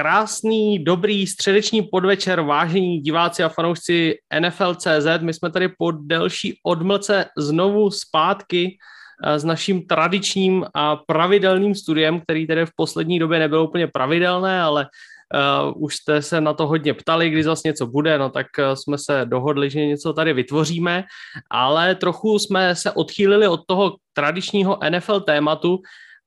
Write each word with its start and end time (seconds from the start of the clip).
Krásný, 0.00 0.84
dobrý 0.84 1.26
středeční 1.26 1.82
podvečer, 1.82 2.40
vážení 2.40 3.00
diváci 3.00 3.42
a 3.42 3.48
fanoušci 3.48 4.14
NFL.cz. 4.40 5.20
My 5.20 5.34
jsme 5.34 5.50
tady 5.50 5.68
po 5.78 5.90
delší 5.90 6.58
odmlce 6.64 7.24
znovu 7.36 7.90
zpátky 7.90 8.78
eh, 9.24 9.38
s 9.38 9.44
naším 9.44 9.86
tradičním 9.86 10.64
a 10.74 10.96
pravidelným 10.96 11.74
studiem, 11.74 12.20
který 12.20 12.46
tedy 12.46 12.66
v 12.66 12.70
poslední 12.76 13.18
době 13.18 13.38
nebylo 13.38 13.64
úplně 13.64 13.86
pravidelné, 13.86 14.62
ale 14.62 14.86
uh, 14.86 15.82
už 15.84 15.96
jste 15.96 16.22
se 16.22 16.40
na 16.40 16.52
to 16.52 16.66
hodně 16.66 16.94
ptali, 16.94 17.30
kdy 17.30 17.42
zase 17.42 17.68
něco 17.68 17.86
bude, 17.86 18.18
no 18.18 18.30
tak 18.30 18.46
uh, 18.58 18.74
jsme 18.74 18.98
se 18.98 19.22
dohodli, 19.24 19.70
že 19.70 19.86
něco 19.86 20.12
tady 20.12 20.32
vytvoříme, 20.32 21.04
ale 21.50 21.94
trochu 21.94 22.38
jsme 22.38 22.74
se 22.74 22.92
odchýlili 22.92 23.48
od 23.48 23.60
toho 23.68 23.96
tradičního 24.12 24.78
NFL 24.90 25.20
tématu, 25.20 25.78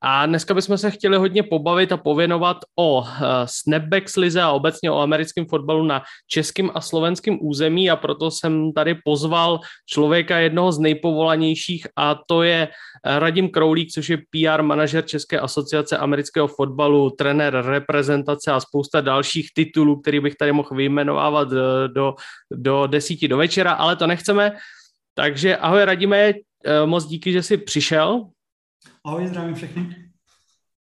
a 0.05 0.25
dneska 0.25 0.53
bychom 0.53 0.77
se 0.77 0.91
chtěli 0.91 1.17
hodně 1.17 1.43
pobavit 1.43 1.91
a 1.91 1.98
pověnovat 1.98 2.57
o 2.75 2.98
uh, 2.98 3.07
snapback 3.45 4.09
slize 4.09 4.41
a 4.41 4.52
obecně 4.52 4.91
o 4.91 4.99
americkém 4.99 5.45
fotbalu 5.45 5.84
na 5.84 6.03
českém 6.27 6.71
a 6.73 6.81
slovenském 6.81 7.38
území 7.41 7.89
a 7.89 7.95
proto 7.95 8.31
jsem 8.31 8.73
tady 8.73 8.95
pozval 9.05 9.59
člověka 9.89 10.38
jednoho 10.38 10.71
z 10.71 10.80
nejpovolanějších 10.80 11.88
a 11.95 12.20
to 12.27 12.44
je 12.44 12.67
eh, 12.67 13.20
Radim 13.20 13.49
Kroulík, 13.49 13.91
což 13.91 14.09
je 14.09 14.17
PR 14.17 14.61
manažer 14.61 15.05
České 15.05 15.39
asociace 15.39 15.97
amerického 15.97 16.47
fotbalu, 16.47 17.09
trenér 17.09 17.66
reprezentace 17.66 18.52
a 18.52 18.59
spousta 18.59 19.02
dalších 19.02 19.47
titulů, 19.55 20.02
který 20.02 20.20
bych 20.20 20.35
tady 20.35 20.52
mohl 20.52 20.70
vyjmenovávat 20.75 21.49
do, 21.49 21.58
eh, 21.58 21.88
do, 21.88 22.16
do 22.52 22.88
desíti 22.88 23.27
do 23.27 23.38
večera, 23.38 23.72
ale 23.72 23.95
to 23.95 24.08
nechceme. 24.08 24.52
Takže 25.16 25.58
ahoj 25.58 25.85
Radime, 25.85 26.33
moc 26.85 27.05
díky, 27.05 27.31
že 27.31 27.44
jsi 27.44 27.58
přišel. 27.58 28.25
Ahoj, 29.06 29.28
zdravím 29.28 29.56
všechny. 29.56 29.96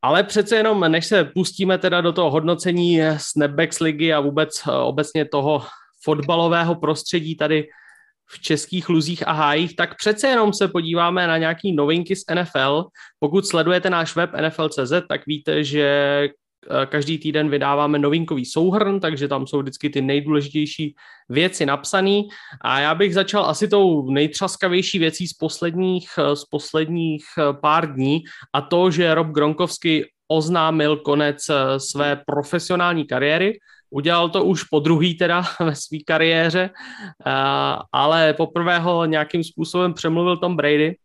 Ale 0.01 0.23
přece 0.23 0.55
jenom, 0.55 0.91
než 0.91 1.05
se 1.05 1.23
pustíme 1.23 1.77
teda 1.77 2.01
do 2.01 2.11
toho 2.11 2.31
hodnocení 2.31 2.99
Snapbacks 3.17 3.79
ligy 3.79 4.13
a 4.13 4.19
vůbec 4.19 4.61
eh, 4.67 4.71
obecně 4.71 5.25
toho 5.25 5.65
fotbalového 6.03 6.75
prostředí 6.75 7.35
tady 7.35 7.67
v 8.29 8.39
českých 8.41 8.89
luzích 8.89 9.27
a 9.27 9.31
hájích, 9.31 9.75
tak 9.75 9.97
přece 9.97 10.27
jenom 10.27 10.53
se 10.53 10.67
podíváme 10.67 11.27
na 11.27 11.37
nějaký 11.37 11.71
novinky 11.75 12.15
z 12.15 12.23
NFL. 12.33 12.85
Pokud 13.19 13.47
sledujete 13.47 13.89
náš 13.89 14.15
web 14.15 14.29
NFL.cz, 14.41 14.93
tak 15.09 15.21
víte, 15.27 15.63
že 15.63 16.29
každý 16.85 17.17
týden 17.17 17.49
vydáváme 17.49 17.99
novinkový 17.99 18.45
souhrn, 18.45 18.99
takže 18.99 19.27
tam 19.27 19.47
jsou 19.47 19.61
vždycky 19.61 19.89
ty 19.89 20.01
nejdůležitější 20.01 20.95
věci 21.29 21.65
napsané. 21.65 22.21
A 22.61 22.79
já 22.79 22.95
bych 22.95 23.13
začal 23.13 23.45
asi 23.45 23.67
tou 23.67 24.11
nejtřaskavější 24.11 24.99
věcí 24.99 25.27
z 25.27 25.33
posledních, 25.33 26.09
eh, 26.17 26.35
z 26.35 26.45
posledních 26.45 27.25
eh, 27.37 27.53
pár 27.53 27.93
dní 27.93 28.23
a 28.53 28.61
to, 28.61 28.91
že 28.91 29.15
Rob 29.15 29.27
Gronkowski 29.27 30.05
oznámil 30.27 30.97
konec 30.97 31.37
své 31.77 32.21
profesionální 32.25 33.05
kariéry. 33.05 33.59
Udělal 33.89 34.29
to 34.29 34.43
už 34.43 34.63
po 34.63 34.79
druhý 34.79 35.17
teda 35.17 35.43
ve 35.59 35.75
své 35.75 35.97
kariéře, 36.07 36.69
ale 37.91 38.33
poprvé 38.33 38.79
ho 38.79 39.05
nějakým 39.05 39.43
způsobem 39.43 39.93
přemluvil 39.93 40.37
Tom 40.37 40.55
Brady. 40.55 40.95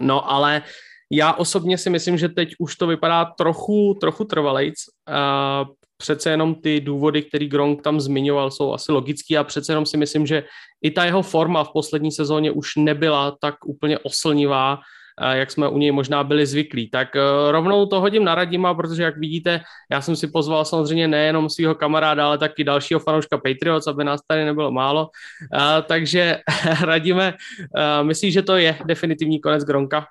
No 0.00 0.30
ale 0.30 0.62
já 1.12 1.32
osobně 1.32 1.78
si 1.78 1.90
myslím, 1.90 2.18
že 2.18 2.28
teď 2.28 2.48
už 2.58 2.76
to 2.76 2.86
vypadá 2.86 3.24
trochu, 3.24 3.96
trochu 4.00 4.24
trvalejc. 4.24 4.74
Uh, 5.08 5.68
přece 5.96 6.30
jenom 6.30 6.54
ty 6.54 6.80
důvody, 6.80 7.22
který 7.22 7.48
Gronk 7.48 7.82
tam 7.82 8.00
zmiňoval, 8.00 8.50
jsou 8.50 8.72
asi 8.72 8.92
logický 8.92 9.38
a 9.38 9.44
přece 9.44 9.72
jenom 9.72 9.86
si 9.86 9.96
myslím, 9.96 10.26
že 10.26 10.42
i 10.82 10.90
ta 10.90 11.04
jeho 11.04 11.22
forma 11.22 11.64
v 11.64 11.72
poslední 11.72 12.12
sezóně 12.12 12.50
už 12.50 12.76
nebyla 12.76 13.36
tak 13.40 13.54
úplně 13.66 13.98
oslnivá, 13.98 14.78
jak 15.32 15.50
jsme 15.50 15.68
u 15.68 15.78
něj 15.78 15.92
možná 15.92 16.24
byli 16.24 16.46
zvyklí. 16.46 16.90
Tak 16.90 17.16
rovnou 17.50 17.86
to 17.86 18.00
hodím 18.00 18.24
na 18.24 18.34
Radima, 18.34 18.74
protože 18.74 19.02
jak 19.02 19.18
vidíte, 19.18 19.60
já 19.92 20.00
jsem 20.00 20.16
si 20.16 20.28
pozval 20.28 20.64
samozřejmě 20.64 21.08
nejenom 21.08 21.50
svého 21.50 21.74
kamaráda, 21.74 22.26
ale 22.26 22.38
taky 22.38 22.64
dalšího 22.64 23.00
fanouška 23.00 23.38
Patriots, 23.38 23.86
aby 23.86 24.04
nás 24.04 24.20
tady 24.26 24.44
nebylo 24.44 24.70
málo. 24.70 25.08
Takže 25.86 26.38
Radime, 26.80 27.34
myslíš, 28.02 28.34
že 28.34 28.42
to 28.42 28.56
je 28.56 28.78
definitivní 28.84 29.40
konec 29.40 29.64
Gronka? 29.64 30.06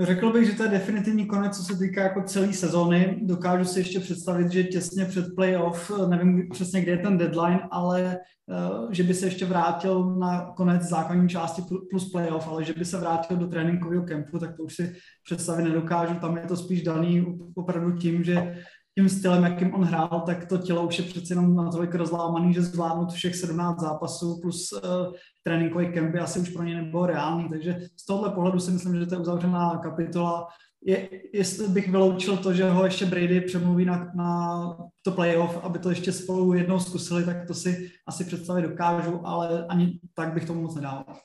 Řekl 0.00 0.32
bych, 0.32 0.46
že 0.46 0.52
to 0.52 0.62
je 0.62 0.68
definitivní 0.68 1.26
konec, 1.26 1.56
co 1.56 1.62
se 1.62 1.78
týká 1.78 2.02
jako 2.02 2.22
celé 2.22 2.52
sezóny. 2.52 3.18
Dokážu 3.22 3.64
si 3.64 3.80
ještě 3.80 4.00
představit, 4.00 4.52
že 4.52 4.64
těsně 4.64 5.04
před 5.04 5.34
playoff, 5.34 5.92
nevím 6.08 6.48
přesně, 6.50 6.82
kde 6.82 6.92
je 6.92 6.98
ten 6.98 7.18
deadline, 7.18 7.60
ale 7.70 8.18
uh, 8.46 8.92
že 8.92 9.02
by 9.02 9.14
se 9.14 9.26
ještě 9.26 9.44
vrátil 9.44 10.16
na 10.16 10.52
konec 10.56 10.82
základní 10.82 11.28
části 11.28 11.62
plus 11.90 12.10
playoff, 12.10 12.48
ale 12.48 12.64
že 12.64 12.72
by 12.72 12.84
se 12.84 12.98
vrátil 12.98 13.36
do 13.36 13.46
tréninkového 13.46 14.02
kempu, 14.02 14.38
tak 14.38 14.56
to 14.56 14.62
už 14.62 14.74
si 14.74 14.94
představit 15.24 15.62
nedokážu. 15.62 16.14
Tam 16.14 16.36
je 16.36 16.42
to 16.42 16.56
spíš 16.56 16.82
daný 16.82 17.38
opravdu 17.54 17.92
tím, 17.92 18.24
že 18.24 18.54
tím 18.98 19.08
stylem, 19.08 19.44
jakým 19.44 19.74
on 19.74 19.84
hrál, 19.84 20.22
tak 20.26 20.46
to 20.46 20.58
tělo 20.58 20.86
už 20.86 20.98
je 20.98 21.04
přece 21.04 21.32
jenom 21.32 21.54
natolik 21.54 21.94
rozlámaný, 21.94 22.54
že 22.54 22.62
zvládnout 22.62 23.12
všech 23.12 23.36
17 23.36 23.80
zápasů 23.80 24.40
plus 24.42 24.72
uh, 24.72 24.80
tréninkový 25.42 25.92
kemp 25.92 26.12
by 26.12 26.18
asi 26.18 26.40
už 26.40 26.48
pro 26.48 26.62
ně 26.62 26.74
nebylo 26.74 27.06
reálný. 27.06 27.48
Takže 27.48 27.78
z 27.96 28.06
tohohle 28.06 28.30
pohledu 28.30 28.58
si 28.58 28.70
myslím, 28.70 29.00
že 29.00 29.06
to 29.06 29.14
je 29.14 29.20
uzavřená 29.20 29.80
kapitola. 29.82 30.46
Je, 30.84 31.08
jestli 31.34 31.68
bych 31.68 31.90
vyloučil 31.90 32.36
to, 32.36 32.52
že 32.52 32.70
ho 32.70 32.84
ještě 32.84 33.06
Brady 33.06 33.40
přemluví 33.40 33.84
na, 33.84 34.12
na 34.14 34.60
to 35.02 35.10
playoff, 35.10 35.58
aby 35.62 35.78
to 35.78 35.90
ještě 35.90 36.12
spolu 36.12 36.52
jednou 36.52 36.80
zkusili, 36.80 37.24
tak 37.24 37.46
to 37.46 37.54
si 37.54 37.90
asi 38.06 38.24
představit 38.24 38.62
dokážu, 38.62 39.20
ale 39.24 39.66
ani 39.66 40.00
tak 40.14 40.32
bych 40.32 40.44
tomu 40.44 40.62
moc 40.62 40.74
nedával. 40.74 41.16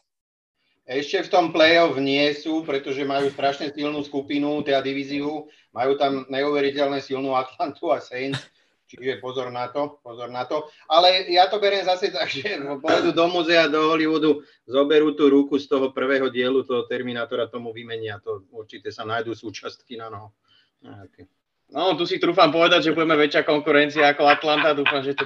Ešte 0.84 1.24
v 1.24 1.32
tom 1.32 1.46
play-off 1.56 1.96
nie 1.96 2.36
sú, 2.36 2.68
pretože 2.68 3.08
majú 3.08 3.32
strašne 3.32 3.72
silnú 3.72 4.04
skupinu, 4.04 4.60
teda 4.68 4.84
divíziu. 4.84 5.48
Majú 5.72 5.96
tam 5.96 6.28
neuveriteľne 6.28 7.00
silnú 7.00 7.40
Atlantu 7.40 7.96
a 7.96 8.04
Saints, 8.04 8.44
čiže 8.92 9.24
pozor 9.24 9.48
na 9.48 9.72
to, 9.72 10.04
pozor 10.04 10.28
na 10.28 10.44
to. 10.44 10.68
Ale 10.92 11.32
ja 11.32 11.48
to 11.48 11.64
beriem 11.64 11.88
zase 11.88 12.12
tak, 12.12 12.28
že 12.28 12.60
pôjdu 12.84 13.16
do 13.16 13.26
muzea, 13.32 13.72
do 13.72 13.96
Hollywoodu, 13.96 14.44
zoberú 14.68 15.16
tú 15.16 15.32
ruku 15.32 15.56
z 15.56 15.72
toho 15.72 15.96
prvého 15.96 16.28
dielu 16.28 16.68
toho 16.68 16.84
Terminátora, 16.84 17.48
tomu 17.48 17.72
vymenia. 17.72 18.20
To 18.28 18.44
určite 18.52 18.92
sa 18.92 19.08
nájdú 19.08 19.32
súčastky 19.32 19.96
na 19.96 20.12
noho. 20.12 20.36
Okay. 20.84 21.32
No, 21.72 21.96
tu 21.96 22.04
si 22.04 22.20
trúfam 22.20 22.52
povedať, 22.52 22.92
že 22.92 22.94
budeme 22.94 23.16
väčšia 23.16 23.48
konkurencia 23.48 24.12
ako 24.12 24.28
Atlanta. 24.28 24.76
Dúfam, 24.76 25.00
že 25.00 25.16
to 25.16 25.26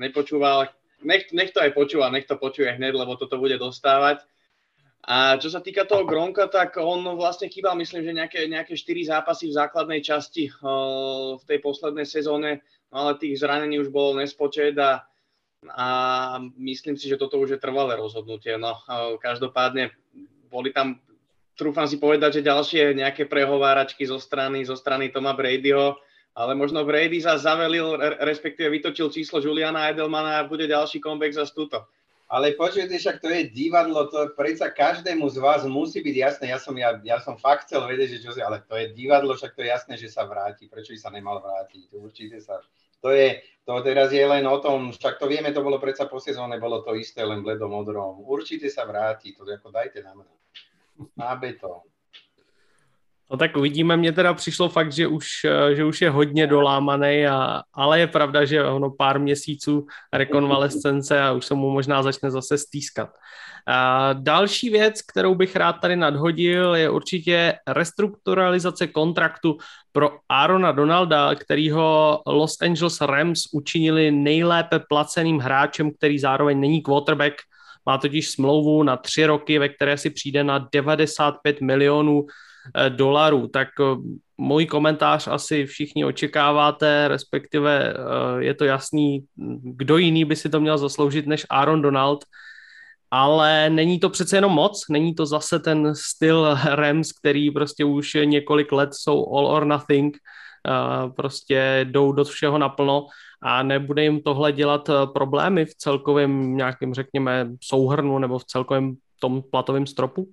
nepočúva, 0.00 0.48
ale 0.48 0.64
nech, 1.04 1.28
nech 1.30 1.52
to 1.52 1.60
aj 1.60 1.76
počúva, 1.76 2.08
nech 2.08 2.24
to 2.24 2.40
počuje 2.40 2.72
hneď, 2.72 2.96
lebo 2.96 3.20
toto 3.20 3.36
bude 3.36 3.60
dostávať. 3.60 4.24
A 5.04 5.36
čo 5.36 5.52
sa 5.52 5.60
týka 5.60 5.84
toho 5.84 6.08
Gronka, 6.08 6.48
tak 6.48 6.80
on 6.80 7.04
vlastne 7.20 7.52
chýbal, 7.52 7.76
myslím, 7.76 8.08
že 8.08 8.16
nejaké, 8.16 8.40
nejaké 8.48 8.72
4 8.72 9.12
zápasy 9.12 9.52
v 9.52 9.56
základnej 9.60 10.00
časti 10.00 10.48
v 11.36 11.42
tej 11.44 11.58
poslednej 11.60 12.08
sezóne, 12.08 12.64
no 12.88 13.04
ale 13.04 13.20
tých 13.20 13.36
zranení 13.36 13.76
už 13.84 13.92
bolo 13.92 14.16
nespočet 14.16 14.72
a, 14.80 15.04
a 15.68 15.86
myslím 16.56 16.96
si, 16.96 17.12
že 17.12 17.20
toto 17.20 17.36
už 17.36 17.56
je 17.56 17.60
trvalé 17.60 18.00
rozhodnutie. 18.00 18.56
No, 18.56 18.80
každopádne 19.20 19.92
boli 20.48 20.72
tam, 20.72 20.96
trúfam 21.52 21.84
si 21.84 22.00
povedať, 22.00 22.40
že 22.40 22.48
ďalšie 22.48 22.96
nejaké 22.96 23.28
prehováračky 23.28 24.08
zo 24.08 24.16
strany, 24.16 24.64
zo 24.64 24.72
strany 24.72 25.12
Toma 25.12 25.36
Bradyho, 25.36 26.00
ale 26.32 26.56
možno 26.56 26.80
Brady 26.80 27.20
sa 27.20 27.36
zavelil, 27.36 28.00
respektíve 28.24 28.72
vytočil 28.72 29.12
číslo 29.12 29.38
Juliana 29.38 29.92
Edelmana 29.92 30.40
a 30.40 30.48
bude 30.48 30.64
ďalší 30.64 30.98
comeback 30.98 31.36
za 31.36 31.44
tuto. 31.52 31.84
Ale 32.24 32.56
počujete, 32.56 32.96
však 32.96 33.20
to 33.20 33.28
je 33.28 33.52
divadlo, 33.52 34.08
to 34.08 34.32
predsa 34.32 34.72
každému 34.72 35.28
z 35.28 35.38
vás 35.44 35.62
musí 35.68 36.00
byť 36.00 36.16
jasné. 36.16 36.44
Ja 36.50 36.58
som, 36.58 36.72
ja, 36.72 36.96
ja 37.04 37.20
som 37.20 37.36
fakt 37.36 37.68
chcel 37.68 37.84
vedieť, 37.84 38.16
že 38.16 38.22
čo 38.24 38.30
si, 38.32 38.40
ale 38.40 38.64
to 38.64 38.74
je 38.80 38.96
divadlo, 38.96 39.36
však 39.36 39.52
to 39.52 39.60
je 39.60 39.68
jasné, 39.68 39.94
že 40.00 40.08
sa 40.08 40.24
vráti. 40.24 40.64
Prečo 40.64 40.96
by 40.96 40.98
sa 40.98 41.12
nemal 41.12 41.44
vrátiť? 41.44 41.92
Určite 41.92 42.40
sa. 42.40 42.64
To 43.04 43.12
je, 43.12 43.44
to 43.68 43.76
teraz 43.84 44.08
je 44.16 44.24
len 44.24 44.48
o 44.48 44.56
tom, 44.64 44.88
však 44.88 45.20
to 45.20 45.28
vieme, 45.28 45.52
to 45.52 45.60
bolo 45.60 45.76
predsa 45.76 46.08
po 46.08 46.16
sezóne, 46.16 46.56
bolo 46.56 46.80
to 46.80 46.96
isté, 46.96 47.20
len 47.20 47.44
bledom 47.44 47.68
modrom. 47.68 48.24
Určite 48.24 48.72
sa 48.72 48.88
vráti, 48.88 49.36
to 49.36 49.44
ako 49.44 49.68
dajte 49.68 50.00
na 50.00 50.16
mňa. 50.16 50.34
Na 51.20 51.36
betón. 51.36 51.84
No 53.30 53.36
tak 53.36 53.56
uvidíme, 53.56 53.96
mně 53.96 54.12
teda 54.12 54.34
přišlo 54.34 54.68
fakt, 54.68 54.92
že 54.92 55.06
už, 55.06 55.26
eh, 55.44 55.74
že 55.74 55.84
už 55.84 56.02
je 56.02 56.10
hodně 56.10 56.46
dolámaný, 56.46 57.26
a, 57.26 57.62
ale 57.74 58.00
je 58.00 58.06
pravda, 58.06 58.44
že 58.44 58.64
ono 58.64 58.90
pár 58.90 59.20
měsíců 59.20 59.86
rekonvalescence 60.12 61.22
a 61.22 61.32
už 61.32 61.44
se 61.44 61.54
mu 61.54 61.70
možná 61.70 62.02
začne 62.02 62.30
zase 62.30 62.58
stýskat. 62.58 63.10
A 63.66 64.12
další 64.12 64.70
věc, 64.70 65.02
kterou 65.02 65.34
bych 65.34 65.56
rád 65.56 65.72
tady 65.72 65.96
nadhodil, 65.96 66.74
je 66.74 66.90
určitě 66.90 67.54
restrukturalizace 67.68 68.86
kontraktu 68.86 69.58
pro 69.92 70.10
Arona 70.28 70.72
Donalda, 70.72 71.34
kterýho 71.34 72.20
Los 72.26 72.56
Angeles 72.60 73.00
Rams 73.00 73.40
učinili 73.52 74.10
nejlépe 74.10 74.78
placeným 74.88 75.38
hráčem, 75.38 75.90
který 75.94 76.18
zároveň 76.18 76.60
není 76.60 76.82
quarterback, 76.82 77.34
má 77.86 77.98
totiž 77.98 78.30
smlouvu 78.30 78.82
na 78.82 78.96
tři 78.96 79.26
roky, 79.26 79.58
ve 79.58 79.68
které 79.68 79.98
si 79.98 80.10
přijde 80.10 80.44
na 80.44 80.68
95 80.72 81.60
milionů 81.60 82.26
dolarů. 82.88 83.48
Tak 83.48 83.68
eh, 83.80 83.84
můj 84.38 84.66
komentář 84.66 85.28
asi 85.28 85.66
všichni 85.66 86.04
očekáváte, 86.04 87.08
respektive 87.08 87.94
eh, 87.94 88.44
je 88.44 88.54
to 88.54 88.64
jasný, 88.64 89.24
kdo 89.62 89.96
jiný 89.96 90.24
by 90.24 90.36
si 90.36 90.48
to 90.48 90.60
měl 90.60 90.78
zasloužit 90.78 91.26
než 91.26 91.46
Aaron 91.50 91.82
Donald, 91.82 92.24
ale 93.10 93.70
není 93.70 94.00
to 94.00 94.10
přece 94.10 94.36
jenom 94.36 94.52
moc, 94.52 94.84
není 94.90 95.14
to 95.14 95.26
zase 95.26 95.58
ten 95.58 95.94
styl 95.94 96.58
Rams, 96.70 97.12
který 97.12 97.50
prostě 97.50 97.84
už 97.84 98.16
několik 98.24 98.72
let 98.72 98.90
jsou 98.92 99.34
all 99.34 99.46
or 99.46 99.64
nothing, 99.64 100.16
prostě 101.16 101.86
jdou 101.90 102.12
do 102.12 102.24
všeho 102.24 102.58
naplno 102.58 103.06
a 103.42 103.62
nebude 103.62 104.02
jim 104.02 104.22
tohle 104.22 104.52
dělat 104.52 104.90
problémy 105.12 105.64
v 105.64 105.74
celkovém 105.74 106.56
nějakém, 106.56 106.94
řekněme, 106.94 107.50
souhrnu 107.62 108.18
nebo 108.18 108.38
v 108.38 108.44
celkovém 108.44 108.94
tom 109.20 109.42
platovém 109.50 109.86
stropu? 109.86 110.28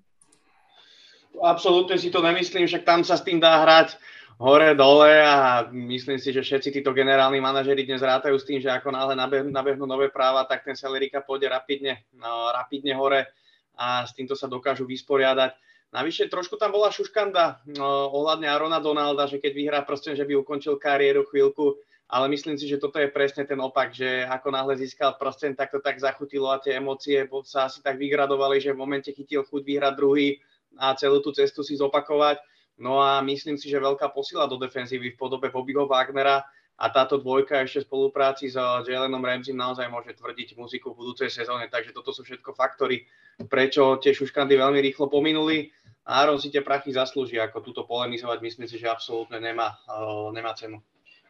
Absolutne 1.39 1.95
si 1.95 2.11
to 2.11 2.19
nemyslím, 2.19 2.67
však 2.67 2.83
tam 2.83 3.07
sa 3.07 3.15
s 3.15 3.23
tým 3.23 3.39
dá 3.39 3.63
hrať 3.63 3.95
hore, 4.41 4.73
dole 4.73 5.21
a 5.21 5.69
myslím 5.69 6.17
si, 6.17 6.33
že 6.33 6.41
všetci 6.41 6.81
títo 6.81 6.91
generálni 6.97 7.37
manažeri 7.37 7.85
dnes 7.85 8.01
rátajú 8.01 8.35
s 8.41 8.47
tým, 8.49 8.57
že 8.57 8.73
ako 8.73 8.89
náhle 8.89 9.13
nabehnú 9.47 9.85
nové 9.85 10.09
práva, 10.09 10.49
tak 10.49 10.65
ten 10.65 10.73
Selerika 10.73 11.21
pôjde 11.21 11.45
rapidne, 11.45 12.01
no, 12.17 12.49
rapidne 12.49 12.97
hore 12.97 13.29
a 13.77 14.03
s 14.03 14.17
týmto 14.17 14.33
sa 14.33 14.49
dokážu 14.49 14.89
vysporiadať. 14.89 15.53
Navyše 15.93 16.31
trošku 16.31 16.57
tam 16.57 16.73
bola 16.73 16.89
šuškanda 16.89 17.67
no, 17.77 18.09
ohľadne 18.15 18.49
Arona 18.49 18.81
Donalda, 18.81 19.29
že 19.29 19.37
keď 19.37 19.51
vyhrá 19.53 19.79
proste, 19.85 20.17
že 20.17 20.25
by 20.25 20.33
ukončil 20.41 20.81
kariéru 20.81 21.27
chvíľku, 21.29 21.77
ale 22.11 22.27
myslím 22.33 22.57
si, 22.57 22.67
že 22.67 22.81
toto 22.81 22.99
je 22.99 23.13
presne 23.13 23.47
ten 23.47 23.59
opak, 23.61 23.93
že 23.93 24.27
ako 24.27 24.51
náhle 24.51 24.73
získal 24.75 25.15
proste, 25.15 25.53
tak 25.53 25.71
to 25.71 25.79
tak 25.79 26.01
zachutilo 26.01 26.51
a 26.51 26.59
tie 26.59 26.81
emócie 26.81 27.23
sa 27.47 27.69
asi 27.69 27.79
tak 27.79 27.95
vygradovali, 28.01 28.59
že 28.59 28.75
v 28.75 28.81
momente 28.81 29.13
chytil 29.13 29.47
chuť 29.47 29.61
vyhrať 29.63 29.93
druhý 29.95 30.41
a 30.79 30.95
celú 30.95 31.19
tú 31.19 31.35
cestu 31.35 31.65
si 31.65 31.75
zopakovať 31.75 32.39
No 32.81 32.97
a 32.97 33.21
myslím 33.21 33.61
si, 33.61 33.69
že 33.69 33.77
veľká 33.77 34.09
posila 34.09 34.49
do 34.49 34.57
defenzívy 34.57 35.13
v 35.13 35.19
podobe 35.21 35.53
Bobbyho 35.53 35.85
Wagnera 35.85 36.41
a 36.81 36.85
táto 36.89 37.21
dvojka 37.21 37.61
ešte 37.61 37.85
v 37.85 37.87
spolupráci 37.93 38.49
s 38.49 38.57
Jalenom 38.89 39.21
Ramsey 39.21 39.53
naozaj 39.53 39.85
môže 39.85 40.17
tvrdiť 40.17 40.57
muziku 40.57 40.89
v 40.89 41.05
budúcej 41.05 41.29
sezóne. 41.29 41.69
Takže 41.69 41.93
toto 41.93 42.09
sú 42.09 42.25
všetko 42.25 42.57
faktory, 42.57 43.05
prečo 43.45 44.01
tie 44.01 44.17
šuškandy 44.17 44.57
veľmi 44.57 44.81
rýchlo 44.81 45.13
pominuli. 45.13 45.69
Aaron 46.09 46.41
si 46.41 46.49
tie 46.49 46.65
prachy 46.65 46.89
zaslúži, 46.89 47.37
ako 47.37 47.61
túto 47.61 47.85
polemizovať, 47.85 48.41
myslím 48.41 48.65
si, 48.65 48.81
že 48.81 48.89
absolútne 48.89 49.37
nemá, 49.37 49.77
uh, 49.85 50.33
nemá 50.33 50.57
cenu. 50.57 50.81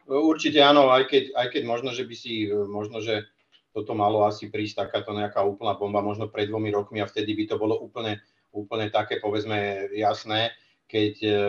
Určite 0.08 0.64
áno, 0.64 0.88
aj 0.88 1.04
keď, 1.12 1.24
aj 1.36 1.46
keď 1.52 1.62
možno, 1.68 1.92
že 1.92 2.08
by 2.08 2.16
si, 2.16 2.48
možno, 2.48 3.04
že 3.04 3.28
toto 3.76 3.92
malo 3.92 4.24
asi 4.24 4.48
prísť 4.48 4.88
takáto 4.88 5.12
nejaká 5.12 5.44
úplná 5.44 5.76
bomba, 5.76 6.00
možno 6.00 6.32
pred 6.32 6.48
dvomi 6.48 6.72
rokmi 6.72 7.04
a 7.04 7.06
vtedy 7.06 7.36
by 7.36 7.44
to 7.52 7.56
bolo 7.60 7.76
úplne, 7.76 8.24
úplne 8.52 8.92
také, 8.92 9.18
povedzme, 9.18 9.88
jasné 9.96 10.52
keď, 10.92 11.14
e, 11.24 11.40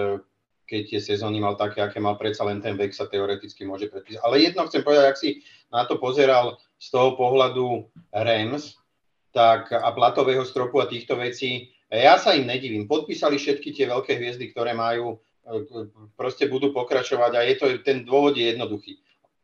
keď 0.63 0.81
tie 0.87 0.99
sezóny 1.03 1.43
mal 1.43 1.59
také, 1.59 1.83
aké 1.83 1.99
mal, 1.99 2.15
predsa 2.15 2.47
len 2.47 2.63
ten 2.63 2.79
vek 2.79 2.95
sa 2.95 3.11
teoreticky 3.11 3.67
môže 3.67 3.91
predpísať. 3.91 4.23
Ale 4.23 4.39
jedno 4.39 4.63
chcem 4.71 4.79
povedať, 4.79 5.05
ak 5.11 5.19
si 5.19 5.43
na 5.67 5.83
to 5.83 5.99
pozeral 5.99 6.55
z 6.79 6.87
toho 6.87 7.19
pohľadu 7.19 7.91
Rams 8.15 8.79
tak, 9.35 9.75
a 9.75 9.91
platového 9.91 10.47
stropu 10.47 10.79
a 10.79 10.87
týchto 10.87 11.19
vecí, 11.19 11.75
ja 11.91 12.15
sa 12.17 12.33
im 12.33 12.47
nedivím. 12.47 12.87
Podpísali 12.87 13.37
všetky 13.37 13.75
tie 13.75 13.85
veľké 13.91 14.15
hviezdy, 14.15 14.55
ktoré 14.55 14.71
majú, 14.71 15.19
e, 15.43 15.91
proste 16.15 16.47
budú 16.47 16.71
pokračovať 16.71 17.31
a 17.35 17.41
je 17.43 17.55
to, 17.59 17.65
ten 17.83 18.07
dôvod 18.07 18.39
je 18.39 18.55
jednoduchý. 18.55 18.95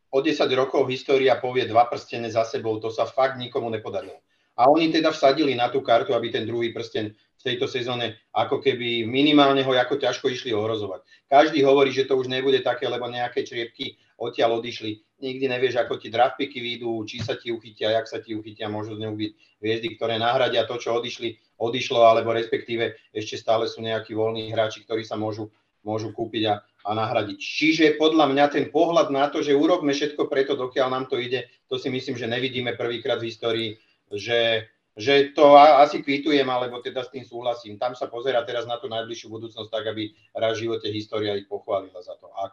O 0.09 0.25
10 0.25 0.49
rokov 0.57 0.89
história 0.89 1.37
povie 1.37 1.69
dva 1.69 1.85
prstene 1.85 2.33
za 2.33 2.41
sebou, 2.41 2.81
to 2.81 2.89
sa 2.89 3.05
fakt 3.05 3.37
nikomu 3.37 3.69
nepodarilo. 3.69 4.17
A 4.59 4.67
oni 4.67 4.91
teda 4.91 5.15
vsadili 5.15 5.55
na 5.55 5.71
tú 5.71 5.79
kartu, 5.79 6.11
aby 6.11 6.35
ten 6.35 6.43
druhý 6.43 6.75
prsten 6.75 7.15
v 7.15 7.41
tejto 7.47 7.71
sezóne 7.71 8.19
ako 8.35 8.59
keby 8.59 9.07
minimálne 9.07 9.63
ho 9.63 9.71
ako 9.71 9.95
ťažko 9.95 10.27
išli 10.27 10.51
ohrozovať. 10.51 11.07
Každý 11.31 11.63
hovorí, 11.63 11.95
že 11.95 12.03
to 12.03 12.19
už 12.19 12.27
nebude 12.27 12.59
také, 12.59 12.91
lebo 12.91 13.07
nejaké 13.07 13.47
čriepky 13.47 13.95
odtiaľ 14.19 14.59
odišli. 14.59 14.99
Nikdy 15.23 15.47
nevieš, 15.47 15.79
ako 15.79 15.95
ti 15.95 16.11
draftpiky 16.11 16.59
výjdu, 16.59 16.91
či 17.07 17.23
sa 17.23 17.39
ti 17.39 17.55
uchytia, 17.55 17.95
jak 17.95 18.11
sa 18.11 18.19
ti 18.19 18.35
uchytia, 18.35 18.67
môžu 18.67 18.99
z 18.99 19.07
neho 19.07 19.15
byť 19.15 19.31
hviezdy, 19.63 19.87
ktoré 19.95 20.19
nahradia 20.19 20.67
to, 20.67 20.75
čo 20.75 20.99
odišli, 20.99 21.39
odišlo, 21.55 22.03
alebo 22.03 22.35
respektíve 22.35 22.99
ešte 23.15 23.39
stále 23.39 23.71
sú 23.71 23.79
nejakí 23.79 24.11
voľní 24.11 24.51
hráči, 24.51 24.83
ktorí 24.83 25.07
sa 25.07 25.15
môžu, 25.15 25.47
môžu 25.87 26.11
kúpiť 26.11 26.43
a, 26.51 26.59
a 26.59 26.91
nahradiť. 26.91 27.39
Čiže 27.39 27.85
podľa 27.95 28.27
mňa 28.31 28.45
ten 28.51 28.65
pohľad 28.67 29.07
na 29.11 29.31
to, 29.31 29.39
že 29.39 29.55
urobme 29.55 29.95
všetko 29.95 30.27
preto, 30.27 30.59
dokiaľ 30.59 30.87
nám 30.91 31.05
to 31.07 31.15
ide, 31.15 31.47
to 31.71 31.79
si 31.79 31.87
myslím, 31.87 32.19
že 32.19 32.27
nevidíme 32.27 32.75
prvýkrát 32.75 33.19
v 33.19 33.31
histórii, 33.31 33.69
že 34.13 34.69
že 34.99 35.31
to 35.31 35.55
asi 35.55 36.03
kvitujem, 36.03 36.43
alebo 36.43 36.83
teda 36.83 37.07
s 37.07 37.13
tým 37.15 37.23
súhlasím. 37.23 37.79
Tam 37.79 37.95
sa 37.95 38.11
pozera 38.11 38.43
teraz 38.43 38.67
na 38.67 38.75
tú 38.75 38.91
najbližšiu 38.91 39.31
budúcnosť 39.31 39.71
tak, 39.71 39.95
aby 39.95 40.11
raz 40.35 40.59
v 40.59 40.67
živote 40.67 40.91
história 40.91 41.39
ich 41.39 41.47
pochválila 41.47 42.03
za 42.03 42.19
to, 42.19 42.27
ak 42.35 42.51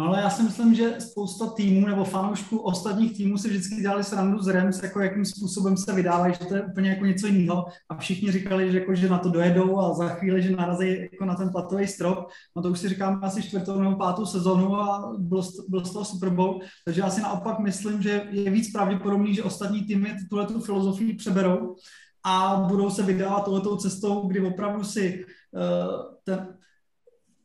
ale 0.00 0.20
já 0.20 0.30
si 0.30 0.42
myslím, 0.42 0.74
že 0.74 1.00
spousta 1.00 1.46
týmů 1.46 1.86
nebo 1.86 2.04
fanoušků 2.04 2.58
ostatních 2.58 3.16
týmů 3.16 3.38
si 3.38 3.48
vždycky 3.48 3.74
dělali 3.74 4.04
srandu 4.04 4.42
z 4.42 4.48
Rams, 4.48 4.82
jako 4.82 5.00
jakým 5.00 5.24
způsobem 5.24 5.76
se 5.76 5.92
vydávají, 5.92 6.34
že 6.40 6.46
to 6.46 6.54
je 6.54 6.62
úplně 6.62 6.90
jako 6.90 7.04
něco 7.04 7.26
jiného. 7.26 7.64
A 7.88 7.96
všichni 7.96 8.32
říkali, 8.32 8.72
že, 8.72 8.78
jako, 8.78 8.94
že 8.94 9.08
na 9.08 9.18
to 9.18 9.28
dojedou 9.28 9.78
a 9.78 9.94
za 9.94 10.08
chvíli, 10.08 10.42
že 10.42 10.56
narazí 10.56 11.08
jako 11.12 11.24
na 11.24 11.34
ten 11.34 11.50
platový 11.50 11.86
strop. 11.86 12.28
No 12.56 12.62
to 12.62 12.70
už 12.70 12.78
si 12.78 12.88
říkáme 12.88 13.18
asi 13.22 13.42
čtvrtou 13.42 13.80
nebo 13.80 13.96
pátou 13.96 14.26
sezonu 14.26 14.76
a 14.76 15.12
byl, 15.18 15.42
byl 15.68 15.84
z 15.84 15.92
toho 15.92 16.04
Super 16.04 16.30
Bowl. 16.30 16.60
Takže 16.84 17.00
já 17.00 17.10
si 17.10 17.20
naopak 17.20 17.58
myslím, 17.58 18.02
že 18.02 18.22
je 18.30 18.50
víc 18.50 18.72
pravděpodobný, 18.72 19.34
že 19.34 19.42
ostatní 19.42 19.82
týmy 19.82 20.16
tuhle 20.30 20.46
tu 20.46 20.60
filozofii 20.60 21.14
přeberou 21.14 21.74
a 22.24 22.64
budou 22.68 22.90
se 22.90 23.02
vydávat 23.02 23.44
tohletou 23.44 23.76
cestou, 23.76 24.28
kdy 24.28 24.40
opravdu 24.40 24.84
si 24.84 25.24
uh, 25.52 26.14
ten, 26.24 26.59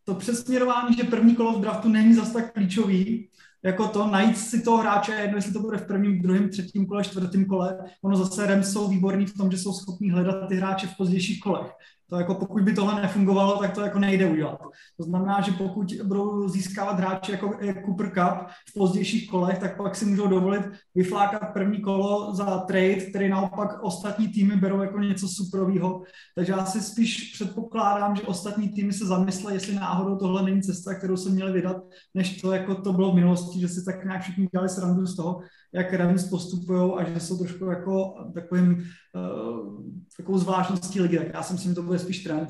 to 0.06 0.16
přesměrování, 0.16 0.96
že 0.96 1.04
první 1.04 1.36
kolo 1.36 1.54
v 1.54 1.62
draftu 1.62 1.90
není 1.90 2.14
zas 2.14 2.32
tak 2.32 2.54
klíčový, 2.54 3.30
jako 3.64 3.88
to 3.88 4.08
najít 4.08 4.38
si 4.38 4.62
toho 4.62 4.78
hráče, 4.78 5.12
jedno 5.12 5.38
jestli 5.38 5.54
to 5.54 5.60
bude 5.60 5.78
v 5.78 5.88
prvním, 5.88 6.22
druhém, 6.22 6.50
třetím 6.50 6.86
kole, 6.86 7.04
čtvrtém 7.04 7.46
kole. 7.46 7.78
Ono 8.02 8.18
zase 8.18 8.48
Rams 8.48 8.74
jsou 8.74 8.88
výborní 8.88 9.26
v 9.26 9.38
tom, 9.38 9.52
že 9.52 9.58
jsou 9.58 9.74
schopní 9.74 10.12
hledat 10.12 10.48
ty 10.48 10.56
hráče 10.56 10.88
v 10.88 10.98
pozdějších 10.98 11.40
kolech. 11.40 11.72
To 12.10 12.16
jako 12.16 12.36
pokud 12.36 12.64
by 12.64 12.74
tohle 12.74 13.02
nefungovalo, 13.02 13.58
tak 13.58 13.72
to 13.72 13.82
jako 13.82 14.00
nejde 14.00 14.26
udělat. 14.26 14.60
To 14.98 15.04
znamená, 15.04 15.42
že 15.42 15.52
pokud 15.52 15.94
budou 16.04 16.48
získávat 16.48 17.00
hráči 17.00 17.32
jako 17.32 17.50
Cooper 17.86 18.10
Cup 18.10 18.48
v 18.70 18.74
pozdějších 18.74 19.30
kolech, 19.30 19.60
tak 19.60 19.78
pak 19.78 19.96
si 19.96 20.06
můžou 20.06 20.28
dovolit 20.28 20.62
vyflákat 20.96 21.54
první 21.54 21.82
kolo 21.82 22.36
za 22.36 22.58
trade, 22.58 22.96
který 22.96 23.30
naopak 23.30 23.84
ostatní 23.84 24.28
týmy 24.28 24.56
berou 24.56 24.82
jako 24.82 25.00
něco 25.00 25.28
superového. 25.28 26.04
Takže 26.36 26.52
já 26.52 26.66
si 26.66 26.82
spíš 26.82 27.32
předpokládám, 27.34 28.16
že 28.16 28.22
ostatní 28.22 28.70
týmy 28.70 28.94
se 28.94 29.06
zamyslí, 29.06 29.54
jestli 29.54 29.76
náhodou 29.76 30.16
tohle 30.16 30.44
není 30.44 30.62
cesta, 30.62 30.96
kterou 30.96 31.18
se 31.18 31.30
měli 31.30 31.52
vydat, 31.52 31.78
než 32.14 32.42
to, 32.42 32.52
jako 32.52 32.76
to 32.76 32.94
bylo 32.94 33.12
v 33.12 33.16
minulosti, 33.16 33.60
že 33.60 33.68
si 33.68 33.86
tak 33.86 34.06
nějak 34.06 34.22
všichni 34.22 34.48
dělali 34.52 34.70
srandu 34.70 35.06
z 35.06 35.16
toho, 35.16 35.42
jak 35.76 35.94
Ravens 35.94 36.24
postupují 36.30 36.92
a 36.98 37.04
že 37.04 37.20
jsou 37.20 37.38
trošku 37.38 37.66
jako 37.66 38.16
takovým, 38.34 38.88
uh, 39.16 39.84
takovou 40.18 40.38
zvláštností 40.38 41.02
ligy. 41.02 41.18
Tak 41.18 41.28
já 41.34 41.44
si 41.44 41.54
myslím, 41.54 41.72
že 41.72 41.76
to 41.76 41.82
bude 41.82 42.00
spíš 42.00 42.24
trend. 42.24 42.50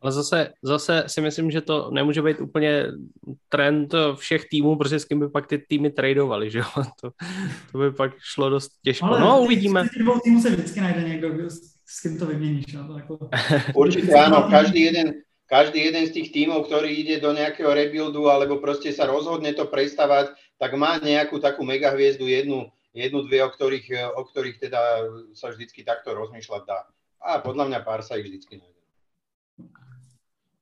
Ale 0.00 0.12
zase, 0.12 0.52
zase 0.62 1.04
si 1.06 1.20
myslím, 1.20 1.50
že 1.50 1.60
to 1.60 1.90
nemůže 1.90 2.22
být 2.22 2.40
úplně 2.40 2.86
trend 3.48 3.94
všech 4.14 4.44
týmů, 4.50 4.76
protože 4.76 4.98
s 4.98 5.04
kým 5.04 5.20
by 5.20 5.28
pak 5.28 5.46
ty 5.46 5.58
týmy 5.58 5.90
tradovali, 5.90 6.50
že 6.50 6.58
jo? 6.58 6.64
To, 7.00 7.10
to 7.72 7.78
by 7.78 7.92
pak 7.92 8.12
šlo 8.18 8.50
dost 8.50 8.70
těžko. 8.84 9.06
Ale 9.06 9.20
no, 9.20 9.40
uvidíme. 9.42 9.84
Z 9.84 9.98
dvou 9.98 10.20
týmů 10.20 10.42
se 10.42 10.50
vždycky 10.50 10.80
najde 10.80 11.08
někdo, 11.08 11.50
s 11.86 12.00
kým 12.02 12.18
to 12.18 12.26
vyměníš. 12.26 12.72
No? 12.72 12.96
Jako... 12.96 13.18
Určitě 13.74 14.14
ano, 14.14 14.46
každý 14.50 14.80
jeden, 14.80 15.14
každý 15.48 15.84
jeden 15.84 16.06
z 16.06 16.10
tých 16.10 16.28
tímov, 16.32 16.68
ktorý 16.68 16.92
ide 16.92 17.24
do 17.24 17.32
nejakého 17.32 17.72
rebuildu 17.72 18.28
alebo 18.28 18.60
proste 18.60 18.92
sa 18.92 19.08
rozhodne 19.08 19.56
to 19.56 19.64
prestavať, 19.64 20.36
tak 20.58 20.74
má 20.74 20.98
nejakú 20.98 21.38
takú 21.38 21.62
mega 21.62 21.94
hviezdu, 21.94 22.26
jednu, 22.26 22.68
jednu 22.90 23.22
dve, 23.24 23.46
o 23.46 23.50
ktorých, 23.50 24.14
o 24.18 24.22
ktorých 24.26 24.58
teda 24.58 24.80
sa 25.32 25.54
vždycky 25.54 25.86
takto 25.86 26.14
rozmýšľať 26.14 26.62
dá. 26.66 26.84
A 27.22 27.38
podľa 27.38 27.70
mňa 27.70 27.80
pár 27.86 28.02
sa 28.02 28.18
ich 28.18 28.26
vždycky 28.26 28.58
nájde. 28.58 28.82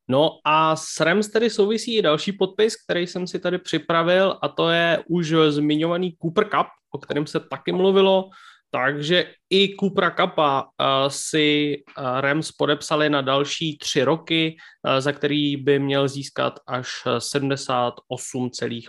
No 0.09 0.39
a 0.45 0.77
s 0.77 1.01
Rams 1.01 1.29
tedy 1.29 1.51
souvisí 1.51 1.97
i 1.97 2.03
další 2.03 2.33
podpis, 2.33 2.77
který 2.77 3.07
jsem 3.07 3.27
si 3.27 3.39
tady 3.39 3.59
připravil 3.59 4.39
a 4.43 4.49
to 4.49 4.71
je 4.71 5.05
už 5.09 5.35
zmiňovaný 5.49 6.17
Cooper 6.23 6.45
Cup, 6.45 6.67
o 6.91 6.99
kterém 6.99 7.27
se 7.27 7.41
taky 7.41 7.73
mluvilo. 7.73 8.31
Takže 8.71 9.33
i 9.51 9.77
Cupra 9.81 10.11
Kappa 10.11 10.69
si 11.09 11.77
Rams 11.97 12.53
podepsali 12.53 13.11
na 13.11 13.21
další 13.21 13.79
tři 13.79 14.05
roky, 14.05 14.57
za 14.99 15.13
který 15.13 15.57
by 15.57 15.79
měl 15.79 16.09
získat 16.09 16.61
až 16.67 16.89
78,5 17.07 18.87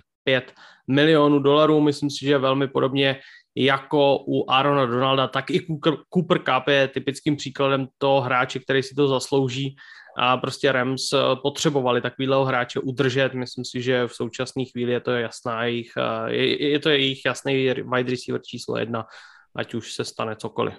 milionů 0.88 1.40
dolarů. 1.40 1.82
Myslím 1.82 2.10
si, 2.10 2.26
že 2.26 2.38
velmi 2.38 2.68
podobně 2.68 3.20
jako 3.56 4.24
u 4.28 4.52
Arona 4.52 4.86
Donalda, 4.86 5.28
tak 5.28 5.50
i 5.50 5.66
Cooper, 6.14 6.40
Cup 6.40 6.68
je 6.68 6.88
typickým 6.88 7.36
příkladem 7.36 7.88
toho 7.98 8.22
hráče, 8.22 8.60
který 8.60 8.84
si 8.84 8.96
to 8.96 9.08
zaslouží. 9.08 9.76
A 10.20 10.38
prostě 10.38 10.72
Rams 10.72 11.14
potřebovali 11.42 12.02
takovýhleho 12.02 12.46
hráče 12.46 12.80
udržet. 12.80 13.34
Myslím 13.34 13.66
si, 13.66 13.82
že 13.82 14.08
v 14.08 14.14
současné 14.14 14.66
chvíli 14.66 14.92
je 14.92 15.00
to 15.00 15.12
jasná 15.12 15.66
jejich, 15.66 15.92
je, 16.28 16.70
je 16.72 16.80
to 16.80 16.90
jejich 16.90 17.26
jasný 17.26 17.70
wide 17.70 18.12
receiver 18.12 18.42
číslo 18.42 18.78
jedna 18.78 19.06
ať 19.58 19.74
už 19.74 19.94
se 19.94 20.06
stane 20.06 20.36
cokoliv. 20.36 20.74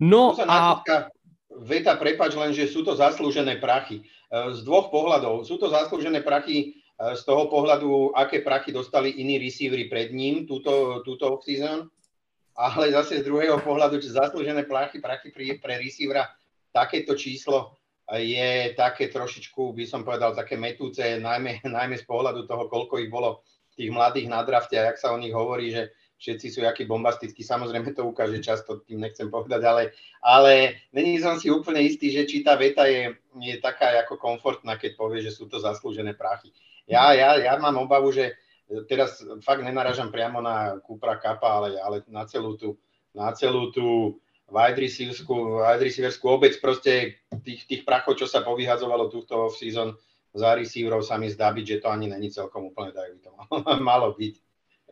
No 0.00 0.34
a... 0.48 0.82
Veta, 1.50 1.98
prepač 1.98 2.32
len, 2.38 2.54
že 2.54 2.70
sú 2.70 2.86
to 2.86 2.94
zaslúžené 2.94 3.58
prachy. 3.58 4.06
E, 4.30 4.54
z 4.54 4.62
dvoch 4.62 4.94
pohľadov. 4.94 5.42
Sú 5.42 5.58
to 5.58 5.66
zaslúžené 5.66 6.22
prachy 6.22 6.56
e, 6.62 6.66
z 7.18 7.22
toho 7.26 7.50
pohľadu, 7.50 8.14
aké 8.14 8.46
prachy 8.46 8.70
dostali 8.70 9.18
iní 9.18 9.42
receivery 9.42 9.90
pred 9.90 10.14
ním 10.14 10.46
túto, 10.46 11.02
túto 11.02 11.26
off-season, 11.34 11.90
ale 12.54 12.94
zase 12.94 13.20
z 13.20 13.26
druhého 13.26 13.58
pohľadu, 13.58 13.98
že 13.98 14.14
zaslúžené 14.14 14.70
prachy, 14.70 15.02
prachy 15.02 15.34
pre, 15.34 15.58
pre 15.58 15.74
receivera, 15.82 16.30
takéto 16.70 17.18
číslo 17.18 17.74
je 18.10 18.74
také 18.74 19.06
trošičku, 19.06 19.70
by 19.74 19.84
som 19.86 20.02
povedal, 20.02 20.34
také 20.34 20.54
metúce, 20.54 21.02
najmä, 21.02 21.62
najmä 21.76 21.98
z 21.98 22.06
pohľadu 22.06 22.46
toho, 22.46 22.70
koľko 22.70 23.02
ich 23.02 23.10
bolo 23.10 23.42
tých 23.74 23.90
mladých 23.90 24.30
na 24.30 24.46
drafte 24.46 24.78
a 24.78 24.90
jak 24.90 24.98
sa 24.98 25.10
o 25.10 25.18
nich 25.18 25.34
hovorí, 25.34 25.74
že 25.74 25.90
všetci 26.20 26.46
sú 26.52 26.60
jakí 26.60 26.84
bombastickí, 26.84 27.40
samozrejme 27.40 27.96
to 27.96 28.04
ukáže 28.04 28.44
často, 28.44 28.84
tým 28.84 29.00
nechcem 29.00 29.32
povedať, 29.32 29.64
ale, 29.64 29.82
ale 30.20 30.84
není 30.92 31.16
som 31.16 31.40
si 31.40 31.48
úplne 31.48 31.80
istý, 31.80 32.12
že 32.12 32.28
či 32.28 32.44
tá 32.44 32.60
veta 32.60 32.84
je, 32.84 33.16
je 33.40 33.56
taká 33.56 33.96
ako 34.04 34.20
komfortná, 34.20 34.76
keď 34.76 35.00
povie, 35.00 35.24
že 35.24 35.32
sú 35.32 35.48
to 35.48 35.56
zaslúžené 35.56 36.12
prachy. 36.12 36.52
Ja, 36.84 37.16
ja, 37.16 37.40
ja 37.40 37.56
mám 37.56 37.80
obavu, 37.80 38.12
že 38.12 38.36
teraz 38.84 39.24
fakt 39.40 39.64
nenaražam 39.64 40.12
priamo 40.12 40.44
na 40.44 40.76
Kupra 40.84 41.16
Kapa, 41.16 41.48
ale, 41.48 41.80
ale 41.80 42.04
na 42.12 42.28
celú 42.28 42.60
tú, 42.60 42.76
na 43.16 43.32
celú 43.32 43.72
tú 43.72 44.20
wide 44.52 44.76
receiverskú, 44.76 46.26
obec 46.28 46.52
proste 46.60 47.22
tých, 47.46 47.64
tých 47.64 47.82
prachov, 47.88 48.20
čo 48.20 48.28
sa 48.28 48.44
povyhadzovalo 48.44 49.08
túto 49.08 49.48
off-season 49.48 49.96
za 50.30 50.54
receiverov 50.54 51.02
sa 51.02 51.18
mi 51.18 51.26
zdá 51.26 51.50
byť, 51.50 51.64
že 51.66 51.80
to 51.82 51.88
ani 51.90 52.06
není 52.06 52.30
celkom 52.30 52.70
úplne 52.70 52.94
to 52.94 53.30
malo 53.82 54.14
byť. 54.14 54.49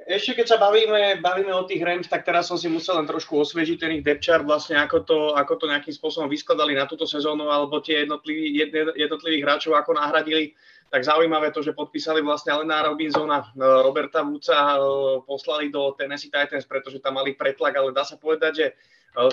Ešte 0.08 0.40
keď 0.40 0.46
sa 0.48 0.56
bavíme, 0.56 1.20
bavíme 1.20 1.52
o 1.52 1.68
tých 1.68 1.84
Rams, 1.84 2.08
tak 2.08 2.24
teraz 2.24 2.48
som 2.48 2.56
si 2.56 2.64
musel 2.64 2.96
len 2.96 3.04
trošku 3.04 3.44
osviežiť 3.44 3.76
ten 3.76 3.92
ich 4.00 4.00
depth 4.00 4.24
chart, 4.24 4.40
vlastne 4.40 4.80
ako 4.80 5.04
to, 5.04 5.18
ako 5.36 5.60
to 5.60 5.68
nejakým 5.68 5.92
spôsobom 5.92 6.32
vyskladali 6.32 6.72
na 6.72 6.88
túto 6.88 7.04
sezónu, 7.04 7.52
alebo 7.52 7.84
tie 7.84 8.08
jednotlivý, 8.08 8.72
jednotlivých 8.96 9.44
hráčov 9.44 9.76
ako 9.76 10.00
nahradili. 10.00 10.56
Tak 10.88 11.04
zaujímavé 11.04 11.52
to, 11.52 11.60
že 11.60 11.76
podpísali 11.76 12.24
vlastne 12.24 12.56
Alena 12.56 12.88
Robinsona, 12.88 13.52
Roberta 13.84 14.24
Wooda, 14.24 14.80
poslali 15.28 15.68
do 15.68 15.92
Tennessee 15.92 16.32
Titans, 16.32 16.64
pretože 16.64 17.04
tam 17.04 17.20
mali 17.20 17.36
pretlak, 17.36 17.76
ale 17.76 17.92
dá 17.92 18.00
sa 18.00 18.16
povedať, 18.16 18.52
že 18.56 18.66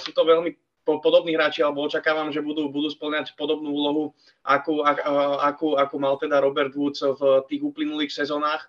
sú 0.03 0.11
to 0.11 0.27
veľmi 0.27 0.59
podobní 0.83 1.39
hráči, 1.39 1.63
alebo 1.63 1.87
očakávam, 1.87 2.35
že 2.35 2.43
budú, 2.43 2.67
budú 2.67 2.91
splňať 2.91 3.39
podobnú 3.39 3.71
úlohu, 3.71 4.03
akú, 4.43 4.83
akú, 4.83 5.79
akú 5.79 5.95
mal 6.03 6.19
teda 6.19 6.43
Robert 6.43 6.75
Woods 6.75 6.99
v 6.99 7.47
tých 7.47 7.63
uplynulých 7.63 8.11
sezónach. 8.11 8.67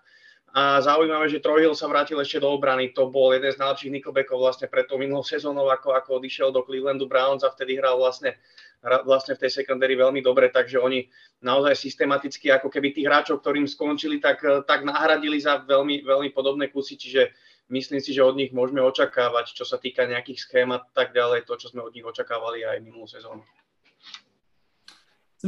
A 0.55 0.79
zaujímavé, 0.79 1.27
že 1.27 1.43
Trojhill 1.43 1.75
sa 1.75 1.91
vrátil 1.91 2.17
ešte 2.23 2.39
do 2.39 2.49
obrany. 2.49 2.95
To 2.95 3.11
bol 3.11 3.35
jeden 3.35 3.51
z 3.51 3.59
najlepších 3.59 3.93
nickelbackov 3.99 4.39
vlastne 4.39 4.71
pred 4.71 4.87
tou 4.87 4.95
minulou 4.95 5.21
sezónou, 5.21 5.67
ako, 5.67 5.91
ako 5.93 6.23
odišiel 6.23 6.55
do 6.55 6.63
Clevelandu 6.63 7.05
Browns 7.05 7.43
a 7.43 7.51
vtedy 7.51 7.75
hral 7.75 7.99
vlastne, 7.99 8.39
vlastne 9.03 9.35
v 9.35 9.43
tej 9.43 9.51
secondary 9.61 9.99
veľmi 9.99 10.23
dobre, 10.23 10.47
takže 10.47 10.79
oni 10.79 11.11
naozaj 11.43 11.75
systematicky, 11.75 12.47
ako 12.49 12.71
keby 12.71 12.95
tých 12.95 13.05
hráčov, 13.05 13.43
ktorým 13.43 13.67
skončili, 13.67 14.23
tak, 14.23 14.41
tak 14.63 14.87
nahradili 14.87 15.37
za 15.37 15.61
veľmi, 15.61 16.07
veľmi 16.07 16.29
podobné 16.31 16.71
kusy, 16.71 16.95
čiže 16.95 17.35
myslím 17.67 17.99
si, 17.99 18.15
že 18.15 18.23
od 18.23 18.39
nich 18.39 18.55
môžeme 18.55 18.79
očakávať, 18.81 19.51
čo 19.51 19.67
sa 19.67 19.75
týka 19.77 20.07
nejakých 20.07 20.39
schém 20.39 20.69
a 20.71 20.79
tak 20.79 21.11
ďalej, 21.11 21.43
to, 21.43 21.59
čo 21.59 21.69
sme 21.75 21.83
od 21.83 21.93
nich 21.93 22.07
očakávali 22.07 22.63
aj 22.63 22.81
minulú 22.81 23.05
sezónu. 23.05 23.43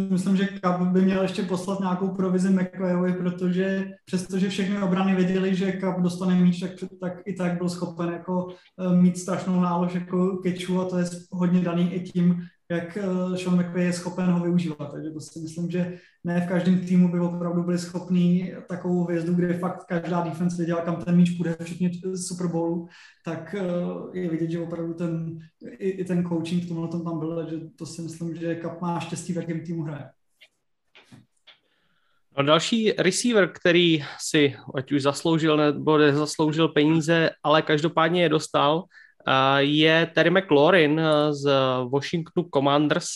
Myslím, 0.10 0.38
že 0.38 0.48
Cup 0.48 0.82
by 0.82 1.02
měl 1.02 1.22
ještě 1.22 1.44
poslat 1.44 1.80
nějakou 1.80 2.08
provizi 2.08 2.50
McVayovi, 2.50 3.14
protože 3.14 3.92
přestože 4.06 4.50
všechny 4.50 4.82
obrany 4.82 5.16
věděli, 5.16 5.56
že 5.56 5.72
Cup 5.72 6.00
dostane 6.00 6.36
míč, 6.36 6.60
tak, 6.60 6.72
tak 7.02 7.14
i 7.26 7.34
tak 7.34 7.58
byl 7.58 7.70
schopen 7.70 8.10
jako 8.10 8.48
eh, 8.80 8.96
mít 8.96 9.18
strašnou 9.18 9.60
nálož 9.62 9.94
jako 9.94 10.38
keču 10.38 10.82
a 10.82 10.86
to 10.86 10.98
je 10.98 11.06
hodně 11.32 11.62
daný 11.62 11.94
i 11.94 12.00
tím, 12.00 12.42
jak 12.72 12.98
eh, 12.98 13.38
Sean 13.38 13.60
McVay 13.60 13.84
je 13.84 13.94
schopen 13.94 14.26
ho 14.26 14.40
využívat. 14.40 14.92
Takže 14.92 15.12
to 15.12 15.20
si 15.20 15.40
myslím, 15.40 15.72
že 15.72 16.00
ne 16.24 16.42
v 16.42 16.50
každém 16.50 16.80
týmu 16.80 17.12
by 17.12 17.20
opravdu 17.20 17.64
byli 17.64 17.78
schopní 17.78 18.54
takovou 18.68 19.06
vězdu, 19.06 19.34
kde 19.34 19.54
fakt 19.54 19.86
každá 19.86 20.22
defense 20.22 20.58
věděla, 20.58 20.82
kam 20.82 20.96
ten 20.96 21.16
míč 21.16 21.30
půjde, 21.30 21.58
včetně 21.62 21.92
Super 22.28 22.48
Bowlu, 22.48 22.88
tak 23.26 23.56
eh, 23.56 24.20
je 24.20 24.30
vidět, 24.30 24.52
že 24.52 24.60
opravdu 24.60 24.94
ten, 24.94 25.40
i, 25.70 25.90
i 25.90 26.06
ten 26.06 26.26
coaching 26.28 26.64
v 26.64 26.68
tomhle 26.68 26.88
tom 26.88 27.04
tam 27.04 27.20
byl, 27.20 27.50
že 27.50 27.58
to 27.76 27.86
si 27.86 28.02
myslím, 28.02 28.36
že 28.36 28.56
Kap 28.56 28.82
má 28.82 29.00
štěstí, 29.00 29.34
v 29.34 29.38
jakém 29.38 29.62
týmu 29.62 29.84
hraje. 29.84 30.10
No 32.38 32.44
další 32.44 32.92
receiver, 32.92 33.52
který 33.52 34.06
si 34.20 34.56
ať 34.76 34.92
už 34.92 35.02
zasloužil 35.02 35.58
nebo 35.58 35.98
nezasloužil 35.98 36.68
peníze, 36.68 37.30
ale 37.44 37.62
každopádně 37.62 38.22
je 38.22 38.30
dostal, 38.30 38.84
je 39.58 40.12
Terry 40.16 40.30
McLaurin 40.30 41.00
eh, 41.00 41.34
z 41.34 41.52
Washingtonu 41.90 42.48
Commanders. 42.54 43.08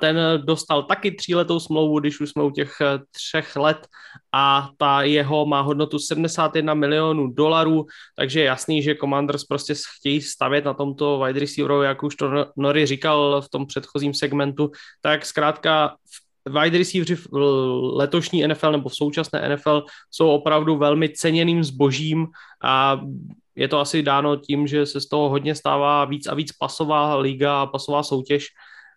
Ten 0.00 0.18
dostal 0.44 0.82
taky 0.82 1.10
tříletou 1.10 1.60
smlouvu, 1.60 2.00
když 2.00 2.20
už 2.20 2.30
jsme 2.30 2.42
u 2.42 2.50
těch 2.50 2.80
eh, 2.80 2.98
třech 3.10 3.56
let 3.56 3.86
a 4.32 4.70
ta 4.78 5.02
jeho 5.02 5.46
má 5.46 5.60
hodnotu 5.60 5.98
71 5.98 6.74
milionů 6.74 7.32
dolarů, 7.32 7.86
takže 8.16 8.40
je 8.40 8.46
jasný, 8.46 8.82
že 8.82 8.94
Commanders 8.94 9.44
prostě 9.44 9.74
chtějí 9.98 10.20
stavět 10.20 10.64
na 10.64 10.74
tomto 10.74 11.18
wide 11.24 11.40
receiveru, 11.40 11.82
jak 11.82 12.02
už 12.02 12.16
to 12.16 12.46
Nori 12.56 12.86
říkal 12.86 13.42
v 13.42 13.48
tom 13.48 13.66
předchozím 13.66 14.14
segmentu, 14.14 14.70
tak 15.00 15.26
zkrátka 15.26 15.96
wide 16.48 16.78
receiveri 16.78 17.16
v 17.16 17.28
letošní 17.94 18.46
NFL 18.46 18.72
nebo 18.72 18.88
v 18.88 18.94
současné 18.94 19.48
NFL 19.48 19.84
jsou 20.10 20.28
opravdu 20.28 20.76
velmi 20.76 21.08
ceněným 21.08 21.64
zbožím 21.64 22.26
a 22.64 23.00
je 23.56 23.68
to 23.68 23.78
asi 23.78 24.02
dáno 24.02 24.36
tím, 24.36 24.66
že 24.66 24.86
se 24.86 25.00
z 25.00 25.08
toho 25.08 25.28
hodně 25.28 25.54
stává 25.54 26.04
víc 26.04 26.26
a 26.26 26.34
víc 26.34 26.52
pasová 26.52 27.14
liga 27.14 27.62
a 27.62 27.66
pasová 27.66 28.02
soutěž 28.02 28.46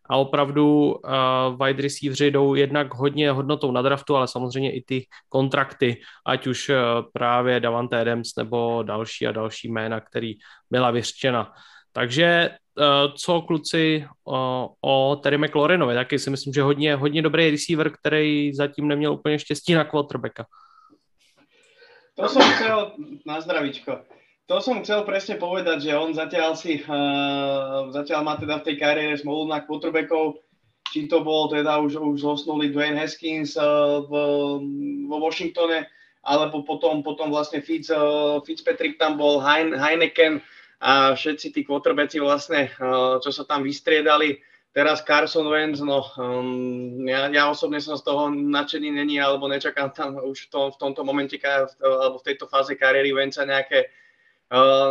a 0.09 0.17
opravdu 0.17 0.95
uh, 0.95 1.65
wide 1.65 1.81
receiveri 1.81 2.31
jdou 2.31 2.55
jednak 2.55 2.93
hodně 2.93 3.31
hodnotou 3.31 3.71
na 3.71 3.81
draftu, 3.81 4.15
ale 4.15 4.27
samozřejmě 4.27 4.71
i 4.71 4.81
ty 4.81 5.05
kontrakty, 5.29 6.01
ať 6.25 6.47
už 6.47 6.69
uh, 6.69 6.75
právě 7.13 7.59
Davante 7.59 8.01
Adams 8.01 8.35
nebo 8.37 8.83
další 8.83 9.27
a 9.27 9.31
další 9.31 9.67
jména, 9.67 9.99
který 9.99 10.33
byla 10.69 10.91
vyřčena. 10.91 11.53
Takže 11.91 12.49
uh, 12.77 12.85
co 13.15 13.41
kluci 13.41 14.05
uh, 14.23 14.35
o 14.81 15.15
Terry 15.15 15.37
McLaurenovi, 15.37 15.95
taky 15.95 16.19
si 16.19 16.29
myslím, 16.29 16.53
že 16.53 16.61
hodně, 16.61 16.95
hodně 16.95 17.21
dobrý 17.21 17.51
receiver, 17.51 17.91
který 17.91 18.53
zatím 18.53 18.87
neměl 18.87 19.13
úplně 19.13 19.39
štěstí 19.39 19.73
na 19.73 19.83
quarterbacka. 19.83 20.45
To 22.17 22.29
som 22.29 22.41
chcel, 22.41 22.97
na 23.25 23.41
zdravíčko. 23.41 24.01
To 24.47 24.63
som 24.63 24.79
chcel 24.79 25.03
presne 25.03 25.35
povedať, 25.35 25.91
že 25.91 25.91
on 25.91 26.15
zatiaľ 26.15 26.55
si, 26.55 26.79
uh, 26.79 27.91
zatiaľ 27.91 28.23
má 28.23 28.39
teda 28.39 28.63
v 28.63 28.65
tej 28.71 28.75
kariére 28.79 29.15
smolu 29.19 29.43
na 29.43 29.59
quarterbackov, 29.59 30.39
či 30.87 31.11
to 31.11 31.19
bol 31.19 31.51
teda 31.51 31.83
už, 31.83 31.99
už 31.99 32.23
zosnulý 32.23 32.71
Dwayne 32.71 32.95
Haskins 32.95 33.59
uh, 33.59 34.07
v, 34.07 34.11
vo 35.11 35.17
Washingtone, 35.19 35.91
alebo 36.23 36.63
potom, 36.63 37.03
potom 37.03 37.27
vlastne 37.27 37.59
Fitz, 37.59 37.91
uh, 37.91 38.39
Fitzpatrick 38.47 38.95
tam 38.95 39.19
bol, 39.19 39.43
Hein, 39.43 39.75
Heineken 39.75 40.39
a 40.79 41.11
všetci 41.11 41.51
tí 41.51 41.67
quarterbacki 41.67 42.23
vlastne, 42.23 42.71
uh, 42.79 43.19
čo 43.19 43.35
sa 43.35 43.43
tam 43.43 43.67
vystriedali. 43.67 44.39
Teraz 44.71 45.03
Carson 45.03 45.51
Wentz, 45.51 45.83
no 45.83 46.07
um, 46.15 47.03
ja, 47.03 47.27
ja 47.27 47.51
osobne 47.51 47.83
som 47.83 47.99
z 47.99 48.03
toho 48.07 48.31
nadšený 48.31 48.95
není, 48.95 49.19
alebo 49.19 49.51
nečakám 49.51 49.91
tam 49.91 50.23
už 50.23 50.47
v, 50.47 50.49
tom, 50.55 50.65
v 50.71 50.79
tomto 50.79 51.03
momente, 51.03 51.35
alebo 51.83 52.23
v 52.23 52.27
tejto 52.31 52.47
fáze 52.47 52.79
kariéry 52.79 53.11
Wentza 53.11 53.43
nejaké 53.43 53.91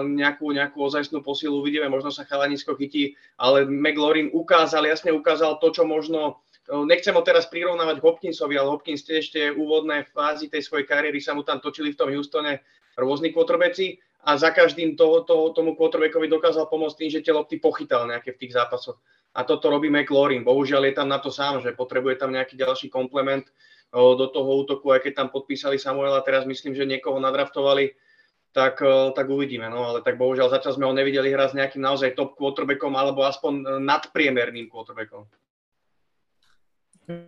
nejakú, 0.05 0.53
nejakú 0.53 0.79
ozajstnú 0.85 1.25
posilu, 1.25 1.65
uvidíme, 1.65 1.89
možno 1.89 2.13
sa 2.13 2.29
chalanisko 2.29 2.77
chytí, 2.77 3.17
ale 3.41 3.65
McLaurin 3.65 4.29
ukázal, 4.37 4.85
jasne 4.85 5.17
ukázal 5.17 5.57
to, 5.65 5.73
čo 5.73 5.89
možno, 5.89 6.45
nechcem 6.69 7.17
ho 7.17 7.25
teraz 7.25 7.49
prirovnávať 7.49 8.05
Hopkinsovi, 8.05 8.53
ale 8.61 8.69
Hopkins 8.69 9.01
tiež 9.09 9.33
ešte 9.33 9.41
úvodné 9.57 10.05
fázy 10.13 10.53
tej 10.53 10.61
svojej 10.61 10.85
kariéry 10.85 11.25
sa 11.25 11.33
mu 11.33 11.41
tam 11.41 11.65
točili 11.65 11.97
v 11.97 11.99
tom 11.99 12.13
Houstone 12.13 12.61
rôzni 13.01 13.33
quarterbacki 13.33 13.97
a 14.29 14.37
za 14.37 14.53
každým 14.53 14.93
to, 14.93 15.25
to, 15.25 15.57
tomu 15.57 15.73
quarterbackovi 15.73 16.29
dokázal 16.29 16.69
pomôcť 16.69 16.97
tým, 17.01 17.11
že 17.17 17.25
tie 17.25 17.33
lopty 17.33 17.57
pochytal 17.57 18.05
nejaké 18.05 18.37
v 18.37 18.41
tých 18.45 18.61
zápasoch. 18.61 19.01
A 19.37 19.45
toto 19.45 19.69
robí 19.69 19.89
McLaurin. 19.89 20.45
Bohužiaľ 20.45 20.89
je 20.89 20.95
tam 20.97 21.09
na 21.13 21.21
to 21.21 21.29
sám, 21.29 21.61
že 21.61 21.77
potrebuje 21.77 22.17
tam 22.21 22.33
nejaký 22.33 22.57
ďalší 22.57 22.89
komplement 22.89 23.45
do 23.93 24.27
toho 24.29 24.65
útoku, 24.65 24.93
aj 24.93 25.05
keď 25.05 25.13
tam 25.25 25.29
podpísali 25.33 25.81
Samuela, 25.81 26.25
teraz 26.25 26.45
myslím, 26.45 26.75
že 26.75 26.89
niekoho 26.89 27.17
nadraftovali, 27.23 27.95
tak, 28.57 28.81
eh, 28.81 29.13
tak 29.13 29.29
uvidíme. 29.29 29.69
No 29.69 29.85
ale 29.85 30.01
tak 30.01 30.17
bohužiaľ 30.17 30.49
zatiaľ 30.49 30.73
sme 30.81 30.89
ho 30.89 30.97
nevideli 30.97 31.29
hrať 31.29 31.49
s 31.53 31.59
nejakým 31.61 31.83
naozaj 31.85 32.17
top 32.17 32.41
quarterbackom 32.41 32.97
alebo 32.97 33.29
aspoň 33.29 33.53
eh, 33.61 33.65
nadpriemerným 33.85 34.73
quarterbackom. 34.73 35.29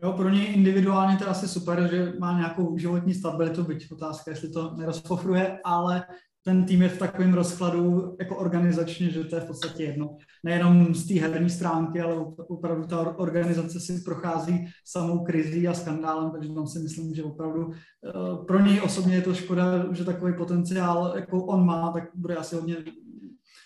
Jo, 0.03 0.13
pro 0.13 0.29
něj 0.29 0.55
individuálně 0.55 1.17
to 1.17 1.31
asi 1.31 1.49
super, 1.49 1.89
že 1.91 2.13
má 2.19 2.39
nějakou 2.39 2.79
životní 2.79 3.15
stabilitu, 3.15 3.63
byť 3.65 3.93
otázka, 3.93 4.31
jestli 4.31 4.49
to 4.49 4.75
nerozpofruje, 4.75 5.61
ale 5.65 6.03
ten 6.49 6.65
tým 6.65 6.83
je 6.83 6.89
v 6.89 6.99
takovém 6.99 7.35
rozkladu 7.35 8.17
jako 8.21 8.37
organizačně, 8.37 9.11
že 9.11 9.25
to 9.25 9.35
je 9.35 9.41
v 9.41 9.45
podstatě 9.45 9.83
jedno. 9.83 10.17
Nejenom 10.45 10.95
z 10.95 11.09
té 11.09 11.15
herní 11.15 11.51
stránky, 11.51 12.01
ale 12.01 12.15
opravdu 12.37 12.87
ta 12.87 13.19
organizace 13.19 13.81
si 13.81 14.01
prochází 14.01 14.67
samou 14.85 15.25
krizí 15.25 15.69
a 15.69 15.75
skandálem, 15.75 16.31
takže 16.31 16.55
tam 16.55 16.67
si 16.67 16.79
myslím, 16.79 17.15
že 17.15 17.23
opravdu 17.23 17.73
eh, 17.73 18.45
pro 18.47 18.61
něj 18.61 18.81
osobně 18.81 19.15
je 19.15 19.23
to 19.23 19.35
škoda, 19.35 19.95
že 19.95 20.05
takový 20.05 20.33
potenciál, 20.37 21.13
jako 21.17 21.45
on 21.45 21.67
má, 21.67 21.93
tak 21.93 22.05
bude 22.15 22.37
asi 22.37 22.57
hodně 22.57 22.77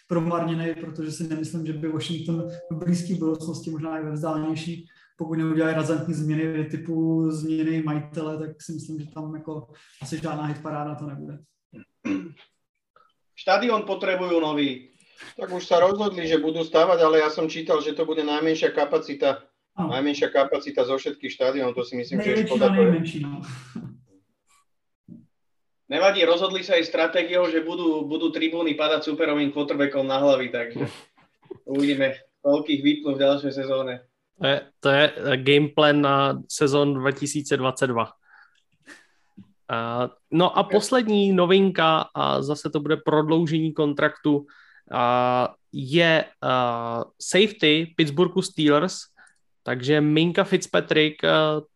promarněný, 0.09 0.75
protože 0.81 1.13
si 1.13 1.29
nemyslím, 1.29 1.67
že 1.67 1.73
by 1.73 1.89
Washington 1.89 2.49
v 2.71 2.77
blízké 2.77 3.15
budoucnosti, 3.15 3.71
možná 3.71 3.99
i 3.99 4.05
ve 4.05 4.13
vzdálenější, 4.13 4.87
pokud 5.17 5.35
neudělají 5.35 5.75
razantní 5.75 6.15
změny 6.15 6.65
typu 6.65 7.31
změny 7.31 7.83
majitele, 7.83 8.39
tak 8.39 8.63
si 8.63 8.73
myslím, 8.73 9.01
že 9.01 9.07
tam 9.15 9.35
jako 9.35 9.69
asi 10.03 10.19
žádná 10.23 10.45
hitparáda 10.45 10.95
to 10.95 11.07
nebude. 11.07 11.39
Štadión 13.33 13.89
potrebujú 13.89 14.39
nový. 14.39 14.93
Tak 15.39 15.49
už 15.49 15.65
sa 15.65 15.81
rozhodli, 15.81 16.27
že 16.27 16.43
budú 16.43 16.67
stavať, 16.67 16.99
ale 17.01 17.23
ja 17.23 17.31
som 17.31 17.47
čítal, 17.47 17.81
že 17.81 17.95
to 17.97 18.05
bude 18.05 18.27
najmenšia 18.27 18.75
kapacita, 18.75 19.47
no. 19.79 19.89
najmenšia 19.89 20.29
kapacita 20.29 20.85
zo 20.85 20.99
všetkých 20.99 21.33
štádionov, 21.33 21.79
to 21.79 21.87
si 21.87 21.95
myslím, 21.97 22.21
že 22.21 22.31
je 22.31 22.47
škoda. 22.51 22.69
No. 23.23 23.41
Nevadí, 25.93 26.25
rozhodli 26.25 26.65
sa 26.65 26.81
aj 26.81 26.89
stratégiou, 26.89 27.47
že 27.53 27.61
budú, 27.61 28.09
budú 28.09 28.33
tribúny 28.33 28.73
padať 28.75 29.13
superovým 29.13 29.53
quarterbackom 29.53 30.09
na 30.09 30.19
hlavy, 30.19 30.49
takže 30.49 30.89
uvidíme, 31.69 32.17
koľkých 32.43 32.81
vypnú 32.81 33.15
v 33.15 33.23
ďalšej 33.23 33.53
sezóne. 33.53 34.03
To 34.41 34.47
je, 34.49 34.59
to 34.83 34.89
je 34.91 35.05
game 35.45 35.71
plan 35.71 36.01
na 36.03 36.17
sezon 36.51 36.99
2022. 36.99 37.93
Uh, 39.73 40.11
no 40.31 40.59
a 40.59 40.63
poslední 40.63 41.33
novinka, 41.33 42.09
a 42.15 42.43
zase 42.43 42.71
to 42.71 42.81
bude 42.81 42.97
prodloužení 42.97 43.73
kontraktu, 43.73 44.37
uh, 44.37 44.47
je 45.73 46.25
uh, 46.25 47.03
safety 47.21 47.95
Pittsburghu 47.97 48.43
Steelers, 48.43 48.99
takže 49.63 50.01
Minka 50.01 50.45
Fitzpatrick 50.45 51.23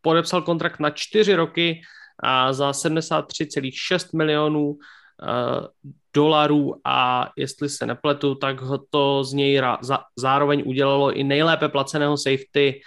podepsal 0.00 0.42
kontrakt 0.42 0.80
na 0.80 0.90
čtyři 0.90 1.34
roky 1.34 1.80
a 2.22 2.52
za 2.52 2.70
73,6 2.70 4.16
milionů 4.16 4.78
dolarů. 6.14 6.74
A 6.84 7.28
jestli 7.36 7.68
se 7.68 7.86
nepletu, 7.86 8.34
tak 8.34 8.60
ho 8.60 8.78
to 8.90 9.24
z 9.24 9.32
něj 9.32 9.62
zároveň 10.16 10.62
udělalo 10.66 11.12
i 11.12 11.24
nejlépe 11.24 11.68
placeného 11.68 12.16
safety 12.16 12.80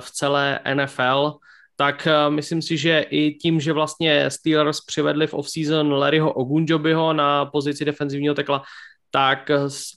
v 0.00 0.10
celé 0.10 0.60
NFL 0.74 1.38
tak 1.76 2.08
uh, 2.08 2.34
myslím 2.34 2.62
si, 2.62 2.76
že 2.76 3.00
i 3.00 3.34
tím, 3.34 3.60
že 3.60 3.72
vlastně 3.72 4.30
Steelers 4.30 4.80
přivedli 4.80 5.26
v 5.26 5.34
offseason 5.34 5.92
Larryho 5.92 6.32
Ogunjobiho 6.32 7.12
na 7.12 7.46
pozici 7.46 7.84
defenzivního 7.84 8.34
tekla, 8.34 8.62
tak 9.10 9.50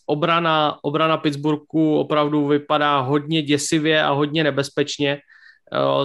obrana, 0.06 0.80
obrana 0.84 1.18
Pittsburghu 1.18 2.00
opravdu 2.00 2.48
vypadá 2.48 3.00
hodně 3.00 3.42
děsivě 3.42 4.04
a 4.04 4.12
hodně 4.12 4.44
nebezpečně. 4.44 5.20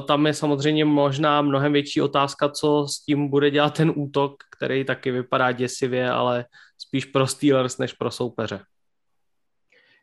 Tam 0.06 0.26
je 0.26 0.34
samozřejmě 0.34 0.84
možná 0.84 1.42
mnohem 1.42 1.72
větší 1.72 2.00
otázka, 2.00 2.48
co 2.48 2.86
s 2.88 3.04
tím 3.04 3.28
bude 3.28 3.50
dělat 3.50 3.76
ten 3.76 3.92
útok, 3.96 4.34
který 4.56 4.84
taky 4.84 5.10
vypadá 5.10 5.52
děsivě, 5.52 6.10
ale 6.10 6.44
spíš 6.78 7.04
pro 7.04 7.26
Steelers 7.26 7.78
než 7.78 7.92
pro 7.92 8.10
soupeře. 8.10 8.60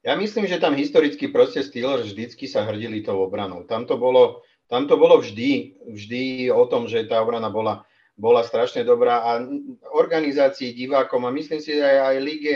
Ja 0.01 0.17
myslím, 0.17 0.49
že 0.49 0.57
tam 0.57 0.73
historicky 0.73 1.29
proste 1.29 1.61
Steelers 1.61 2.09
vždycky 2.09 2.49
sa 2.49 2.65
hrdili 2.65 3.05
tou 3.05 3.21
obranou. 3.21 3.69
Tam 3.69 3.85
to 3.85 4.01
bolo, 4.01 4.41
tam 4.71 4.87
to 4.87 4.95
bolo 4.95 5.19
vždy, 5.19 5.75
vždy 5.83 6.47
o 6.47 6.63
tom, 6.63 6.87
že 6.87 7.03
tá 7.03 7.19
obrana 7.19 7.51
bola, 7.51 7.83
bola 8.15 8.47
strašne 8.47 8.87
dobrá 8.87 9.19
a 9.19 9.43
organizácii, 9.91 10.71
divákom 10.71 11.27
a 11.27 11.35
myslím 11.35 11.59
si, 11.59 11.75
že 11.75 11.83
aj, 11.83 11.97
aj 12.07 12.17
lige 12.23 12.55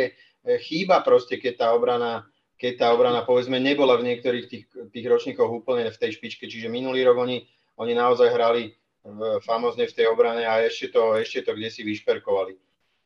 chýba 0.64 1.04
proste, 1.04 1.36
keď 1.36 1.54
tá 1.60 1.68
obrana 1.76 2.24
keď 2.56 2.74
tá 2.80 2.88
obrana 2.96 3.28
povedzme 3.28 3.60
nebola 3.60 4.00
v 4.00 4.08
niektorých 4.12 4.46
tých, 4.48 4.66
tých 4.72 5.06
ročníkoch 5.06 5.52
úplne 5.52 5.92
v 5.92 6.00
tej 6.00 6.16
špičke, 6.16 6.48
čiže 6.48 6.72
minulý 6.72 7.04
rok 7.04 7.20
oni, 7.20 7.44
oni 7.76 7.94
naozaj 7.94 8.32
hrali 8.32 8.72
v, 9.04 9.44
famozne 9.44 9.86
v 9.86 9.96
tej 9.96 10.08
obrane 10.08 10.48
a 10.48 10.64
ešte 10.64 10.96
to, 10.96 11.20
ešte 11.20 11.44
to 11.46 11.52
kde 11.54 11.70
si 11.70 11.84
vyšperkovali. 11.84 12.56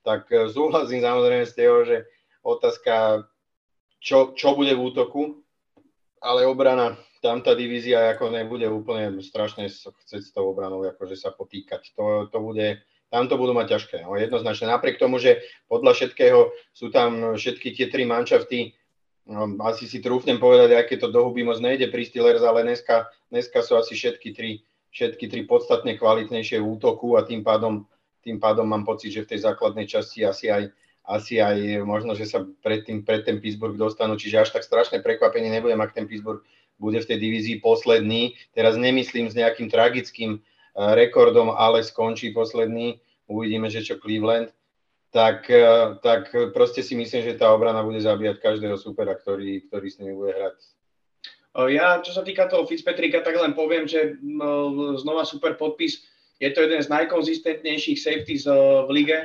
Tak 0.06 0.30
e, 0.32 0.48
súhlasím 0.54 1.01
samozrejme 1.01 1.46
z 1.50 1.54
toho, 1.58 1.78
že 1.84 1.98
otázka, 2.46 3.25
čo, 4.00 4.38
čo 4.38 4.54
bude 4.54 4.78
v 4.78 4.84
útoku, 4.86 5.22
ale 6.20 6.48
obrana, 6.48 7.00
tam 7.20 7.44
tá 7.44 7.56
divízia 7.56 8.16
ako 8.16 8.32
nebude 8.32 8.68
úplne 8.72 9.20
strašne 9.20 9.68
chcieť 9.68 10.22
s 10.24 10.32
tou 10.32 10.48
obranou 10.52 10.84
akože 10.88 11.20
sa 11.20 11.36
potýkať. 11.36 11.92
To, 12.00 12.32
to 12.32 12.38
bude, 12.40 12.80
tam 13.12 13.28
to 13.28 13.36
budú 13.36 13.52
mať 13.52 13.76
ťažké. 13.76 14.08
No, 14.08 14.16
jednoznačne. 14.16 14.72
Napriek 14.72 15.00
tomu, 15.00 15.20
že 15.20 15.44
podľa 15.68 15.96
všetkého 15.96 16.56
sú 16.72 16.92
tam 16.92 17.36
všetky 17.36 17.76
tie 17.76 17.92
tri 17.92 18.08
manšafty 18.08 18.80
No, 19.30 19.46
asi 19.62 19.86
si 19.86 20.02
trúfnem 20.02 20.41
povedať, 20.41 20.74
aké 20.74 20.98
to 20.98 21.13
do 21.13 21.22
huby 21.22 21.46
moc 21.46 21.62
nejde 21.62 21.93
pri 21.93 22.02
Steelers, 22.02 22.41
ale 22.41 22.65
dneska, 22.65 23.13
dneska 23.30 23.62
sú 23.62 23.78
asi 23.78 23.93
všetky 23.93 24.34
tri, 24.34 24.65
všetky 24.89 25.30
tri 25.30 25.46
podstatne 25.46 25.93
kvalitnejšie 26.02 26.58
v 26.58 26.65
útoku 26.65 27.13
a 27.13 27.22
tým 27.22 27.46
pádom, 27.46 27.86
tým 28.26 28.41
pádom 28.41 28.65
mám 28.65 28.82
pocit, 28.89 29.13
že 29.13 29.30
v 29.30 29.38
tej 29.38 29.46
základnej 29.46 29.86
časti 29.86 30.26
asi 30.26 30.50
aj, 30.50 30.74
asi 31.10 31.41
aj 31.41 31.82
možno, 31.82 32.13
že 32.13 32.30
sa 32.30 32.45
pred, 32.62 32.86
tým, 32.86 33.02
pred 33.02 33.26
ten 33.26 33.41
Pittsburgh 33.41 33.74
dostanú, 33.74 34.13
čiže 34.13 34.45
až 34.45 34.50
tak 34.54 34.62
strašné 34.62 35.02
prekvapenie 35.02 35.50
nebudem, 35.50 35.82
ak 35.82 35.98
ten 35.98 36.06
Pittsburgh 36.06 36.45
bude 36.78 37.02
v 37.02 37.10
tej 37.10 37.17
divízii 37.17 37.58
posledný. 37.65 38.38
Teraz 38.54 38.78
nemyslím 38.78 39.26
s 39.26 39.36
nejakým 39.36 39.74
tragickým 39.74 40.38
eh, 40.38 40.41
rekordom, 40.93 41.50
ale 41.50 41.82
skončí 41.82 42.30
posledný. 42.30 43.02
Uvidíme, 43.26 43.74
že 43.74 43.82
čo 43.82 43.98
Cleveland 43.98 44.54
tak, 45.10 45.50
eh, 45.50 45.98
tak 46.06 46.30
proste 46.54 46.86
si 46.86 46.93
myslím, 46.93 47.26
že 47.26 47.41
tá 47.41 47.50
obrana 47.50 47.82
bude 47.82 47.98
zabíjať 47.98 48.38
každého 48.38 48.78
supera, 48.78 49.17
ktorý, 49.17 49.65
ktorý 49.65 49.88
s 49.89 49.98
nimi 49.98 50.13
bude 50.13 50.38
hrať. 50.38 50.58
Ja, 51.74 51.98
čo 52.00 52.13
sa 52.13 52.22
týka 52.22 52.45
toho 52.45 52.63
Fitzpatricka, 52.69 53.26
tak 53.26 53.36
len 53.36 53.58
poviem, 53.58 53.89
že 53.89 54.15
no, 54.22 54.95
znova 54.95 55.26
super 55.26 55.58
podpis. 55.58 56.06
Je 56.38 56.48
to 56.54 56.63
jeden 56.63 56.80
z 56.80 56.88
najkonzistentnejších 56.88 57.98
safeties 57.98 58.45
eh, 58.45 58.54
v 58.86 58.89
lige, 58.93 59.17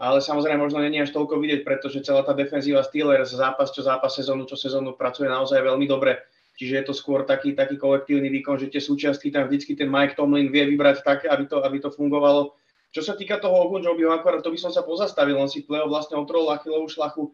ale 0.00 0.24
samozrejme 0.24 0.56
možno 0.56 0.80
není 0.80 0.96
až 1.04 1.12
toľko 1.12 1.36
vidieť, 1.36 1.60
pretože 1.60 2.00
celá 2.00 2.24
tá 2.24 2.32
defenzíva 2.32 2.80
Steelers 2.80 3.36
zápas 3.36 3.68
čo 3.68 3.84
zápas, 3.84 4.16
sezónu 4.16 4.48
čo 4.48 4.56
sezónu 4.56 4.96
pracuje 4.96 5.28
naozaj 5.28 5.60
veľmi 5.60 5.84
dobre. 5.84 6.24
Čiže 6.56 6.72
je 6.80 6.84
to 6.88 6.94
skôr 6.96 7.28
taký, 7.28 7.52
taký 7.52 7.76
kolektívny 7.76 8.32
výkon, 8.32 8.56
že 8.56 8.72
tie 8.72 8.80
súčiastky 8.80 9.28
tam 9.28 9.48
vždycky 9.48 9.76
ten 9.76 9.92
Mike 9.92 10.16
Tomlin 10.16 10.48
vie 10.48 10.72
vybrať 10.72 11.04
tak, 11.04 11.28
aby 11.28 11.44
to, 11.44 11.60
aby 11.60 11.76
to 11.80 11.92
fungovalo 11.92 12.56
čo 12.90 13.06
sa 13.06 13.14
týka 13.14 13.38
toho 13.38 13.70
Ogunjobiho, 13.70 14.10
akorát 14.10 14.42
to 14.42 14.50
by 14.50 14.58
som 14.58 14.74
sa 14.74 14.82
pozastavil, 14.82 15.38
on 15.38 15.46
si 15.46 15.62
pleo 15.62 15.86
vlastne 15.86 16.18
otrol 16.18 16.50
Achillovú 16.50 16.90
šlachu. 16.90 17.30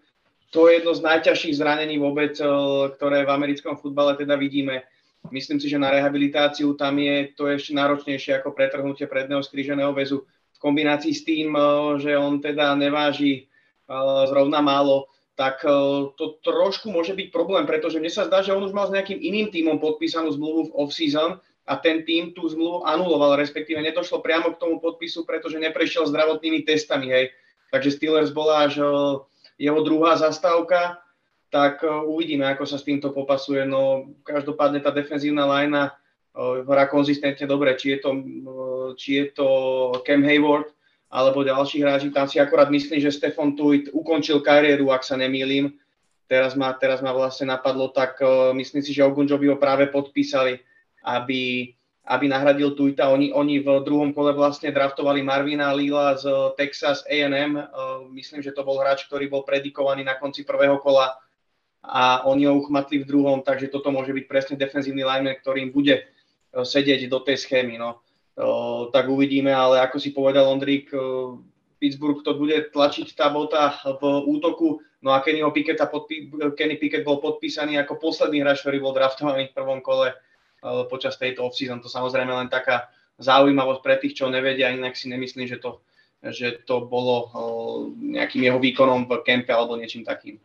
To 0.53 0.69
je 0.69 0.81
jedno 0.81 0.93
z 0.93 1.01
najťažších 1.01 1.57
zranení 1.57 1.97
vôbec, 1.97 2.37
eh, 2.37 2.47
ktoré 2.93 3.25
v 3.25 3.35
americkom 3.35 3.81
futbale 3.81 4.15
teda 4.21 4.37
vidíme. 4.37 4.85
Myslím 5.33 5.59
si, 5.59 5.67
že 5.67 5.81
na 5.81 5.91
rehabilitáciu 5.91 6.77
tam 6.79 7.01
je 7.03 7.35
to 7.35 7.51
ešte 7.51 7.75
náročnejšie 7.75 8.39
ako 8.39 8.55
pretrhnutie 8.55 9.11
predného 9.11 9.43
skríženého 9.43 9.91
väzu. 9.91 10.23
Kombinácii 10.67 11.15
s 11.15 11.23
tým, 11.23 11.55
eh, 11.55 11.63
že 12.03 12.19
on 12.19 12.43
teda 12.43 12.75
neváži 12.75 13.47
eh, 13.47 14.23
zrovna 14.27 14.59
málo, 14.59 15.07
tak 15.37 15.61
to 16.17 16.41
trošku 16.41 16.89
môže 16.89 17.13
byť 17.13 17.29
problém, 17.29 17.69
pretože 17.69 18.01
mne 18.01 18.09
sa 18.09 18.25
zdá, 18.25 18.41
že 18.41 18.57
on 18.57 18.65
už 18.65 18.73
mal 18.73 18.89
s 18.89 18.95
nejakým 18.97 19.21
iným 19.21 19.53
tímom 19.53 19.77
podpísanú 19.77 20.33
zmluvu 20.33 20.73
v 20.73 20.75
off-season 20.81 21.37
a 21.69 21.77
ten 21.77 22.09
tým 22.09 22.33
tú 22.33 22.49
zmluvu 22.49 22.89
anuloval, 22.89 23.37
respektíve 23.37 23.85
nedošlo 23.85 24.25
priamo 24.25 24.57
k 24.57 24.61
tomu 24.65 24.81
podpisu, 24.81 25.29
pretože 25.29 25.61
neprešiel 25.61 26.09
zdravotnými 26.09 26.65
testami, 26.65 27.13
hej. 27.13 27.25
Takže 27.69 28.01
Steelers 28.01 28.33
bola 28.33 28.65
až 28.65 28.81
jeho 29.61 29.81
druhá 29.85 30.17
zastávka, 30.17 31.05
tak 31.53 31.85
uvidíme, 31.85 32.49
ako 32.49 32.65
sa 32.65 32.81
s 32.81 32.89
týmto 32.89 33.13
popasuje. 33.13 33.69
No 33.69 34.09
každopádne 34.25 34.81
tá 34.81 34.89
defenzívna 34.89 35.45
lajna 35.45 36.01
hrá 36.69 36.85
konzistentne 36.87 37.49
dobre, 37.49 37.73
či 37.81 37.97
je 37.97 37.99
to, 38.05 38.11
či 39.01 39.11
je 39.19 39.25
to 39.33 39.49
Cam 40.05 40.21
Hayward 40.21 40.69
alebo 41.09 41.41
ďalší 41.41 41.81
hráči. 41.81 42.13
Tam 42.13 42.29
si 42.29 42.37
akorát 42.37 42.69
myslím, 42.69 43.01
že 43.01 43.15
Stefan 43.15 43.57
Tuit 43.57 43.89
ukončil 43.91 44.45
kariéru, 44.45 44.93
ak 44.93 45.01
sa 45.01 45.17
nemýlim. 45.17 45.73
Teraz 46.27 46.59
ma, 46.59 46.75
teraz 46.75 47.01
ma 47.01 47.15
vlastne 47.15 47.49
napadlo, 47.49 47.89
tak 47.95 48.19
myslím 48.59 48.83
si, 48.83 48.91
že 48.91 49.07
Ogunjobi 49.07 49.47
ho 49.47 49.57
práve 49.57 49.87
podpísali 49.87 50.59
aby, 51.07 51.71
aby 52.11 52.25
nahradil 52.27 52.75
Tuita. 52.75 53.09
Oni, 53.15 53.31
oni 53.31 53.63
v 53.63 53.87
druhom 53.87 54.11
kole 54.11 54.35
vlastne 54.35 54.75
draftovali 54.75 55.23
Marvina 55.23 55.71
Lila 55.71 56.19
z 56.19 56.27
Texas 56.59 57.07
A&M. 57.07 57.55
Myslím, 58.11 58.43
že 58.43 58.51
to 58.51 58.67
bol 58.67 58.83
hráč, 58.83 59.07
ktorý 59.07 59.31
bol 59.31 59.47
predikovaný 59.47 60.03
na 60.03 60.19
konci 60.19 60.43
prvého 60.43 60.83
kola 60.83 61.15
a 61.87 62.27
oni 62.27 62.51
ho 62.51 62.59
uchmatli 62.59 63.07
v 63.07 63.09
druhom, 63.09 63.47
takže 63.47 63.71
toto 63.71 63.95
môže 63.95 64.11
byť 64.11 64.27
presne 64.27 64.59
defenzívny 64.59 65.07
lineman, 65.07 65.39
ktorým 65.39 65.71
bude 65.71 66.03
sedieť 66.63 67.11
do 67.13 67.21
tej 67.21 67.37
schémy. 67.45 67.77
No. 67.77 68.01
Tak 68.93 69.09
uvidíme, 69.09 69.53
ale 69.53 69.81
ako 69.81 69.97
si 70.01 70.13
povedal 70.13 70.49
Ondrík, 70.49 70.93
Pittsburgh 71.77 72.25
to 72.25 72.37
bude 72.37 72.73
tlačiť 72.73 73.13
tá 73.13 73.29
bota 73.29 73.77
v 74.01 74.25
útoku, 74.25 74.81
no 75.05 75.13
a 75.13 75.21
Kennyho 75.21 75.53
Picketta 75.53 75.85
podpí- 75.85 76.33
Kenny 76.57 76.81
Pickett 76.81 77.05
bol 77.05 77.21
podpísaný 77.21 77.77
ako 77.81 78.01
posledný 78.01 78.41
hráč, 78.41 78.65
ktorý 78.65 78.81
bol 78.81 78.97
draftovaný 78.97 79.53
v 79.53 79.57
prvom 79.57 79.81
kole 79.85 80.17
počas 80.89 81.21
tejto 81.21 81.45
off-season. 81.45 81.85
To 81.85 81.93
samozrejme 81.93 82.33
len 82.33 82.49
taká 82.49 82.89
zaujímavosť 83.21 83.81
pre 83.85 83.97
tých, 84.01 84.17
čo 84.17 84.33
nevedia, 84.33 84.73
inak 84.73 84.97
si 84.97 85.13
nemyslím, 85.13 85.49
že 85.49 85.61
to, 85.61 85.85
že 86.25 86.65
to 86.65 86.85
bolo 86.89 87.29
nejakým 88.01 88.45
jeho 88.45 88.57
výkonom 88.57 89.05
v 89.05 89.21
kempe 89.25 89.53
alebo 89.53 89.77
niečím 89.77 90.05
takým. 90.05 90.41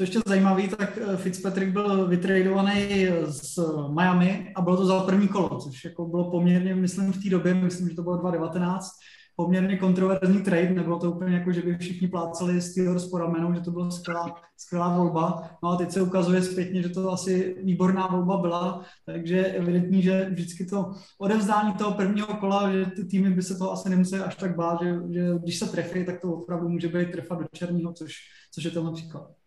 Co 0.00 0.04
ještě 0.04 0.20
zajímavý, 0.26 0.68
tak 0.68 0.98
eh, 0.98 1.16
Fitzpatrick 1.16 1.72
byl 1.72 2.08
vytradovaný 2.08 3.06
z 3.24 3.58
Miami 3.88 4.52
a 4.56 4.62
bylo 4.62 4.76
to 4.76 4.86
za 4.86 5.00
první 5.00 5.28
kolo, 5.28 5.58
což 5.58 5.84
jako 5.84 6.06
bylo 6.06 6.30
poměrně, 6.30 6.74
myslím, 6.74 7.12
v 7.12 7.22
té 7.22 7.30
době, 7.30 7.54
myslím, 7.54 7.88
že 7.88 7.94
to 7.94 8.02
bylo 8.02 8.16
2019, 8.16 8.90
poměrně 9.36 9.76
kontroverzní 9.76 10.42
trade, 10.42 10.70
nebylo 10.70 10.98
to 10.98 11.12
úplně 11.12 11.36
jako, 11.36 11.52
že 11.52 11.62
by 11.62 11.78
všichni 11.78 12.08
plácali 12.08 12.60
Steelers 12.60 13.08
po 13.08 13.18
ramenou, 13.18 13.54
že 13.54 13.60
to 13.60 13.70
byla 13.70 13.90
skvělá, 13.90 14.34
skvělá 14.56 14.96
volba. 14.96 15.50
No 15.62 15.68
a 15.68 15.76
teď 15.76 15.90
se 15.90 16.02
ukazuje 16.02 16.42
zpětně, 16.42 16.82
že 16.82 16.88
to 16.88 17.12
asi 17.12 17.56
výborná 17.62 18.06
volba 18.06 18.36
byla, 18.36 18.84
takže 19.06 19.36
je 19.36 19.52
evidentní, 19.52 20.02
že 20.02 20.28
vždycky 20.30 20.66
to 20.66 20.92
odevzdání 21.18 21.74
toho 21.74 21.92
prvního 21.92 22.26
kola, 22.26 22.72
že 22.72 22.86
ty 22.86 23.04
týmy 23.04 23.30
by 23.30 23.42
se 23.42 23.58
to 23.58 23.72
asi 23.72 23.90
nemuseli 23.90 24.22
až 24.22 24.34
tak 24.36 24.56
bát, 24.56 24.78
že, 24.82 24.94
že 25.10 25.28
když 25.42 25.58
se 25.58 25.66
trefí, 25.66 26.04
tak 26.04 26.20
to 26.20 26.32
opravdu 26.32 26.68
může 26.68 26.88
být 26.88 27.12
trefa 27.12 27.34
do 27.34 27.44
černého, 27.52 27.92
což, 27.92 28.14
což 28.54 28.64
je 28.64 28.70
tenhle 28.70 28.92
příklad. 28.92 29.39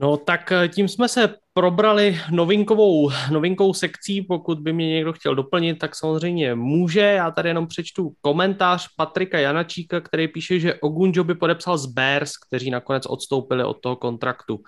No 0.00 0.16
tak 0.16 0.52
eh, 0.52 0.68
tím 0.68 0.88
jsme 0.88 1.08
se 1.08 1.34
probrali 1.52 2.20
novinkovou, 2.30 3.10
novinkou 3.30 3.74
sekcí, 3.74 4.22
pokud 4.22 4.60
by 4.60 4.72
mě 4.72 4.88
někdo 4.88 5.12
chtěl 5.12 5.34
doplnit, 5.34 5.78
tak 5.78 5.94
samozřejmě 5.96 6.54
může. 6.54 7.00
Já 7.00 7.30
tady 7.30 7.48
jenom 7.48 7.66
přečtu 7.66 8.12
komentář 8.20 8.88
Patrika 8.96 9.38
Janačíka, 9.38 10.00
který 10.00 10.28
píše, 10.28 10.60
že 10.60 10.74
Ogunjo 10.74 11.24
by 11.24 11.34
podepsal 11.34 11.78
z 11.78 11.86
Bears, 11.86 12.32
kteří 12.36 12.70
nakonec 12.70 13.06
odstoupili 13.06 13.64
od 13.64 13.80
toho 13.80 13.96
kontraktu. 13.96 14.60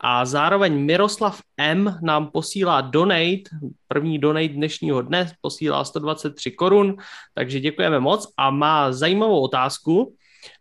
A 0.00 0.24
zároveň 0.24 0.84
Miroslav 0.84 1.40
M. 1.56 1.98
nám 2.02 2.30
posílá 2.30 2.80
donate, 2.80 3.48
první 3.88 4.18
donate 4.18 4.48
dnešního 4.48 5.02
dne, 5.02 5.32
posílá 5.40 5.84
123 5.84 6.50
korun, 6.50 6.96
takže 7.34 7.60
děkujeme 7.60 8.00
moc 8.00 8.32
a 8.36 8.50
má 8.50 8.92
zajímavou 8.92 9.40
otázku. 9.40 10.16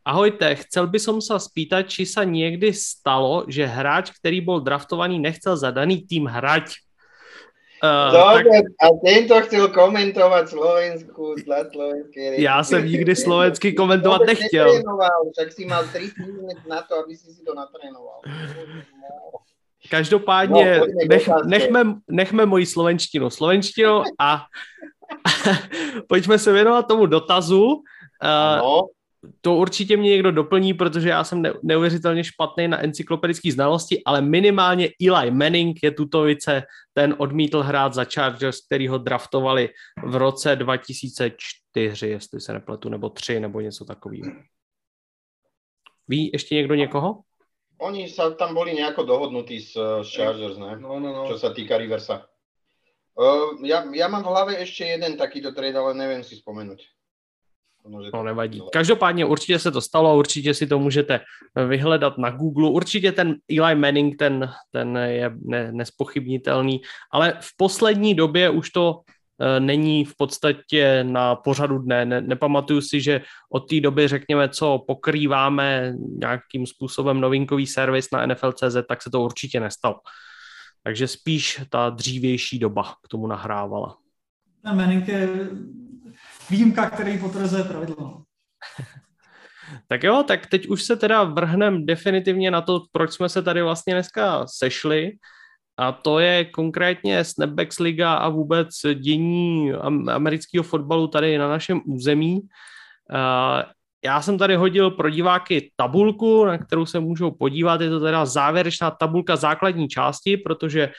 Ahojte, 0.06 0.56
chcel 0.66 0.86
by 0.88 1.00
som 1.02 1.18
sa 1.22 1.42
spýtať, 1.42 1.90
či 1.90 2.04
sa 2.06 2.24
niekdy 2.24 2.74
stalo, 2.74 3.46
že 3.50 3.66
hráč, 3.66 4.14
ktorý 4.16 4.38
bol 4.42 4.60
draftovaný, 4.62 5.18
nechcel 5.18 5.58
za 5.58 5.74
daný 5.74 6.06
tým 6.06 6.30
hrať. 6.30 6.86
Uh, 7.84 8.10
Dobre, 8.12 8.50
tak... 8.50 8.66
a 8.82 8.86
tento 9.04 9.36
chcel 9.46 9.68
komentovať 9.68 10.44
Slovensku 10.48 11.36
dla 11.44 11.68
slovenskej 11.70 12.42
Já 12.42 12.64
jsem 12.64 12.86
nikdy 12.86 13.16
slovensky 13.16 13.74
komentovat 13.74 14.22
nechtěl. 14.28 14.84
Však 15.38 15.52
si 15.52 15.66
mal 15.66 15.84
3 15.88 16.00
týdny 16.00 16.54
na 16.70 16.82
to, 16.82 17.04
aby 17.04 17.16
si 17.18 17.34
si 17.34 17.44
to 17.44 17.54
natrénoval. 17.54 18.22
Každopádně 19.90 20.80
no, 20.80 20.86
nech, 21.10 21.30
nechme, 21.46 21.82
nechme 22.10 22.46
moji 22.46 22.66
slovenštinu 22.66 23.30
slovenštinu 23.30 24.04
a 24.20 24.46
pojďme 26.08 26.40
se 26.40 26.54
věnovat 26.54 26.88
tomu 26.88 27.06
dotazu. 27.06 27.66
Uh, 28.24 28.82
to 29.42 29.56
určitě 29.56 29.98
mě 29.98 30.10
někdo 30.10 30.32
doplní, 30.32 30.74
protože 30.74 31.10
já 31.10 31.24
jsem 31.24 31.44
neuvěřitelně 31.64 32.24
špatný 32.24 32.68
na 32.68 32.84
encyklopedické 32.84 33.52
znalosti, 33.52 34.04
ale 34.06 34.22
minimálně 34.22 34.90
Eli 35.08 35.32
Manning 35.32 35.84
je 35.84 35.92
tutovice, 35.92 36.64
ten 36.94 37.16
odmítl 37.18 37.62
hrát 37.62 37.94
za 37.94 38.06
Chargers, 38.06 38.66
který 38.66 38.88
ho 38.88 38.98
draftovali 38.98 39.70
v 40.04 40.16
roce 40.16 40.56
2004, 40.56 42.08
jestli 42.08 42.42
se 42.42 42.54
nepletu, 42.54 42.90
nebo 42.90 43.10
3, 43.10 43.40
nebo 43.40 43.62
něco 43.62 43.86
takového. 43.86 44.32
Ví 46.08 46.30
ještě 46.34 46.56
někdo 46.56 46.76
někoho? 46.76 47.22
Oni 47.76 48.08
sa 48.08 48.32
tam 48.32 48.56
boli 48.56 48.72
nejako 48.72 49.04
dohodnutí 49.04 49.60
s, 49.60 49.76
s 49.76 50.16
Chargers, 50.16 50.58
ne? 50.58 50.80
No, 50.80 50.96
no, 51.00 51.12
no. 51.12 51.24
Čo 51.28 51.36
sa 51.36 51.52
týka 51.52 51.76
Riversa. 51.76 52.24
Uh, 53.16 53.60
ja, 53.68 53.84
ja 53.92 54.08
mám 54.08 54.24
v 54.24 54.32
hlave 54.32 54.54
ešte 54.64 54.96
jeden 54.96 55.20
takýto 55.20 55.52
trade, 55.52 55.76
ale 55.76 55.92
neviem 55.92 56.24
si 56.24 56.40
spomenúť. 56.40 56.95
No 57.88 58.24
nevadí. 58.24 58.62
Každopádně 58.74 59.26
určitě 59.26 59.60
se 59.60 59.72
to 59.72 59.82
stalo, 59.82 60.18
určitě 60.18 60.54
si 60.54 60.68
to 60.68 60.80
můžete 60.80 61.20
vyhledat 61.68 62.18
na 62.18 62.30
Google. 62.30 62.70
Určitě 62.70 63.12
ten 63.12 63.36
Eli 63.60 63.76
Manning, 63.76 64.16
ten, 64.18 64.50
ten 64.72 64.98
je 64.98 65.32
ne, 65.42 65.72
nespochybnitelný, 65.72 66.82
ale 67.14 67.34
v 67.40 67.58
poslední 67.58 68.16
době 68.16 68.50
už 68.50 68.70
to 68.70 69.02
e, 69.40 69.60
není 69.60 70.06
v 70.06 70.14
podstatě 70.18 71.04
na 71.04 71.36
pořadu 71.36 71.78
dne. 71.78 72.06
Ne, 72.06 72.22
nepamatuju 72.22 72.82
si, 72.82 73.02
že 73.02 73.22
od 73.50 73.70
té 73.70 73.80
doby, 73.80 74.08
řekněme, 74.08 74.50
co 74.50 74.84
pokrýváme 74.88 75.94
nějakým 76.20 76.66
způsobem 76.66 77.22
novinkový 77.22 77.68
servis 77.68 78.12
na 78.12 78.26
NFL.cz, 78.26 78.78
tak 78.90 79.02
se 79.02 79.10
to 79.10 79.22
určitě 79.22 79.60
nestalo. 79.60 79.96
Takže 80.84 81.08
spíš 81.08 81.62
ta 81.70 81.90
dřívější 81.90 82.60
doba 82.60 82.94
k 83.04 83.08
tomu 83.08 83.28
nahrávala. 83.28 83.98
Ten 84.64 84.78
Manning 84.78 85.08
je 85.08 85.30
výjimka, 86.50 86.90
který 86.90 87.18
potvrzuje 87.18 87.64
pravidlo. 87.64 88.22
tak 89.88 90.04
jo, 90.04 90.24
tak 90.28 90.48
teď 90.48 90.68
už 90.68 90.84
se 90.84 90.96
teda 90.96 91.24
vrhnem 91.24 91.86
definitivně 91.86 92.52
na 92.52 92.62
to, 92.62 92.82
proč 92.92 93.12
jsme 93.12 93.30
se 93.30 93.42
tady 93.42 93.62
vlastně 93.62 93.94
dneska 93.94 94.48
sešli. 94.48 95.12
A 95.78 95.92
to 95.92 96.20
je 96.20 96.46
konkrétně 96.46 97.24
Snapbacks 97.24 97.80
Liga 97.80 98.14
a 98.14 98.30
vůbec 98.30 98.70
dění 98.94 99.74
amerického 100.12 100.64
fotbalu 100.64 101.08
tady 101.08 101.38
na 101.38 101.50
našem 101.50 101.82
území. 101.86 102.42
Já 104.06 104.22
jsem 104.22 104.38
tady 104.38 104.56
hodil 104.56 104.92
pro 104.92 105.10
diváky 105.10 105.72
tabulku, 105.76 106.46
na 106.46 106.58
kterou 106.58 106.86
se 106.86 107.00
můžou 107.00 107.32
podívat. 107.32 107.82
Je 107.82 107.90
to 107.90 108.00
teda 108.00 108.26
závěrečná 108.26 108.92
tabulka 108.92 109.36
základní 109.36 109.88
části, 109.88 110.38
protože 110.38 110.92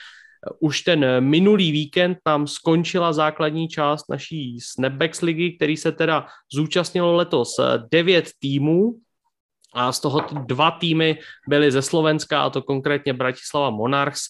už 0.59 0.81
ten 0.81 1.05
minulý 1.19 1.71
víkend 1.71 2.17
nám 2.25 2.47
skončila 2.47 3.13
základní 3.13 3.67
část 3.67 4.09
naší 4.09 4.59
Snapbacks 4.61 5.21
ligy, 5.21 5.51
který 5.51 5.77
se 5.77 5.91
teda 5.91 6.27
zúčastnilo 6.53 7.15
letos 7.15 7.55
devět 7.91 8.29
týmů. 8.39 8.95
A 9.73 9.91
z 9.91 9.99
toho 9.99 10.21
dva 10.45 10.71
týmy 10.71 11.19
byly 11.49 11.71
ze 11.71 11.81
Slovenska, 11.81 12.43
a 12.43 12.49
to 12.49 12.61
konkrétně 12.61 13.13
Bratislava 13.13 13.69
Monarchs 13.69 14.21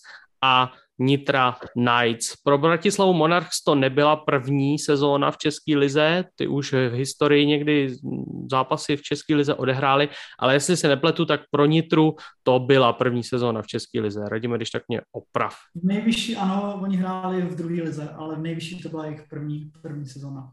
a 0.41 0.71
Nitra 0.99 1.55
Knights. 1.73 2.35
Pro 2.43 2.57
Bratislavu 2.57 3.13
Monarchs 3.13 3.63
to 3.63 3.75
nebyla 3.75 4.15
první 4.15 4.79
sezóna 4.79 5.31
v 5.31 5.37
České 5.37 5.77
lize, 5.77 6.23
ty 6.35 6.47
už 6.47 6.73
v 6.73 6.93
historii 6.93 7.45
někdy 7.45 7.95
zápasy 8.51 8.97
v 8.97 9.01
České 9.01 9.35
lize 9.35 9.53
odehrály, 9.53 10.09
ale 10.39 10.53
jestli 10.53 10.77
se 10.77 10.87
nepletu, 10.87 11.25
tak 11.25 11.41
pro 11.51 11.65
Nitru 11.65 12.15
to 12.43 12.59
byla 12.59 12.93
první 12.93 13.23
sezóna 13.23 13.61
v 13.61 13.67
České 13.67 14.01
lize. 14.01 14.29
Radíme, 14.29 14.57
když 14.57 14.69
tak 14.69 14.83
mě 14.87 15.01
oprav. 15.11 15.53
V 15.75 15.83
nejvyšší, 15.83 16.35
ano, 16.35 16.79
oni 16.83 16.97
hráli 16.97 17.41
v 17.41 17.55
druhé 17.55 17.83
lize, 17.83 18.09
ale 18.09 18.35
v 18.35 18.39
nejvyšší 18.39 18.81
to 18.81 18.89
byla 18.89 19.05
jejich 19.05 19.23
první, 19.29 19.71
první 19.81 20.05
sezóna. 20.05 20.51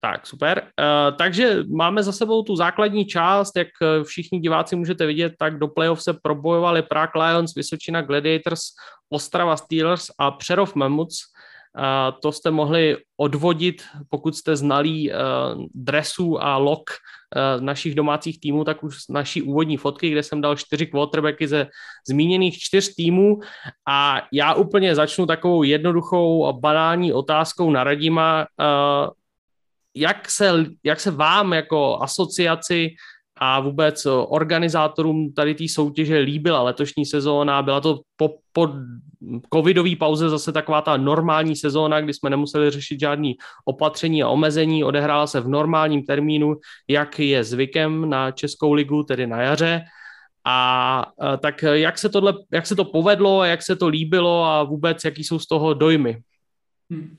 Tak, 0.00 0.26
super. 0.26 0.62
Uh, 0.62 1.16
takže 1.16 1.64
máme 1.76 2.02
za 2.02 2.12
sebou 2.12 2.42
tu 2.42 2.56
základní 2.56 3.04
část, 3.04 3.56
jak 3.56 3.68
eh, 3.82 4.04
všichni 4.04 4.40
diváci 4.40 4.76
můžete 4.76 5.06
vidět, 5.06 5.32
tak 5.38 5.58
do 5.58 5.68
playoff 5.68 6.02
se 6.02 6.12
probojovali 6.12 6.82
Prague 6.82 7.24
Lions, 7.24 7.54
Vysočina 7.54 8.02
Gladiators, 8.02 8.60
Ostrava 9.10 9.56
Steelers 9.56 10.06
a 10.18 10.30
Přerov 10.30 10.74
Mammoths. 10.74 11.18
Uh, 11.78 12.18
to 12.20 12.32
jste 12.32 12.50
mohli 12.50 12.96
odvodit, 13.16 13.82
pokud 14.08 14.36
jste 14.36 14.56
znalí 14.56 15.12
dresů 15.74 16.42
a 16.42 16.56
lok 16.56 16.90
našich 17.60 17.94
domácích 17.94 18.40
týmů, 18.40 18.64
tak 18.64 18.84
už 18.84 18.96
naší 19.08 19.42
úvodní 19.42 19.76
fotky, 19.76 20.10
kde 20.10 20.22
jsem 20.22 20.40
dal 20.40 20.56
čtyři 20.56 20.86
quarterbacky 20.86 21.48
ze 21.48 21.66
zmíněných 22.08 22.58
čtyř 22.58 22.94
týmů 22.94 23.38
a 23.88 24.22
já 24.32 24.54
úplně 24.54 24.94
začnu 24.94 25.26
takovou 25.26 25.62
jednoduchou 25.62 26.52
banální 26.60 27.12
otázkou 27.12 27.70
na 27.70 27.84
Radima. 27.84 28.46
Jak 29.98 30.30
se, 30.30 30.64
jak 30.84 31.00
se 31.00 31.10
vám 31.10 31.52
jako 31.52 31.98
asociaci 32.02 32.90
a 33.40 33.60
vůbec 33.60 34.06
organizátorům 34.28 35.32
tady 35.32 35.54
té 35.54 35.64
soutěže 35.68 36.18
líbila 36.18 36.62
letošní 36.62 37.06
sezóna. 37.06 37.62
Byla 37.62 37.80
to 37.80 38.00
po, 38.16 38.34
po 38.52 38.68
covidové 39.54 39.96
pauze 39.96 40.28
zase 40.28 40.52
taková 40.52 40.82
ta 40.82 40.96
normální 40.96 41.56
sezóna, 41.56 42.00
kdy 42.00 42.14
jsme 42.14 42.30
nemuseli 42.30 42.70
řešit 42.70 43.00
žádný 43.00 43.34
opatření 43.64 44.22
a 44.22 44.28
omezení. 44.28 44.84
Odehrála 44.84 45.26
se 45.26 45.40
v 45.40 45.48
normálním 45.48 46.02
termínu, 46.02 46.56
jak 46.88 47.18
je 47.18 47.44
zvykem 47.44 48.10
na 48.10 48.30
Českou 48.30 48.72
ligu, 48.72 49.02
tedy 49.02 49.26
na 49.26 49.42
jaře. 49.42 49.82
A 50.44 51.06
tak 51.42 51.62
jak 51.62 51.98
se, 51.98 52.08
tohle, 52.08 52.34
jak 52.52 52.66
se 52.66 52.76
to 52.76 52.84
povedlo, 52.84 53.44
jak 53.44 53.62
se 53.62 53.76
to 53.76 53.88
líbilo 53.88 54.44
a 54.44 54.62
vůbec 54.62 55.04
jaký 55.04 55.24
jsou 55.24 55.38
z 55.38 55.46
toho 55.46 55.74
dojmy? 55.74 56.22
Hmm. 56.90 57.16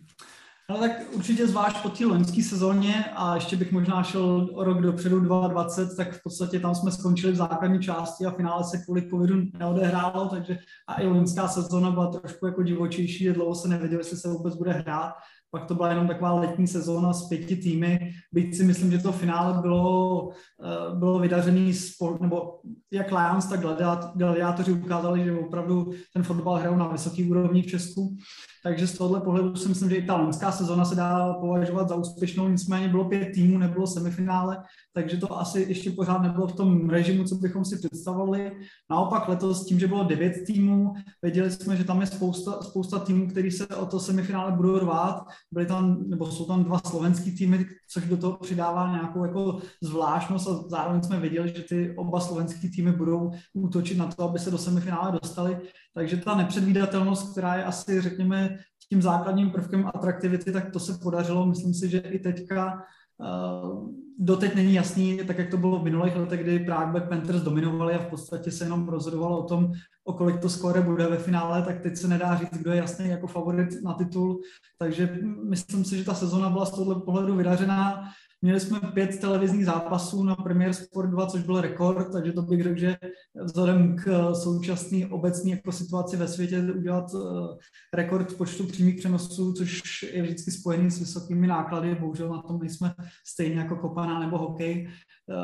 Ale 0.69 0.79
tak 0.79 0.91
určitě 1.13 1.47
zvlášť 1.47 1.81
po 1.81 1.89
té 1.89 2.05
loňské 2.05 2.43
sezóně 2.43 3.05
a 3.15 3.35
ještě 3.35 3.55
bych 3.55 3.71
možná 3.71 4.03
šel 4.03 4.49
o 4.53 4.63
rok 4.63 4.81
dopředu 4.81 5.19
2020, 5.19 5.95
tak 5.97 6.13
v 6.13 6.23
podstatě 6.23 6.59
tam 6.59 6.75
jsme 6.75 6.91
skončili 6.91 7.33
v 7.33 7.35
základní 7.35 7.79
části 7.79 8.25
a 8.25 8.31
finále 8.31 8.63
se 8.63 8.77
kvůli 8.77 9.09
covidu 9.09 9.41
neodehrálo, 9.59 10.29
takže 10.29 10.57
a 10.87 11.01
i 11.01 11.07
loňská 11.07 11.47
sezóna 11.47 11.91
byla 11.91 12.07
trošku 12.07 12.45
jako 12.45 12.63
divočejší, 12.63 13.29
dlouho 13.29 13.55
se 13.55 13.67
nevědělo, 13.67 13.99
jestli 13.99 14.17
se 14.17 14.29
vůbec 14.29 14.55
bude 14.55 14.71
hrát. 14.71 15.13
Pak 15.51 15.65
to 15.65 15.75
byla 15.75 15.89
jenom 15.89 16.07
taková 16.07 16.33
letní 16.33 16.67
sezóna 16.67 17.13
s 17.13 17.27
pěti 17.27 17.55
týmy, 17.55 18.11
byť 18.33 18.57
si 18.57 18.63
myslím, 18.63 18.91
že 18.91 18.97
to 18.97 19.11
finále 19.11 19.61
bylo, 19.61 20.29
eh, 20.63 20.95
bylo 20.95 21.19
vydařený 21.19 21.73
sport, 21.73 22.21
nebo 22.21 22.59
jak 22.91 23.11
Lions, 23.11 23.45
tak 23.45 23.59
gladiátoři 24.15 24.71
ukázali, 24.71 25.23
že 25.23 25.33
opravdu 25.33 25.91
ten 26.13 26.23
fotbal 26.23 26.55
hrajou 26.55 26.75
na 26.75 26.87
vysoké 26.87 27.23
úrovni 27.29 27.61
v 27.61 27.67
Česku. 27.67 28.17
Takže 28.63 28.87
z 28.87 28.97
tohohle 28.97 29.21
pohledu 29.21 29.55
si 29.55 29.69
myslím, 29.69 29.89
že 29.89 29.95
i 29.95 30.05
ta 30.05 30.17
loňská 30.17 30.51
sezona 30.51 30.85
se 30.85 30.95
dá 30.95 31.33
považovat 31.33 31.89
za 31.89 31.95
úspěšnou, 31.95 32.49
nicméně 32.49 32.87
bylo 32.87 33.05
pět 33.05 33.31
týmů, 33.33 33.57
nebylo 33.57 33.87
semifinále, 33.87 34.63
takže 34.93 35.17
to 35.17 35.39
asi 35.39 35.65
ještě 35.69 35.91
pořád 35.91 36.21
nebylo 36.21 36.47
v 36.47 36.55
tom 36.55 36.89
režimu, 36.89 37.23
co 37.23 37.35
bychom 37.35 37.65
si 37.65 37.77
představovali. 37.77 38.51
Naopak 38.89 39.27
letos 39.27 39.65
tím, 39.65 39.79
že 39.79 39.87
bylo 39.87 40.03
devět 40.03 40.33
týmů, 40.45 40.93
věděli 41.21 41.51
jsme, 41.51 41.77
že 41.77 41.83
tam 41.83 42.01
je 42.01 42.07
spousta, 42.07 42.61
spousta 42.61 42.99
týmů, 42.99 43.27
který 43.27 43.51
se 43.51 43.67
o 43.67 43.85
to 43.85 43.99
semifinále 43.99 44.51
budou 44.51 44.79
rvát. 44.79 45.25
Byly 45.51 45.65
tam, 45.65 46.09
nebo 46.09 46.31
jsou 46.31 46.45
tam 46.45 46.63
dva 46.63 46.79
slovenský 46.79 47.37
týmy, 47.37 47.65
což 47.91 48.05
do 48.05 48.17
toho 48.17 48.37
přidává 48.37 48.91
nějakou 48.91 49.23
jako 49.23 49.59
zvláštnost 49.83 50.47
a 50.47 50.63
zároveň 50.67 51.03
jsme 51.03 51.19
věděli, 51.19 51.53
že 51.55 51.63
ty 51.63 51.95
oba 51.97 52.19
slovenský 52.19 52.71
týmy 52.71 52.91
budou 52.91 53.31
útočit 53.53 53.97
na 53.97 54.07
to, 54.07 54.23
aby 54.23 54.39
se 54.39 54.51
do 54.51 54.57
semifinále 54.57 55.11
dostali. 55.11 55.57
Takže 55.93 56.17
ta 56.17 56.35
nepředvídatelnost, 56.35 57.31
která 57.31 57.55
je 57.55 57.63
asi, 57.63 58.01
řekněme, 58.01 58.57
tím 58.89 59.01
základním 59.01 59.51
prvkem 59.51 59.87
atraktivity, 59.93 60.51
tak 60.51 60.71
to 60.71 60.79
se 60.79 60.97
podařilo. 61.03 61.45
Myslím 61.45 61.73
si, 61.73 61.89
že 61.89 61.99
i 61.99 62.19
teďka 62.19 62.83
uh, 63.17 63.89
doteď 64.19 64.55
není 64.55 64.73
jasný, 64.73 65.17
tak 65.27 65.37
jak 65.37 65.49
to 65.49 65.57
bylo 65.57 65.79
v 65.79 65.83
minulých 65.83 66.15
letech, 66.15 66.43
kdy 66.43 66.59
Prague 66.59 66.91
Black 66.91 67.09
Panthers 67.09 67.41
dominovali 67.41 67.93
a 67.93 67.99
v 67.99 68.09
podstatě 68.09 68.51
se 68.51 68.63
jenom 68.63 68.89
rozhodovalo 68.89 69.39
o 69.39 69.47
tom, 69.47 69.71
o 70.03 70.13
kolik 70.13 70.39
to 70.39 70.49
skóre 70.49 70.81
bude 70.81 71.07
ve 71.07 71.17
finále, 71.17 71.61
tak 71.61 71.81
teď 71.81 71.97
se 71.97 72.07
nedá 72.07 72.35
říct, 72.35 72.57
kdo 72.57 72.71
je 72.71 72.77
jasný 72.77 73.09
jako 73.09 73.27
favorit 73.27 73.83
na 73.83 73.93
titul. 73.93 74.41
Takže 74.77 75.19
myslím 75.49 75.85
si, 75.85 75.97
že 75.97 76.05
ta 76.05 76.13
sezona 76.13 76.49
byla 76.49 76.65
z 76.65 76.71
tohoto 76.71 76.99
pohledu 76.99 77.35
vydařená. 77.35 78.03
Měli 78.41 78.59
jsme 78.59 78.79
pět 78.79 79.19
televizních 79.19 79.65
zápasů 79.65 80.23
na 80.23 80.35
Premier 80.35 80.73
Sport 80.73 81.09
2, 81.09 81.27
což 81.27 81.43
byl 81.43 81.61
rekord, 81.61 82.11
takže 82.11 82.31
to 82.31 82.41
bych 82.41 82.63
řekl, 82.63 82.79
že 82.79 82.97
vzhledem 83.43 83.95
k 83.95 84.33
současné 84.33 85.07
obecné 85.07 85.51
jako 85.51 85.71
situaci 85.71 86.17
ve 86.17 86.27
světě 86.27 86.61
udělat 86.61 87.05
eh, 87.15 87.57
rekord 87.93 88.37
počtu 88.37 88.67
přímých 88.67 88.95
přenosů, 88.95 89.53
což 89.53 89.81
je 90.13 90.21
vždycky 90.21 90.51
spojený 90.51 90.91
s 90.91 90.99
vysokými 90.99 91.47
náklady, 91.47 91.95
bohužel 91.95 92.29
na 92.29 92.41
tom 92.41 92.59
nejsme 92.59 92.93
stejně 93.27 93.55
jako 93.55 93.75
kopaná 93.75 94.19
nebo 94.19 94.37
hokej, 94.37 94.87
eh, 94.87 95.35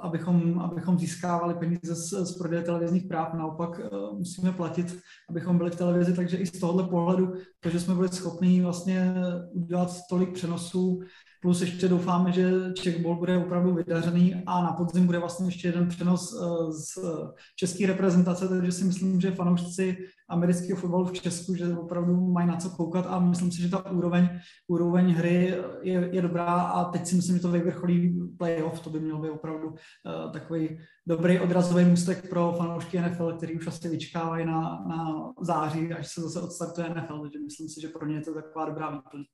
abychom, 0.00 0.58
abychom 0.60 0.98
získávali 0.98 1.54
peníze 1.54 1.94
z, 1.94 2.08
z 2.10 2.38
prodeje 2.38 2.62
televizních 2.62 3.04
práv, 3.04 3.34
naopak 3.34 3.80
eh, 3.80 3.88
musíme 4.12 4.52
platit, 4.52 4.98
abychom 5.30 5.58
byli 5.58 5.70
v 5.70 5.76
televizi, 5.76 6.14
takže 6.14 6.36
i 6.36 6.46
z 6.46 6.60
tohohle 6.60 6.88
pohledu, 6.88 7.32
to, 7.60 7.70
že 7.70 7.80
jsme 7.80 7.94
byli 7.94 8.08
schopni 8.08 8.62
vlastně 8.62 9.14
udělat 9.52 9.90
tolik 10.10 10.32
přenosů, 10.32 11.00
Plus 11.42 11.60
ještě 11.60 11.88
doufáme, 11.88 12.32
že 12.32 12.52
Czech 12.74 13.02
bude 13.02 13.38
opravdu 13.38 13.74
vydařený 13.74 14.42
a 14.46 14.62
na 14.62 14.72
podzim 14.72 15.06
bude 15.06 15.18
vlastně 15.18 15.46
ještě 15.46 15.68
jeden 15.68 15.88
přenos 15.88 16.40
eh, 16.42 16.72
z 16.72 16.98
eh, 16.98 17.28
české 17.56 17.86
reprezentace, 17.86 18.48
takže 18.48 18.72
si 18.72 18.84
myslím, 18.84 19.20
že 19.20 19.30
fanoušci 19.30 19.96
amerického 20.28 20.80
fotbalu 20.80 21.04
v 21.04 21.12
Česku, 21.12 21.54
že 21.54 21.76
opravdu 21.76 22.32
mají 22.32 22.48
na 22.48 22.56
co 22.56 22.70
koukat 22.70 23.06
a 23.08 23.18
myslím 23.18 23.52
si, 23.52 23.62
že 23.62 23.68
ta 23.68 23.90
úroveň, 23.90 24.28
úroveň 24.68 25.12
hry 25.12 25.54
je, 25.82 26.08
je 26.12 26.22
dobrá 26.22 26.44
a 26.44 26.84
teď 26.84 27.06
si 27.06 27.16
myslím, 27.16 27.36
že 27.36 27.42
to 27.42 27.50
vyvrcholí 27.50 28.20
playoff, 28.38 28.80
to 28.80 28.90
by 28.90 29.00
měl 29.00 29.18
být 29.18 29.30
opravdu 29.30 29.68
uh, 29.68 30.32
takový 30.32 30.78
dobrý 31.06 31.40
odrazový 31.40 31.84
můstek 31.84 32.28
pro 32.28 32.54
fanoušky 32.58 33.00
NFL, 33.00 33.32
který 33.32 33.54
už 33.54 33.66
asi 33.66 33.88
vyčkávají 33.88 34.46
na, 34.46 34.84
na 34.88 35.32
září, 35.40 35.92
až 35.92 36.14
se 36.14 36.20
zase 36.20 36.40
odstartuje 36.40 36.90
NFL, 36.90 37.20
takže 37.22 37.38
myslím 37.38 37.68
si, 37.68 37.80
že 37.80 37.88
pro 37.88 38.06
ně 38.06 38.14
je 38.14 38.20
to 38.20 38.34
taková 38.34 38.66
dobrá 38.66 38.90
výplň. 38.90 39.24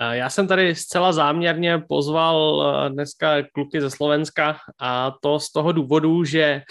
Já 0.00 0.30
jsem 0.30 0.46
tady 0.46 0.74
zcela 0.74 1.12
záměrně 1.12 1.78
pozval 1.88 2.64
eh, 2.86 2.90
dneska 2.90 3.42
kluky 3.52 3.80
ze 3.80 3.90
Slovenska 3.90 4.56
a 4.78 5.12
to 5.22 5.40
z 5.40 5.52
toho 5.52 5.72
důvodu, 5.72 6.24
že 6.24 6.42
eh, 6.42 6.62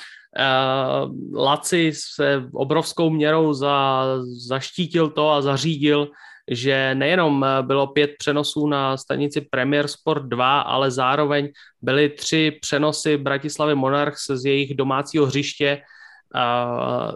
Laci 1.33 1.91
se 1.95 2.43
obrovskou 2.53 3.09
měrou 3.09 3.53
za, 3.53 4.05
zaštítil 4.47 5.09
to 5.09 5.31
a 5.31 5.41
zařídil, 5.41 6.09
že 6.51 6.95
nejenom 6.95 7.43
eh, 7.43 7.63
bylo 7.63 7.87
pět 7.87 8.11
přenosů 8.17 8.67
na 8.67 8.97
stanici 8.97 9.41
Premier 9.41 9.87
Sport 9.87 10.23
2, 10.23 10.61
ale 10.61 10.91
zároveň 10.91 11.49
byly 11.81 12.09
tři 12.09 12.57
přenosy 12.61 13.17
Bratislavy 13.17 13.75
Monarchs 13.75 14.27
z 14.27 14.45
jejich 14.45 14.75
domácího 14.75 15.25
hřiště 15.25 15.81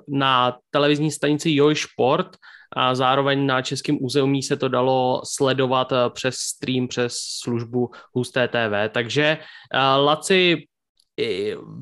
na 0.07 0.57
televizní 0.71 1.11
stanici 1.11 1.55
Joj 1.55 1.75
Sport, 1.75 2.37
a 2.75 2.95
zároveň 2.95 3.45
na 3.45 3.61
českém 3.61 3.97
území 4.01 4.43
se 4.43 4.57
to 4.57 4.67
dalo 4.67 5.21
sledovat 5.25 5.91
eh, 5.91 5.95
přes 6.09 6.35
stream, 6.35 6.87
přes 6.87 7.17
službu 7.41 7.91
Husté 8.13 8.47
TV. 8.47 8.89
Takže 8.89 9.37
eh, 9.73 9.79
Laci 9.79 10.67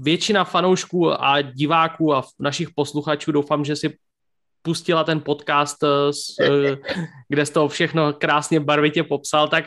většina 0.01 0.43
fanoušků 0.43 1.23
a 1.23 1.41
diváků 1.41 2.13
a 2.15 2.23
našich 2.39 2.69
posluchačů 2.75 3.31
doufám, 3.31 3.65
že 3.65 3.75
si 3.75 3.97
pustila 4.61 5.03
ten 5.03 5.21
podcast, 5.21 5.83
eh, 5.83 5.87
eh, 6.45 6.77
kde 7.29 7.45
jsi 7.45 7.53
to 7.53 7.67
všechno 7.67 8.13
krásně 8.13 8.59
barvitě 8.59 9.03
popsal, 9.03 9.47
tak 9.47 9.65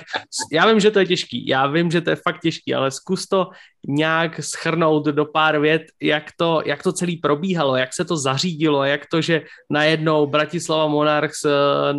já 0.53 0.67
vím, 0.67 0.81
že 0.81 0.91
to 0.91 0.99
je 0.99 1.07
těžký, 1.07 1.47
já 1.47 1.67
vím, 1.67 1.91
že 1.91 2.01
to 2.01 2.11
je 2.11 2.17
fakt 2.17 2.41
těžký, 2.41 2.75
ale 2.75 2.91
zkus 2.91 3.27
to 3.27 3.51
nějak 3.87 4.45
schrnout 4.45 5.05
do 5.05 5.25
pár 5.25 5.61
vět, 5.61 5.83
jak 6.03 6.25
to, 6.37 6.63
jak 6.67 6.83
to 6.83 6.93
celý 6.93 7.17
probíhalo, 7.17 7.77
jak 7.77 7.95
se 7.95 8.05
to 8.05 8.17
zařídilo, 8.17 8.85
jak 8.85 9.07
to, 9.07 9.21
že 9.21 9.43
najednou 9.71 10.27
Bratislava 10.27 10.87
Monarchs 10.87 11.45
eh, 11.45 11.51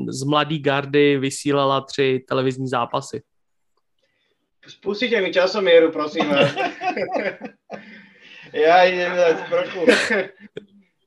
z 0.08 0.24
Mladý 0.24 0.60
gardy 0.60 1.18
vysílala 1.18 1.82
tři 1.82 2.24
televizní 2.28 2.68
zápasy. 2.68 3.22
Spustíte 4.68 5.22
mi 5.22 5.34
časomieru, 5.34 5.92
prosím 5.92 6.30
vás. 6.30 6.56
ja 8.54 8.84
idem 8.88 9.14
trochu 9.50 9.86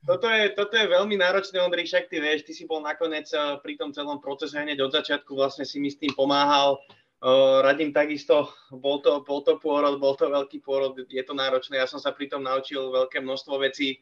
toto 0.09 0.27
je, 0.33 0.57
toto 0.57 0.73
je 0.73 0.89
veľmi 0.89 1.21
náročné, 1.21 1.61
Ondrej, 1.61 1.93
však 1.93 2.09
ty 2.09 2.17
vieš, 2.17 2.49
ty 2.49 2.57
si 2.57 2.65
bol 2.65 2.81
nakoniec 2.81 3.29
eh, 3.37 3.61
pri 3.61 3.77
tom 3.77 3.93
celom 3.93 4.25
procese 4.25 4.57
hneď 4.57 4.81
od 4.81 4.97
začiatku, 4.97 5.37
vlastne 5.37 5.69
si 5.69 5.77
mi 5.77 5.93
s 5.93 6.01
tým 6.01 6.17
pomáhal. 6.17 6.81
Uh, 7.19 7.67
radím 7.67 7.91
takisto, 7.91 8.47
bol 8.71 9.03
to, 9.03 9.27
bol 9.27 9.43
to 9.43 9.59
pôrod, 9.59 9.99
bol 9.99 10.15
to 10.15 10.31
veľký 10.31 10.63
pôrod, 10.63 10.95
je 10.95 11.19
to 11.27 11.35
náročné, 11.35 11.75
ja 11.75 11.91
som 11.91 11.99
sa 11.99 12.15
pri 12.15 12.31
tom 12.31 12.47
naučil 12.47 12.95
veľké 12.95 13.19
množstvo 13.19 13.59
vecí, 13.59 13.99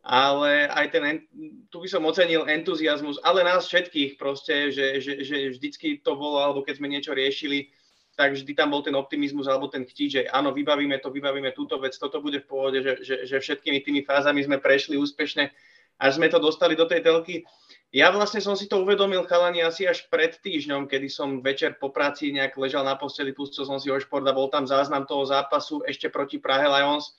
ale 0.00 0.64
aj 0.72 0.88
ten, 0.88 1.28
tu 1.68 1.84
by 1.84 1.88
som 1.92 2.08
ocenil 2.08 2.48
entuziasmus, 2.48 3.20
ale 3.28 3.44
nás 3.44 3.68
všetkých 3.68 4.16
proste, 4.16 4.72
že, 4.72 5.04
že, 5.04 5.20
že 5.20 5.52
vždycky 5.52 6.00
to 6.00 6.16
bolo, 6.16 6.40
alebo 6.40 6.64
keď 6.64 6.80
sme 6.80 6.88
niečo 6.88 7.12
riešili, 7.12 7.75
tak 8.16 8.32
vždy 8.32 8.52
tam 8.56 8.72
bol 8.72 8.80
ten 8.80 8.96
optimizmus 8.96 9.44
alebo 9.44 9.68
ten 9.68 9.84
chtíč, 9.84 10.10
že 10.10 10.22
áno, 10.32 10.50
vybavíme 10.56 10.96
to, 11.04 11.12
vybavíme 11.12 11.52
túto 11.52 11.76
vec, 11.76 11.92
toto 12.00 12.24
bude 12.24 12.40
v 12.40 12.48
pohode, 12.48 12.78
že, 12.80 13.04
že, 13.04 13.16
že 13.28 13.36
všetkými 13.36 13.84
tými 13.84 14.00
fázami 14.08 14.40
sme 14.40 14.56
prešli 14.56 14.96
úspešne, 14.96 15.52
až 16.00 16.10
sme 16.16 16.32
to 16.32 16.40
dostali 16.40 16.72
do 16.72 16.88
tej 16.88 17.04
telky. 17.04 17.44
Ja 17.92 18.08
vlastne 18.10 18.40
som 18.40 18.56
si 18.56 18.66
to 18.66 18.80
uvedomil, 18.80 19.28
chalani, 19.28 19.60
asi 19.60 19.84
až 19.84 20.08
pred 20.08 20.32
týždňom, 20.32 20.88
kedy 20.88 21.12
som 21.12 21.44
večer 21.44 21.76
po 21.76 21.92
práci 21.92 22.32
nejak 22.32 22.56
ležal 22.56 22.82
na 22.82 22.96
posteli, 22.96 23.36
pustil 23.36 23.68
som 23.68 23.76
si 23.76 23.92
o 23.92 24.00
šport 24.00 24.24
a 24.24 24.32
bol 24.32 24.48
tam 24.48 24.64
záznam 24.64 25.04
toho 25.04 25.28
zápasu 25.28 25.84
ešte 25.84 26.08
proti 26.08 26.40
Prahe 26.40 26.66
Lions 26.66 27.14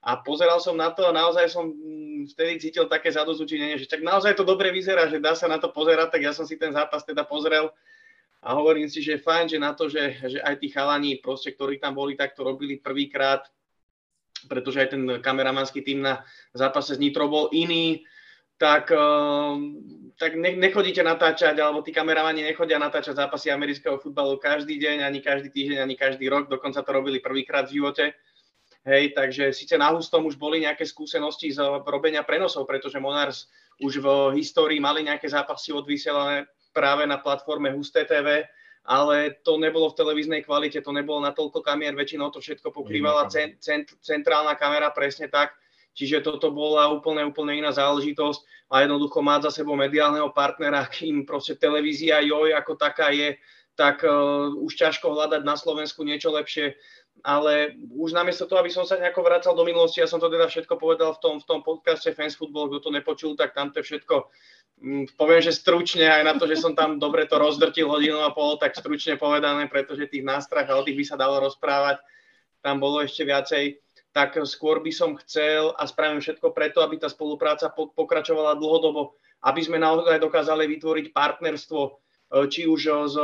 a 0.00 0.16
pozeral 0.16 0.64
som 0.64 0.80
na 0.80 0.88
to 0.90 1.04
a 1.04 1.12
naozaj 1.12 1.52
som 1.52 1.68
mm, 1.68 2.32
vtedy 2.32 2.56
cítil 2.56 2.88
také 2.88 3.12
zadozučinenie, 3.12 3.76
že 3.76 3.90
tak 3.90 4.00
naozaj 4.00 4.32
to 4.32 4.48
dobre 4.48 4.72
vyzerá, 4.72 5.12
že 5.12 5.20
dá 5.20 5.36
sa 5.36 5.44
na 5.44 5.60
to 5.60 5.68
pozerať, 5.68 6.08
tak 6.16 6.24
ja 6.24 6.32
som 6.32 6.48
si 6.48 6.56
ten 6.56 6.72
zápas 6.72 7.04
teda 7.04 7.28
pozrel 7.28 7.68
a 8.38 8.54
hovorím 8.54 8.86
si, 8.86 9.02
že 9.02 9.18
je 9.18 9.24
fajn, 9.26 9.44
že 9.50 9.58
na 9.58 9.74
to, 9.74 9.90
že, 9.90 10.14
že 10.22 10.38
aj 10.38 10.54
tí 10.62 10.70
chalani, 10.70 11.18
proste, 11.18 11.50
ktorí 11.50 11.82
tam 11.82 11.98
boli, 11.98 12.14
tak 12.14 12.38
to 12.38 12.46
robili 12.46 12.78
prvýkrát, 12.78 13.42
pretože 14.46 14.78
aj 14.78 14.88
ten 14.94 15.02
kameramanský 15.18 15.82
tým 15.82 16.06
na 16.06 16.22
zápase 16.54 16.94
s 16.94 17.02
Nitro 17.02 17.26
bol 17.26 17.50
iný, 17.50 18.06
tak, 18.58 18.90
ehm, 18.94 20.14
tak 20.18 20.34
ne, 20.34 20.54
nechodíte 20.54 21.02
natáčať, 21.02 21.58
alebo 21.58 21.82
tí 21.82 21.90
kameramani 21.90 22.42
nechodia 22.46 22.78
natáčať 22.78 23.18
zápasy 23.18 23.50
amerického 23.50 23.98
futbalu 23.98 24.38
každý 24.38 24.78
deň, 24.78 25.02
ani 25.02 25.18
každý 25.22 25.50
týždeň, 25.50 25.78
ani 25.82 25.94
každý 25.98 26.26
rok, 26.30 26.50
dokonca 26.50 26.82
to 26.82 26.90
robili 26.90 27.18
prvýkrát 27.18 27.66
v 27.66 27.82
živote. 27.82 28.14
Hej, 28.86 29.14
takže 29.18 29.50
síce 29.52 29.74
na 29.78 29.90
hustom 29.90 30.26
už 30.26 30.38
boli 30.38 30.62
nejaké 30.62 30.86
skúsenosti 30.86 31.50
z 31.50 31.58
robenia 31.86 32.22
prenosov, 32.22 32.66
pretože 32.66 33.02
Monars 33.02 33.50
už 33.82 33.98
v 34.02 34.06
histórii 34.38 34.78
mali 34.78 35.06
nejaké 35.06 35.26
zápasy 35.26 35.74
odvysielané 35.74 36.46
práve 36.72 37.04
na 37.08 37.18
platforme 37.18 37.72
Husté 37.72 38.04
TV, 38.04 38.44
ale 38.88 39.36
to 39.44 39.60
nebolo 39.60 39.92
v 39.92 39.98
televíznej 40.00 40.40
kvalite, 40.48 40.80
to 40.80 40.92
nebolo 40.96 41.20
na 41.20 41.36
toľko 41.36 41.60
kamier, 41.60 41.92
väčšinou 41.92 42.32
to 42.32 42.40
všetko 42.40 42.72
pokrývala 42.72 43.28
cent, 43.28 43.60
cent, 43.60 43.92
centrálna 44.00 44.56
kamera, 44.56 44.88
presne 44.88 45.28
tak. 45.28 45.52
Čiže 45.92 46.22
toto 46.22 46.54
bola 46.54 46.88
úplne, 46.94 47.26
úplne 47.26 47.58
iná 47.58 47.74
záležitosť 47.74 48.70
a 48.70 48.86
jednoducho 48.86 49.18
mať 49.18 49.50
za 49.50 49.60
sebou 49.60 49.74
mediálneho 49.74 50.30
partnera, 50.30 50.86
kým 50.86 51.26
proste 51.26 51.58
televízia 51.58 52.22
joj 52.22 52.54
ako 52.54 52.78
taká 52.78 53.10
je, 53.10 53.34
tak 53.74 54.06
uh, 54.06 54.50
už 54.62 54.74
ťažko 54.78 55.10
hľadať 55.10 55.42
na 55.42 55.58
Slovensku 55.58 56.06
niečo 56.06 56.30
lepšie 56.30 56.78
ale 57.22 57.74
už 57.94 58.14
namiesto 58.14 58.46
toho, 58.46 58.62
aby 58.62 58.70
som 58.70 58.86
sa 58.86 58.98
nejako 58.98 59.22
vracal 59.24 59.52
do 59.54 59.66
minulosti, 59.66 59.98
ja 59.98 60.08
som 60.10 60.22
to 60.22 60.30
teda 60.30 60.46
všetko 60.46 60.74
povedal 60.78 61.14
v 61.14 61.20
tom, 61.22 61.34
v 61.42 61.46
tom 61.46 61.60
podcaste 61.62 62.14
Fans 62.14 62.38
Football, 62.38 62.70
kto 62.70 62.78
to 62.88 62.90
nepočul, 62.94 63.32
tak 63.34 63.54
tam 63.54 63.74
to 63.74 63.82
všetko, 63.82 64.30
mm, 64.82 65.18
poviem, 65.18 65.42
že 65.42 65.54
stručne, 65.54 66.06
aj 66.06 66.22
na 66.24 66.34
to, 66.38 66.46
že 66.46 66.60
som 66.60 66.72
tam 66.78 67.02
dobre 67.02 67.26
to 67.26 67.38
rozdrtil 67.38 67.90
hodinu 67.90 68.22
a 68.22 68.30
pol, 68.30 68.58
tak 68.58 68.78
stručne 68.78 69.18
povedané, 69.18 69.66
pretože 69.66 70.10
tých 70.10 70.26
nástrach 70.26 70.70
a 70.70 70.78
o 70.78 70.84
tých 70.86 70.98
by 70.98 71.04
sa 71.04 71.16
dalo 71.18 71.42
rozprávať, 71.42 72.02
tam 72.62 72.82
bolo 72.82 73.02
ešte 73.02 73.22
viacej, 73.22 73.78
tak 74.10 74.34
skôr 74.48 74.82
by 74.82 74.90
som 74.90 75.14
chcel 75.22 75.76
a 75.78 75.86
spravím 75.86 76.18
všetko 76.18 76.50
preto, 76.50 76.82
aby 76.82 76.98
tá 76.98 77.06
spolupráca 77.06 77.70
pokračovala 77.70 78.58
dlhodobo, 78.58 79.14
aby 79.46 79.60
sme 79.62 79.78
naozaj 79.78 80.18
dokázali 80.18 80.66
vytvoriť 80.66 81.14
partnerstvo 81.14 81.80
či 82.28 82.68
už 82.68 82.80
s 83.08 83.16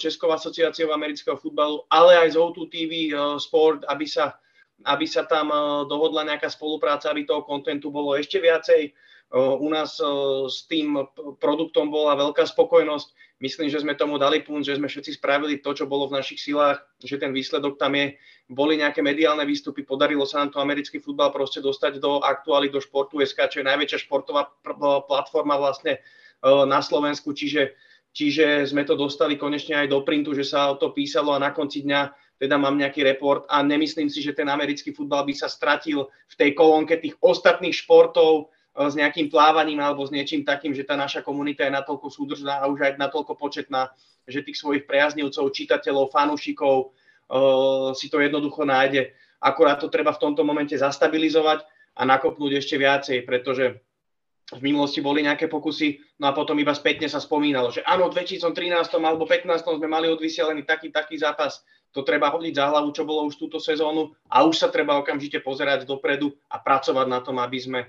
Českou 0.00 0.32
asociáciou 0.32 0.92
amerického 0.92 1.36
futbalu, 1.36 1.84
ale 1.92 2.16
aj 2.24 2.32
z 2.32 2.36
O2 2.40 2.58
TV 2.72 2.92
Sport, 3.36 3.84
aby 3.88 4.08
sa, 4.08 4.40
aby 4.88 5.04
sa 5.04 5.28
tam 5.28 5.52
dohodla 5.84 6.24
nejaká 6.24 6.48
spolupráca, 6.48 7.12
aby 7.12 7.28
toho 7.28 7.44
kontentu 7.44 7.92
bolo 7.92 8.16
ešte 8.16 8.40
viacej. 8.40 8.96
U 9.36 9.68
nás 9.68 10.00
s 10.48 10.64
tým 10.70 10.96
produktom 11.36 11.92
bola 11.92 12.16
veľká 12.16 12.48
spokojnosť 12.48 13.26
Myslím, 13.36 13.68
že 13.68 13.84
sme 13.84 13.92
tomu 13.92 14.16
dali 14.16 14.40
punc, 14.40 14.64
že 14.64 14.80
sme 14.80 14.88
všetci 14.88 15.20
spravili 15.20 15.60
to, 15.60 15.76
čo 15.76 15.84
bolo 15.84 16.08
v 16.08 16.16
našich 16.16 16.40
silách, 16.40 16.80
že 17.04 17.20
ten 17.20 17.36
výsledok 17.36 17.76
tam 17.76 17.92
je. 17.92 18.16
Boli 18.48 18.80
nejaké 18.80 19.04
mediálne 19.04 19.44
výstupy, 19.44 19.84
podarilo 19.84 20.24
sa 20.24 20.40
nám 20.40 20.56
to 20.56 20.58
americký 20.64 20.96
futbal 21.04 21.28
proste 21.28 21.60
dostať 21.60 22.00
do 22.00 22.24
aktuály, 22.24 22.72
do 22.72 22.80
športu 22.80 23.20
SK, 23.20 23.52
čo 23.52 23.58
je 23.60 23.68
najväčšia 23.68 24.08
športová 24.08 24.48
platforma 25.04 25.60
vlastne 25.60 26.00
na 26.40 26.80
Slovensku, 26.80 27.36
čiže, 27.36 27.76
čiže 28.16 28.64
sme 28.72 28.88
to 28.88 28.96
dostali 28.96 29.36
konečne 29.36 29.76
aj 29.76 29.92
do 29.92 30.00
printu, 30.00 30.32
že 30.32 30.48
sa 30.48 30.72
o 30.72 30.80
to 30.80 30.96
písalo 30.96 31.36
a 31.36 31.42
na 31.42 31.52
konci 31.52 31.84
dňa 31.84 32.24
teda 32.40 32.56
mám 32.56 32.76
nejaký 32.80 33.04
report 33.04 33.44
a 33.52 33.60
nemyslím 33.60 34.08
si, 34.08 34.24
že 34.24 34.32
ten 34.32 34.48
americký 34.48 34.96
futbal 34.96 35.28
by 35.28 35.36
sa 35.36 35.52
stratil 35.52 36.08
v 36.08 36.34
tej 36.36 36.56
kolónke 36.56 36.96
tých 36.96 37.16
ostatných 37.20 37.76
športov, 37.76 38.52
s 38.76 38.92
nejakým 38.92 39.32
plávaním 39.32 39.80
alebo 39.80 40.04
s 40.04 40.12
niečím 40.12 40.44
takým, 40.44 40.76
že 40.76 40.84
tá 40.84 41.00
naša 41.00 41.24
komunita 41.24 41.64
je 41.64 41.72
natoľko 41.72 42.12
súdržná 42.12 42.60
a 42.60 42.68
už 42.68 42.84
aj 42.84 42.92
natoľko 43.00 43.32
početná, 43.32 43.88
že 44.28 44.44
tých 44.44 44.60
svojich 44.60 44.84
priaznivcov, 44.84 45.48
čitateľov, 45.48 46.12
fanúšikov 46.12 46.92
uh, 46.92 47.96
si 47.96 48.12
to 48.12 48.20
jednoducho 48.20 48.68
nájde. 48.68 49.16
Akorát 49.40 49.80
to 49.80 49.88
treba 49.88 50.12
v 50.12 50.20
tomto 50.28 50.44
momente 50.44 50.76
zastabilizovať 50.76 51.64
a 51.96 52.02
nakopnúť 52.04 52.60
ešte 52.60 52.76
viacej, 52.76 53.24
pretože 53.24 53.80
v 54.46 54.60
minulosti 54.62 55.02
boli 55.02 55.26
nejaké 55.26 55.50
pokusy, 55.50 55.98
no 56.22 56.30
a 56.30 56.36
potom 56.36 56.54
iba 56.62 56.70
spätne 56.70 57.10
sa 57.10 57.18
spomínalo, 57.18 57.74
že 57.74 57.82
áno, 57.82 58.06
v 58.06 58.22
2013 58.22 58.94
alebo 59.02 59.26
15 59.26 59.58
sme 59.58 59.88
mali 59.90 60.06
odvysielený 60.06 60.62
taký, 60.62 60.94
taký 60.94 61.18
zápas, 61.18 61.66
to 61.90 62.06
treba 62.06 62.30
hodiť 62.30 62.54
za 62.54 62.70
hlavu, 62.70 62.94
čo 62.94 63.02
bolo 63.02 63.26
už 63.26 63.34
túto 63.40 63.58
sezónu 63.58 64.14
a 64.30 64.46
už 64.46 64.54
sa 64.54 64.68
treba 64.70 64.94
okamžite 65.02 65.42
pozerať 65.42 65.82
dopredu 65.82 66.30
a 66.46 66.62
pracovať 66.62 67.06
na 67.10 67.18
tom, 67.24 67.42
aby 67.42 67.58
sme 67.58 67.80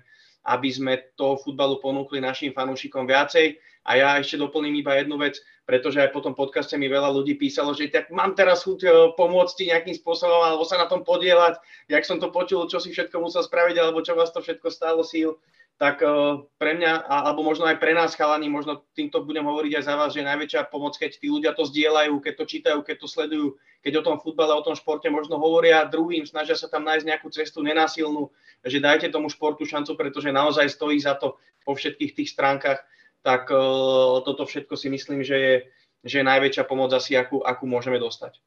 aby 0.47 0.71
sme 0.71 0.93
toho 1.19 1.35
futbalu 1.35 1.83
ponúkli 1.83 2.23
našim 2.23 2.55
fanúšikom 2.55 3.03
viacej. 3.03 3.59
A 3.87 3.99
ja 3.99 4.09
ešte 4.19 4.39
doplním 4.39 4.83
iba 4.83 4.95
jednu 4.99 5.15
vec, 5.19 5.39
pretože 5.63 5.99
aj 5.99 6.11
po 6.11 6.19
tom 6.19 6.35
podcaste 6.35 6.75
mi 6.75 6.91
veľa 6.91 7.07
ľudí 7.11 7.39
písalo, 7.39 7.71
že 7.71 7.87
tak 7.87 8.11
mám 8.11 8.35
teraz 8.35 8.67
chuť 8.67 8.79
e, 8.83 8.87
pomôcť 9.15 9.53
ti 9.55 9.63
nejakým 9.71 9.95
spôsobom 9.95 10.43
alebo 10.43 10.67
sa 10.67 10.75
na 10.75 10.91
tom 10.91 11.07
podielať, 11.07 11.59
jak 11.87 12.03
som 12.03 12.19
to 12.19 12.27
počul, 12.31 12.67
čo 12.67 12.83
si 12.83 12.91
všetko 12.91 13.15
musel 13.19 13.47
spraviť 13.47 13.75
alebo 13.79 14.03
čo 14.03 14.15
vás 14.15 14.31
to 14.35 14.43
všetko 14.43 14.67
stálo 14.71 15.07
síl 15.07 15.39
tak 15.77 16.01
uh, 16.01 16.41
pre 16.57 16.73
mňa, 16.73 17.05
alebo 17.05 17.45
možno 17.45 17.69
aj 17.69 17.77
pre 17.77 17.93
nás 17.93 18.17
chalani, 18.17 18.49
možno 18.49 18.81
týmto 18.97 19.21
budem 19.21 19.45
hovoriť 19.45 19.77
aj 19.77 19.83
za 19.85 19.93
vás, 19.93 20.09
že 20.09 20.25
najväčšia 20.25 20.73
pomoc, 20.73 20.97
keď 20.97 21.21
tí 21.21 21.29
ľudia 21.29 21.53
to 21.53 21.69
zdieľajú, 21.69 22.17
keď 22.17 22.33
to 22.33 22.45
čítajú, 22.49 22.79
keď 22.81 22.97
to 22.97 23.07
sledujú, 23.07 23.47
keď 23.85 24.01
o 24.01 24.05
tom 24.09 24.17
futbale, 24.17 24.57
o 24.57 24.65
tom 24.65 24.73
športe 24.73 25.05
možno 25.13 25.37
hovoria 25.37 25.85
druhým, 25.85 26.25
snažia 26.25 26.57
sa 26.57 26.65
tam 26.65 26.81
nájsť 26.81 27.05
nejakú 27.05 27.29
cestu 27.29 27.61
nenásilnú, 27.61 28.33
že 28.65 28.81
dajte 28.81 29.13
tomu 29.13 29.29
športu 29.29 29.69
šancu, 29.69 29.93
pretože 29.93 30.33
naozaj 30.33 30.65
stojí 30.65 30.97
za 30.97 31.13
to 31.13 31.37
po 31.61 31.77
všetkých 31.77 32.11
tých 32.17 32.33
stránkach, 32.33 32.81
tak 33.21 33.45
uh, 33.53 34.25
toto 34.25 34.49
všetko 34.49 34.73
si 34.73 34.89
myslím, 34.89 35.21
že 35.21 35.37
je, 35.37 35.55
že 36.01 36.15
je 36.19 36.25
najväčšia 36.25 36.65
pomoc 36.65 36.89
asi, 36.89 37.13
akú, 37.13 37.45
akú 37.45 37.69
môžeme 37.69 38.01
dostať. 38.01 38.41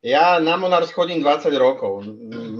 Ja 0.00 0.40
na 0.40 0.56
Monars 0.56 0.94
chodím 0.96 1.20
20 1.20 1.52
rokov. 1.60 2.08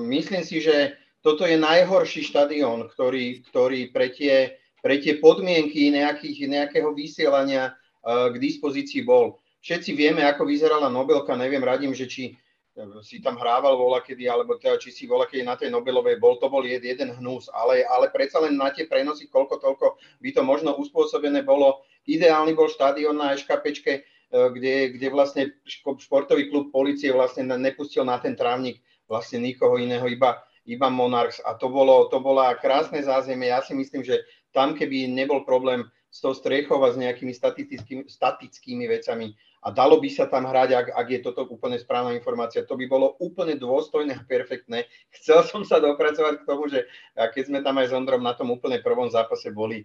Myslím 0.05 0.45
si, 0.45 0.61
že 0.61 1.00
toto 1.20 1.44
je 1.44 1.61
najhorší 1.61 2.24
štadión, 2.24 2.88
ktorý, 2.88 3.44
ktorý 3.52 3.92
pre, 3.92 4.09
tie, 4.09 4.56
pre 4.80 4.96
tie 5.00 5.20
podmienky 5.20 5.92
nejakých, 5.92 6.48
nejakého 6.48 6.96
vysielania 6.96 7.76
uh, 7.76 8.33
k 8.33 8.37
dispozícii 8.40 9.04
bol. 9.04 9.37
Všetci 9.61 9.92
vieme, 9.92 10.24
ako 10.24 10.48
vyzerala 10.48 10.88
Nobelka, 10.88 11.37
neviem, 11.37 11.61
radím, 11.61 11.92
že 11.92 12.09
či 12.09 12.33
eh, 12.33 12.88
si 13.04 13.20
tam 13.20 13.37
hrával 13.37 13.76
vola 13.76 14.00
kedy, 14.00 14.24
alebo 14.24 14.56
teda, 14.56 14.80
či 14.80 14.88
si 14.88 15.04
vola 15.04 15.28
kedy 15.28 15.44
na 15.44 15.52
tej 15.52 15.68
Nobelovej 15.68 16.16
bol, 16.16 16.40
to 16.40 16.48
bol 16.48 16.64
jed, 16.64 16.80
jeden 16.80 17.12
hnus, 17.20 17.52
ale, 17.52 17.85
ale 17.85 18.09
predsa 18.09 18.40
len 18.40 18.56
na 18.56 18.72
tie 18.72 18.88
prenosy, 18.88 19.28
koľko 19.28 19.61
toľko 19.61 20.00
by 20.24 20.30
to 20.33 20.40
možno 20.40 20.72
uspôsobené 20.80 21.44
bolo. 21.44 21.85
Ideálny 22.09 22.56
bol 22.56 22.72
štadión 22.72 23.20
na 23.20 23.37
Eškapečke, 23.37 23.92
eh, 24.00 24.04
kde, 24.33 24.96
kde 24.96 25.06
vlastne 25.12 25.52
športový 26.00 26.48
klub 26.48 26.72
policie 26.72 27.12
vlastne 27.12 27.44
nepustil 27.44 28.09
na 28.09 28.16
ten 28.16 28.33
trávnik 28.33 28.80
vlastne 29.04 29.44
nikoho 29.44 29.76
iného, 29.76 30.09
iba, 30.09 30.40
iba 30.68 30.88
Monarchs 30.92 31.40
a 31.44 31.57
to, 31.57 31.68
bolo, 31.68 32.09
to 32.12 32.20
bola 32.20 32.53
krásne 32.59 33.01
zázemie. 33.01 33.49
Ja 33.49 33.64
si 33.64 33.73
myslím, 33.73 34.05
že 34.05 34.25
tam, 34.53 34.77
keby 34.77 35.09
nebol 35.09 35.46
problém 35.46 35.88
s 36.11 36.18
tou 36.18 36.35
strechou 36.35 36.83
a 36.83 36.90
s 36.90 36.99
nejakými 36.99 37.31
statickými, 37.31 38.11
statickými 38.11 38.85
vecami 38.90 39.33
a 39.62 39.70
dalo 39.70 40.01
by 40.01 40.09
sa 40.11 40.27
tam 40.27 40.49
hrať, 40.49 40.70
ak, 40.73 40.87
ak 40.96 41.07
je 41.07 41.20
toto 41.20 41.46
úplne 41.46 41.77
správna 41.79 42.16
informácia, 42.16 42.66
to 42.66 42.75
by 42.75 42.88
bolo 42.88 43.14
úplne 43.20 43.55
dôstojné 43.61 44.16
a 44.16 44.27
perfektné. 44.27 44.88
Chcel 45.14 45.44
som 45.46 45.62
sa 45.62 45.79
dopracovať 45.79 46.42
k 46.42 46.49
tomu, 46.49 46.66
že 46.66 46.88
keď 47.14 47.42
sme 47.46 47.61
tam 47.61 47.79
aj 47.79 47.92
s 47.92 47.96
Ondrom 47.96 48.25
na 48.25 48.35
tom 48.35 48.51
úplne 48.51 48.81
prvom 48.81 49.07
zápase 49.12 49.53
boli, 49.53 49.85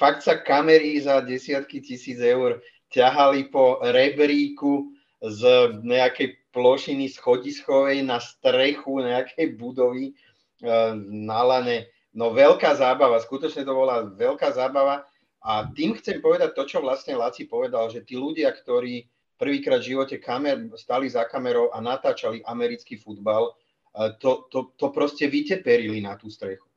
fakt 0.00 0.24
sa 0.24 0.40
kamery 0.40 0.96
za 0.98 1.20
desiatky 1.20 1.84
tisíc 1.84 2.16
eur 2.18 2.64
ťahali 2.90 3.52
po 3.52 3.78
rebríku 3.84 4.93
z 5.24 5.40
nejakej 5.80 6.52
plošiny 6.52 7.08
schodiskovej 7.08 8.04
na 8.04 8.20
strechu 8.20 9.00
nejakej 9.00 9.56
budovy 9.56 10.12
uh, 10.12 10.92
na 11.08 11.40
lane. 11.40 11.88
No 12.14 12.30
veľká 12.30 12.76
zábava, 12.76 13.18
skutočne 13.18 13.64
to 13.64 13.72
bola 13.72 14.04
veľká 14.04 14.52
zábava. 14.52 15.08
A 15.44 15.68
tým 15.72 15.96
chcem 16.00 16.24
povedať 16.24 16.56
to, 16.56 16.64
čo 16.64 16.80
vlastne 16.80 17.20
Laci 17.20 17.44
povedal, 17.44 17.92
že 17.92 18.00
tí 18.00 18.16
ľudia, 18.16 18.48
ktorí 18.48 19.04
prvýkrát 19.36 19.84
v 19.84 19.92
živote 19.92 20.16
kamer, 20.16 20.72
stali 20.78 21.04
za 21.10 21.28
kamerou 21.28 21.68
a 21.68 21.84
natáčali 21.84 22.40
americký 22.44 22.96
futbal, 23.00 23.52
uh, 23.52 24.12
to, 24.20 24.48
to, 24.52 24.76
to 24.76 24.92
proste 24.92 25.24
vyteperili 25.28 26.04
na 26.04 26.16
tú 26.20 26.28
strechu 26.28 26.73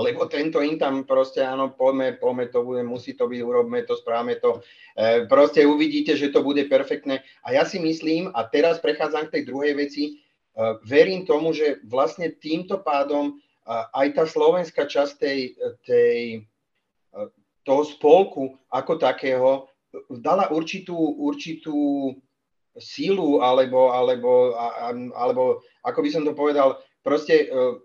lebo 0.00 0.24
tento 0.26 0.64
im 0.64 0.80
tam 0.80 1.04
proste, 1.04 1.44
áno, 1.44 1.76
poďme, 1.76 2.16
poďme, 2.16 2.48
to 2.48 2.64
bude, 2.64 2.82
musí 2.82 3.12
to 3.12 3.28
byť, 3.28 3.40
urobme 3.44 3.84
to, 3.84 3.94
správame 4.00 4.40
to. 4.40 4.64
E, 4.96 5.28
proste 5.28 5.68
uvidíte, 5.68 6.16
že 6.16 6.32
to 6.32 6.40
bude 6.40 6.64
perfektné. 6.66 7.20
A 7.44 7.52
ja 7.52 7.68
si 7.68 7.76
myslím, 7.76 8.32
a 8.32 8.48
teraz 8.48 8.80
prechádzam 8.80 9.28
k 9.28 9.34
tej 9.38 9.42
druhej 9.44 9.72
veci, 9.76 10.04
e, 10.04 10.12
verím 10.88 11.28
tomu, 11.28 11.52
že 11.52 11.84
vlastne 11.84 12.32
týmto 12.32 12.80
pádom 12.80 13.30
e, 13.30 13.72
aj 13.92 14.06
tá 14.16 14.24
slovenská 14.24 14.88
časť 14.88 15.12
tej, 15.20 15.38
tej, 15.84 16.16
e, 17.12 17.18
toho 17.68 17.82
spolku 17.84 18.56
ako 18.72 18.96
takého 18.96 19.68
dala 20.08 20.48
určitú, 20.54 20.94
určitú 20.96 22.14
sílu, 22.78 23.42
alebo, 23.42 23.90
alebo, 23.90 24.54
alebo 25.14 25.42
ako 25.82 25.98
by 25.98 26.08
som 26.10 26.22
to 26.22 26.32
povedal, 26.32 26.78
proste 27.02 27.50
e, 27.50 27.80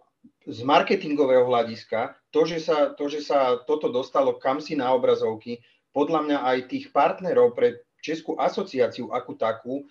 z 0.46 0.60
marketingového 0.62 1.46
hľadiska, 1.50 2.14
to 2.30 2.46
že, 2.46 2.62
sa, 2.62 2.94
to, 2.94 3.10
že 3.10 3.26
sa 3.26 3.60
toto 3.66 3.90
dostalo 3.90 4.38
kam 4.38 4.62
si 4.62 4.78
na 4.78 4.94
obrazovky, 4.94 5.62
podľa 5.90 6.20
mňa 6.28 6.38
aj 6.44 6.58
tých 6.70 6.86
partnerov 6.94 7.58
pre 7.58 7.82
Českú 8.06 8.38
asociáciu 8.38 9.10
ako 9.10 9.32
takú, 9.34 9.82
e, 9.82 9.84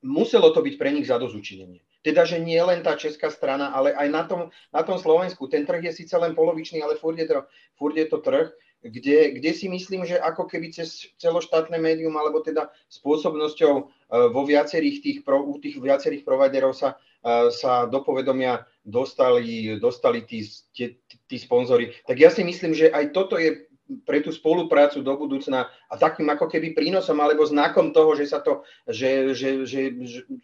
muselo 0.00 0.56
to 0.56 0.64
byť 0.64 0.74
pre 0.80 0.88
nich 0.88 1.04
zadozučinenie. 1.04 1.84
Teda, 2.00 2.24
že 2.24 2.40
nie 2.40 2.56
len 2.56 2.80
tá 2.80 2.96
česká 2.96 3.28
strana, 3.28 3.76
ale 3.76 3.92
aj 3.92 4.08
na 4.08 4.22
tom, 4.24 4.40
na 4.72 4.80
tom 4.80 4.96
Slovensku. 4.96 5.44
Ten 5.50 5.68
trh 5.68 5.84
je 5.90 5.92
síce 5.92 6.14
len 6.16 6.32
polovičný, 6.32 6.80
ale 6.80 6.96
furt 6.96 7.18
je 7.20 7.28
to, 7.28 7.44
furt 7.76 7.92
je 7.92 8.08
to 8.08 8.24
trh, 8.24 8.48
kde, 8.80 9.36
kde 9.36 9.50
si 9.52 9.66
myslím, 9.68 10.06
že 10.06 10.16
ako 10.16 10.48
keby 10.48 10.72
cez 10.72 11.10
celoštátne 11.20 11.76
médium, 11.76 12.14
alebo 12.16 12.40
teda 12.40 12.72
spôsobnosťou 12.88 13.74
e, 13.76 13.84
vo 14.32 14.42
viacerých 14.48 14.96
tých, 15.04 15.18
u 15.26 15.60
tých 15.60 15.76
viacerých 15.76 16.24
providerov 16.24 16.72
sa, 16.72 16.96
sa 17.50 17.90
do 17.90 18.06
povedomia 18.06 18.62
dostali, 18.86 19.74
dostali 19.82 20.22
tí, 20.22 20.46
tí, 20.70 20.94
tí 21.26 21.36
sponzory. 21.36 21.90
Tak 22.06 22.16
ja 22.16 22.30
si 22.30 22.46
myslím, 22.46 22.70
že 22.70 22.94
aj 22.94 23.10
toto 23.10 23.34
je 23.34 23.66
pre 24.02 24.18
tú 24.18 24.34
spoluprácu 24.34 24.98
do 24.98 25.14
budúcna 25.14 25.70
a 25.86 25.94
takým 25.94 26.26
ako 26.26 26.50
keby 26.50 26.74
prínosom 26.74 27.22
alebo 27.22 27.46
znakom 27.46 27.94
toho, 27.94 28.18
že 28.18 28.26
sa 28.26 28.42
to, 28.42 28.66
že, 28.90 29.30
že, 29.38 29.62
že, 29.62 29.82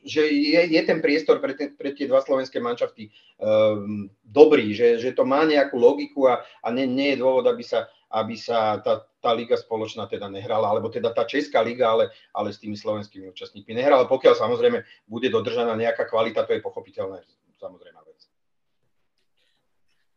že, 0.06 0.22
je, 0.30 0.60
je 0.70 0.82
ten 0.86 1.02
priestor 1.02 1.42
pre, 1.42 1.58
te, 1.58 1.74
pre 1.74 1.90
tie 1.90 2.06
dva 2.06 2.22
slovenské 2.22 2.62
manšafty 2.62 3.10
um, 3.42 4.06
dobrý, 4.22 4.70
že, 4.70 5.02
že 5.02 5.10
to 5.10 5.26
má 5.26 5.42
nejakú 5.42 5.74
logiku 5.74 6.30
a, 6.30 6.46
a 6.62 6.70
nie, 6.70 6.86
nie 6.86 7.18
je 7.18 7.20
dôvod, 7.20 7.50
aby 7.50 7.66
sa, 7.66 7.90
aby 8.14 8.38
sa 8.38 8.78
tá, 8.78 9.02
tá 9.18 9.34
liga 9.34 9.58
spoločná 9.58 10.06
teda 10.06 10.30
nehrala, 10.30 10.70
alebo 10.70 10.86
teda 10.86 11.10
tá 11.10 11.26
česká 11.26 11.66
liga, 11.66 11.90
ale, 11.90 12.14
ale 12.30 12.54
s 12.54 12.62
tými 12.62 12.78
slovenskými 12.78 13.26
účastníkmi 13.34 13.74
nehrala. 13.74 14.06
Pokiaľ 14.06 14.38
samozrejme 14.38 14.86
bude 15.10 15.28
dodržaná 15.34 15.74
nejaká 15.74 16.06
kvalita, 16.06 16.46
to 16.46 16.54
je 16.54 16.62
pochopiteľné, 16.62 17.26
samozrejme. 17.58 18.11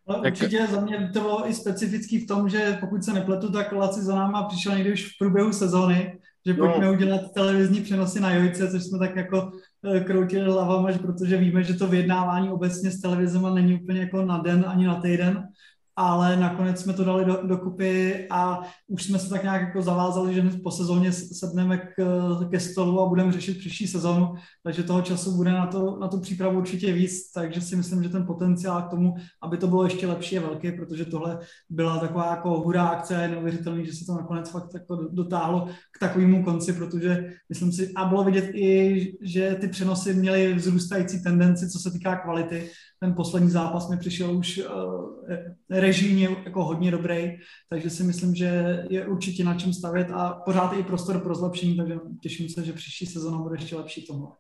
Ale 0.08 0.22
tak... 0.22 0.34
určitě 0.34 0.68
za 0.72 0.82
mě 0.82 1.10
to 1.14 1.20
bylo 1.20 1.50
i 1.50 1.54
specifický 1.54 2.20
v 2.20 2.28
tom, 2.28 2.50
že 2.50 2.78
pokud 2.80 3.04
se 3.04 3.14
nepletu, 3.14 3.52
tak 3.52 3.72
Laci 3.72 4.02
za 4.02 4.16
náma 4.16 4.44
přišel 4.44 4.76
někdy 4.76 4.94
už 4.94 5.06
v 5.06 5.18
průběhu 5.20 5.54
sezóny, 5.54 6.20
že 6.46 6.54
no. 6.54 6.68
pojďme 6.68 6.92
udělat 6.92 7.22
televizní 7.34 7.82
přenosy 7.82 8.20
na 8.20 8.34
Jojce, 8.34 8.72
což 8.72 8.84
jsme 8.84 9.00
tak 9.00 9.16
jako 9.16 9.52
eh, 9.86 10.00
kroutili 10.00 10.52
hlavama, 10.52 10.90
protože 10.98 11.38
víme, 11.38 11.64
že 11.64 11.74
to 11.74 11.88
vyjednávání 11.88 12.50
obecně 12.50 12.92
s 12.92 13.02
televizema 13.02 13.54
není 13.54 13.82
úplně 13.82 14.00
jako 14.00 14.26
na 14.26 14.38
den 14.38 14.66
ani 14.68 14.88
na 14.88 15.02
týden. 15.02 15.48
Ale 15.96 16.38
nakonec 16.38 16.82
jsme 16.82 16.94
to 16.94 17.04
dali 17.04 17.26
do, 17.26 17.40
dokupy 17.44 18.28
a 18.30 18.62
už 18.88 19.04
jsme 19.04 19.20
se 19.20 19.30
tak 19.30 19.44
nějak 19.44 19.62
jako 19.62 19.82
zavázali, 19.82 20.34
že 20.34 20.44
po 20.64 20.72
sezóně 20.72 21.12
sedneme 21.12 21.78
k, 21.78 22.04
ke 22.52 22.60
stolu 22.60 23.02
a 23.02 23.10
budeme 23.10 23.32
řešit 23.32 23.58
příští 23.58 23.88
sezónu, 23.88 24.34
takže 24.64 24.84
toho 24.84 25.02
času 25.02 25.36
bude 25.36 25.52
na, 25.52 25.68
to, 25.68 25.98
na 26.00 26.08
tu 26.08 26.20
přípravu 26.20 26.58
určitě 26.58 26.94
víc, 26.94 27.32
takže 27.32 27.62
si 27.62 27.76
myslím, 27.76 28.04
že 28.04 28.10
ten 28.10 28.26
potenciál 28.26 28.82
k 28.82 28.90
tomu, 28.90 29.16
aby 29.42 29.58
to 29.58 29.68
bylo 29.68 29.84
ještě 29.84 30.08
lepší, 30.08 30.36
je 30.36 30.42
velký, 30.42 30.72
protože 30.72 31.06
tohle 31.06 31.40
byla 31.70 32.00
taková 32.00 32.30
jako 32.30 32.50
hurá 32.50 32.88
akce 32.88 33.16
a 33.16 33.22
je 33.22 33.28
neuvěřitelný, 33.28 33.86
že 33.86 33.94
se 33.94 34.06
to 34.06 34.14
nakonec 34.14 34.50
fakt 34.50 34.74
jako 34.74 34.96
dotáhlo 34.96 35.68
k 35.98 36.00
takovému 36.00 36.44
konci, 36.44 36.74
protože 36.74 37.34
myslím 37.50 37.72
si, 37.72 37.92
a 37.96 38.06
bylo 38.06 38.24
vidět 38.24 38.46
i, 38.54 39.18
že 39.22 39.58
ty 39.62 39.68
přenosy 39.68 40.14
měly 40.14 40.54
vzrůstající 40.54 41.24
tendenci, 41.24 41.70
co 41.70 41.80
se 41.80 41.92
týká 41.92 42.16
kvality, 42.16 42.70
ten 43.00 43.14
poslední 43.14 43.50
zápas 43.50 43.90
mi 43.90 43.98
přišel 43.98 44.38
už 44.38 44.58
uh, 44.58 45.85
režijně 45.86 46.30
jako 46.46 46.64
hodně 46.64 46.92
dobrý, 46.92 47.38
takže 47.70 47.90
si 47.90 48.04
myslím, 48.04 48.36
že 48.36 48.50
je 48.90 49.08
určitě 49.08 49.44
na 49.44 49.54
čem 49.54 49.74
stavět 49.74 50.08
a 50.14 50.42
pořád 50.46 50.74
je 50.74 50.80
i 50.80 50.84
prostor 50.84 51.20
pro 51.20 51.36
zlepšení, 51.36 51.78
takže 51.78 51.96
těším 52.22 52.50
se, 52.50 52.66
že 52.66 52.74
příští 52.74 53.06
sezóna 53.06 53.38
bude 53.38 53.56
ještě 53.56 53.76
lepší 53.76 54.06
tomu. 54.06 54.34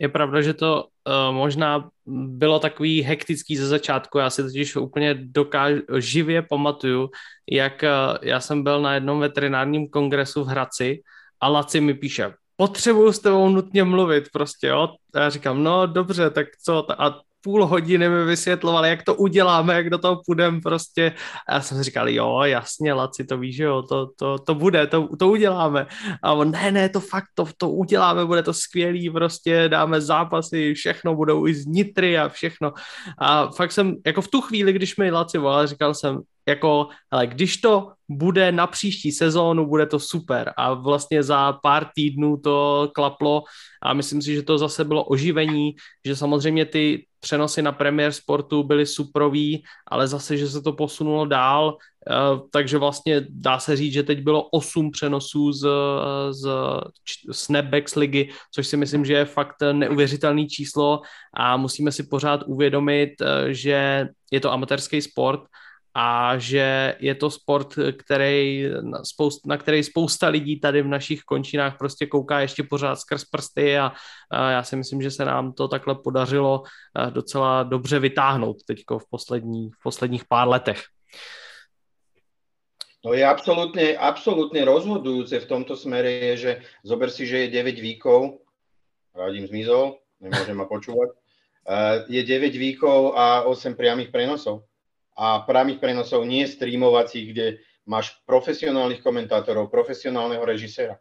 Je 0.00 0.08
pravda, 0.08 0.42
že 0.42 0.54
to 0.54 0.84
uh, 0.84 1.34
možná 1.34 1.88
bylo 2.26 2.58
takový 2.58 3.02
hektický 3.02 3.56
ze 3.56 3.66
začátku. 3.66 4.18
Já 4.18 4.30
si 4.30 4.42
totiž 4.42 4.76
úplně 4.76 5.14
dokážu, 5.14 5.80
živě 5.98 6.42
pamatuju, 6.42 7.08
jak 7.50 7.80
uh, 7.82 8.18
já 8.22 8.40
jsem 8.40 8.62
byl 8.62 8.82
na 8.82 8.94
jednom 8.94 9.20
veterinárním 9.20 9.88
kongresu 9.88 10.44
v 10.44 10.46
Hradci 10.46 11.00
a 11.40 11.48
Laci 11.48 11.80
mi 11.80 11.94
píše, 11.94 12.32
potřebuju 12.56 13.12
s 13.12 13.18
tebou 13.18 13.48
nutně 13.48 13.84
mluvit 13.84 14.24
prostě, 14.32 14.66
jo. 14.66 14.88
A 15.14 15.20
já 15.20 15.30
říkám, 15.30 15.62
no 15.64 15.86
dobře, 15.86 16.30
tak 16.30 16.46
co? 16.64 17.02
A 17.02 17.20
půl 17.46 17.66
hodiny 17.66 18.08
mi 18.08 18.24
vysvětlovali, 18.24 18.88
jak 18.88 19.02
to 19.02 19.14
uděláme, 19.14 19.74
jak 19.74 19.90
do 19.90 19.98
toho 19.98 20.22
půjdeme 20.26 20.60
prostě. 20.60 21.12
A 21.48 21.54
já 21.54 21.60
jsem 21.60 21.82
říkal, 21.82 22.08
jo, 22.08 22.42
jasně, 22.42 22.92
Laci, 22.92 23.24
to 23.24 23.38
víš, 23.38 23.58
jo, 23.58 23.82
to, 23.82 24.10
to, 24.18 24.38
to 24.38 24.54
bude, 24.54 24.86
to, 24.86 25.16
to 25.16 25.28
uděláme. 25.28 25.86
A 26.22 26.32
on, 26.32 26.50
ne, 26.50 26.72
ne, 26.72 26.88
to 26.88 27.00
fakt, 27.00 27.30
to, 27.34 27.46
to 27.56 27.70
uděláme, 27.70 28.26
bude 28.26 28.42
to 28.42 28.52
skvělý, 28.52 29.10
prostě 29.10 29.68
dáme 29.68 30.00
zápasy, 30.00 30.74
všechno, 30.74 31.14
budou 31.14 31.46
i 31.46 31.54
z 31.54 31.66
Nitry 31.66 32.18
a 32.18 32.28
všechno. 32.28 32.72
A 33.18 33.50
fakt 33.54 33.72
jsem, 33.72 33.94
jako 34.06 34.20
v 34.20 34.28
tu 34.28 34.40
chvíli, 34.40 34.72
když 34.72 34.96
mi 34.96 35.10
Laci 35.10 35.38
volal, 35.38 35.66
říkal 35.66 35.94
jsem, 35.94 36.18
jako, 36.48 36.88
ale 37.10 37.26
když 37.26 37.56
to 37.56 37.92
bude 38.08 38.52
na 38.52 38.66
příští 38.66 39.12
sezónu, 39.12 39.66
bude 39.66 39.86
to 39.86 39.98
super. 39.98 40.52
A 40.56 40.74
vlastně 40.74 41.22
za 41.22 41.52
pár 41.52 41.86
týdnů 41.94 42.36
to 42.36 42.90
klaplo 42.94 43.42
a 43.82 43.94
myslím 43.94 44.22
si, 44.22 44.34
že 44.34 44.42
to 44.42 44.58
zase 44.58 44.84
bylo 44.84 45.04
oživení, 45.04 45.74
že 46.06 46.16
samozřejmě 46.16 46.64
ty 46.64 47.06
přenosy 47.20 47.62
na 47.62 47.72
Premier 47.72 48.12
Sportu 48.12 48.62
byly 48.62 48.86
suprový, 48.86 49.64
ale 49.90 50.08
zase, 50.08 50.36
že 50.36 50.48
se 50.48 50.62
to 50.62 50.72
posunulo 50.72 51.26
dál, 51.26 51.76
eh, 52.06 52.14
takže 52.50 52.78
vlastně 52.78 53.26
dá 53.28 53.58
se 53.58 53.76
říct, 53.76 53.92
že 53.92 54.02
teď 54.02 54.22
bylo 54.22 54.48
osm 54.48 54.90
přenosů 54.90 55.52
z, 55.52 55.66
z 56.30 56.46
Snapbacks 57.32 57.96
ligy, 57.96 58.30
což 58.54 58.66
si 58.66 58.76
myslím, 58.76 59.04
že 59.04 59.12
je 59.12 59.24
fakt 59.24 59.56
neuvěřitelný 59.72 60.48
číslo. 60.48 61.00
A 61.34 61.56
musíme 61.56 61.92
si 61.92 62.02
pořád 62.06 62.46
uvědomit, 62.46 63.18
eh, 63.20 63.54
že 63.54 64.08
je 64.30 64.40
to 64.40 64.52
amatérský 64.52 65.02
sport, 65.02 65.40
a 65.96 66.38
že 66.38 66.94
je 67.00 67.14
to 67.14 67.30
sport, 67.30 67.74
který, 67.98 68.64
na 69.46 69.56
který 69.56 69.82
spousta 69.82 70.28
lidí 70.28 70.60
tady 70.60 70.82
v 70.82 70.86
našich 70.86 71.20
končinách 71.20 71.78
prostě 71.78 72.06
kouká 72.06 72.40
ještě 72.40 72.62
pořád 72.62 72.96
skrz 72.96 73.24
prsty 73.24 73.78
a, 73.78 73.92
a 74.30 74.50
já 74.50 74.62
si 74.62 74.76
myslím, 74.76 75.02
že 75.02 75.10
se 75.10 75.24
nám 75.24 75.52
to 75.52 75.68
takhle 75.68 75.94
podařilo 75.94 76.62
docela 77.10 77.62
dobře 77.62 77.98
vytáhnout 77.98 78.56
teď 78.66 78.84
v, 78.98 79.10
poslední, 79.10 79.70
v 79.70 79.82
posledních 79.82 80.24
pár 80.28 80.48
letech. 80.48 80.82
No 83.04 83.14
je 83.14 83.22
absolútne, 83.22 83.94
absolútne 83.94 84.66
rozhodujúce 84.66 85.38
v 85.38 85.46
tomto 85.46 85.78
smere 85.78 86.10
je, 86.10 86.36
že 86.36 86.52
zober 86.82 87.06
si, 87.06 87.22
že 87.22 87.46
je 87.46 87.62
9 87.62 87.78
výkov, 87.78 88.42
radím 89.14 89.46
zmizol, 89.46 90.02
nemôžem 90.18 90.58
ma 90.58 90.66
počúvať, 90.66 91.14
eh, 91.14 92.18
je 92.18 92.22
9 92.26 92.58
výkov 92.58 93.14
a 93.14 93.46
8 93.46 93.78
priamých 93.78 94.10
prenosov 94.10 94.66
a 95.16 95.40
priamých 95.48 95.80
prenosov 95.80 96.28
nie 96.28 96.44
streamovacích, 96.44 97.26
kde 97.32 97.46
máš 97.88 98.12
profesionálnych 98.28 99.00
komentátorov, 99.00 99.72
profesionálneho 99.72 100.44
režiséra, 100.44 101.00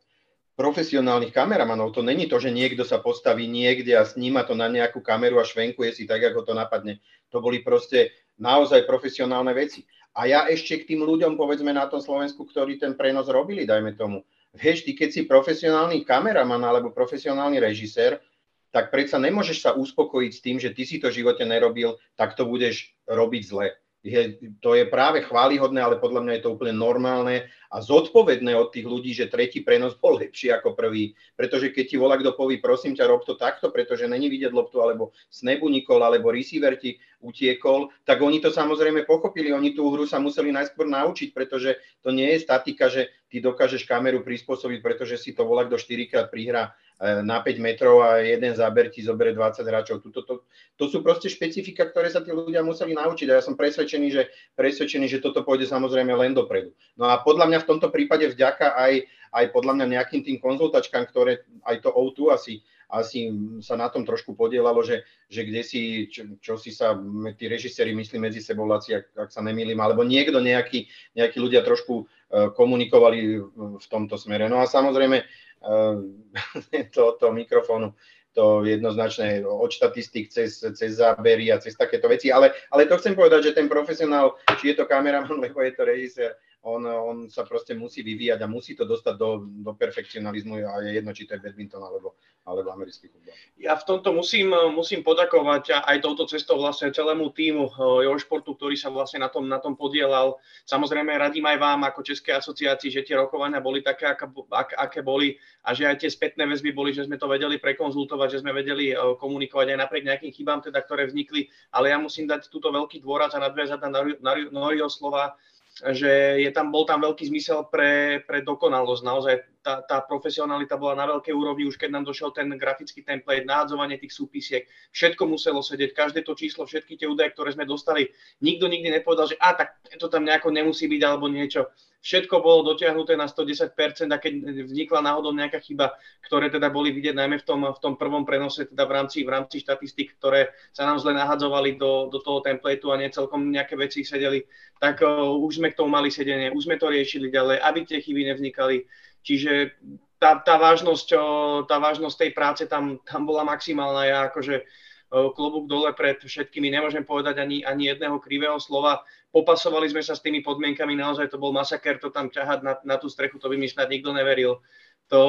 profesionálnych 0.56 1.36
kameramanov. 1.36 1.92
To 2.00 2.02
není 2.06 2.32
to, 2.32 2.40
že 2.40 2.56
niekto 2.56 2.88
sa 2.88 3.04
postaví 3.04 3.44
niekde 3.52 3.92
a 3.92 4.08
sníma 4.08 4.48
to 4.48 4.56
na 4.56 4.72
nejakú 4.72 5.04
kameru 5.04 5.44
a 5.44 5.46
švenkuje 5.46 5.92
si 5.92 6.08
tak, 6.08 6.24
ako 6.24 6.48
to 6.48 6.54
napadne. 6.56 7.04
To 7.36 7.44
boli 7.44 7.60
proste 7.60 8.16
naozaj 8.40 8.88
profesionálne 8.88 9.52
veci. 9.52 9.84
A 10.16 10.32
ja 10.32 10.48
ešte 10.48 10.80
k 10.80 10.96
tým 10.96 11.04
ľuďom, 11.04 11.36
povedzme 11.36 11.76
na 11.76 11.92
tom 11.92 12.00
Slovensku, 12.00 12.48
ktorí 12.48 12.80
ten 12.80 12.96
prenos 12.96 13.28
robili, 13.28 13.68
dajme 13.68 14.00
tomu. 14.00 14.24
Vieš, 14.56 14.88
ty 14.88 14.96
keď 14.96 15.10
si 15.12 15.22
profesionálny 15.28 16.08
kameraman 16.08 16.64
alebo 16.64 16.96
profesionálny 16.96 17.60
režisér, 17.60 18.24
tak 18.72 18.96
predsa 18.96 19.20
nemôžeš 19.20 19.58
sa 19.60 19.72
uspokojiť 19.76 20.32
s 20.32 20.40
tým, 20.40 20.58
že 20.64 20.72
ty 20.72 20.88
si 20.88 21.04
to 21.04 21.12
v 21.12 21.20
živote 21.20 21.44
nerobil, 21.44 22.00
tak 22.16 22.40
to 22.40 22.48
budeš 22.48 22.96
robiť 23.12 23.44
zle 23.44 23.76
je, 24.06 24.38
to 24.62 24.78
je 24.78 24.86
práve 24.86 25.26
chválihodné, 25.26 25.82
ale 25.82 25.98
podľa 25.98 26.22
mňa 26.22 26.34
je 26.38 26.44
to 26.46 26.54
úplne 26.54 26.78
normálne 26.78 27.50
a 27.74 27.78
zodpovedné 27.82 28.54
od 28.54 28.70
tých 28.70 28.86
ľudí, 28.86 29.18
že 29.18 29.26
tretí 29.26 29.66
prenos 29.66 29.98
bol 29.98 30.22
lepší 30.22 30.54
ako 30.54 30.78
prvý. 30.78 31.18
Pretože 31.34 31.74
keď 31.74 31.86
ti 31.90 31.98
volá 31.98 32.14
kto 32.22 32.38
povie, 32.38 32.62
prosím 32.62 32.94
ťa, 32.94 33.10
rob 33.10 33.26
to 33.26 33.34
takto, 33.34 33.74
pretože 33.74 34.06
není 34.06 34.30
vidieť 34.30 34.54
loptu, 34.54 34.78
alebo 34.86 35.10
snebu 35.34 35.66
unikol, 35.66 36.06
alebo 36.06 36.30
receiver 36.30 36.78
ti 36.78 37.02
utiekol, 37.26 37.90
tak 38.06 38.22
oni 38.22 38.38
to 38.38 38.54
samozrejme 38.54 39.10
pochopili. 39.10 39.50
Oni 39.50 39.74
tú 39.74 39.90
hru 39.90 40.06
sa 40.06 40.22
museli 40.22 40.54
najskôr 40.54 40.86
naučiť, 40.86 41.34
pretože 41.34 41.82
to 42.06 42.14
nie 42.14 42.30
je 42.38 42.46
statika, 42.46 42.86
že 42.94 43.10
ty 43.34 43.42
dokážeš 43.42 43.90
kameru 43.90 44.22
prispôsobiť, 44.22 44.80
pretože 44.86 45.18
si 45.18 45.34
to 45.34 45.50
volá 45.50 45.66
kto 45.66 45.82
4 45.82 46.12
krát 46.14 46.28
prihrá 46.30 46.78
na 47.02 47.44
5 47.44 47.60
metrov 47.60 48.00
a 48.00 48.24
jeden 48.24 48.56
záber 48.56 48.88
ti 48.88 49.04
zoberie 49.04 49.36
20 49.36 49.68
hráčov. 49.68 50.00
Tuto, 50.00 50.24
to, 50.24 50.34
to 50.80 50.86
sú 50.88 51.04
proste 51.04 51.28
špecifika, 51.28 51.92
ktoré 51.92 52.08
sa 52.08 52.24
tí 52.24 52.32
ľudia 52.32 52.64
museli 52.64 52.96
naučiť 52.96 53.28
a 53.32 53.38
ja 53.40 53.44
som 53.44 53.60
presvedčený, 53.60 54.08
že, 54.08 54.32
presvedčený, 54.56 55.12
že 55.12 55.20
toto 55.20 55.44
pôjde 55.44 55.68
samozrejme 55.68 56.16
len 56.16 56.32
dopredu. 56.32 56.72
No 56.96 57.12
a 57.12 57.20
podľa 57.20 57.52
mňa 57.52 57.60
v 57.64 57.70
tomto 57.76 57.92
prípade 57.92 58.32
vďaka 58.32 58.80
aj, 58.80 58.94
aj 59.36 59.46
podľa 59.52 59.74
mňa 59.76 59.86
nejakým 60.00 60.24
tým 60.24 60.38
konzultačkám, 60.40 61.04
ktoré 61.12 61.44
aj 61.68 61.84
to 61.84 61.92
O2 61.92 62.32
asi, 62.32 62.64
asi 62.92 63.34
sa 63.62 63.78
na 63.80 63.90
tom 63.90 64.06
trošku 64.06 64.38
podielalo, 64.38 64.82
že, 64.86 65.06
že 65.32 65.42
kde 65.46 65.62
si, 65.66 65.82
čo, 66.10 66.38
čo 66.42 66.54
si 66.60 66.70
sa 66.74 66.94
tí 67.38 67.50
režiséri 67.50 67.94
myslí 67.98 68.18
medzi 68.22 68.42
sebou, 68.42 68.68
Laci, 68.68 68.98
ak, 68.98 69.06
ak 69.16 69.30
sa 69.34 69.42
nemýlim, 69.42 69.78
alebo 69.82 70.06
niekto, 70.06 70.38
nejakí, 70.42 70.90
nejakí 71.18 71.38
ľudia 71.42 71.66
trošku 71.66 72.06
uh, 72.06 72.54
komunikovali 72.54 73.42
v 73.82 73.86
tomto 73.90 74.18
smere. 74.20 74.46
No 74.48 74.62
a 74.62 74.70
samozrejme, 74.70 75.26
Ehm, 75.66 76.30
to 77.20 77.32
mikrofónu 77.32 77.94
to 78.36 78.68
jednoznačné 78.68 79.48
od 79.48 79.72
štatistik 79.72 80.28
cez, 80.28 80.60
cez 80.60 81.00
zábery 81.00 81.56
a 81.56 81.58
cez 81.58 81.72
takéto 81.72 82.12
veci, 82.12 82.28
ale, 82.36 82.52
ale 82.68 82.84
to 82.84 83.00
chcem 83.00 83.16
povedať, 83.16 83.48
že 83.48 83.56
ten 83.56 83.72
profesionál, 83.72 84.36
či 84.60 84.76
je 84.76 84.76
to 84.76 84.84
kameraman, 84.84 85.40
lebo 85.46 85.64
je 85.64 85.72
to 85.72 85.84
režisér, 85.88 86.36
on, 86.66 86.82
on 86.82 87.18
sa 87.30 87.46
proste 87.46 87.78
musí 87.78 88.02
vyvíjať 88.02 88.42
a 88.42 88.50
musí 88.50 88.74
to 88.74 88.90
dostať 88.90 89.16
do, 89.22 89.46
do 89.62 89.72
perfekcionalizmu 89.78 90.66
a 90.66 90.82
je 90.82 90.98
jedno, 90.98 91.14
či 91.14 91.30
to 91.30 91.38
je 91.38 91.44
badminton 91.46 91.78
alebo, 91.78 92.18
alebo 92.42 92.74
americký 92.74 93.06
futbal. 93.06 93.38
Ja 93.62 93.78
v 93.78 93.86
tomto 93.86 94.10
musím, 94.10 94.50
musím 94.74 95.06
podakovať 95.06 95.86
aj 95.86 95.98
touto 96.02 96.26
cestou 96.26 96.58
vlastne 96.58 96.90
celému 96.90 97.30
týmu 97.38 97.70
Eurošportu, 98.02 98.58
ktorý 98.58 98.74
sa 98.74 98.90
vlastne 98.90 99.22
na 99.22 99.30
tom, 99.30 99.46
na 99.46 99.62
tom 99.62 99.78
podielal. 99.78 100.42
Samozrejme 100.66 101.14
radím 101.14 101.46
aj 101.46 101.58
vám 101.62 101.86
ako 101.86 102.02
Českej 102.02 102.42
asociácii, 102.42 102.90
že 102.90 103.06
tie 103.06 103.14
rokovania 103.14 103.62
boli 103.62 103.86
také, 103.86 104.10
aké, 104.10 104.26
ak, 104.50 104.74
aké 104.74 105.00
boli 105.06 105.38
a 105.62 105.78
že 105.78 105.86
aj 105.86 106.02
tie 106.02 106.10
spätné 106.10 106.50
väzby 106.50 106.74
boli, 106.74 106.98
že 106.98 107.06
sme 107.06 107.22
to 107.22 107.30
vedeli 107.30 107.62
prekonzultovať, 107.62 108.28
že 108.34 108.42
sme 108.42 108.58
vedeli 108.58 108.90
komunikovať 109.22 109.70
aj 109.70 109.78
napriek 109.86 110.04
nejakým 110.10 110.34
chybám, 110.34 110.66
teda, 110.66 110.82
ktoré 110.82 111.06
vznikli. 111.06 111.46
Ale 111.70 111.94
ja 111.94 112.02
musím 112.02 112.26
dať 112.26 112.50
túto 112.50 112.74
veľký 112.74 113.06
dôraz 113.06 113.38
a 113.38 113.40
nadviazať 113.46 113.80
na 114.18 114.34
Noriho 114.50 114.90
slova, 114.90 115.38
že 115.76 116.40
je 116.40 116.50
tam, 116.56 116.72
bol 116.72 116.88
tam 116.88 117.04
veľký 117.04 117.28
zmysel 117.28 117.68
pre, 117.68 118.24
pre 118.24 118.40
dokonalosť. 118.48 119.04
Naozaj 119.04 119.36
tá, 119.60 119.84
tá 119.84 120.00
profesionalita 120.00 120.80
bola 120.80 120.96
na 120.96 121.06
veľkej 121.12 121.36
úrovni, 121.36 121.68
už 121.68 121.76
keď 121.76 121.90
nám 121.92 122.08
došiel 122.08 122.32
ten 122.32 122.48
grafický 122.56 123.04
template, 123.04 123.44
nahádzovanie 123.44 124.00
tých 124.00 124.16
súpisiek, 124.16 124.64
všetko 124.96 125.28
muselo 125.28 125.60
sedieť, 125.60 125.92
každé 125.92 126.24
to 126.24 126.32
číslo, 126.32 126.64
všetky 126.64 126.96
tie 126.96 127.12
údaje, 127.12 127.36
ktoré 127.36 127.52
sme 127.52 127.68
dostali, 127.68 128.08
nikto 128.40 128.72
nikdy 128.72 128.88
nepovedal, 128.88 129.36
že 129.36 129.42
a 129.42 129.52
tak 129.52 129.76
to 130.00 130.08
tam 130.08 130.24
nejako 130.24 130.56
nemusí 130.56 130.88
byť 130.88 131.02
alebo 131.04 131.28
niečo 131.28 131.68
všetko 132.06 132.38
bolo 132.38 132.62
dotiahnuté 132.70 133.18
na 133.18 133.26
110% 133.26 133.74
a 134.14 134.22
keď 134.22 134.62
vznikla 134.70 135.02
náhodou 135.02 135.34
nejaká 135.34 135.58
chyba, 135.58 135.98
ktoré 136.30 136.54
teda 136.54 136.70
boli 136.70 136.94
vidieť 136.94 137.18
najmä 137.18 137.42
v 137.42 137.46
tom, 137.50 137.66
v 137.66 137.80
tom 137.82 137.98
prvom 137.98 138.22
prenose, 138.22 138.70
teda 138.70 138.86
v 138.86 138.94
rámci, 138.94 139.26
v 139.26 139.34
rámci 139.34 139.66
štatistik, 139.66 140.14
ktoré 140.22 140.54
sa 140.70 140.86
nám 140.86 141.02
zle 141.02 141.18
nahadzovali 141.18 141.82
do, 141.82 142.14
do 142.14 142.22
toho 142.22 142.46
templateu 142.46 142.94
a 142.94 143.02
nie 143.02 143.10
celkom 143.10 143.50
nejaké 143.50 143.74
veci 143.74 144.06
sedeli, 144.06 144.46
tak 144.78 145.02
uh, 145.02 145.34
už 145.34 145.58
sme 145.58 145.74
k 145.74 145.78
tomu 145.82 145.90
mali 145.90 146.14
sedenie, 146.14 146.54
už 146.54 146.70
sme 146.70 146.78
to 146.78 146.94
riešili 146.94 147.34
ďalej, 147.34 147.58
aby 147.66 147.80
tie 147.90 147.98
chyby 147.98 148.22
nevznikali. 148.30 148.86
Čiže 149.26 149.74
tá, 150.22 150.38
tá, 150.46 150.62
vážnosť, 150.62 151.18
tá 151.66 151.82
vážnosť 151.82 152.18
tej 152.22 152.32
práce 152.38 152.64
tam, 152.70 153.02
tam 153.02 153.26
bola 153.26 153.42
maximálna. 153.42 154.06
Ja 154.06 154.20
akože 154.30 154.62
klobúk 155.10 155.70
dole 155.70 155.94
pred 155.94 156.18
všetkými, 156.22 156.70
nemôžem 156.70 157.06
povedať 157.06 157.40
ani, 157.42 157.62
ani 157.62 157.94
jedného 157.94 158.18
krivého 158.22 158.58
slova. 158.62 159.06
Popasovali 159.36 159.92
sme 159.92 160.00
sa 160.00 160.16
s 160.16 160.24
tými 160.24 160.40
podmienkami, 160.40 160.96
naozaj 160.96 161.28
to 161.28 161.36
bol 161.36 161.52
masaker, 161.52 162.00
to 162.00 162.08
tam 162.08 162.32
ťahať 162.32 162.64
na, 162.64 162.80
na 162.88 162.96
tú 162.96 163.12
strechu, 163.12 163.36
to 163.36 163.52
by 163.52 163.60
mi 163.60 163.68
snad 163.68 163.92
nikto 163.92 164.16
neveril. 164.16 164.64
To 165.12 165.20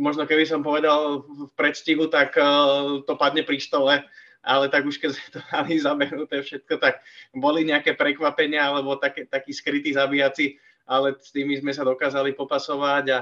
možno 0.00 0.24
keby 0.24 0.48
som 0.48 0.64
povedal 0.64 1.28
v 1.28 1.52
predstihu, 1.52 2.08
tak 2.08 2.32
to 3.04 3.12
padne 3.20 3.44
pri 3.44 3.60
stole, 3.60 4.00
ale 4.40 4.64
tak 4.72 4.88
už 4.88 4.96
keď 4.96 5.10
sme 5.12 5.28
to 5.28 5.40
mali 5.52 5.76
zabehnuté 5.92 6.40
všetko, 6.40 6.80
tak 6.80 7.04
boli 7.36 7.68
nejaké 7.68 7.92
prekvapenia 7.92 8.64
alebo 8.72 8.96
také, 8.96 9.28
takí 9.28 9.52
skrytí 9.52 9.92
zabíjaci, 9.92 10.56
ale 10.88 11.12
s 11.20 11.28
tými 11.28 11.60
sme 11.60 11.76
sa 11.76 11.84
dokázali 11.84 12.32
popasovať 12.32 13.04
a, 13.12 13.18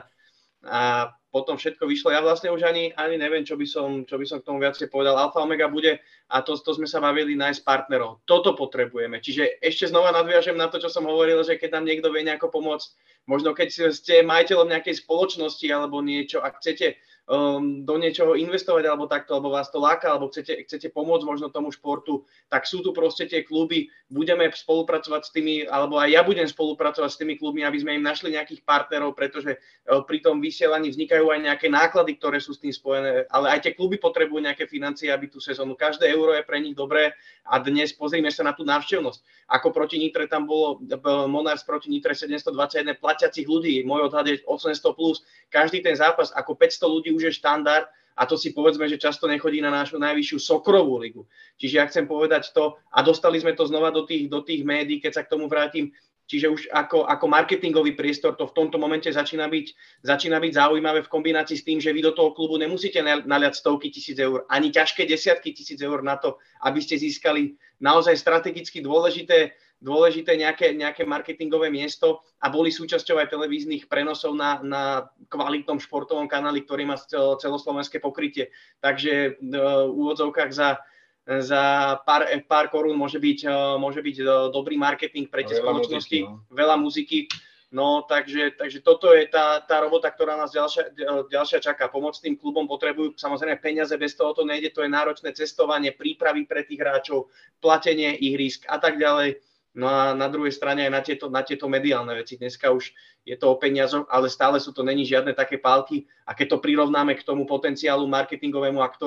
a 0.67 1.11
potom 1.33 1.57
všetko 1.57 1.89
vyšlo. 1.89 2.13
Ja 2.13 2.21
vlastne 2.21 2.53
už 2.53 2.61
ani, 2.69 2.93
ani 2.93 3.17
neviem, 3.17 3.41
čo 3.41 3.57
by, 3.57 3.65
som, 3.65 4.05
čo 4.05 4.21
by 4.21 4.27
som 4.29 4.39
k 4.45 4.47
tomu 4.53 4.61
viacej 4.61 4.93
povedal. 4.93 5.17
Alfa 5.17 5.41
Omega 5.41 5.65
bude, 5.65 5.97
a 6.29 6.37
to, 6.45 6.61
to 6.61 6.77
sme 6.77 6.85
sa 6.85 7.01
bavili, 7.01 7.33
nájsť 7.33 7.65
partnerov. 7.65 8.21
Toto 8.29 8.53
potrebujeme. 8.53 9.17
Čiže 9.17 9.65
ešte 9.65 9.89
znova 9.89 10.13
nadviažem 10.13 10.55
na 10.55 10.69
to, 10.69 10.77
čo 10.77 10.93
som 10.93 11.09
hovoril, 11.09 11.41
že 11.41 11.57
keď 11.57 11.81
nám 11.81 11.89
niekto 11.89 12.13
vie 12.13 12.29
nejako 12.29 12.53
pomôcť, 12.53 12.89
možno 13.25 13.57
keď 13.57 13.97
ste 13.97 14.21
majiteľom 14.21 14.69
nejakej 14.69 15.09
spoločnosti 15.09 15.65
alebo 15.73 16.05
niečo, 16.05 16.45
ak 16.45 16.61
chcete 16.61 17.01
um, 17.29 17.87
do 17.87 17.95
niečoho 17.99 18.35
investovať 18.35 18.85
alebo 18.89 19.07
takto, 19.07 19.39
alebo 19.39 19.55
vás 19.55 19.71
to 19.71 19.79
láka, 19.79 20.11
alebo 20.11 20.33
chcete, 20.33 20.67
chcete 20.67 20.91
pomôcť 20.91 21.25
možno 21.27 21.47
tomu 21.55 21.71
športu, 21.71 22.27
tak 22.51 22.67
sú 22.67 22.83
tu 22.83 22.91
proste 22.91 23.31
tie 23.31 23.47
kluby, 23.47 23.87
budeme 24.11 24.51
spolupracovať 24.51 25.23
s 25.23 25.31
tými, 25.31 25.55
alebo 25.71 26.03
aj 26.03 26.09
ja 26.11 26.23
budem 26.27 26.47
spolupracovať 26.49 27.11
s 27.15 27.21
tými 27.21 27.39
klubmi, 27.39 27.63
aby 27.63 27.79
sme 27.79 27.95
im 27.95 28.05
našli 28.05 28.35
nejakých 28.35 28.67
partnerov, 28.67 29.15
pretože 29.15 29.55
uh, 29.55 30.03
pri 30.03 30.19
tom 30.19 30.43
vysielaní 30.43 30.91
vznikajú 30.91 31.31
aj 31.31 31.41
nejaké 31.47 31.67
náklady, 31.71 32.19
ktoré 32.19 32.43
sú 32.43 32.59
s 32.59 32.63
tým 32.63 32.75
spojené, 32.75 33.31
ale 33.31 33.55
aj 33.55 33.71
tie 33.71 33.73
kluby 33.79 34.03
potrebujú 34.03 34.43
nejaké 34.43 34.67
financie, 34.67 35.13
aby 35.13 35.31
tú 35.31 35.39
sezónu, 35.39 35.79
každé 35.79 36.11
euro 36.11 36.35
je 36.35 36.43
pre 36.43 36.59
nich 36.59 36.75
dobré 36.75 37.15
a 37.47 37.63
dnes 37.63 37.95
pozrime 37.95 38.31
sa 38.31 38.43
na 38.43 38.53
tú 38.55 38.67
návštevnosť. 38.67 39.23
Ako 39.53 39.71
proti 39.71 40.01
Nitre 40.01 40.27
tam 40.27 40.49
bolo 40.49 40.81
Monars 41.29 41.63
proti 41.63 41.93
Nitre 41.93 42.17
721 42.17 42.99
platiacich 42.99 43.47
ľudí, 43.47 43.85
môj 43.87 44.11
odhad 44.11 44.27
je 44.27 44.41
800 44.47 44.97
plus, 44.97 45.23
každý 45.53 45.85
ten 45.85 45.95
zápas 45.95 46.33
ako 46.33 46.57
500 46.57 46.89
ľudí 46.89 47.12
už 47.15 47.31
je 47.31 47.39
štandard 47.39 47.87
a 48.17 48.23
to 48.29 48.37
si 48.37 48.53
povedzme, 48.53 48.85
že 48.89 49.01
často 49.01 49.25
nechodí 49.25 49.65
na 49.65 49.73
našu 49.73 49.97
najvyššiu 49.97 50.39
sokrovú 50.39 51.01
ligu. 51.01 51.25
Čiže 51.57 51.75
ja 51.81 51.85
chcem 51.89 52.05
povedať 52.05 52.53
to, 52.53 52.77
a 52.93 53.01
dostali 53.01 53.41
sme 53.41 53.57
to 53.57 53.65
znova 53.65 53.89
do 53.89 54.05
tých, 54.05 54.29
do 54.29 54.45
tých 54.45 54.63
médií, 54.65 55.01
keď 55.01 55.13
sa 55.17 55.23
k 55.25 55.33
tomu 55.33 55.49
vrátim, 55.49 55.91
čiže 56.29 56.47
už 56.49 56.61
ako, 56.73 57.09
ako 57.09 57.27
marketingový 57.29 57.93
priestor 57.93 58.37
to 58.37 58.49
v 58.49 58.57
tomto 58.57 58.77
momente 58.77 59.09
začína 59.09 59.49
byť, 59.49 59.67
začína 60.05 60.41
byť 60.41 60.53
zaujímavé 60.55 61.05
v 61.05 61.13
kombinácii 61.13 61.57
s 61.61 61.67
tým, 61.67 61.79
že 61.81 61.93
vy 61.93 62.01
do 62.05 62.13
toho 62.13 62.33
klubu 62.37 62.57
nemusíte 62.57 63.01
naliať 63.05 63.55
stovky 63.59 63.93
tisíc 63.93 64.17
eur, 64.17 64.45
ani 64.49 64.73
ťažké 64.73 65.09
desiatky 65.09 65.53
tisíc 65.53 65.81
eur 65.81 66.05
na 66.05 66.17
to, 66.17 66.37
aby 66.65 66.81
ste 66.81 67.01
získali 67.01 67.57
naozaj 67.81 68.17
strategicky 68.17 68.81
dôležité 68.81 69.57
dôležité 69.83 70.39
nejaké, 70.39 70.73
nejaké 70.79 71.03
marketingové 71.03 71.67
miesto 71.69 72.23
a 72.39 72.47
boli 72.47 72.71
súčasťou 72.71 73.19
aj 73.19 73.35
televíznych 73.35 73.91
prenosov 73.91 74.39
na, 74.39 74.63
na 74.63 74.83
kvalitnom 75.27 75.83
športovom 75.83 76.31
kanáli, 76.31 76.63
ktorý 76.63 76.87
má 76.87 76.97
celoslovenské 77.43 77.99
pokrytie. 77.99 78.55
Takže 78.79 79.43
v 79.43 79.91
úvodzovkách 79.91 80.51
za, 80.55 80.79
za 81.27 81.63
pár, 82.07 82.31
pár 82.47 82.71
korún 82.71 82.95
môže 82.95 83.19
byť, 83.19 83.51
môže 83.83 83.99
byť 83.99 84.17
dobrý 84.55 84.79
marketing 84.79 85.27
pre 85.27 85.43
tie 85.43 85.59
spoločnosti, 85.59 86.19
muziky, 86.23 86.31
no. 86.31 86.47
veľa 86.55 86.77
muziky. 86.79 87.27
No, 87.73 88.05
takže, 88.05 88.53
takže 88.61 88.85
toto 88.85 89.17
je 89.17 89.25
tá, 89.33 89.65
tá 89.65 89.81
robota, 89.81 90.13
ktorá 90.13 90.37
nás 90.37 90.53
ďalšia, 90.53 90.93
ďalšia 91.33 91.57
čaká. 91.57 91.89
Pomoc 91.89 92.13
tým 92.21 92.37
klubom 92.37 92.69
potrebujú 92.69 93.17
samozrejme 93.17 93.65
peniaze, 93.65 93.97
bez 93.97 94.13
toho 94.13 94.37
to 94.37 94.45
nejde, 94.45 94.77
to 94.77 94.85
je 94.85 94.93
náročné 94.93 95.33
cestovanie, 95.33 95.97
prípravy 95.97 96.45
pre 96.45 96.69
tých 96.69 96.85
hráčov, 96.85 97.33
platenie 97.65 98.13
ihrisk 98.21 98.69
a 98.69 98.77
tak 98.77 99.01
ďalej 99.01 99.41
No 99.73 99.89
a 99.89 100.13
na 100.13 100.29
druhej 100.29 100.53
strane 100.53 100.85
aj 100.85 100.93
na 100.93 101.01
tieto, 101.01 101.27
na 101.33 101.41
tieto 101.41 101.65
mediálne 101.65 102.13
veci. 102.13 102.37
Dneska 102.37 102.69
už 102.69 102.93
je 103.25 103.33
to 103.41 103.57
o 103.57 103.57
peniazoch, 103.57 104.05
ale 104.13 104.29
stále 104.29 104.61
sú 104.61 104.69
to 104.69 104.85
není 104.85 105.09
žiadne 105.09 105.33
také 105.33 105.57
pálky. 105.57 106.05
A 106.29 106.37
keď 106.37 106.57
to 106.57 106.59
prirovnáme 106.61 107.17
k 107.17 107.25
tomu 107.25 107.49
potenciálu 107.49 108.05
marketingovému 108.05 108.85
a 108.85 108.93
k, 108.93 109.01
to, 109.01 109.07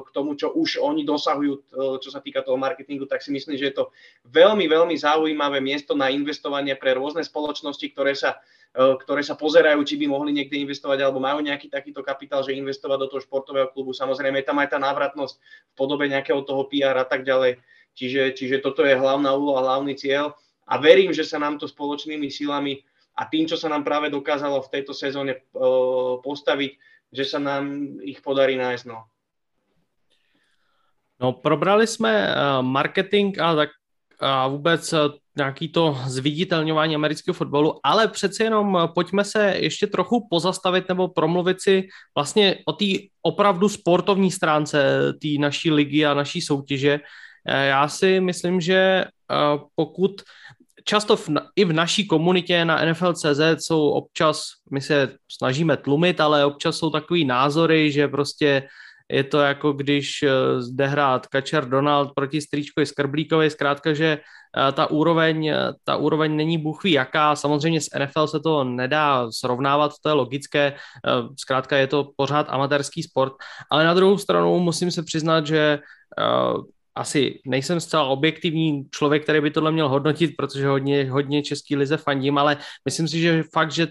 k 0.00 0.08
tomu, 0.16 0.32
čo 0.32 0.56
už 0.56 0.80
oni 0.80 1.04
dosahujú, 1.04 1.52
čo 2.00 2.08
sa 2.08 2.24
týka 2.24 2.40
toho 2.40 2.56
marketingu, 2.56 3.04
tak 3.04 3.20
si 3.20 3.28
myslím, 3.28 3.60
že 3.60 3.68
je 3.68 3.76
to 3.76 3.92
veľmi, 4.32 4.64
veľmi 4.64 4.96
zaujímavé 4.96 5.60
miesto 5.60 5.92
na 5.92 6.08
investovanie 6.08 6.72
pre 6.80 6.96
rôzne 6.96 7.20
spoločnosti, 7.20 7.84
ktoré 7.92 8.16
sa, 8.16 8.40
ktoré 8.72 9.20
sa 9.20 9.36
pozerajú, 9.36 9.84
či 9.84 10.00
by 10.00 10.08
mohli 10.08 10.32
niekde 10.32 10.56
investovať, 10.56 11.04
alebo 11.04 11.20
majú 11.20 11.44
nejaký 11.44 11.68
takýto 11.68 12.00
kapitál, 12.00 12.40
že 12.40 12.56
investovať 12.56 13.04
do 13.04 13.08
toho 13.12 13.20
športového 13.20 13.68
klubu. 13.68 13.92
Samozrejme, 13.92 14.40
je 14.40 14.48
tam 14.48 14.64
aj 14.64 14.72
tá 14.72 14.78
návratnosť 14.80 15.36
v 15.36 15.74
podobe 15.76 16.08
nejakého 16.08 16.40
toho 16.40 16.64
PR 16.72 16.96
a 16.96 17.04
tak 17.04 17.20
ďalej 17.20 17.60
Čiže, 17.96 18.36
čiže 18.36 18.60
toto 18.60 18.84
je 18.84 18.92
hlavná 18.92 19.32
úloha, 19.32 19.64
hlavný 19.64 19.96
cieľ 19.96 20.36
a 20.68 20.76
verím, 20.76 21.16
že 21.16 21.24
sa 21.24 21.40
nám 21.40 21.56
to 21.56 21.64
spoločnými 21.64 22.28
silami 22.28 22.84
a 23.16 23.24
tým, 23.24 23.48
čo 23.48 23.56
sa 23.56 23.72
nám 23.72 23.80
práve 23.88 24.12
dokázalo 24.12 24.60
v 24.60 24.72
tejto 24.76 24.92
sezóne 24.92 25.40
postaviť, 26.20 26.76
že 27.08 27.24
sa 27.24 27.40
nám 27.40 27.96
ich 28.04 28.20
podarí 28.20 28.60
nájsť. 28.60 28.84
No. 28.84 29.08
No, 31.20 31.32
probrali 31.32 31.86
jsme 31.86 32.12
uh, 32.28 32.62
marketing 32.62 33.40
a 33.40 33.54
tak 33.54 33.70
a 34.20 34.48
vůbec 34.48 34.92
uh, 34.92 34.98
nějaký 35.36 35.68
to 35.68 35.98
zviditelňování 36.06 36.94
amerického 36.94 37.34
fotbalu, 37.34 37.80
ale 37.84 38.08
přece 38.08 38.44
jenom 38.44 38.88
pojďme 38.94 39.24
se 39.24 39.54
ještě 39.56 39.86
trochu 39.86 40.26
pozastavit 40.30 40.88
nebo 40.88 41.08
promluvit 41.08 41.60
si 41.60 41.88
vlastně 42.14 42.58
o 42.64 42.72
té 42.72 42.84
opravdu 43.22 43.68
sportovní 43.68 44.30
stránce 44.30 44.78
té 45.22 45.28
naší 45.40 45.70
ligy 45.70 46.06
a 46.06 46.14
naší 46.14 46.40
soutěže. 46.40 47.00
Eh, 47.46 47.66
já 47.66 47.88
si 47.88 48.20
myslím, 48.20 48.60
že 48.60 49.04
eh, 49.04 49.58
pokud 49.74 50.22
často 50.84 51.16
v, 51.16 51.28
i 51.56 51.64
v 51.64 51.72
naší 51.72 52.06
komunitě 52.06 52.64
na 52.64 52.84
NFL.cz 52.84 53.40
jsou 53.58 53.90
občas, 53.90 54.42
my 54.70 54.80
se 54.80 55.14
snažíme 55.32 55.76
tlumit, 55.76 56.20
ale 56.20 56.44
občas 56.44 56.76
jsou 56.76 56.90
takový 56.90 57.24
názory, 57.24 57.92
že 57.92 58.08
prostě 58.08 58.68
je 59.12 59.24
to 59.24 59.40
jako 59.40 59.72
když 59.72 60.22
eh, 60.22 60.62
zde 60.62 60.86
hrát 60.86 61.26
Kačer 61.26 61.68
Donald 61.68 62.12
proti 62.14 62.40
Stříčkovi 62.40 62.86
Skrblíkovi, 62.86 63.50
zkrátka, 63.50 63.94
že 63.94 64.18
ta 64.72 64.90
úroveň, 64.90 65.52
ta 65.84 65.96
úroveň 65.96 66.36
není 66.36 66.58
buchví 66.58 66.92
jaká, 66.92 67.36
samozřejmě 67.36 67.80
s 67.80 67.88
NFL 67.98 68.26
se 68.26 68.40
to 68.40 68.64
nedá 68.64 69.28
srovnávat, 69.32 69.92
to 70.02 70.08
je 70.08 70.12
logické, 70.12 70.72
zkrátka 71.36 71.76
je 71.76 71.86
to 71.86 72.10
pořád 72.16 72.46
amatérský 72.48 73.02
sport, 73.02 73.32
ale 73.70 73.84
na 73.84 73.94
druhou 73.94 74.18
stranu 74.18 74.58
musím 74.58 74.90
se 74.90 75.02
přiznat, 75.02 75.46
že 75.46 75.78
asi 76.96 77.40
nejsem 77.46 77.80
zcela 77.80 78.04
objektivní 78.04 78.84
člověk, 78.90 79.22
který 79.22 79.40
by 79.40 79.50
tohle 79.50 79.72
měl 79.72 79.88
hodnotit, 79.88 80.34
protože 80.38 80.66
hodně, 80.66 81.10
hodně 81.10 81.42
český 81.42 81.76
lize 81.76 81.96
fandím, 81.96 82.38
ale 82.38 82.56
myslím 82.84 83.08
si, 83.08 83.20
že 83.20 83.42
fakt, 83.52 83.72
že 83.72 83.88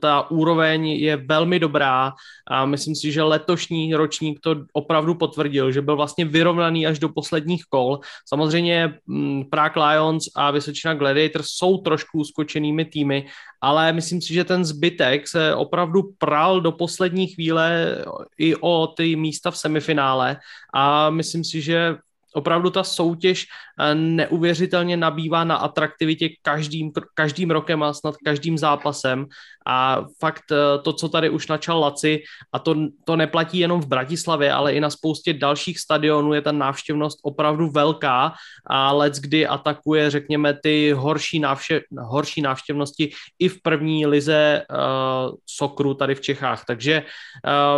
ta 0.00 0.30
úroveň 0.30 0.86
je 0.86 1.16
velmi 1.16 1.58
dobrá 1.58 2.12
a 2.50 2.66
myslím 2.66 2.94
si, 2.94 3.12
že 3.12 3.22
letošní 3.22 3.94
ročník 3.94 4.40
to 4.40 4.56
opravdu 4.72 5.14
potvrdil, 5.14 5.72
že 5.72 5.82
byl 5.82 5.96
vlastně 5.96 6.24
vyrovnaný 6.24 6.86
až 6.86 6.98
do 6.98 7.08
posledních 7.08 7.64
kol. 7.68 8.00
Samozřejmě 8.28 8.98
mm, 9.06 9.44
Prague 9.44 9.86
Lions 9.86 10.24
a 10.36 10.50
Vysočina 10.50 10.94
Gladiators 10.94 11.46
jsou 11.46 11.78
trošku 11.78 12.24
skočenými 12.24 12.84
týmy, 12.84 13.26
ale 13.60 13.92
myslím 13.92 14.20
si, 14.20 14.34
že 14.34 14.44
ten 14.44 14.64
zbytek 14.64 15.28
se 15.28 15.54
opravdu 15.54 16.02
pral 16.18 16.60
do 16.60 16.72
poslední 16.72 17.26
chvíle 17.26 17.96
i 18.38 18.56
o 18.56 18.86
ty 18.86 19.16
místa 19.16 19.50
v 19.50 19.58
semifinále 19.58 20.36
a 20.74 21.10
myslím 21.10 21.44
si, 21.44 21.60
že 21.60 21.96
opravdu 22.36 22.70
ta 22.70 22.84
soutěž 22.84 23.46
eh, 23.80 23.94
neuvěřitelně 23.94 24.96
nabývá 24.96 25.44
na 25.44 25.56
atraktivitě 25.56 26.28
každým, 26.42 26.92
každým 27.14 27.50
rokem 27.50 27.82
a 27.82 27.92
snad 27.92 28.14
každým 28.24 28.58
zápasem 28.58 29.26
a 29.66 30.04
fakt 30.20 30.52
eh, 30.52 30.78
to, 30.82 30.92
co 30.92 31.08
tady 31.08 31.30
už 31.30 31.48
načal 31.48 31.80
Laci 31.80 32.22
a 32.52 32.58
to, 32.58 32.76
to 33.04 33.16
neplatí 33.16 33.58
jenom 33.58 33.80
v 33.80 33.86
Bratislavě, 33.86 34.52
ale 34.52 34.72
i 34.72 34.80
na 34.80 34.90
spoustě 34.90 35.32
dalších 35.32 35.80
stadionů 35.80 36.34
je 36.34 36.42
ta 36.42 36.52
návštěvnost 36.52 37.18
opravdu 37.22 37.70
velká 37.70 38.32
a 38.66 38.92
let's 38.92 39.20
kdy 39.20 39.46
atakuje, 39.46 40.10
řekněme, 40.10 40.54
ty 40.62 40.92
horší, 40.92 41.40
návštěv, 41.40 41.82
horší 41.98 42.42
návštěvnosti 42.42 43.12
i 43.38 43.48
v 43.48 43.62
první 43.62 44.06
lize 44.06 44.62
uh, 44.70 45.34
sokru 45.46 45.94
tady 45.94 46.14
v 46.14 46.20
Čechách. 46.20 46.64
Takže 46.66 47.02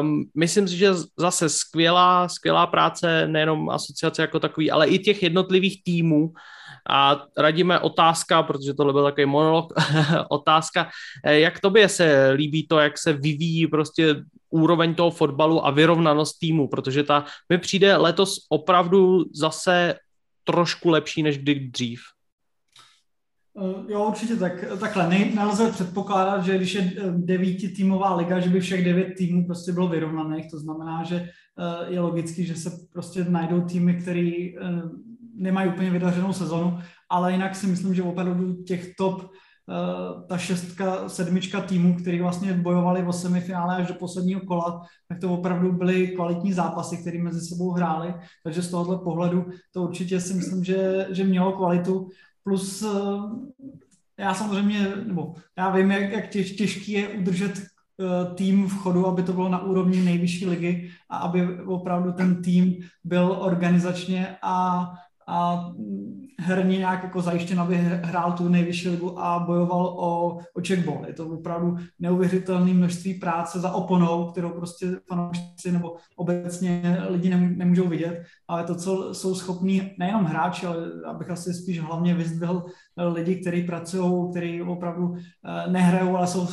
um, 0.01 0.25
myslím 0.35 0.69
si, 0.69 0.77
že 0.77 0.95
zase 1.19 1.49
skvělá, 1.49 2.29
skvělá 2.29 2.67
práce 2.67 3.27
nejenom 3.27 3.71
asociace 3.71 4.23
jako 4.23 4.41
takový, 4.49 4.71
ale 4.71 4.89
i 4.89 4.99
těch 4.99 5.23
jednotlivých 5.23 5.85
týmů. 5.85 6.33
A 6.91 7.25
radíme 7.37 7.81
otázka, 7.81 8.43
protože 8.43 8.75
tohle 8.75 8.93
byl 8.93 9.05
takový 9.05 9.27
monolog, 9.27 9.73
otázka, 10.29 10.89
eh, 11.25 11.39
jak 11.39 11.61
tobě 11.61 11.89
se 11.89 12.31
líbí 12.31 12.67
to, 12.67 12.79
jak 12.79 12.99
se 12.99 13.13
vyvíjí 13.13 13.67
prostě 13.67 14.25
úroveň 14.51 14.95
toho 14.95 15.11
fotbalu 15.11 15.67
a 15.67 15.71
vyrovnanost 15.71 16.39
týmu, 16.39 16.69
protože 16.69 17.03
ta 17.05 17.25
mi 17.49 17.59
přijde 17.59 17.97
letos 17.97 18.47
opravdu 18.49 19.25
zase 19.33 19.95
trošku 20.45 20.91
lepší 20.91 21.23
než 21.23 21.39
kdy 21.39 21.55
dřív. 21.55 22.01
Eh, 23.59 23.93
jo, 23.93 24.05
určitě 24.09 24.37
tak, 24.37 24.65
takhle. 24.81 25.09
Ne, 25.09 25.31
nelze 25.35 25.71
předpokládat, 25.71 26.45
že 26.45 26.57
když 26.57 26.75
je 26.75 26.93
devíti 27.17 27.69
týmová 27.69 28.15
liga, 28.15 28.41
že 28.41 28.51
by 28.51 28.61
všech 28.61 28.85
devět 28.85 29.15
týmů 29.17 29.47
prostě 29.47 29.73
bylo 29.73 29.89
vyrovnaných. 29.89 30.51
To 30.51 30.59
znamená, 30.59 31.05
že 31.05 31.31
je 31.89 32.01
logický, 32.01 32.47
že 32.47 32.57
se 32.57 32.71
prostě 32.93 33.25
najdou 33.25 33.61
týmy, 33.61 33.95
které 33.95 34.31
nemají 35.35 35.69
úplně 35.69 35.91
vydařenou 35.91 36.33
sezonu, 36.33 36.79
ale 37.11 37.33
jinak 37.33 37.57
si 37.57 37.67
myslím, 37.67 37.95
že 37.95 38.03
opravdu 38.03 38.63
těch 38.63 38.95
top 38.99 39.31
Eh, 39.71 40.23
ta 40.29 40.39
šestka, 40.39 41.09
sedmička 41.09 41.61
týmů, 41.61 41.95
který 41.95 42.21
vlastně 42.21 42.53
bojovali 42.53 43.03
o 43.03 43.13
semifinále 43.13 43.77
až 43.77 43.87
do 43.87 43.95
posledního 43.95 44.41
kola, 44.41 44.83
tak 45.09 45.21
to 45.21 45.35
opravdu 45.35 45.73
byly 45.73 46.09
kvalitní 46.09 46.53
zápasy, 46.53 46.97
které 46.97 47.19
mezi 47.23 47.41
sebou 47.41 47.71
hráli, 47.71 48.15
takže 48.45 48.63
z 48.63 48.71
tohohle 48.71 48.99
pohledu 48.99 49.47
to 49.73 49.83
určitě 49.83 50.21
si 50.21 50.35
myslím, 50.35 50.65
že, 50.65 51.07
že 51.11 51.25
mělo 51.25 51.53
kvalitu, 51.53 52.09
plus 52.49 52.83
eh, 52.83 52.89
já 54.19 54.35
samozřejmě, 54.35 54.93
nebo 55.05 55.35
já 55.59 55.71
vím, 55.71 55.91
jak, 55.91 56.11
jak 56.11 56.29
těž, 56.29 56.53
těžký 56.53 56.93
je 56.93 57.09
udržet 57.09 57.59
eh, 57.59 58.35
tým 58.35 58.69
v 58.69 58.77
chodu, 58.77 59.07
aby 59.07 59.23
to 59.23 59.33
bylo 59.33 59.49
na 59.49 59.63
úrovni 59.63 60.01
nejvyšší 60.01 60.47
ligy 60.47 60.91
a 61.09 61.17
aby 61.17 61.61
opravdu 61.65 62.13
ten 62.13 62.43
tým 62.43 62.77
byl 63.05 63.37
organizačně 63.41 64.37
a, 64.43 64.89
a 65.27 65.69
herně 66.41 66.79
nějak 66.79 67.03
jako 67.03 67.21
zajištěn, 67.21 67.61
aby 67.61 67.77
hrál 67.77 68.33
tu 68.33 68.49
nejvyšší 68.49 68.89
ligu 68.89 69.21
a 69.21 69.39
bojoval 69.39 69.87
o, 69.87 70.39
o 70.55 70.61
checkball. 70.67 71.05
Je 71.07 71.13
to 71.13 71.27
opravdu 71.27 71.77
neuvěřitelné 71.99 72.75
množství 72.75 73.15
práce 73.15 73.61
za 73.61 73.73
oponou, 73.73 74.31
kterou 74.31 74.51
prostě 74.51 74.87
fanoušci 75.09 75.73
nebo 75.73 75.97
obecně 76.17 76.99
lidi 77.09 77.31
nemůžou 77.31 77.89
vidět, 77.89 78.23
ale 78.49 78.65
to, 78.65 78.75
co 78.75 79.15
jsou 79.15 79.35
schopní 79.35 79.91
nejenom 79.99 80.25
hráči, 80.25 80.67
ale 80.67 80.77
abych 81.07 81.31
asi 81.31 81.55
spíš 81.55 81.81
hlavně 81.81 82.15
vyzdvihl 82.15 82.65
lidi, 82.97 83.37
kteří 83.37 83.63
pracují, 83.63 84.31
kteří 84.31 84.63
opravdu 84.63 85.15
eh, 85.17 85.71
nehrajou, 85.71 86.17
ale 86.17 86.27
jsou 86.27 86.47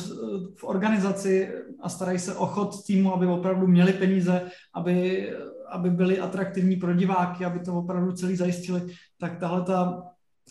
v 0.56 0.64
organizaci 0.64 1.52
a 1.80 1.88
starají 1.88 2.18
se 2.18 2.34
o 2.34 2.46
chod 2.46 2.86
týmu, 2.86 3.14
aby 3.14 3.26
opravdu 3.26 3.66
měli 3.66 3.92
peníze, 3.92 4.42
aby 4.74 5.28
aby 5.70 5.90
byli 5.90 6.20
atraktivní 6.20 6.76
pro 6.76 6.94
diváky, 6.94 7.44
aby 7.44 7.60
to 7.60 7.74
opravdu 7.74 8.12
celý 8.12 8.36
zajistili, 8.36 8.82
tak 9.18 9.38
tahle 9.38 9.62
ta 9.62 10.02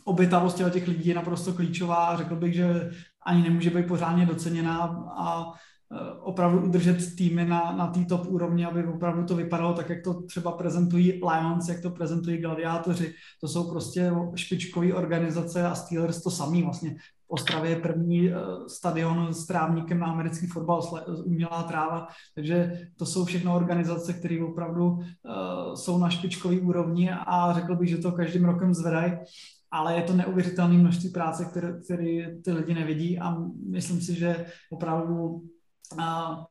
obětavost 0.04 0.62
těch 0.72 0.88
lidí 0.88 1.10
je 1.10 1.16
naprosto 1.16 1.54
klíčová 1.54 1.96
a 1.96 2.18
řekl 2.18 2.36
bych, 2.36 2.54
že 2.54 2.92
ani 3.26 3.44
nemůže 3.44 3.70
být 3.70 3.88
pořádně 3.88 4.26
doceněná 4.26 4.78
a 5.18 5.44
e, 5.92 6.12
opravdu 6.20 6.62
udržet 6.62 7.16
týmy 7.16 7.46
na, 7.46 7.72
na 7.72 7.88
té 7.88 8.06
top 8.06 8.28
úrovni, 8.28 8.66
aby 8.66 8.88
opravdu 8.88 9.24
to 9.26 9.36
vypadalo 9.36 9.74
tak, 9.74 9.90
jak 9.90 10.04
to 10.04 10.22
třeba 10.22 10.52
prezentují 10.52 11.12
Lions, 11.12 11.70
jak 11.70 11.82
to 11.82 11.90
prezentují 11.90 12.38
gladiátoři. 12.38 13.14
To 13.42 13.48
jsou 13.48 13.70
prostě 13.70 14.12
špičkové 14.36 14.94
organizace 14.94 15.68
a 15.68 15.76
Steelers 15.76 16.24
to 16.24 16.32
samý 16.32 16.64
vlastně. 16.64 16.96
Ostravě 17.28 17.72
je 17.72 17.80
první 17.80 18.30
eh, 18.30 18.36
stadion 18.68 19.34
s 19.34 19.46
trávníkem 19.46 20.00
na 20.00 20.08
americký 20.08 20.48
fotbal, 20.48 20.82
umělá 21.26 21.64
tráva, 21.64 22.08
takže 22.36 22.72
to 22.98 23.06
jsou 23.06 23.26
všechno 23.26 23.56
organizace, 23.56 24.14
které 24.14 24.44
opravdu 24.44 24.88
uh, 24.88 25.02
jsou 25.74 25.98
na 25.98 26.10
špičkový 26.10 26.60
úrovni 26.60 27.12
a 27.12 27.54
řekl 27.54 27.76
bych, 27.76 27.90
že 27.90 27.98
to 27.98 28.12
každým 28.12 28.46
rokem 28.46 28.74
zvedají, 28.74 29.14
ale 29.72 29.96
je 29.96 30.04
to 30.04 30.14
neuvěřitelné 30.14 30.78
množství 30.78 31.10
práce, 31.10 31.46
které, 31.46 31.82
které 31.82 32.42
ty 32.44 32.52
lidi 32.52 32.74
nevidí 32.74 33.20
a 33.20 33.36
myslím 33.70 34.02
si, 34.02 34.16
že 34.16 34.46
opravdu 34.72 35.26
uh, 35.26 36.44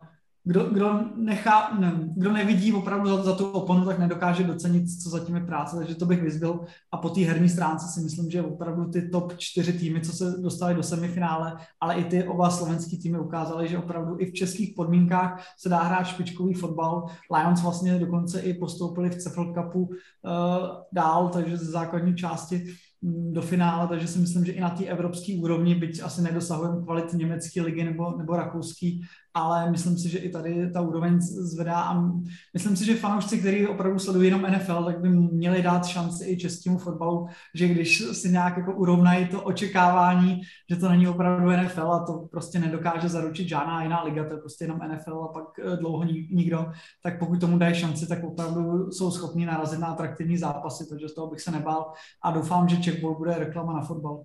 kdo, 0.45 0.65
kdo, 0.71 1.01
nechá, 1.17 1.77
ne, 1.79 1.93
kdo 2.17 2.33
nevidí 2.33 2.73
opravdu 2.73 3.09
za, 3.09 3.23
za 3.23 3.35
tu 3.35 3.51
oponu, 3.51 3.85
tak 3.85 3.99
nedokáže 3.99 4.45
docenit, 4.45 5.03
co 5.03 5.11
zatím 5.11 5.37
je 5.37 5.41
práce, 5.41 5.77
takže 5.77 5.95
to 5.95 6.07
bych 6.07 6.23
vyzbyl. 6.23 6.61
A 6.93 6.97
po 6.97 7.11
té 7.11 7.21
herní 7.21 7.49
stránce 7.49 7.87
si 7.89 8.01
myslím, 8.01 8.31
že 8.31 8.43
opravdu 8.43 8.91
ty 8.91 9.09
top 9.09 9.37
čtyři 9.37 9.73
týmy, 9.73 10.01
co 10.01 10.13
se 10.13 10.31
dostali 10.31 10.75
do 10.75 10.83
semifinále, 10.83 11.57
ale 11.81 11.95
i 11.95 12.05
ty 12.05 12.25
oba 12.25 12.51
slovenský 12.51 12.99
týmy 12.99 13.19
ukázaly, 13.19 13.69
že 13.69 13.79
opravdu 13.79 14.17
i 14.19 14.27
v 14.27 14.33
českých 14.33 14.75
podmínkách 14.77 15.45
se 15.59 15.69
dá 15.69 15.83
hrát 15.83 16.05
špičkový 16.05 16.55
fotbal. 16.55 17.07
Lions 17.37 17.63
vlastně 17.63 17.99
dokonce 17.99 18.41
i 18.41 18.55
postoupili 18.55 19.11
v 19.11 19.17
Cefl 19.17 19.55
Cupu 19.55 19.81
uh, 19.81 19.93
dál, 20.93 21.29
takže 21.29 21.57
ze 21.57 21.65
základní 21.65 22.17
části 22.17 22.67
mm, 23.03 23.33
do 23.33 23.43
finále, 23.43 23.89
takže 23.89 24.09
si 24.09 24.19
myslím, 24.19 24.45
že 24.45 24.53
i 24.53 24.61
na 24.61 24.71
té 24.71 24.85
evropské 24.85 25.39
úrovni, 25.41 25.75
byť 25.75 26.03
asi 26.03 26.23
nedosahujeme 26.23 26.83
kvality 26.85 27.17
německé 27.17 27.63
ligy 27.63 27.85
nebo, 27.85 28.17
nebo 28.19 28.37
rakouský, 28.37 29.03
ale 29.35 29.71
myslím 29.71 29.99
si, 29.99 30.09
že 30.09 30.19
i 30.19 30.31
tady 30.31 30.71
ta 30.71 30.81
úroveň 30.81 31.21
zvedá 31.21 31.81
a 31.81 32.03
myslím 32.55 32.77
si, 32.77 32.85
že 32.85 32.95
fanoušci, 32.95 33.39
kteří 33.39 33.67
opravdu 33.67 33.99
sledují 33.99 34.27
jenom 34.27 34.43
NFL, 34.43 34.85
tak 34.85 35.01
by 35.01 35.09
měli 35.09 35.63
dát 35.63 35.87
šanci 35.87 36.31
i 36.31 36.37
českému 36.37 36.79
fotbalu, 36.79 37.27
že 37.55 37.69
když 37.69 38.03
si 38.13 38.31
nějak 38.31 38.57
jako 38.57 38.73
urovnají 38.73 39.29
to 39.29 39.43
očekávání, 39.43 40.41
že 40.71 40.77
to 40.77 40.89
není 40.89 41.09
opravdu 41.09 41.51
NFL 41.51 41.93
a 41.93 42.05
to 42.07 42.29
prostě 42.31 42.59
nedokáže 42.59 43.09
zaručit 43.09 43.49
žádná 43.49 43.83
jiná 43.83 44.03
liga, 44.03 44.25
to 44.25 44.35
je 44.35 44.41
prostě 44.41 44.65
jenom 44.65 44.79
NFL 44.79 45.25
a 45.25 45.29
pak 45.29 45.45
eh, 45.59 45.77
dlouho 45.77 46.05
nikdo, 46.31 46.67
tak 47.03 47.19
pokud 47.19 47.41
tomu 47.41 47.59
dají 47.59 47.75
šanci, 47.75 48.07
tak 48.07 48.25
opravdu 48.25 48.91
jsou 48.91 49.11
schopni 49.11 49.47
narazit 49.47 49.81
na 49.81 49.87
atraktivní 49.87 50.39
zápasy, 50.39 50.89
takže 50.89 51.09
z 51.09 51.15
toho 51.15 51.31
bych 51.31 51.41
se 51.41 51.51
nebál 51.51 51.93
a 52.23 52.31
doufám, 52.31 52.69
že 52.69 52.77
Checkball 52.77 53.15
bude 53.15 53.39
reklama 53.39 53.73
na 53.73 53.81
fotbal. 53.81 54.25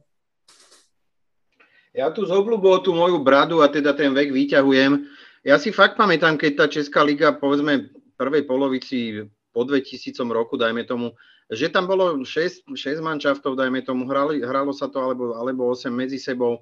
Ja 1.94 2.14
tu 2.14 2.22
z 2.22 2.30
obľubou 2.30 2.86
tú 2.86 2.94
moju 2.94 3.18
bradu 3.18 3.66
a 3.66 3.68
teda 3.68 3.98
ten 3.98 4.14
vek 4.14 4.30
vyťahujem. 4.30 5.10
Ja 5.42 5.58
si 5.58 5.74
fakt 5.74 5.98
pamätám, 5.98 6.38
keď 6.38 6.52
tá 6.54 6.66
Česká 6.70 7.02
liga, 7.02 7.34
povedzme, 7.34 7.90
v 7.90 8.14
prvej 8.14 8.46
polovici 8.46 9.26
po 9.50 9.66
2000 9.66 10.14
roku, 10.30 10.54
dajme 10.54 10.86
tomu, 10.86 11.18
že 11.50 11.74
tam 11.74 11.90
bolo 11.90 12.22
6, 12.22 12.70
6 12.70 12.78
manšaftov, 13.02 13.58
dajme 13.58 13.82
tomu, 13.82 14.06
hrali, 14.06 14.46
hralo 14.46 14.70
sa 14.70 14.86
to, 14.86 15.02
alebo, 15.02 15.34
alebo 15.34 15.74
8 15.74 15.90
medzi 15.90 16.22
sebou. 16.22 16.62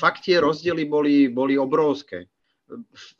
Fakt 0.00 0.24
tie 0.24 0.40
rozdiely 0.40 0.88
boli, 0.88 1.28
boli 1.28 1.60
obrovské. 1.60 2.24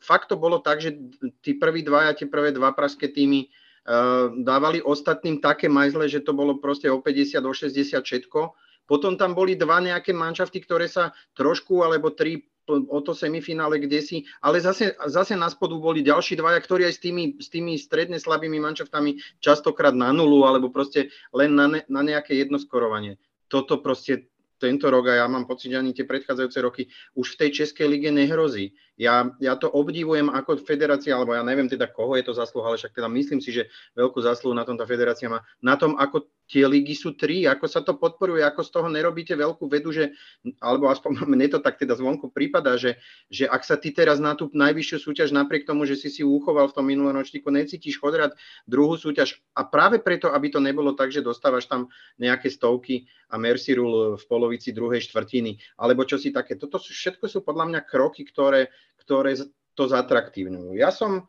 Fakt 0.01 0.33
to 0.33 0.41
bolo 0.41 0.57
tak, 0.57 0.81
že 0.81 0.97
tí 1.45 1.53
prví 1.53 1.85
dvaja, 1.85 2.17
tie 2.17 2.25
prvé 2.25 2.49
dva 2.49 2.73
pražské 2.73 3.13
týmy 3.13 3.45
uh, 3.45 4.33
dávali 4.41 4.81
ostatným 4.81 5.37
také 5.37 5.69
majzle, 5.69 6.09
že 6.09 6.25
to 6.25 6.33
bolo 6.33 6.57
proste 6.57 6.89
o 6.89 6.97
50, 6.97 7.37
o 7.45 7.53
60 7.53 8.01
všetko 8.01 8.41
potom 8.85 9.17
tam 9.17 9.33
boli 9.33 9.57
dva 9.57 9.81
nejaké 9.81 10.13
manšafty, 10.13 10.61
ktoré 10.61 10.85
sa 10.89 11.13
trošku, 11.33 11.81
alebo 11.81 12.13
tri 12.13 12.45
o 12.69 12.99
to 13.01 13.13
semifinále 13.13 13.77
kde 13.77 14.01
si, 14.01 14.17
ale 14.41 14.57
zase, 14.57 14.97
zase 15.05 15.37
na 15.37 15.49
spodu 15.53 15.77
boli 15.77 16.01
ďalší 16.01 16.33
dvaja, 16.33 16.57
ktorí 16.57 16.89
aj 16.89 16.93
s 16.97 17.01
tými, 17.01 17.23
s 17.37 17.47
tými 17.53 17.77
stredne 17.77 18.17
slabými 18.17 18.57
manšaftami 18.57 19.21
častokrát 19.37 19.93
na 19.93 20.09
nulu, 20.09 20.49
alebo 20.49 20.73
proste 20.73 21.13
len 21.29 21.53
na, 21.53 21.69
ne, 21.69 21.81
na 21.85 22.01
nejaké 22.01 22.33
jednoskorovanie. 22.33 23.21
Toto 23.45 23.77
proste 23.77 24.33
tento 24.55 24.87
rok 24.87 25.11
a 25.11 25.19
ja 25.19 25.25
mám 25.27 25.45
pocit, 25.45 25.69
že 25.69 25.77
ani 25.77 25.91
tie 25.91 26.07
predchádzajúce 26.07 26.59
roky 26.63 26.83
už 27.13 27.35
v 27.35 27.39
tej 27.45 27.49
Českej 27.61 27.91
lige 27.91 28.09
nehrozí. 28.09 28.73
Ja, 28.95 29.27
ja 29.43 29.59
to 29.59 29.67
obdivujem 29.67 30.31
ako 30.31 30.63
federácia, 30.63 31.11
alebo 31.11 31.35
ja 31.35 31.43
neviem 31.43 31.67
teda, 31.67 31.91
koho 31.91 32.15
je 32.15 32.23
to 32.25 32.33
zaslúha, 32.33 32.71
ale 32.71 32.79
však 32.79 32.95
teda 32.95 33.11
myslím 33.11 33.43
si, 33.43 33.51
že 33.51 33.67
veľkú 33.99 34.23
zásluhu 34.23 34.55
na 34.55 34.63
tom 34.63 34.79
tá 34.79 34.87
federácia 34.87 35.27
má, 35.27 35.43
na 35.59 35.75
tom, 35.75 35.99
ako 35.99 36.31
tie 36.45 36.65
ligy 36.69 36.93
sú 36.93 37.17
tri, 37.17 37.49
ako 37.49 37.65
sa 37.65 37.81
to 37.81 37.97
podporuje, 37.97 38.45
ako 38.45 38.61
z 38.61 38.69
toho 38.69 38.87
nerobíte 38.89 39.33
veľkú 39.33 39.65
vedu, 39.65 39.89
že, 39.89 40.13
alebo 40.61 40.89
aspoň 40.89 41.25
mne 41.31 41.47
to 41.49 41.59
tak 41.61 41.81
teda 41.81 41.97
zvonku 41.97 42.29
prípada, 42.29 42.77
že, 42.77 43.01
že 43.29 43.49
ak 43.49 43.65
sa 43.65 43.75
ty 43.77 43.89
teraz 43.89 44.21
na 44.21 44.37
tú 44.37 44.49
najvyššiu 44.53 44.97
súťaž 45.01 45.29
napriek 45.33 45.65
tomu, 45.65 45.89
že 45.89 45.97
si 45.97 46.13
si 46.13 46.21
uchoval 46.21 46.69
v 46.69 46.75
tom 46.77 46.85
minulom 46.85 47.17
ročníku, 47.17 47.49
necítiš 47.49 47.97
chodrať 47.97 48.37
druhú 48.69 48.95
súťaž 48.95 49.41
a 49.57 49.65
práve 49.65 49.97
preto, 50.01 50.29
aby 50.29 50.53
to 50.53 50.61
nebolo 50.61 50.93
tak, 50.93 51.09
že 51.09 51.25
dostávaš 51.25 51.65
tam 51.65 51.89
nejaké 52.21 52.53
stovky 52.53 53.09
a 53.33 53.41
Mercy 53.41 53.73
Rule 53.73 54.21
v 54.21 54.23
polovici 54.29 54.69
druhej 54.69 55.01
štvrtiny, 55.09 55.81
alebo 55.81 56.05
čo 56.05 56.21
si 56.21 56.29
také. 56.29 56.55
Toto 56.55 56.77
sú, 56.77 56.93
všetko 56.93 57.25
sú 57.25 57.41
podľa 57.41 57.73
mňa 57.73 57.81
kroky, 57.89 58.21
ktoré, 58.21 58.69
ktoré 59.01 59.33
to 59.75 59.83
zatraktívňujú. 59.91 60.77
Ja 60.77 60.93
som 60.93 61.27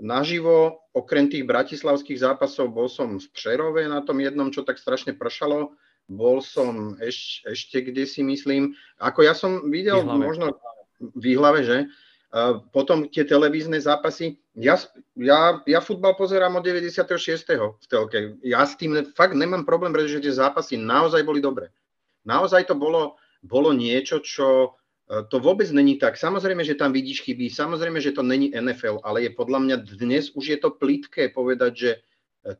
naživo, 0.00 0.84
okrem 0.92 1.28
tých 1.28 1.44
bratislavských 1.44 2.20
zápasov, 2.20 2.72
bol 2.72 2.88
som 2.88 3.20
v 3.20 3.26
Přerove 3.32 3.88
na 3.88 4.00
tom 4.00 4.20
jednom, 4.20 4.52
čo 4.52 4.64
tak 4.64 4.80
strašne 4.80 5.16
pršalo. 5.16 5.76
Bol 6.06 6.38
som 6.38 6.94
eš, 7.02 7.42
ešte 7.42 7.82
kde 7.82 8.06
si 8.06 8.22
myslím. 8.22 8.78
Ako 9.02 9.26
ja 9.26 9.34
som 9.34 9.68
videl 9.68 10.06
Výhlave. 10.06 10.22
možno 10.22 10.46
v 11.02 11.20
Výhlave, 11.20 11.60
že? 11.66 11.78
Uh, 12.30 12.62
potom 12.74 13.06
tie 13.08 13.24
televízne 13.24 13.78
zápasy. 13.80 14.38
Ja, 14.54 14.76
ja, 15.16 15.62
ja 15.64 15.80
futbal 15.80 16.14
pozerám 16.18 16.58
od 16.58 16.64
96. 16.66 17.06
v 17.56 17.86
telke. 17.86 18.36
Ja 18.44 18.66
s 18.66 18.76
tým 18.76 18.98
fakt 19.14 19.34
nemám 19.34 19.64
problém, 19.64 19.94
pretože 19.94 20.22
tie 20.22 20.34
zápasy 20.34 20.78
naozaj 20.78 21.22
boli 21.22 21.40
dobré. 21.40 21.72
Naozaj 22.26 22.66
to 22.66 22.74
bolo, 22.74 23.14
bolo 23.46 23.70
niečo, 23.70 24.18
čo 24.20 24.74
to 25.06 25.38
vôbec 25.38 25.70
není 25.70 26.02
tak. 26.02 26.18
Samozrejme, 26.18 26.66
že 26.66 26.74
tam 26.74 26.90
vidíš 26.90 27.22
chyby, 27.22 27.46
samozrejme, 27.46 28.02
že 28.02 28.10
to 28.10 28.26
není 28.26 28.50
NFL, 28.50 29.06
ale 29.06 29.22
je 29.22 29.30
podľa 29.30 29.58
mňa 29.62 29.76
dnes 30.02 30.34
už 30.34 30.44
je 30.50 30.58
to 30.58 30.74
plitké 30.74 31.30
povedať, 31.30 31.72
že 31.78 31.90
e, 31.94 31.98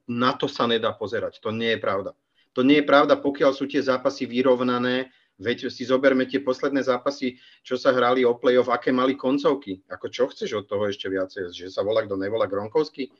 na 0.07 0.30
to 0.38 0.47
sa 0.47 0.70
nedá 0.70 0.94
pozerať. 0.94 1.42
To 1.42 1.51
nie 1.51 1.74
je 1.74 1.82
pravda. 1.82 2.14
To 2.55 2.62
nie 2.62 2.80
je 2.80 2.86
pravda, 2.86 3.18
pokiaľ 3.18 3.51
sú 3.51 3.66
tie 3.66 3.82
zápasy 3.82 4.30
vyrovnané, 4.30 5.11
veď 5.42 5.68
si 5.68 5.84
zoberme 5.84 6.24
tie 6.24 6.38
posledné 6.38 6.86
zápasy, 6.86 7.36
čo 7.66 7.74
sa 7.74 7.90
hrali 7.90 8.22
o 8.22 8.38
play-off, 8.38 8.70
aké 8.70 8.94
mali 8.94 9.18
koncovky. 9.18 9.82
Ako 9.90 10.07
čo 10.09 10.30
chceš 10.30 10.62
od 10.62 10.70
toho 10.70 10.86
ešte 10.86 11.11
viacej? 11.11 11.51
Že 11.51 11.66
sa 11.68 11.82
volá, 11.82 12.07
kto 12.07 12.14
nevolá 12.14 12.47
Gronkovský? 12.47 13.11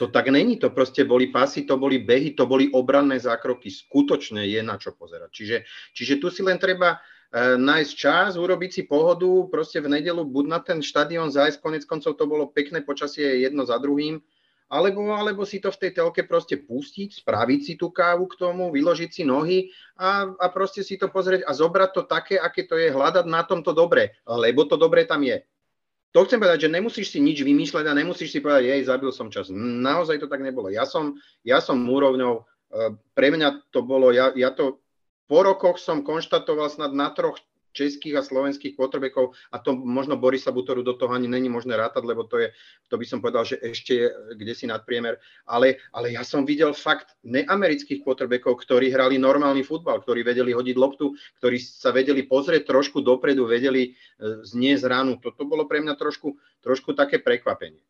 To 0.00 0.08
tak 0.08 0.32
není, 0.32 0.56
to 0.56 0.72
proste 0.72 1.04
boli 1.04 1.28
pasy, 1.28 1.68
to 1.68 1.76
boli 1.76 2.00
behy, 2.00 2.32
to 2.32 2.48
boli 2.48 2.72
obranné 2.72 3.20
zákroky. 3.20 3.68
Skutočne 3.68 4.40
je 4.48 4.64
na 4.64 4.80
čo 4.80 4.96
pozerať. 4.96 5.28
Čiže, 5.28 5.56
čiže 5.92 6.14
tu 6.16 6.32
si 6.32 6.40
len 6.40 6.56
treba 6.56 6.96
nájsť 7.32 7.92
čas, 7.96 8.30
urobiť 8.36 8.70
si 8.70 8.82
pohodu, 8.84 9.48
proste 9.48 9.80
v 9.80 9.88
nedelu 9.88 10.20
buď 10.20 10.44
na 10.44 10.60
ten 10.60 10.84
štadión 10.84 11.32
zájsť, 11.32 11.64
konec 11.64 11.82
koncov 11.88 12.20
to 12.20 12.28
bolo 12.28 12.52
pekné 12.52 12.84
počasie 12.84 13.40
jedno 13.40 13.64
za 13.64 13.80
druhým, 13.80 14.20
alebo, 14.72 15.12
alebo 15.12 15.44
si 15.44 15.60
to 15.60 15.68
v 15.68 15.80
tej 15.84 15.90
telke 16.00 16.24
proste 16.24 16.56
pustiť, 16.56 17.24
spraviť 17.24 17.60
si 17.60 17.72
tú 17.76 17.92
kávu 17.92 18.24
k 18.28 18.40
tomu, 18.40 18.72
vyložiť 18.72 19.10
si 19.12 19.22
nohy 19.24 19.68
a, 20.00 20.32
a 20.32 20.46
proste 20.52 20.84
si 20.84 20.96
to 20.96 21.12
pozrieť 21.12 21.44
a 21.44 21.52
zobrať 21.52 21.90
to 21.92 22.02
také, 22.08 22.36
aké 22.40 22.64
to 22.64 22.80
je, 22.80 22.88
hľadať 22.88 23.28
na 23.28 23.44
tom 23.44 23.60
to 23.60 23.76
dobré, 23.76 24.16
lebo 24.24 24.64
to 24.68 24.80
dobré 24.80 25.04
tam 25.04 25.24
je. 25.24 25.44
To 26.12 26.28
chcem 26.28 26.36
povedať, 26.36 26.68
že 26.68 26.74
nemusíš 26.76 27.08
si 27.08 27.24
nič 27.24 27.40
vymýšľať 27.40 27.88
a 27.88 27.96
nemusíš 27.96 28.36
si 28.36 28.44
povedať, 28.44 28.68
jej, 28.68 28.84
zabil 28.84 29.08
som 29.08 29.32
čas. 29.32 29.48
Naozaj 29.56 30.20
to 30.20 30.28
tak 30.28 30.44
nebolo. 30.44 30.68
Ja 30.68 30.84
som, 30.84 31.16
ja 31.40 31.64
som 31.64 31.80
úrovňou, 31.88 32.36
e, 32.36 32.42
pre 33.16 33.32
mňa 33.32 33.72
to 33.72 33.80
bolo, 33.80 34.12
ja, 34.12 34.28
ja 34.36 34.52
to 34.52 34.81
po 35.32 35.40
rokoch 35.40 35.80
som 35.80 36.04
konštatoval 36.04 36.68
snad 36.68 36.92
na 36.92 37.08
troch 37.08 37.40
českých 37.72 38.20
a 38.20 38.22
slovenských 38.22 38.76
quarterbackov 38.76 39.32
a 39.48 39.56
to 39.56 39.72
možno 39.72 40.20
Borisa 40.20 40.52
Butoru 40.52 40.84
do 40.84 40.92
toho 40.92 41.16
ani 41.16 41.24
není 41.24 41.48
možné 41.48 41.72
rátať, 41.72 42.04
lebo 42.04 42.28
to 42.28 42.36
je, 42.36 42.52
to 42.92 43.00
by 43.00 43.04
som 43.08 43.24
povedal, 43.24 43.48
že 43.48 43.56
ešte 43.64 43.92
je 43.96 44.06
kde 44.36 44.52
si 44.52 44.68
nadpriemer, 44.68 45.16
ale, 45.48 45.80
ale 45.96 46.12
ja 46.12 46.20
som 46.20 46.44
videl 46.44 46.76
fakt 46.76 47.16
neamerických 47.24 48.04
quarterbackov, 48.04 48.60
ktorí 48.60 48.92
hrali 48.92 49.16
normálny 49.16 49.64
futbal, 49.64 50.04
ktorí 50.04 50.20
vedeli 50.20 50.52
hodiť 50.52 50.76
loptu, 50.76 51.16
ktorí 51.40 51.56
sa 51.64 51.96
vedeli 51.96 52.28
pozrieť 52.28 52.68
trošku 52.68 53.00
dopredu, 53.00 53.48
vedeli 53.48 53.88
e, 53.88 53.90
zniesť 54.44 54.84
ránu. 54.84 55.16
Toto 55.16 55.48
bolo 55.48 55.64
pre 55.64 55.80
mňa 55.80 55.96
trošku, 55.96 56.36
trošku 56.60 56.92
také 56.92 57.24
prekvapenie. 57.24 57.80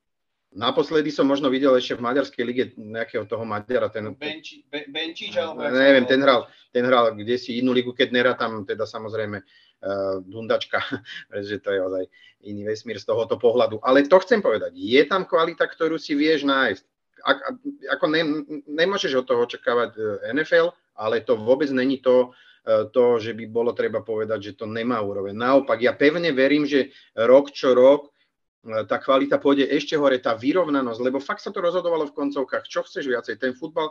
Naposledy 0.53 1.09
som 1.09 1.25
možno 1.25 1.49
videl 1.49 1.73
ešte 1.73 1.97
v 1.97 2.05
maďarskej 2.05 2.45
lige 2.45 2.65
nejakého 2.77 3.25
toho 3.25 3.41
Maďara. 3.49 3.89
Ten, 3.89 4.13
Benči, 4.13 4.61
Benčič, 4.69 5.33
alebo... 5.41 5.65
Neviem, 5.65 6.05
ten 6.05 6.21
hral, 6.21 6.45
ten 6.69 6.85
hral 6.85 7.17
kde 7.17 7.41
si 7.41 7.57
inú 7.57 7.73
ligu, 7.73 7.97
keď 7.97 8.13
nerátam 8.13 8.69
teda 8.69 8.85
samozrejme 8.85 9.41
uh, 9.41 10.21
Dundačka, 10.21 10.85
pretože 11.33 11.57
to 11.65 11.73
je 11.73 11.81
ozaj 11.81 12.05
iný 12.45 12.69
vesmír 12.69 13.01
z 13.01 13.09
tohoto 13.09 13.41
pohľadu. 13.41 13.81
Ale 13.81 14.05
to 14.05 14.21
chcem 14.21 14.45
povedať, 14.45 14.77
je 14.77 15.03
tam 15.09 15.25
kvalita, 15.25 15.65
ktorú 15.65 15.97
si 15.97 16.13
vieš 16.13 16.45
nájsť. 16.45 16.85
Ak, 17.23 17.39
ako 17.97 18.05
ne, 18.13 18.23
nemôžeš 18.67 19.25
od 19.25 19.27
toho 19.27 19.49
očakávať 19.49 19.91
eh, 19.97 20.37
NFL, 20.37 20.77
ale 21.01 21.25
to 21.25 21.39
vôbec 21.41 21.73
není 21.73 21.97
to, 22.05 22.37
eh, 22.69 22.85
to, 22.93 23.17
že 23.17 23.33
by 23.33 23.49
bolo 23.49 23.73
treba 23.73 24.05
povedať, 24.05 24.53
že 24.53 24.57
to 24.61 24.69
nemá 24.69 25.01
úroveň. 25.01 25.33
Naopak, 25.33 25.81
ja 25.81 25.97
pevne 25.97 26.29
verím, 26.37 26.69
že 26.69 26.93
rok 27.17 27.49
čo 27.57 27.73
rok 27.73 28.12
tá 28.63 29.03
kvalita 29.03 29.43
pôjde 29.43 29.67
ešte 29.67 29.99
hore, 29.99 30.23
tá 30.23 30.39
vyrovnanosť, 30.39 31.01
lebo 31.03 31.19
fakt 31.19 31.43
sa 31.43 31.51
to 31.51 31.59
rozhodovalo 31.59 32.07
v 32.07 32.15
koncovkách. 32.15 32.71
Čo 32.71 32.87
chceš 32.87 33.11
viacej? 33.11 33.35
Ten 33.43 33.59
futbal, 33.59 33.91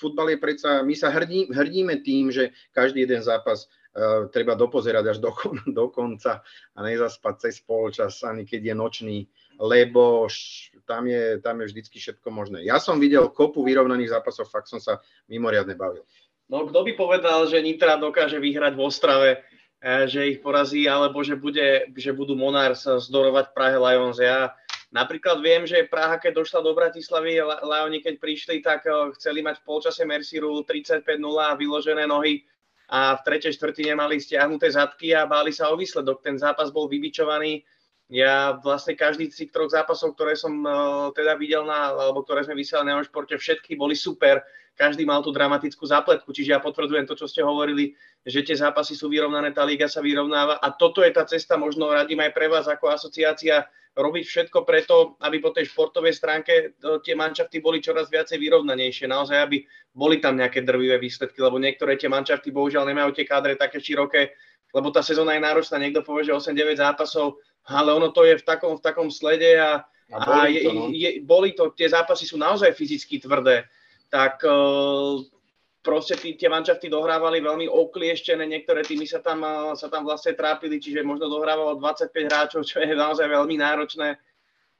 futbal 0.00 0.32
je 0.32 0.38
predsa, 0.40 0.80
my 0.80 0.96
sa 0.96 1.12
hrdí, 1.12 1.52
hrdíme 1.52 2.00
tým, 2.00 2.32
že 2.32 2.56
každý 2.72 3.04
jeden 3.04 3.20
zápas 3.20 3.68
uh, 3.68 4.24
treba 4.32 4.56
dopozerať 4.56 5.04
až 5.12 5.18
do, 5.20 5.36
do 5.68 5.92
konca 5.92 6.40
a 6.72 6.78
nezaspať 6.80 7.34
cez 7.48 7.60
polčas, 7.60 8.24
ani 8.24 8.48
keď 8.48 8.72
je 8.72 8.74
nočný, 8.74 9.18
lebo 9.60 10.24
š, 10.24 10.72
tam 10.88 11.04
je, 11.04 11.36
tam 11.44 11.60
je 11.60 11.68
vždycky 11.68 12.00
všetko 12.00 12.32
možné. 12.32 12.64
Ja 12.64 12.80
som 12.80 12.96
videl 12.96 13.28
kopu 13.28 13.60
vyrovnaných 13.60 14.16
zápasov, 14.16 14.48
fakt 14.48 14.72
som 14.72 14.80
sa 14.80 15.04
mimoriadne 15.28 15.76
bavil. 15.76 16.08
No 16.48 16.64
kto 16.64 16.80
by 16.80 16.92
povedal, 16.96 17.44
že 17.44 17.60
Nitra 17.60 18.00
dokáže 18.00 18.40
vyhrať 18.40 18.72
v 18.72 18.80
Ostrave 18.80 19.30
že 19.82 20.34
ich 20.34 20.38
porazí, 20.42 20.90
alebo 20.90 21.22
že, 21.22 21.38
bude, 21.38 21.86
že 21.94 22.10
budú 22.10 22.34
Monars 22.34 22.82
zdorovať 22.82 23.54
Prahe 23.54 23.78
Lions. 23.78 24.18
Ja 24.18 24.50
napríklad 24.90 25.38
viem, 25.38 25.70
že 25.70 25.86
Praha, 25.86 26.18
keď 26.18 26.42
došla 26.42 26.60
do 26.66 26.74
Bratislavy, 26.74 27.38
Lioni, 27.62 28.02
keď 28.02 28.14
prišli, 28.18 28.58
tak 28.58 28.82
e, 28.88 29.14
chceli 29.14 29.44
mať 29.44 29.62
v 29.62 29.66
polčase 29.66 30.02
Mercieru 30.02 30.66
35-0 30.66 31.04
a 31.38 31.54
vyložené 31.54 32.10
nohy 32.10 32.42
a 32.88 33.20
v 33.20 33.24
tretej 33.24 33.52
štvrtine 33.54 33.92
mali 33.94 34.16
stiahnuté 34.16 34.72
zadky 34.72 35.12
a 35.12 35.28
báli 35.28 35.52
sa 35.52 35.68
o 35.68 35.76
výsledok. 35.76 36.24
Ten 36.24 36.40
zápas 36.40 36.72
bol 36.72 36.88
vybičovaný. 36.88 37.62
Ja 38.08 38.56
vlastne 38.64 38.96
každý 38.96 39.28
z 39.28 39.44
tých 39.44 39.52
troch 39.52 39.68
zápasov, 39.68 40.16
ktoré 40.16 40.32
som 40.32 40.64
uh, 40.64 41.12
teda 41.12 41.36
videl 41.36 41.68
na, 41.68 41.92
alebo 41.92 42.24
ktoré 42.24 42.40
sme 42.40 42.56
vysielali 42.56 42.88
na 42.88 43.04
športe, 43.04 43.36
všetky 43.36 43.76
boli 43.76 43.92
super 43.92 44.40
každý 44.78 45.02
mal 45.02 45.20
tú 45.26 45.34
dramatickú 45.34 45.82
zápletku. 45.82 46.30
Čiže 46.30 46.54
ja 46.54 46.62
potvrdzujem 46.62 47.02
to, 47.10 47.18
čo 47.18 47.26
ste 47.26 47.42
hovorili, 47.42 47.98
že 48.22 48.46
tie 48.46 48.54
zápasy 48.54 48.94
sú 48.94 49.10
vyrovnané, 49.10 49.50
tá 49.50 49.66
liga 49.66 49.90
sa 49.90 49.98
vyrovnáva 49.98 50.62
a 50.62 50.70
toto 50.70 51.02
je 51.02 51.10
tá 51.10 51.26
cesta, 51.26 51.58
možno 51.58 51.90
radím 51.90 52.22
aj 52.22 52.30
pre 52.30 52.46
vás 52.46 52.70
ako 52.70 52.94
asociácia, 52.94 53.66
robiť 53.98 54.24
všetko 54.30 54.62
preto, 54.62 55.18
aby 55.26 55.42
po 55.42 55.50
tej 55.50 55.74
športovej 55.74 56.14
stránke 56.14 56.52
e, 56.54 56.66
tie 57.02 57.18
mančafty 57.18 57.58
boli 57.58 57.82
čoraz 57.82 58.06
viacej 58.06 58.38
vyrovnanejšie. 58.38 59.10
Naozaj, 59.10 59.38
aby 59.42 59.66
boli 59.90 60.22
tam 60.22 60.38
nejaké 60.38 60.62
drvivé 60.62 61.02
výsledky, 61.02 61.42
lebo 61.42 61.58
niektoré 61.58 61.98
tie 61.98 62.06
mančafty 62.06 62.54
bohužiaľ 62.54 62.86
nemajú 62.86 63.10
tie 63.18 63.26
kádre 63.26 63.58
také 63.58 63.82
široké, 63.82 64.38
lebo 64.74 64.92
tá 64.92 65.00
sezóna 65.00 65.32
je 65.36 65.44
náročná, 65.44 65.80
niekto 65.80 66.04
povie, 66.04 66.28
že 66.28 66.36
8-9 66.36 66.76
zápasov, 66.76 67.40
ale 67.68 67.92
ono 67.92 68.12
to 68.12 68.24
je 68.24 68.40
v 68.40 68.44
takom, 68.44 68.76
v 68.76 68.84
takom 68.84 69.08
slede 69.12 69.56
a, 69.60 69.84
a, 70.12 70.16
boli, 70.24 70.40
a 70.40 70.44
je, 70.48 70.60
to, 70.64 70.70
no. 70.72 70.82
je, 70.92 71.10
boli 71.24 71.48
to, 71.52 71.72
tie 71.76 71.88
zápasy 71.88 72.24
sú 72.24 72.40
naozaj 72.40 72.72
fyzicky 72.72 73.20
tvrdé. 73.20 73.68
Tak 74.08 74.40
eh, 74.44 75.14
proste 75.84 76.16
tí, 76.16 76.36
tie 76.36 76.48
mančafty 76.48 76.88
dohrávali 76.88 77.44
veľmi 77.44 77.68
oklieštené, 77.68 78.44
niektoré 78.48 78.84
týmy 78.84 79.04
sa 79.04 79.20
tam, 79.20 79.44
eh, 79.44 79.76
sa 79.76 79.92
tam 79.92 80.08
vlastne 80.08 80.32
trápili, 80.32 80.80
čiže 80.80 81.04
možno 81.04 81.28
dohrávalo 81.28 81.76
25 81.76 82.28
hráčov, 82.28 82.60
čo 82.64 82.80
je 82.80 82.92
naozaj 82.92 83.28
veľmi 83.28 83.56
náročné, 83.60 84.16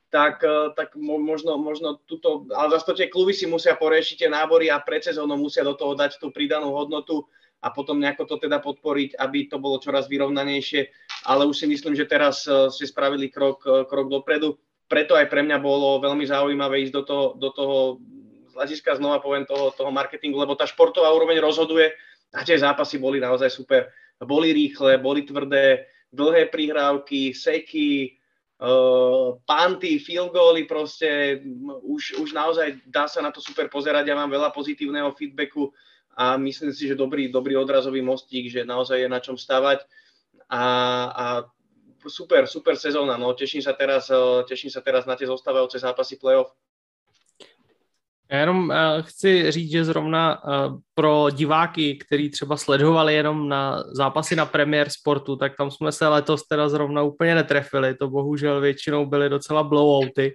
tak, 0.09 0.41
eh, 0.41 0.73
tak 0.73 0.97
možno, 0.97 1.61
možno 1.61 2.01
tuto, 2.09 2.49
ale 2.57 2.73
zase 2.77 2.85
to 2.89 2.95
tie 2.97 3.09
kluby 3.13 3.37
si 3.37 3.45
musia 3.45 3.77
poriešiť 3.77 4.25
tie 4.25 4.31
nábory 4.33 4.73
a 4.73 4.81
pred 4.81 5.05
sezónou 5.05 5.37
musia 5.37 5.61
do 5.61 5.77
toho 5.77 5.93
dať 5.93 6.17
tú 6.17 6.33
pridanú 6.33 6.73
hodnotu 6.73 7.29
a 7.59 7.69
potom 7.75 7.99
nejako 7.99 8.25
to 8.25 8.37
teda 8.39 8.63
podporiť, 8.63 9.19
aby 9.19 9.51
to 9.51 9.59
bolo 9.59 9.83
čoraz 9.83 10.07
vyrovnanejšie, 10.07 10.87
ale 11.27 11.43
už 11.47 11.59
si 11.59 11.67
myslím, 11.67 11.99
že 11.99 12.07
teraz 12.07 12.47
ste 12.47 12.87
spravili 12.87 13.27
krok, 13.29 13.67
krok 13.91 14.07
dopredu. 14.07 14.55
Preto 14.87 15.19
aj 15.19 15.27
pre 15.27 15.43
mňa 15.43 15.59
bolo 15.59 15.99
veľmi 15.99 16.25
zaujímavé 16.25 16.87
ísť 16.87 16.95
do 16.95 17.03
toho, 17.03 17.25
do 17.37 17.51
toho 17.53 17.77
hľadiska 18.55 18.99
znova 18.99 19.19
poviem 19.23 19.47
toho, 19.47 19.71
toho 19.75 19.91
marketingu, 19.91 20.39
lebo 20.39 20.59
tá 20.59 20.67
športová 20.67 21.11
úroveň 21.15 21.39
rozhoduje 21.39 21.95
a 22.35 22.41
tie 22.43 22.59
zápasy 22.59 22.99
boli 22.99 23.23
naozaj 23.23 23.51
super. 23.51 23.91
Boli 24.19 24.51
rýchle, 24.51 24.99
boli 24.99 25.23
tvrdé, 25.23 25.87
dlhé 26.11 26.51
prihrávky, 26.51 27.31
seky, 27.37 28.19
uh, 28.59 29.39
panty, 29.47 30.03
field 30.03 30.35
goally, 30.35 30.67
proste 30.67 31.39
už, 31.87 32.19
už 32.19 32.35
naozaj 32.35 32.83
dá 32.89 33.07
sa 33.07 33.23
na 33.23 33.31
to 33.31 33.39
super 33.39 33.71
pozerať. 33.71 34.11
Ja 34.11 34.19
mám 34.19 34.33
veľa 34.33 34.51
pozitívneho 34.51 35.15
feedbacku 35.15 35.71
a 36.19 36.35
myslím 36.37 36.75
si, 36.75 36.91
že 36.91 36.99
dobrý, 36.99 37.31
dobrý 37.31 37.55
odrazový 37.55 38.03
mostík, 38.03 38.51
že 38.51 38.67
naozaj 38.67 39.07
je 39.07 39.09
na 39.09 39.23
čom 39.23 39.39
stavať. 39.39 39.87
A, 40.51 40.65
a 41.15 41.27
super, 42.11 42.51
super 42.51 42.75
sezóna. 42.75 43.15
No, 43.15 43.31
teším 43.39 43.63
sa 43.63 43.71
teraz, 43.71 44.11
teším 44.51 44.71
sa 44.75 44.83
teraz 44.83 45.07
na 45.07 45.15
tie 45.15 45.31
zostávajúce 45.31 45.79
zápasy 45.79 46.19
playoff. 46.19 46.51
Já 48.31 48.39
jenom 48.39 48.69
uh, 48.69 49.03
chci 49.03 49.51
říct, 49.51 49.71
že 49.71 49.85
zrovna 49.85 50.45
uh, 50.45 50.79
pro 50.95 51.27
diváky, 51.31 51.97
kteří 51.97 52.31
třeba 52.31 52.57
sledovali 52.57 53.15
jenom 53.15 53.49
na 53.49 53.85
zápasy 53.93 54.37
na 54.37 54.47
premiér 54.47 54.91
sportu, 54.91 55.37
tak 55.37 55.57
tam 55.57 55.71
jsme 55.71 55.93
se 55.93 56.09
letos 56.09 56.43
teda 56.43 56.69
zrovna 56.69 57.03
úplně 57.03 57.35
netrefili. 57.35 57.95
To 57.95 58.09
bohužel 58.09 58.61
většinou 58.61 59.07
byly 59.07 59.29
docela 59.29 59.63
blowouty. 59.63 60.35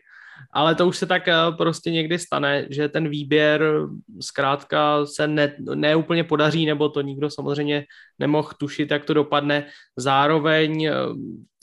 Ale 0.53 0.75
to 0.75 0.87
už 0.87 0.97
se 0.97 1.05
tak 1.05 1.27
eh, 1.27 1.35
prostě 1.57 1.91
někdy 1.91 2.19
stane, 2.19 2.67
že 2.69 2.89
ten 2.89 3.09
výběr 3.09 3.63
zkrátka 4.21 5.05
se 5.05 5.27
ne, 5.27 5.55
ne 5.75 5.95
úplně 5.95 6.23
podaří, 6.23 6.65
nebo 6.65 6.89
to 6.89 7.01
nikdo 7.01 7.29
samozřejmě 7.29 7.85
nemohl 8.19 8.49
tušit, 8.57 8.91
jak 8.91 9.05
to 9.05 9.13
dopadne. 9.13 9.65
Zároveň 9.97 10.89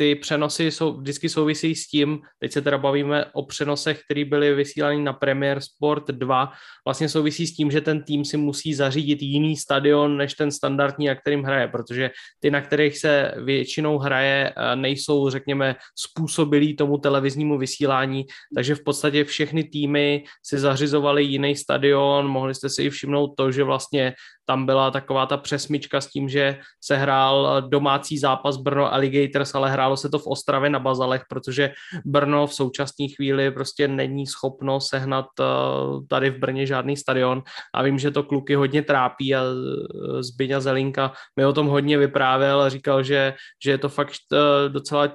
ty 0.00 0.14
přenosy 0.14 0.70
jsou, 0.70 0.96
vždycky 0.96 1.28
souvisí 1.28 1.74
s 1.74 1.88
tím, 1.88 2.18
teď 2.38 2.52
se 2.52 2.62
teda 2.62 2.78
bavíme 2.78 3.24
o 3.32 3.42
přenosech, 3.42 4.00
které 4.04 4.24
byly 4.24 4.54
vysílány 4.54 5.02
na 5.02 5.12
Premier 5.12 5.60
Sport 5.60 6.06
2, 6.08 6.52
vlastně 6.86 7.08
souvisí 7.08 7.46
s 7.46 7.54
tím, 7.54 7.70
že 7.70 7.80
ten 7.80 8.02
tým 8.02 8.24
si 8.24 8.36
musí 8.36 8.74
zařídit 8.74 9.22
jiný 9.22 9.56
stadion 9.56 10.16
než 10.16 10.34
ten 10.34 10.50
standardní, 10.50 11.06
na 11.06 11.14
kterým 11.14 11.42
hraje, 11.42 11.68
protože 11.68 12.10
ty, 12.40 12.50
na 12.50 12.60
kterých 12.60 12.98
se 12.98 13.32
většinou 13.44 13.98
hraje, 13.98 14.52
eh, 14.56 14.76
nejsou, 14.76 15.30
řekněme, 15.30 15.76
způsobilí 15.98 16.76
tomu 16.76 16.98
televiznímu 16.98 17.58
vysílání, 17.58 18.24
takže 18.54 18.74
v 18.74 18.84
podstatě 18.84 19.24
všechny 19.24 19.64
týmy 19.64 20.24
si 20.42 20.58
zařizovali 20.58 21.24
jiný 21.24 21.56
stadion, 21.56 22.28
mohli 22.28 22.54
jste 22.54 22.68
si 22.68 22.82
i 22.82 22.90
všimnout 22.90 23.34
to, 23.36 23.52
že 23.52 23.64
vlastně 23.64 24.14
tam 24.50 24.66
byla 24.66 24.90
taková 24.90 25.26
ta 25.26 25.36
přesmička 25.36 26.00
s 26.00 26.10
tím, 26.10 26.28
že 26.28 26.58
se 26.82 26.96
hrál 26.96 27.62
domácí 27.70 28.18
zápas 28.18 28.56
Brno 28.56 28.92
Alligators, 28.92 29.54
ale 29.54 29.70
hrálo 29.70 29.96
se 29.96 30.08
to 30.08 30.18
v 30.18 30.26
Ostravě 30.26 30.70
na 30.70 30.78
Bazalech, 30.78 31.22
protože 31.28 31.70
Brno 32.04 32.46
v 32.46 32.54
současné 32.54 33.06
chvíli 33.14 33.50
prostě 33.50 33.88
není 33.88 34.26
schopno 34.26 34.80
sehnat 34.80 35.26
eh, 35.40 35.44
tady 36.08 36.30
v 36.30 36.38
Brně 36.38 36.66
žádný 36.66 36.96
stadion. 36.96 37.42
A 37.74 37.82
vím, 37.82 37.98
že 37.98 38.10
to 38.10 38.22
kluky 38.22 38.54
hodně 38.54 38.82
trápí 38.82 39.34
a 39.34 39.42
eh, 39.42 40.22
Zbyňa 40.22 40.60
Zelinka 40.60 41.12
mi 41.38 41.46
o 41.46 41.52
tom 41.52 41.66
hodně 41.66 41.98
vyprávěl 41.98 42.60
a 42.60 42.68
říkal, 42.68 43.02
že, 43.02 43.34
že 43.62 43.70
je 43.70 43.78
to 43.78 43.88
fakt 43.88 44.18
eh, 44.34 44.68
docela 44.68 45.08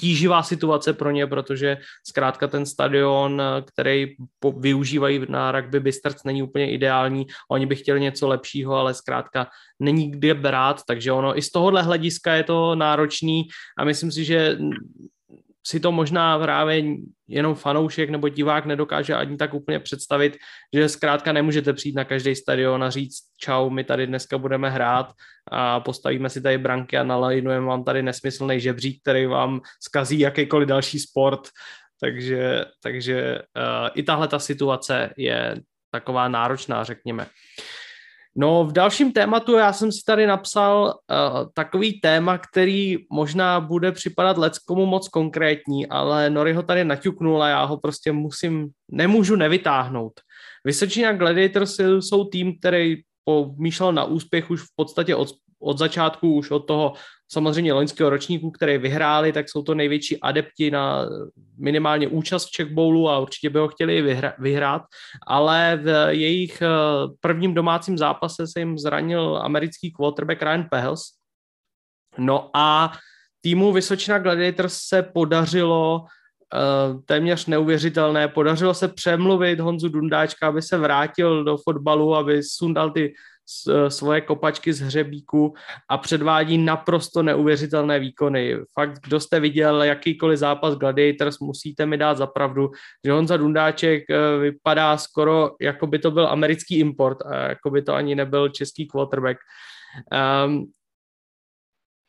tíživá 0.00 0.42
situace 0.42 0.92
pro 0.92 1.10
ně, 1.10 1.26
protože 1.26 1.76
zkrátka 2.08 2.48
ten 2.48 2.66
stadion, 2.66 3.42
který 3.64 4.16
využívají 4.58 5.26
na 5.28 5.52
rugby 5.52 5.80
Bystrc, 5.80 6.24
není 6.24 6.42
úplně 6.42 6.72
ideální. 6.72 7.26
Oni 7.50 7.66
by 7.66 7.76
chtěli 7.76 8.00
něco 8.00 8.28
lepšího, 8.28 8.74
ale 8.74 8.94
zkrátka 8.94 9.46
není 9.80 10.10
kde 10.10 10.34
brát, 10.34 10.80
takže 10.86 11.12
ono 11.12 11.38
i 11.38 11.42
z 11.42 11.50
tohohle 11.50 11.82
hlediska 11.82 12.34
je 12.34 12.44
to 12.44 12.74
náročný 12.74 13.48
a 13.78 13.84
myslím 13.84 14.12
si, 14.12 14.24
že 14.24 14.58
si 15.70 15.80
to 15.80 15.92
možná 15.92 16.38
právě 16.38 16.82
jenom 17.28 17.54
fanoušek 17.54 18.10
nebo 18.10 18.28
divák 18.28 18.66
nedokáže 18.66 19.14
ani 19.14 19.36
tak 19.36 19.54
úplně 19.54 19.80
představit, 19.80 20.36
že 20.74 20.88
zkrátka 20.88 21.32
nemůžete 21.32 21.72
přijít 21.72 21.94
na 21.94 22.04
každý 22.04 22.34
stadion 22.34 22.84
a 22.84 22.90
říct 22.90 23.18
čau, 23.38 23.70
my 23.70 23.84
tady 23.84 24.06
dneska 24.06 24.38
budeme 24.38 24.70
hrát 24.70 25.12
a 25.50 25.80
postavíme 25.80 26.30
si 26.30 26.42
tady 26.42 26.58
branky 26.58 26.98
a 26.98 27.04
nalajnujeme 27.04 27.66
vám 27.66 27.84
tady 27.84 28.02
nesmyslný 28.02 28.60
žebřík, 28.60 29.02
který 29.02 29.26
vám 29.26 29.60
zkazí 29.82 30.18
jakýkoliv 30.18 30.68
další 30.68 30.98
sport. 30.98 31.40
Takže, 32.00 32.64
takže 32.82 33.38
uh, 33.38 33.88
i 33.94 34.02
tahle 34.02 34.28
ta 34.28 34.38
situace 34.38 35.10
je 35.16 35.56
taková 35.90 36.28
náročná, 36.28 36.84
řekněme. 36.84 37.22
Uh, 37.22 37.30
No 38.36 38.64
v 38.64 38.72
dalším 38.72 39.12
tématu 39.12 39.52
já 39.52 39.72
jsem 39.72 39.92
si 39.92 40.02
tady 40.06 40.26
napsal 40.26 40.84
uh, 40.84 41.50
takový 41.54 42.00
téma, 42.00 42.38
který 42.38 42.98
možná 43.10 43.60
bude 43.60 43.92
připadat 43.92 44.38
leckomu 44.38 44.86
moc 44.86 45.08
konkrétní, 45.08 45.86
ale 45.86 46.30
Nori 46.30 46.52
ho 46.52 46.62
tady 46.62 46.84
naťuknul 46.84 47.42
a 47.42 47.48
já 47.48 47.64
ho 47.64 47.76
prostě 47.76 48.12
musím, 48.12 48.68
nemůžu 48.90 49.36
nevytáhnout. 49.36 50.12
Vysočina 50.64 51.12
Gladiators 51.12 51.80
jsou 51.80 52.24
tým, 52.24 52.58
který 52.58 52.96
pomýšlel 53.24 53.92
na 53.92 54.04
úspěch 54.04 54.50
už 54.50 54.60
v 54.60 54.68
podstatě 54.76 55.14
od, 55.14 55.28
od 55.60 55.78
začátku, 55.78 56.34
už 56.34 56.50
od 56.50 56.58
toho 56.58 56.92
samozřejmě 57.32 57.72
loňského 57.72 58.10
ročníku, 58.10 58.50
které 58.50 58.78
vyhráli, 58.78 59.32
tak 59.32 59.48
jsou 59.48 59.62
to 59.62 59.74
největší 59.74 60.20
adepti 60.20 60.70
na 60.70 61.06
minimálně 61.58 62.08
účast 62.08 62.46
v 62.46 62.50
Czech 62.50 62.72
Bowlu 62.72 63.08
a 63.08 63.18
určitě 63.18 63.50
by 63.50 63.58
ho 63.58 63.68
chtěli 63.68 64.02
vyhra- 64.02 64.34
vyhrát, 64.38 64.82
ale 65.26 65.80
v 65.82 66.14
jejich 66.14 66.62
eh, 66.62 66.68
prvním 67.20 67.54
domácím 67.54 67.98
zápase 67.98 68.46
se 68.46 68.60
jim 68.60 68.78
zranil 68.78 69.40
americký 69.42 69.90
quarterback 69.90 70.42
Ryan 70.42 70.66
Pehls. 70.70 71.02
No 72.18 72.50
a 72.54 72.92
týmu 73.40 73.72
Vysočina 73.72 74.18
Gladiators 74.18 74.74
se 74.74 75.02
podařilo 75.02 76.00
uh, 76.00 77.00
téměř 77.04 77.46
neuvěřitelné. 77.46 78.28
Podařilo 78.28 78.74
se 78.74 78.88
přemluvit 78.88 79.60
Honzu 79.60 79.88
Dundáčka, 79.88 80.48
aby 80.48 80.62
se 80.62 80.78
vrátil 80.78 81.44
do 81.44 81.56
fotbalu, 81.56 82.14
aby 82.14 82.42
sundal 82.42 82.90
ty 82.90 83.04
Eh, 83.06 83.14
svoje 83.88 84.20
kopačky 84.20 84.72
z 84.72 84.80
hřebíku 84.80 85.54
a 85.88 85.98
předvádí 85.98 86.58
naprosto 86.58 87.22
neuvěřitelné 87.22 87.98
výkony. 87.98 88.56
Fakt, 88.74 89.00
kdo 89.06 89.20
jste 89.20 89.40
viděl 89.40 89.82
jakýkoliv 89.82 90.38
zápas 90.38 90.74
Gladiators, 90.74 91.38
musíte 91.38 91.86
mi 91.86 91.96
dát 91.96 92.16
zapravdu, 92.16 92.70
že 93.04 93.12
Honza 93.12 93.36
Dundáček 93.36 94.10
eh, 94.10 94.38
vypadá 94.38 94.96
skoro, 94.96 95.50
jako 95.60 95.86
by 95.86 95.98
to 95.98 96.10
byl 96.10 96.28
americký 96.28 96.78
import 96.78 97.18
a 97.22 97.36
jako 97.36 97.70
by 97.70 97.82
to 97.82 97.94
ani 97.94 98.14
nebyl 98.14 98.48
český 98.48 98.86
quarterback. 98.86 99.38
Um, 100.46 100.66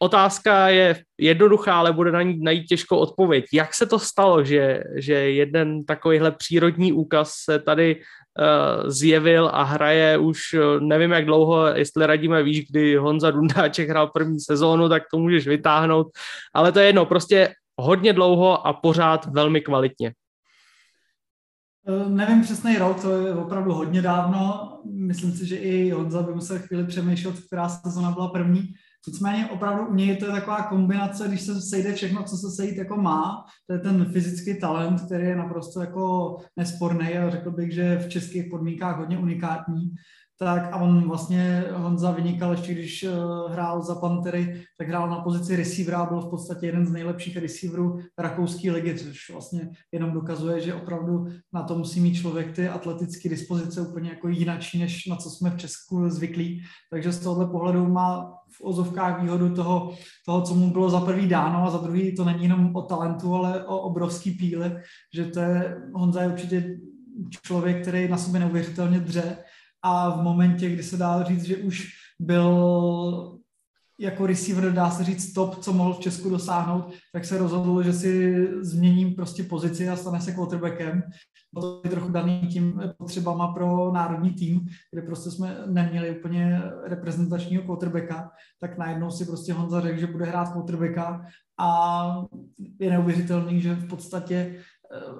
otázka 0.02 0.70
je 0.70 1.04
jednoduchá, 1.20 1.80
ale 1.80 1.94
bude 1.94 2.12
na 2.12 2.22
ní 2.22 2.40
najít 2.44 2.68
těžkou 2.68 2.98
odpověď. 2.98 3.46
Jak 3.54 3.74
se 3.74 3.86
to 3.86 4.00
stalo, 4.00 4.44
že, 4.44 4.84
že 4.96 5.14
jeden 5.14 5.86
takovýhle 5.86 6.32
přírodní 6.32 6.94
úkaz 6.94 7.34
se 7.34 7.60
tady 7.60 8.02
zjevil 8.86 9.50
a 9.54 9.64
hraje 9.64 10.18
už 10.18 10.54
uh, 10.54 10.82
nevím 10.82 11.12
jak 11.12 11.26
dlouho, 11.26 11.66
jestli 11.68 12.06
radíme 12.06 12.44
víš, 12.44 12.66
kdy 12.70 12.96
Honza 12.96 13.32
Dundáček 13.32 13.90
hrál 13.90 14.08
první 14.08 14.40
sezónu, 14.40 14.90
tak 14.90 15.04
to 15.12 15.20
můžeš 15.20 15.48
vytáhnout, 15.48 16.08
ale 16.54 16.72
to 16.72 16.80
je 16.80 16.86
jedno, 16.86 17.06
prostě 17.06 17.54
hodně 17.78 18.14
dlouho 18.14 18.68
a 18.68 18.74
pořád 18.74 19.26
velmi 19.26 19.62
kvalitně. 19.62 20.14
Eh, 21.88 22.10
nevím 22.10 22.42
přesný 22.42 22.78
rok, 22.78 23.02
to 23.02 23.28
je 23.28 23.34
opravdu 23.34 23.74
hodně 23.74 24.02
dávno. 24.02 24.70
Myslím 24.86 25.32
si, 25.32 25.46
že 25.46 25.56
i 25.56 25.92
Honza 25.92 26.24
by 26.24 26.34
musel 26.34 26.60
chvíli 26.60 26.88
přemýšlet, 26.88 27.36
která 27.40 27.70
sezona 27.70 28.12
byla 28.12 28.28
první. 28.28 28.74
Nicméně 29.08 29.48
opravdu 29.48 29.88
u 29.88 29.94
něj 29.94 30.18
to 30.18 30.32
taková 30.32 30.64
kombinace, 30.64 31.28
když 31.28 31.42
se 31.42 31.62
sejde 31.62 31.94
všechno, 31.94 32.24
co 32.24 32.38
se 32.38 32.52
sejít 32.56 32.78
jako 32.78 32.98
má, 32.98 33.46
to 33.68 33.74
je 33.74 33.80
ten 33.80 34.06
fyzický 34.06 34.60
talent, 34.60 35.02
který 35.02 35.26
je 35.26 35.36
naprosto 35.36 35.82
jako 35.82 36.38
nesporný 36.58 37.18
a 37.18 37.30
řekl 37.30 37.52
bych, 37.52 37.72
že 37.72 37.98
v 37.98 38.10
českých 38.10 38.46
podmínkách 38.52 38.98
hodně 38.98 39.18
unikátní 39.18 39.94
tak 40.44 40.74
a 40.74 40.76
on 40.76 41.08
vlastně, 41.08 41.66
Honza 41.74 42.12
vynikal 42.12 42.52
ještě, 42.52 42.74
když 42.74 43.04
uh, 43.04 43.52
hrál 43.52 43.82
za 43.82 43.96
Pantery, 43.96 44.64
tak 44.78 44.88
hrál 44.88 45.10
na 45.10 45.20
pozici 45.20 45.56
receivera, 45.56 46.06
byl 46.06 46.22
v 46.22 46.30
podstatě 46.30 46.66
jeden 46.66 46.86
z 46.86 46.92
nejlepších 46.92 47.38
receiverů 47.38 48.00
rakouské 48.18 48.72
ligy, 48.72 48.96
což 48.96 49.30
vlastně 49.30 49.70
jenom 49.92 50.12
dokazuje, 50.12 50.62
že 50.62 50.74
opravdu 50.74 51.28
na 51.54 51.64
to 51.64 51.78
musí 51.78 52.00
mít 52.00 52.14
člověk 52.14 52.56
ty 52.56 52.70
atletické 52.70 53.30
dispozice 53.30 53.82
úplně 53.82 54.10
jako 54.10 54.28
jinačí, 54.28 54.80
než 54.80 55.06
na 55.06 55.16
co 55.16 55.30
jsme 55.30 55.50
v 55.50 55.58
Česku 55.58 56.10
zvyklí. 56.10 56.64
Takže 56.92 57.12
z 57.12 57.20
tohohle 57.20 57.48
pohledu 57.48 57.88
má 57.88 58.34
v 58.52 58.62
ozovkách 58.62 59.22
výhodu 59.22 59.56
toho, 59.56 59.94
toho, 60.26 60.42
co 60.42 60.56
mu 60.56 60.72
bylo 60.72 60.90
za 60.90 61.02
prvý 61.02 61.28
dáno 61.28 61.68
a 61.68 61.70
za 61.70 61.78
druhý 61.78 62.16
to 62.16 62.26
není 62.26 62.44
jenom 62.44 62.76
o 62.76 62.82
talentu, 62.82 63.36
ale 63.36 63.66
o 63.66 63.80
obrovský 63.80 64.32
píle, 64.32 64.82
že 65.14 65.26
to 65.26 65.40
je, 65.40 65.78
Honza 65.94 66.22
je 66.22 66.28
určitě 66.28 66.78
člověk, 67.30 67.82
který 67.82 68.08
na 68.08 68.18
sobě 68.18 68.40
neuvěřitelně 68.40 69.00
dře 69.00 69.38
a 69.84 70.10
v 70.10 70.24
momentě, 70.24 70.70
kdy 70.70 70.84
se 70.84 70.98
dá 70.98 71.24
říct, 71.24 71.44
že 71.44 71.58
už 71.58 71.88
byl 72.20 73.38
jako 74.00 74.26
receiver, 74.26 74.74
dá 74.74 74.92
se 74.92 75.04
říct, 75.04 75.34
top, 75.34 75.60
co 75.60 75.74
mohl 75.74 75.94
v 75.94 76.00
Česku 76.00 76.30
dosáhnout, 76.30 76.94
tak 77.14 77.26
se 77.26 77.38
rozhodl, 77.38 77.84
že 77.84 77.94
si 77.94 78.48
změním 78.62 79.16
prostě 79.16 79.44
pozici 79.44 79.90
a 79.90 79.96
stane 79.96 80.22
se 80.22 80.32
quarterbackem. 80.32 81.04
To 81.56 81.82
je 81.84 81.90
trochu 81.90 82.10
daný 82.10 82.48
tím 82.48 82.82
potřebama 82.98 83.48
pro 83.48 83.92
národní 83.92 84.34
tým, 84.34 84.68
kde 84.92 85.02
prostě 85.02 85.32
jsme 85.32 85.58
neměli 85.66 86.18
úplně 86.18 86.62
reprezentačního 86.84 87.64
quarterbacka, 87.64 88.32
tak 88.60 88.78
najednou 88.78 89.12
si 89.12 89.26
prostě 89.26 89.54
Honza 89.54 89.82
řekl, 89.82 90.00
že 90.00 90.08
bude 90.08 90.26
hrát 90.26 90.54
quarterbacka 90.54 91.26
a 91.60 92.24
je 92.80 92.90
neuvěřitelný, 92.90 93.62
že 93.62 93.74
v 93.74 93.88
podstatě 93.88 94.60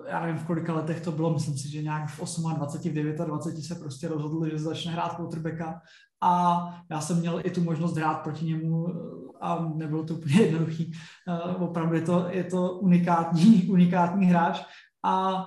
já 0.08 0.22
nevím, 0.22 0.38
v 0.38 0.46
kolika 0.46 0.74
letech 0.74 1.02
to 1.02 1.12
bylo, 1.12 1.34
myslím 1.34 1.58
si, 1.58 1.72
že 1.72 1.82
nějak 1.82 2.10
v 2.10 2.18
28, 2.18 2.54
v 2.54 2.56
29 2.56 3.18
se 3.64 3.76
prostě 3.76 4.08
rozhodli, 4.08 4.52
že 4.52 4.60
začne 4.60 4.92
hrát 4.92 5.16
quarterbacka 5.16 5.82
a 6.22 6.64
já 6.90 7.02
jsem 7.02 7.20
měl 7.20 7.42
i 7.44 7.52
tu 7.52 7.64
možnost 7.64 7.96
hrát 7.96 8.24
proti 8.24 8.46
němu 8.46 8.88
eh, 8.88 8.94
a 9.42 9.72
nebylo 9.76 10.04
to 10.04 10.14
úplně 10.14 10.42
jednoduchý. 10.42 10.92
Eh, 11.28 11.56
opravdu 11.56 11.96
je 11.96 12.02
to, 12.02 12.26
je 12.30 12.44
to 12.44 12.72
unikátní, 12.72 13.70
unikátní 13.70 14.26
hráč 14.26 14.62
a 15.04 15.46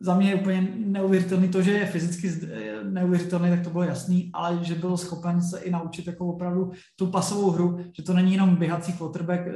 za 0.00 0.14
mě 0.14 0.28
je 0.28 0.34
úplně 0.34 0.68
neuvěřitelný 0.76 1.48
to, 1.48 1.62
že 1.62 1.72
je 1.72 1.86
fyzicky 1.86 2.30
neuvěřitelný, 2.82 3.50
tak 3.50 3.64
to 3.64 3.70
bylo 3.70 3.84
jasný, 3.84 4.30
ale 4.34 4.58
že 4.62 4.74
byl 4.74 4.96
schopen 4.96 5.42
se 5.42 5.58
i 5.60 5.70
naučit 5.70 6.06
jako 6.06 6.26
opravdu 6.26 6.70
tu 6.96 7.06
pasovou 7.06 7.50
hru, 7.50 7.78
že 7.96 8.02
to 8.02 8.12
není 8.12 8.32
jenom 8.32 8.56
běhací 8.56 8.92
quarterback 8.92 9.40
eh, 9.46 9.52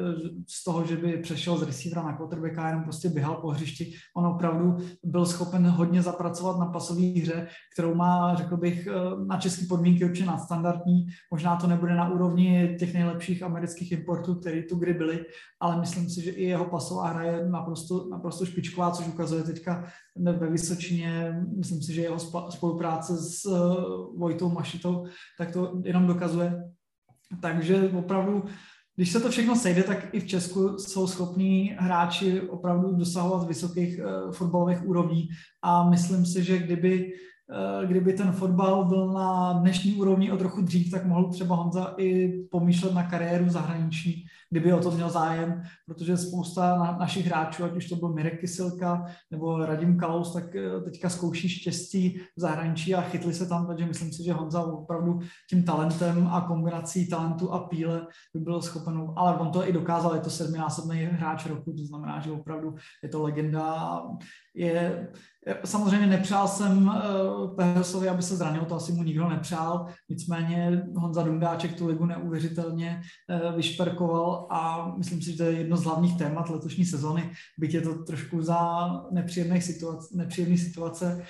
z 0.48 0.64
toho, 0.64 0.86
že 0.86 0.96
by 0.96 1.16
přešel 1.16 1.58
z 1.58 1.62
receivera 1.62 2.02
na 2.02 2.16
quarterbacka 2.16 2.62
a 2.62 2.68
jenom 2.68 2.82
prostě 2.82 3.08
běhal 3.08 3.34
po 3.34 3.48
hřišti. 3.48 3.92
On 4.16 4.26
opravdu 4.26 4.76
byl 5.04 5.26
schopen 5.26 5.66
hodně 5.66 6.02
zapracovat 6.02 6.58
na 6.58 6.66
pasové 6.66 7.20
hře, 7.20 7.46
kterou 7.72 7.94
má, 7.94 8.34
řekl 8.34 8.56
bych, 8.56 8.86
eh, 8.86 8.92
na 9.26 9.36
české 9.36 9.66
podmínky 9.66 10.04
určitě 10.04 10.26
nadstandardní. 10.26 11.06
Možná 11.30 11.56
to 11.56 11.66
nebude 11.66 11.94
na 11.94 12.12
úrovni 12.12 12.76
těch 12.78 12.94
nejlepších 12.94 13.42
amerických 13.42 13.92
importů, 13.92 14.34
které 14.34 14.62
tu 14.62 14.76
kdy 14.76 14.94
byly, 14.94 15.24
ale 15.60 15.80
myslím 15.80 16.10
si, 16.10 16.22
že 16.22 16.30
i 16.30 16.44
jeho 16.44 16.64
pasová 16.64 17.08
hra 17.08 17.22
je 17.22 17.48
naprosto, 17.48 18.08
naprosto 18.10 18.46
špičková, 18.46 18.90
což 18.90 19.08
ukazuje 19.08 19.42
teďka 19.42 19.84
ve 20.16 20.50
Vysočině, 20.50 21.40
myslím 21.56 21.82
si, 21.82 21.94
že 21.94 22.02
jeho 22.02 22.18
spolupráce 22.50 23.16
s 23.16 23.46
uh, 23.46 24.18
Vojtou 24.18 24.50
Mašitou, 24.50 25.06
tak 25.38 25.52
to 25.52 25.80
jenom 25.84 26.06
dokazuje. 26.06 26.64
Takže 27.40 27.90
opravdu, 27.98 28.44
když 28.96 29.12
se 29.12 29.20
to 29.20 29.30
všechno 29.30 29.56
sejde, 29.56 29.82
tak 29.82 30.14
i 30.14 30.20
v 30.20 30.26
Česku 30.26 30.78
jsou 30.78 31.06
schopní 31.06 31.74
hráči 31.78 32.40
opravdu 32.40 32.92
dosahovat 32.96 33.48
vysokých 33.48 33.98
uh, 33.98 34.32
fotbalových 34.32 34.86
úrovní 34.86 35.28
a 35.62 35.90
myslím 35.90 36.26
si, 36.26 36.44
že 36.44 36.58
kdyby 36.58 37.12
uh, 37.80 37.88
kdyby 37.88 38.12
ten 38.12 38.32
fotbal 38.32 38.84
byl 38.84 39.12
na 39.12 39.52
dnešní 39.52 39.94
úrovni 39.94 40.32
o 40.32 40.36
trochu 40.36 40.62
dřív, 40.62 40.90
tak 40.90 41.06
mohl 41.06 41.30
třeba 41.30 41.56
Honza 41.56 41.94
i 41.98 42.28
pomýšlet 42.50 42.94
na 42.94 43.02
kariéru 43.02 43.50
zahraniční, 43.50 44.24
kdyby 44.52 44.72
o 44.72 44.80
to 44.80 44.90
měl 44.90 45.10
zájem, 45.10 45.62
protože 45.86 46.16
spousta 46.16 46.78
na, 46.78 46.96
našich 47.00 47.26
hráčů, 47.26 47.64
ať 47.64 47.76
už 47.76 47.88
to 47.88 47.96
byl 47.96 48.08
Mirek 48.12 48.40
Kysilka 48.40 49.04
nebo 49.30 49.66
Radim 49.66 49.98
Kalous, 49.98 50.32
tak 50.32 50.56
eh, 50.56 50.80
teďka 50.80 51.08
zkouší 51.08 51.48
štěstí 51.48 52.20
v 52.36 52.40
zahraničí 52.40 52.94
a 52.94 53.00
chytli 53.00 53.34
se 53.34 53.46
tam, 53.46 53.66
takže 53.66 53.86
myslím 53.86 54.12
si, 54.12 54.24
že 54.24 54.32
Honza 54.32 54.62
opravdu 54.62 55.20
tím 55.50 55.64
talentem 55.64 56.26
a 56.26 56.40
kombinací 56.40 57.08
talentu 57.08 57.52
a 57.52 57.58
píle 57.58 58.06
by 58.34 58.40
byl 58.40 58.62
schopen, 58.62 59.06
ale 59.16 59.38
on 59.38 59.50
to 59.50 59.68
i 59.68 59.72
dokázal, 59.72 60.14
je 60.14 60.20
to 60.20 60.30
sedminásobný 60.30 61.04
hráč 61.04 61.46
roku, 61.46 61.72
to 61.72 61.84
znamená, 61.84 62.20
že 62.20 62.32
opravdu 62.32 62.74
je 63.02 63.08
to 63.08 63.22
legenda, 63.22 64.02
je, 64.54 65.08
Samozřejmě 65.64 66.06
nepřál 66.06 66.48
jsem 66.48 66.86
uh, 66.86 67.56
Pehrsovi, 67.56 68.08
aby 68.08 68.22
se 68.22 68.36
zranil, 68.36 68.64
to 68.64 68.74
asi 68.74 68.92
mu 68.92 69.02
nikdo 69.02 69.28
nepřál, 69.28 69.86
nicméně 70.08 70.84
Honza 70.96 71.22
Dundáček 71.22 71.78
tu 71.78 71.86
ligu 71.86 72.06
neuvěřitelně 72.06 73.02
uh, 73.28 73.56
vyšperkoval 73.56 74.46
a 74.50 74.92
myslím 74.96 75.22
si, 75.22 75.30
že 75.30 75.36
to 75.36 75.42
je 75.42 75.52
jedno 75.52 75.76
z 75.76 75.84
hlavních 75.84 76.18
témat 76.18 76.48
letošní 76.48 76.84
sezony, 76.84 77.32
byť 77.58 77.74
je 77.74 77.80
to 77.80 78.04
trošku 78.04 78.42
za 78.42 78.88
nepříjemné 79.10 79.60
situace, 79.60 80.16
nepříjemné 80.16 80.58
situace, 80.58 81.24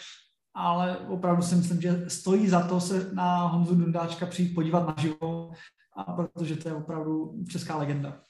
ale 0.55 0.99
opravdu 0.99 1.43
si 1.43 1.55
myslím, 1.55 1.81
že 1.81 2.05
stojí 2.09 2.49
za 2.49 2.69
to 2.69 2.81
se 2.81 3.11
na 3.13 3.47
Honzu 3.47 3.75
Dundáčka 3.75 4.27
přijít 4.27 4.55
podívat 4.55 4.97
naživo, 4.97 5.51
a 5.97 6.13
protože 6.13 6.57
to 6.57 6.69
je 6.69 6.75
opravdu 6.75 7.35
česká 7.49 7.77
legenda. 7.77 8.21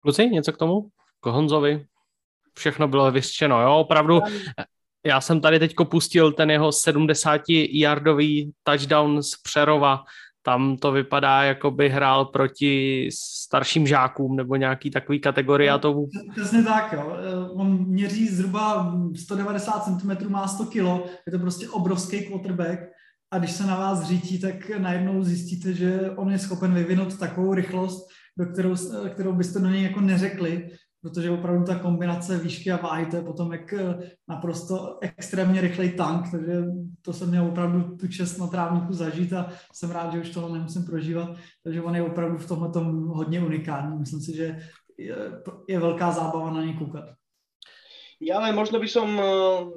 Kluci, 0.00 0.26
něco 0.26 0.52
k 0.52 0.58
tomu? 0.58 0.90
K 1.20 1.26
Honzovi? 1.26 1.87
Všechno 2.58 2.88
bylo 2.88 3.10
vyřčeno, 3.10 3.62
jo, 3.62 3.76
opravdu. 3.76 4.20
Já 5.06 5.20
jsem 5.20 5.40
tady 5.40 5.58
teďko 5.58 5.84
pustil 5.84 6.32
ten 6.32 6.50
jeho 6.50 6.70
70-yardový 6.70 8.50
touchdown 8.62 9.22
z 9.22 9.30
Přerova. 9.42 10.02
Tam 10.42 10.76
to 10.76 10.92
vypadá, 10.92 11.42
jako 11.42 11.70
by 11.70 11.88
hrál 11.88 12.24
proti 12.24 13.08
starším 13.14 13.86
žákům 13.86 14.36
nebo 14.36 14.56
nějaký 14.56 14.90
takový 14.90 15.20
kategorii. 15.20 15.70
A 15.70 15.78
to... 15.78 16.04
Přesně 16.36 16.62
tak, 16.62 16.92
jo. 16.92 17.16
On 17.54 17.86
měří 17.86 18.28
zhruba 18.28 18.94
190 19.16 19.84
cm, 19.84 20.30
má 20.32 20.48
100 20.48 20.64
kg, 20.64 20.76
je 21.26 21.32
to 21.32 21.38
prostě 21.38 21.68
obrovský 21.68 22.26
quarterback 22.26 22.80
a 23.30 23.38
když 23.38 23.52
se 23.52 23.66
na 23.66 23.76
vás 23.76 24.02
řítí, 24.02 24.40
tak 24.40 24.70
najednou 24.78 25.22
zjistíte, 25.22 25.72
že 25.72 26.10
on 26.16 26.30
je 26.30 26.38
schopen 26.38 26.74
vyvinout 26.74 27.18
takovou 27.18 27.54
rychlost, 27.54 28.08
do 28.38 28.46
kterou, 28.46 28.74
kterou 29.14 29.32
byste 29.32 29.58
do 29.58 29.66
něj 29.66 29.82
jako 29.82 30.00
neřekli, 30.00 30.70
protože 31.02 31.30
opravdu 31.30 31.64
ta 31.64 31.78
kombinace 31.78 32.38
výšky 32.38 32.72
a 32.72 32.76
váhy, 32.76 33.06
to 33.06 33.16
je 33.16 33.22
potom 33.22 33.52
jak 33.52 33.72
eh, 33.72 34.10
naprosto 34.28 34.98
extrémně 35.00 35.60
rychlej 35.60 35.92
tank, 35.92 36.30
takže 36.30 36.64
to 37.02 37.12
jsem 37.12 37.30
měl 37.30 37.46
opravdu 37.46 37.96
tu 37.96 38.08
čest 38.08 38.38
na 38.38 38.46
trávníku 38.46 38.92
zažít 38.92 39.32
a 39.32 39.52
jsem 39.72 39.90
rád, 39.90 40.12
že 40.12 40.20
už 40.20 40.30
toho 40.30 40.54
nemusím 40.54 40.84
prožívat, 40.84 41.36
takže 41.64 41.82
on 41.82 41.96
je 41.96 42.02
opravdu 42.02 42.38
v 42.38 42.48
tomhle 42.48 42.70
hodně 43.06 43.40
unikátní. 43.40 43.98
Myslím 43.98 44.20
si, 44.20 44.36
že 44.36 44.58
je, 44.98 45.16
je 45.68 45.78
velká 45.78 46.10
zábava 46.10 46.50
na 46.50 46.64
něj 46.64 46.74
koukat. 46.74 47.04
Ja 48.18 48.42
len 48.42 48.50
možno 48.50 48.82
by 48.82 48.88
som 48.90 49.08
eh, 49.14 49.24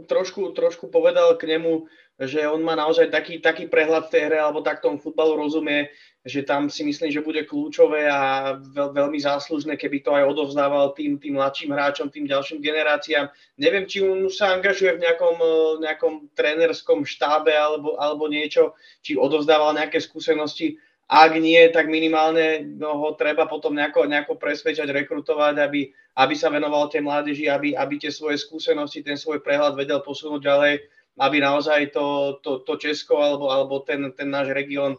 trošku, 0.09 0.57
trošku 0.57 0.89
povedal 0.89 1.37
k 1.37 1.45
nemu, 1.45 1.85
že 2.17 2.45
on 2.49 2.65
má 2.65 2.73
naozaj 2.73 3.13
taký, 3.13 3.37
taký 3.37 3.69
prehľad 3.69 4.09
v 4.09 4.13
tej 4.13 4.21
hre, 4.29 4.37
alebo 4.41 4.65
tak 4.65 4.81
tomu 4.81 4.97
futbalu 4.97 5.37
rozumie, 5.37 5.93
že 6.21 6.45
tam 6.45 6.69
si 6.69 6.85
myslím, 6.85 7.09
že 7.09 7.25
bude 7.25 7.41
kľúčové 7.49 8.05
a 8.05 8.53
veľ, 8.61 8.93
veľmi 8.93 9.17
záslužné, 9.17 9.73
keby 9.73 10.05
to 10.05 10.13
aj 10.13 10.29
odovzdával 10.29 10.93
tým, 10.93 11.17
tým 11.17 11.33
mladším 11.41 11.73
hráčom, 11.73 12.13
tým 12.13 12.29
ďalším 12.29 12.61
generáciám. 12.61 13.33
Neviem, 13.57 13.89
či 13.89 14.05
on 14.05 14.29
sa 14.29 14.53
angažuje 14.53 15.01
v 15.01 15.01
nejakom, 15.01 15.35
nejakom 15.81 16.13
trénerskom 16.37 17.09
štábe 17.09 17.49
alebo, 17.49 17.97
alebo 17.97 18.29
niečo, 18.29 18.77
či 19.01 19.17
odovzdával 19.17 19.73
nejaké 19.73 19.97
skúsenosti. 19.97 20.77
Ak 21.09 21.33
nie, 21.33 21.59
tak 21.73 21.89
minimálne 21.89 22.69
no, 22.77 23.01
ho 23.01 23.09
treba 23.17 23.49
potom 23.49 23.73
nejako, 23.73 24.05
nejako 24.05 24.37
presvedčať, 24.37 24.93
rekrutovať, 24.93 25.57
aby, 25.57 25.89
aby 26.21 26.33
sa 26.37 26.53
venoval 26.53 26.85
tej 26.87 27.01
mládeži, 27.01 27.49
aby, 27.49 27.73
aby 27.73 27.97
tie 27.97 28.13
svoje 28.13 28.37
skúsenosti, 28.37 29.01
ten 29.01 29.17
svoj 29.17 29.41
prehľad 29.41 29.73
vedel 29.73 30.05
posunúť 30.05 30.41
ďalej 30.45 30.75
aby 31.19 31.43
naozaj 31.43 31.91
to, 31.91 32.39
to, 32.39 32.63
to 32.63 32.79
Česko 32.79 33.19
alebo, 33.19 33.51
alebo 33.51 33.83
ten, 33.83 34.15
ten 34.15 34.31
náš 34.31 34.55
región 34.55 34.95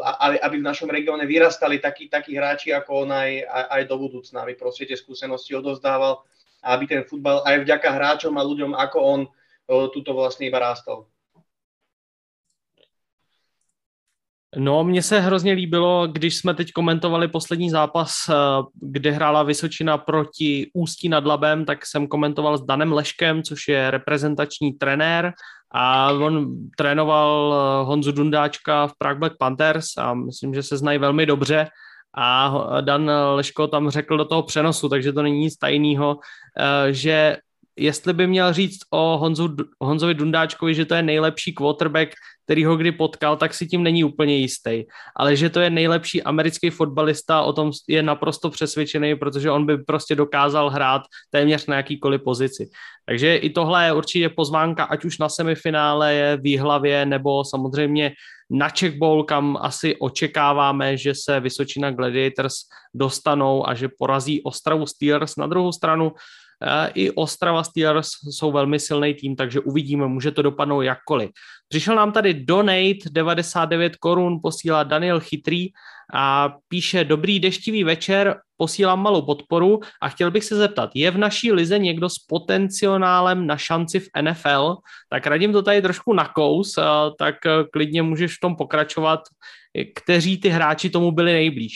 aby, 0.00 0.40
aby 0.40 0.56
v 0.58 0.68
našom 0.68 0.88
regióne 0.88 1.28
vyrastali 1.28 1.78
takí, 1.78 2.08
takí 2.08 2.32
hráči 2.32 2.72
ako 2.72 3.04
on 3.04 3.12
aj, 3.12 3.44
aj, 3.44 3.82
do 3.84 3.96
budúcna, 4.00 4.40
aby 4.40 4.56
proste 4.56 4.88
tie 4.88 4.96
skúsenosti 4.96 5.52
odozdával 5.52 6.24
a 6.64 6.74
aby 6.74 6.84
ten 6.88 7.02
futbal 7.04 7.44
aj 7.44 7.60
vďaka 7.60 7.88
hráčom 7.92 8.34
a 8.40 8.46
ľuďom 8.46 8.72
ako 8.72 8.98
on 8.98 9.20
uh, 9.28 9.86
tuto 9.92 10.16
vlastne 10.16 10.48
iba 10.48 10.58
rástol. 10.58 11.06
No, 14.56 14.84
mně 14.84 15.02
se 15.02 15.20
hrozně 15.20 15.52
líbilo, 15.52 16.06
když 16.06 16.36
jsme 16.36 16.54
teď 16.54 16.72
komentovali 16.72 17.28
poslední 17.28 17.70
zápas, 17.70 18.12
eh, 18.30 18.34
kde 18.74 19.10
hrála 19.10 19.42
Vysočina 19.42 19.98
proti 19.98 20.70
Ústí 20.74 21.08
nad 21.08 21.26
Labem, 21.26 21.64
tak 21.64 21.86
jsem 21.86 22.06
komentoval 22.06 22.58
s 22.58 22.64
Danem 22.64 22.92
Leškem, 22.92 23.42
což 23.42 23.68
je 23.68 23.90
reprezentační 23.90 24.72
trenér 24.72 25.32
a 25.72 26.12
on 26.12 26.56
trénoval 26.76 27.54
eh, 27.54 27.84
Honzu 27.84 28.12
Dundáčka 28.12 28.86
v 28.86 28.92
Prague 28.98 29.18
Black 29.18 29.36
Panthers 29.38 29.86
a 29.98 30.14
myslím, 30.14 30.54
že 30.54 30.62
se 30.62 30.76
znají 30.76 30.98
velmi 30.98 31.26
dobře. 31.26 31.68
A 32.16 32.54
Dan 32.80 33.10
Leško 33.34 33.66
tam 33.66 33.90
řekl 33.90 34.16
do 34.16 34.24
toho 34.24 34.42
přenosu, 34.42 34.88
takže 34.88 35.12
to 35.12 35.22
není 35.22 35.38
nic 35.38 35.56
tajného, 35.56 36.18
eh, 36.58 36.92
že 36.92 37.36
jestli 37.78 38.12
by 38.12 38.26
měl 38.26 38.52
říct 38.52 38.78
o 38.90 39.18
Honzu, 39.18 39.56
Honzovi 39.80 40.14
Dundáčkovi, 40.14 40.74
že 40.74 40.84
to 40.84 40.94
je 40.94 41.02
nejlepší 41.02 41.52
quarterback, 41.52 42.10
který 42.44 42.64
ho 42.64 42.76
kdy 42.76 42.92
potkal, 42.92 43.36
tak 43.36 43.54
si 43.54 43.66
tím 43.66 43.82
není 43.82 44.04
úplně 44.04 44.36
jistý. 44.36 44.84
Ale 45.16 45.36
že 45.36 45.50
to 45.50 45.60
je 45.60 45.70
nejlepší 45.70 46.22
americký 46.22 46.70
fotbalista, 46.70 47.42
o 47.42 47.52
tom 47.52 47.72
je 47.88 48.02
naprosto 48.02 48.50
přesvědčený, 48.50 49.16
protože 49.16 49.50
on 49.50 49.66
by 49.66 49.78
prostě 49.78 50.14
dokázal 50.14 50.70
hrát 50.70 51.02
téměř 51.30 51.66
na 51.66 51.76
jakýkoliv 51.76 52.22
pozici. 52.24 52.70
Takže 53.06 53.36
i 53.36 53.50
tohle 53.50 53.86
je 53.86 53.92
určitě 53.92 54.28
pozvánka, 54.28 54.84
ať 54.84 55.04
už 55.04 55.18
na 55.18 55.28
semifinále 55.28 56.14
je 56.14 56.36
v 56.36 56.46
Jihlavě, 56.46 57.06
nebo 57.06 57.44
samozřejmě 57.44 58.12
na 58.50 58.70
Czech 58.70 58.96
Bowl, 58.96 59.24
kam 59.24 59.58
asi 59.60 59.96
očekáváme, 59.96 60.96
že 60.96 61.14
se 61.14 61.40
Vysočina 61.40 61.90
Gladiators 61.90 62.54
dostanou 62.94 63.68
a 63.68 63.74
že 63.74 63.88
porazí 63.98 64.42
Ostravu 64.42 64.86
Steelers. 64.86 65.36
Na 65.36 65.46
druhou 65.46 65.72
stranu 65.72 66.12
i 66.94 67.10
Ostrava 67.10 67.64
Steelers 67.64 68.08
jsou 68.30 68.52
velmi 68.52 68.80
silný 68.80 69.14
tým, 69.14 69.36
takže 69.36 69.60
uvidíme, 69.60 70.06
může 70.06 70.30
to 70.30 70.42
dopadnout 70.42 70.82
jakkoliv. 70.82 71.30
Přišel 71.68 71.96
nám 71.96 72.12
tady 72.12 72.34
donate 72.34 73.10
99 73.10 73.96
korun, 73.96 74.40
posílá 74.42 74.82
Daniel 74.82 75.20
Chytrý 75.20 75.66
a 76.14 76.54
píše 76.68 77.04
dobrý 77.04 77.40
deštivý 77.40 77.84
večer, 77.84 78.36
posílám 78.56 79.02
malou 79.02 79.22
podporu 79.22 79.80
a 80.02 80.08
chtěl 80.08 80.30
bych 80.30 80.44
se 80.44 80.56
zeptat, 80.56 80.90
je 80.94 81.10
v 81.10 81.18
naší 81.18 81.52
lize 81.52 81.78
někdo 81.78 82.08
s 82.08 82.18
potenciálem 82.18 83.46
na 83.46 83.56
šanci 83.56 84.00
v 84.00 84.08
NFL? 84.22 84.76
Tak 85.10 85.26
radím 85.26 85.52
to 85.52 85.62
tady 85.62 85.82
trošku 85.82 86.12
na 86.12 86.28
kous, 86.28 86.78
tak 87.18 87.34
klidně 87.72 88.02
můžeš 88.02 88.36
v 88.36 88.40
tom 88.40 88.56
pokračovat. 88.56 89.20
Kteří 89.94 90.40
ty 90.40 90.48
hráči 90.48 90.90
tomu 90.90 91.12
byli 91.12 91.32
nejblíž? 91.32 91.74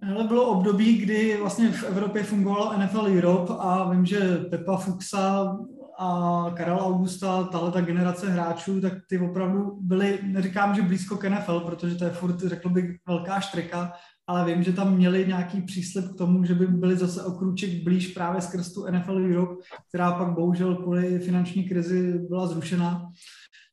Hele, 0.00 0.24
bylo 0.24 0.44
období, 0.46 0.98
kdy 0.98 1.36
vlastně 1.40 1.72
v 1.72 1.84
Evropě 1.84 2.22
fungovalo 2.22 2.78
NFL 2.78 3.06
Europe 3.06 3.52
a 3.58 3.90
vím, 3.90 4.06
že 4.06 4.36
Pepa 4.50 4.76
Fuxa 4.76 5.56
a 5.98 6.46
Karel 6.56 6.78
Augusta, 6.80 7.44
tahle 7.44 7.72
ta 7.72 7.80
generace 7.80 8.30
hráčů, 8.30 8.80
tak 8.80 8.92
ty 9.08 9.18
opravdu 9.18 9.78
byly, 9.80 10.18
neříkám, 10.22 10.74
že 10.74 10.82
blízko 10.82 11.16
k 11.16 11.30
NFL, 11.30 11.60
protože 11.60 11.94
to 11.94 12.04
je 12.04 12.10
furt, 12.10 12.40
řekl 12.40 12.68
bych, 12.68 12.96
velká 13.06 13.40
štreka, 13.40 13.92
ale 14.26 14.44
vím, 14.44 14.62
že 14.62 14.72
tam 14.72 14.96
měli 14.96 15.26
nějaký 15.26 15.62
příslip 15.62 16.04
k 16.14 16.18
tomu, 16.18 16.44
že 16.44 16.54
by 16.54 16.66
byli 16.66 16.96
zase 16.96 17.22
o 17.22 17.32
krůček 17.32 17.84
blíž 17.84 18.08
právě 18.08 18.40
skrz 18.40 18.72
tu 18.72 18.86
NFL 18.90 19.16
Europe, 19.16 19.62
která 19.88 20.12
pak 20.12 20.34
bohužel 20.34 20.76
kvůli 20.76 21.18
finanční 21.18 21.64
krizi 21.64 22.18
byla 22.28 22.46
zrušena. 22.46 23.08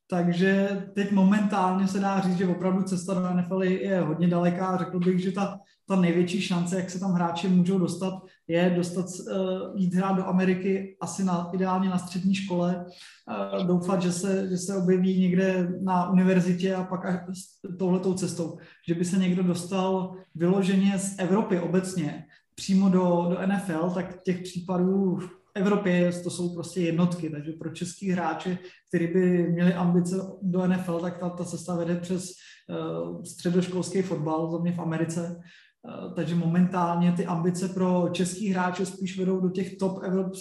Takže 0.10 0.70
teď 0.96 1.12
momentálně 1.12 1.88
se 1.88 2.00
dá 2.00 2.20
říct, 2.20 2.38
že 2.38 2.48
opravdu 2.48 2.84
cesta 2.84 3.14
do 3.14 3.34
NFL 3.34 3.64
je 3.64 4.02
hodně 4.02 4.28
daleká. 4.28 4.78
Řekl 4.78 5.00
bych, 5.00 5.20
že 5.20 5.32
ta 5.32 5.60
ta 5.90 5.96
největší 5.96 6.42
šance, 6.42 6.76
jak 6.76 6.90
se 6.90 7.00
tam 7.00 7.12
hráči 7.12 7.48
můžou 7.48 7.80
dostat, 7.80 8.14
je 8.48 8.74
dostat, 8.76 9.06
uh, 9.06 9.36
jít 9.76 9.94
hrát 9.94 10.14
do 10.14 10.26
Ameriky 10.26 10.98
asi 11.02 11.24
na, 11.24 11.50
ideálně 11.54 11.90
na 11.90 11.98
střední 11.98 12.36
škole, 12.36 12.86
uh, 12.86 13.68
doufat, 13.68 14.02
že 14.02 14.12
se, 14.12 14.48
že 14.50 14.58
se 14.58 14.78
objeví 14.78 15.20
někde 15.20 15.68
na 15.82 16.10
univerzitě 16.10 16.76
a 16.76 16.84
pak 16.84 17.06
až 17.06 17.40
touhletou 17.80 18.14
cestou, 18.14 18.58
že 18.88 18.96
by 18.96 19.06
se 19.06 19.18
někdo 19.18 19.44
dostal 19.44 20.16
vyloženě 20.36 21.00
z 21.00 21.20
Evropy 21.20 21.60
obecně 21.60 22.26
přímo 22.56 22.90
do, 22.90 23.28
do 23.30 23.48
NFL, 23.48 23.92
tak 23.94 24.24
těch 24.24 24.42
případů 24.42 25.16
v 25.16 25.30
Evropě 25.56 26.12
to 26.24 26.30
jsou 26.30 26.54
prostě 26.54 26.82
jednotky, 26.82 27.30
takže 27.30 27.52
pro 27.52 27.70
český 27.70 28.12
hráče, 28.12 28.58
kteří 28.88 29.08
by 29.08 29.52
měli 29.52 29.74
ambice 29.74 30.16
do 30.42 30.68
NFL, 30.68 31.00
tak 31.00 31.18
ta, 31.18 31.30
ta 31.30 31.46
cesta 31.46 31.76
vede 31.76 31.96
přes 31.96 32.32
uh, 32.70 33.24
středoškolský 33.24 34.02
fotbal, 34.02 34.52
za 34.52 34.58
mě 34.58 34.72
v 34.72 34.80
Americe, 34.80 35.36
Eh, 35.36 35.69
takže 36.16 36.36
momentálně 36.36 37.12
ty 37.12 37.26
ambice 37.26 37.70
pro 37.70 38.10
český 38.12 38.50
hráče 38.50 38.86
spíš 38.86 39.20
vedou 39.20 39.40
do 39.40 39.50
těch 39.50 39.78
top 39.78 40.00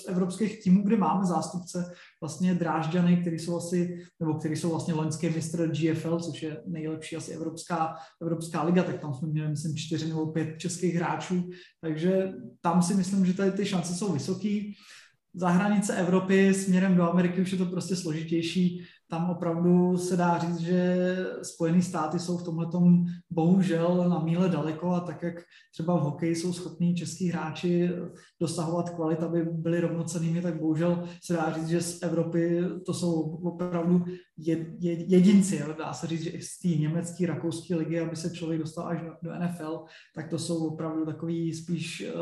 evropských 0.09 0.63
týmů, 0.63 0.83
kde 0.83 0.97
máme 0.97 1.25
zástupce 1.25 1.93
vlastně 2.21 2.55
Drážďany, 2.55 3.17
který 3.17 3.39
jsou 3.39 3.57
asi, 3.57 3.99
nebo 4.21 4.35
který 4.35 4.57
jsou 4.57 4.71
vlastně 4.71 4.95
loňský 4.95 5.31
mistr 5.31 5.69
GFL, 5.69 6.21
což 6.21 6.43
je 6.43 6.63
nejlepší 6.67 7.17
asi 7.17 7.33
evropská, 7.33 7.95
evropská 8.23 8.63
liga, 8.63 8.83
tak 8.83 8.99
tam 9.01 9.15
jsme 9.15 9.29
měli, 9.29 9.49
myslím, 9.49 9.77
čtyři 9.77 10.09
nebo 10.09 10.27
pět 10.27 10.59
českých 10.59 10.95
hráčů, 10.95 11.51
takže 11.81 12.33
tam 12.61 12.83
si 12.83 12.95
myslím, 12.95 13.27
že 13.27 13.35
tady 13.35 13.53
ty 13.53 13.67
šance 13.67 13.95
jsou 13.95 14.13
vysoký. 14.13 14.75
Za 15.35 15.49
hranice 15.49 15.97
Evropy 15.97 16.55
směrem 16.55 16.97
do 16.97 17.11
Ameriky 17.11 17.41
už 17.41 17.53
je 17.53 17.59
to 17.59 17.67
prostě 17.67 17.97
složitější. 17.97 18.85
Tam 19.11 19.31
opravdu 19.31 19.97
se 19.97 20.17
dá 20.17 20.39
říct, 20.39 20.59
že 20.59 21.17
Spojené 21.43 21.83
státy 21.83 22.19
jsou 22.19 22.39
v 22.39 22.45
tomhle 22.45 22.67
bohužel 23.31 24.09
na 24.09 24.19
míle 24.19 24.49
daleko 24.49 24.91
a 24.91 25.01
tak, 25.01 25.23
jak 25.23 25.35
třeba 25.73 25.97
v 25.97 26.03
hokeji 26.03 26.37
jsou 26.37 26.53
schopní 26.53 26.95
český 26.95 27.29
hráči 27.29 27.91
dosahovat 28.41 28.91
kvalit, 28.91 29.23
aby 29.23 29.45
byli 29.45 29.81
rovnocenými, 29.81 30.43
tak 30.43 30.61
bohužel 30.61 31.05
se 31.25 31.33
dá 31.33 31.53
říct, 31.53 31.69
že 31.69 31.81
z 31.81 32.03
Evropy 32.03 32.61
to 32.87 32.95
jsou 32.95 33.21
opravdu 33.23 34.05
jedinci. 35.07 35.65
Dá 35.79 35.93
se 35.93 36.07
říct, 36.07 36.23
že 36.23 36.31
i 36.31 36.43
z 36.43 36.59
té 36.59 36.69
německé, 36.69 37.27
rakouské 37.27 37.77
ligy, 37.77 38.01
aby 38.01 38.17
se 38.17 38.31
člověk 38.31 38.61
dostal 38.61 38.87
až 38.87 39.01
do 39.23 39.31
NFL, 39.35 39.85
tak 40.15 40.29
to 40.29 40.39
jsou 40.39 40.67
opravdu 40.67 41.07
takový 41.07 41.55
spíš 41.55 42.13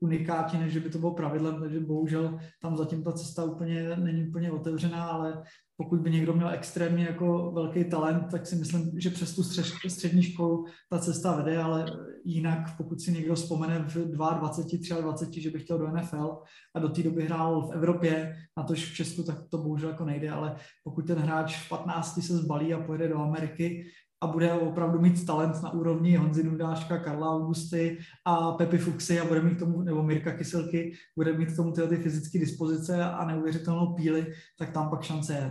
unikáti, 0.00 0.58
než 0.58 0.78
by 0.78 0.90
to 0.90 0.98
bylo 0.98 1.14
pravidlem, 1.14 1.60
takže 1.60 1.80
bohužel 1.80 2.38
tam 2.62 2.76
zatím 2.76 3.04
ta 3.04 3.12
cesta 3.12 3.44
úplně 3.44 3.96
není 3.96 4.28
úplně 4.28 4.52
otevřená, 4.52 5.04
ale 5.04 5.42
pokud 5.76 6.00
by 6.00 6.10
někdo 6.10 6.34
měl 6.34 6.50
extrémně 6.50 7.04
jako 7.04 7.52
velký 7.52 7.84
talent, 7.84 8.26
tak 8.30 8.46
si 8.46 8.56
myslím, 8.56 9.00
že 9.00 9.10
přes 9.10 9.34
tu 9.34 9.42
střed, 9.42 9.64
střední 9.88 10.22
školu 10.22 10.64
ta 10.90 10.98
cesta 10.98 11.36
vede, 11.36 11.58
ale 11.58 11.86
jinak 12.24 12.76
pokud 12.76 13.00
si 13.00 13.12
někdo 13.12 13.34
vzpomene 13.34 13.78
v 13.78 13.94
22, 13.94 15.00
23, 15.00 15.40
že 15.40 15.50
by 15.50 15.58
chtěl 15.58 15.78
do 15.78 15.90
NFL 15.90 16.38
a 16.74 16.78
do 16.78 16.88
té 16.88 17.02
doby 17.02 17.24
hrál 17.24 17.68
v 17.68 17.72
Evropě, 17.72 18.36
na 18.56 18.62
tož 18.62 18.90
v 18.90 18.94
Česku, 18.94 19.22
tak 19.22 19.38
to 19.48 19.58
bohužel 19.58 19.90
jako 19.90 20.04
nejde, 20.04 20.30
ale 20.30 20.56
pokud 20.84 21.06
ten 21.06 21.18
hráč 21.18 21.56
v 21.56 21.68
15 21.68 22.22
se 22.22 22.36
zbalí 22.36 22.74
a 22.74 22.80
pojede 22.80 23.08
do 23.08 23.18
Ameriky, 23.18 23.86
a 24.20 24.26
bude 24.26 24.52
opravdu 24.52 25.00
mít 25.00 25.26
talent 25.26 25.62
na 25.62 25.72
úrovni 25.72 26.16
Honzy 26.16 26.42
Dundáška, 26.42 26.98
Karla 26.98 27.30
Augusty 27.30 27.98
a 28.24 28.52
Pepi 28.52 28.78
Fuxy 28.78 29.20
a 29.20 29.24
bude 29.24 29.42
mít 29.42 29.58
tomu, 29.58 29.82
nebo 29.82 30.02
Mirka 30.02 30.32
Kyselky, 30.32 30.92
bude 31.16 31.32
mít 31.32 31.52
k 31.52 31.56
tomu 31.56 31.72
tyhle 31.72 31.88
ty 31.88 31.96
fyzické 31.96 32.38
dispozice 32.38 33.04
a 33.04 33.24
neuvěřitelnou 33.24 33.94
píly, 33.94 34.26
tak 34.58 34.70
tam 34.70 34.90
pak 34.90 35.02
šance 35.02 35.32
je. 35.34 35.50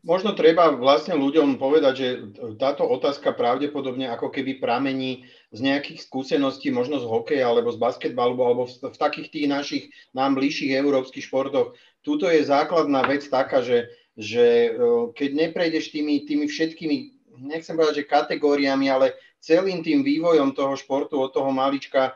Možno 0.00 0.32
treba 0.32 0.72
vlastne 0.72 1.12
ľuďom 1.12 1.60
povedať, 1.60 1.94
že 1.96 2.08
táto 2.56 2.88
otázka 2.88 3.36
pravdepodobne 3.36 4.08
ako 4.08 4.32
keby 4.32 4.56
pramení 4.56 5.28
z 5.52 5.60
nejakých 5.60 6.08
skúseností, 6.08 6.72
možno 6.72 6.96
z 6.96 7.04
hokeja 7.04 7.44
alebo 7.44 7.68
z 7.68 7.76
basketbalu, 7.76 8.32
alebo 8.40 8.64
v, 8.64 8.80
v 8.80 8.96
takých 8.96 9.28
tých 9.28 9.46
našich 9.52 9.84
nám 10.16 10.40
bližších 10.40 10.72
európskych 10.72 11.28
športoch. 11.28 11.76
Tuto 12.00 12.32
je 12.32 12.40
základná 12.40 13.04
vec 13.04 13.28
taká, 13.28 13.60
že 13.60 13.92
že 14.20 14.76
keď 15.16 15.30
neprejdeš 15.32 15.96
tými, 15.96 16.28
tými 16.28 16.44
všetkými, 16.44 16.96
nechcem 17.40 17.72
povedať, 17.72 18.04
že 18.04 18.12
kategóriami, 18.12 18.92
ale 18.92 19.16
celým 19.40 19.80
tým 19.80 20.04
vývojom 20.04 20.52
toho 20.52 20.76
športu 20.76 21.16
od 21.16 21.32
toho 21.32 21.48
malička, 21.48 22.12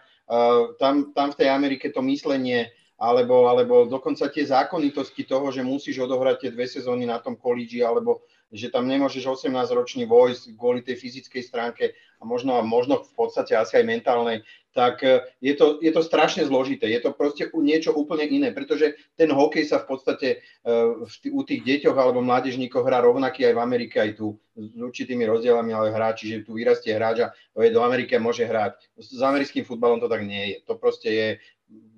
tam, 0.77 1.17
tam 1.17 1.33
v 1.33 1.39
tej 1.41 1.49
Amerike 1.49 1.89
to 1.89 2.05
myslenie, 2.05 2.69
alebo, 3.01 3.49
alebo 3.49 3.89
dokonca 3.89 4.29
tie 4.29 4.45
zákonitosti 4.45 5.25
toho, 5.25 5.49
že 5.49 5.65
musíš 5.65 6.05
odohrať 6.05 6.37
tie 6.45 6.51
dve 6.53 6.69
sezóny 6.69 7.09
na 7.09 7.17
tom 7.19 7.41
kolíži, 7.41 7.81
alebo 7.81 8.29
že 8.53 8.69
tam 8.69 8.85
nemôžeš 8.89 9.25
18-ročný 9.25 10.05
vojsť 10.05 10.57
kvôli 10.59 10.85
tej 10.85 11.01
fyzickej 11.01 11.43
stránke 11.43 11.85
a 12.19 12.23
možno, 12.23 12.61
možno 12.65 13.05
v 13.05 13.13
podstate 13.17 13.53
asi 13.53 13.81
aj 13.81 13.85
mentálnej, 13.85 14.45
tak 14.75 15.07
e, 15.07 15.23
je 15.39 15.55
to, 15.55 15.79
je 15.79 15.93
to 15.95 16.03
strašne 16.03 16.43
zložité. 16.45 16.91
Je 16.91 17.01
to 17.01 17.15
proste 17.15 17.49
niečo 17.55 17.95
úplne 17.95 18.27
iné, 18.27 18.51
pretože 18.51 18.99
ten 19.15 19.31
hokej 19.31 19.71
sa 19.71 19.79
v 19.81 19.87
podstate 19.87 20.29
uh, 20.67 21.07
u 21.07 21.43
tých 21.47 21.63
deťoch 21.63 21.95
alebo 21.95 22.19
mládežníkoch 22.27 22.83
hrá 22.83 22.99
rovnaký 23.01 23.47
aj 23.47 23.55
v 23.55 23.63
Amerike, 23.63 23.97
aj 24.03 24.19
tu 24.19 24.35
s 24.59 24.75
určitými 24.75 25.23
rozdielami, 25.23 25.71
ale 25.71 25.95
hráči, 25.95 26.27
že 26.27 26.47
tu 26.47 26.59
vyrastie 26.59 26.91
hráč 26.91 27.23
a 27.23 27.31
do 27.55 27.81
Ameriky 27.87 28.19
môže 28.19 28.43
hrať. 28.43 28.83
S 28.99 29.23
americkým 29.23 29.63
futbalom 29.63 30.03
to 30.03 30.11
tak 30.11 30.27
nie 30.27 30.55
je. 30.55 30.57
To 30.67 30.75
proste 30.75 31.11
je 31.11 31.29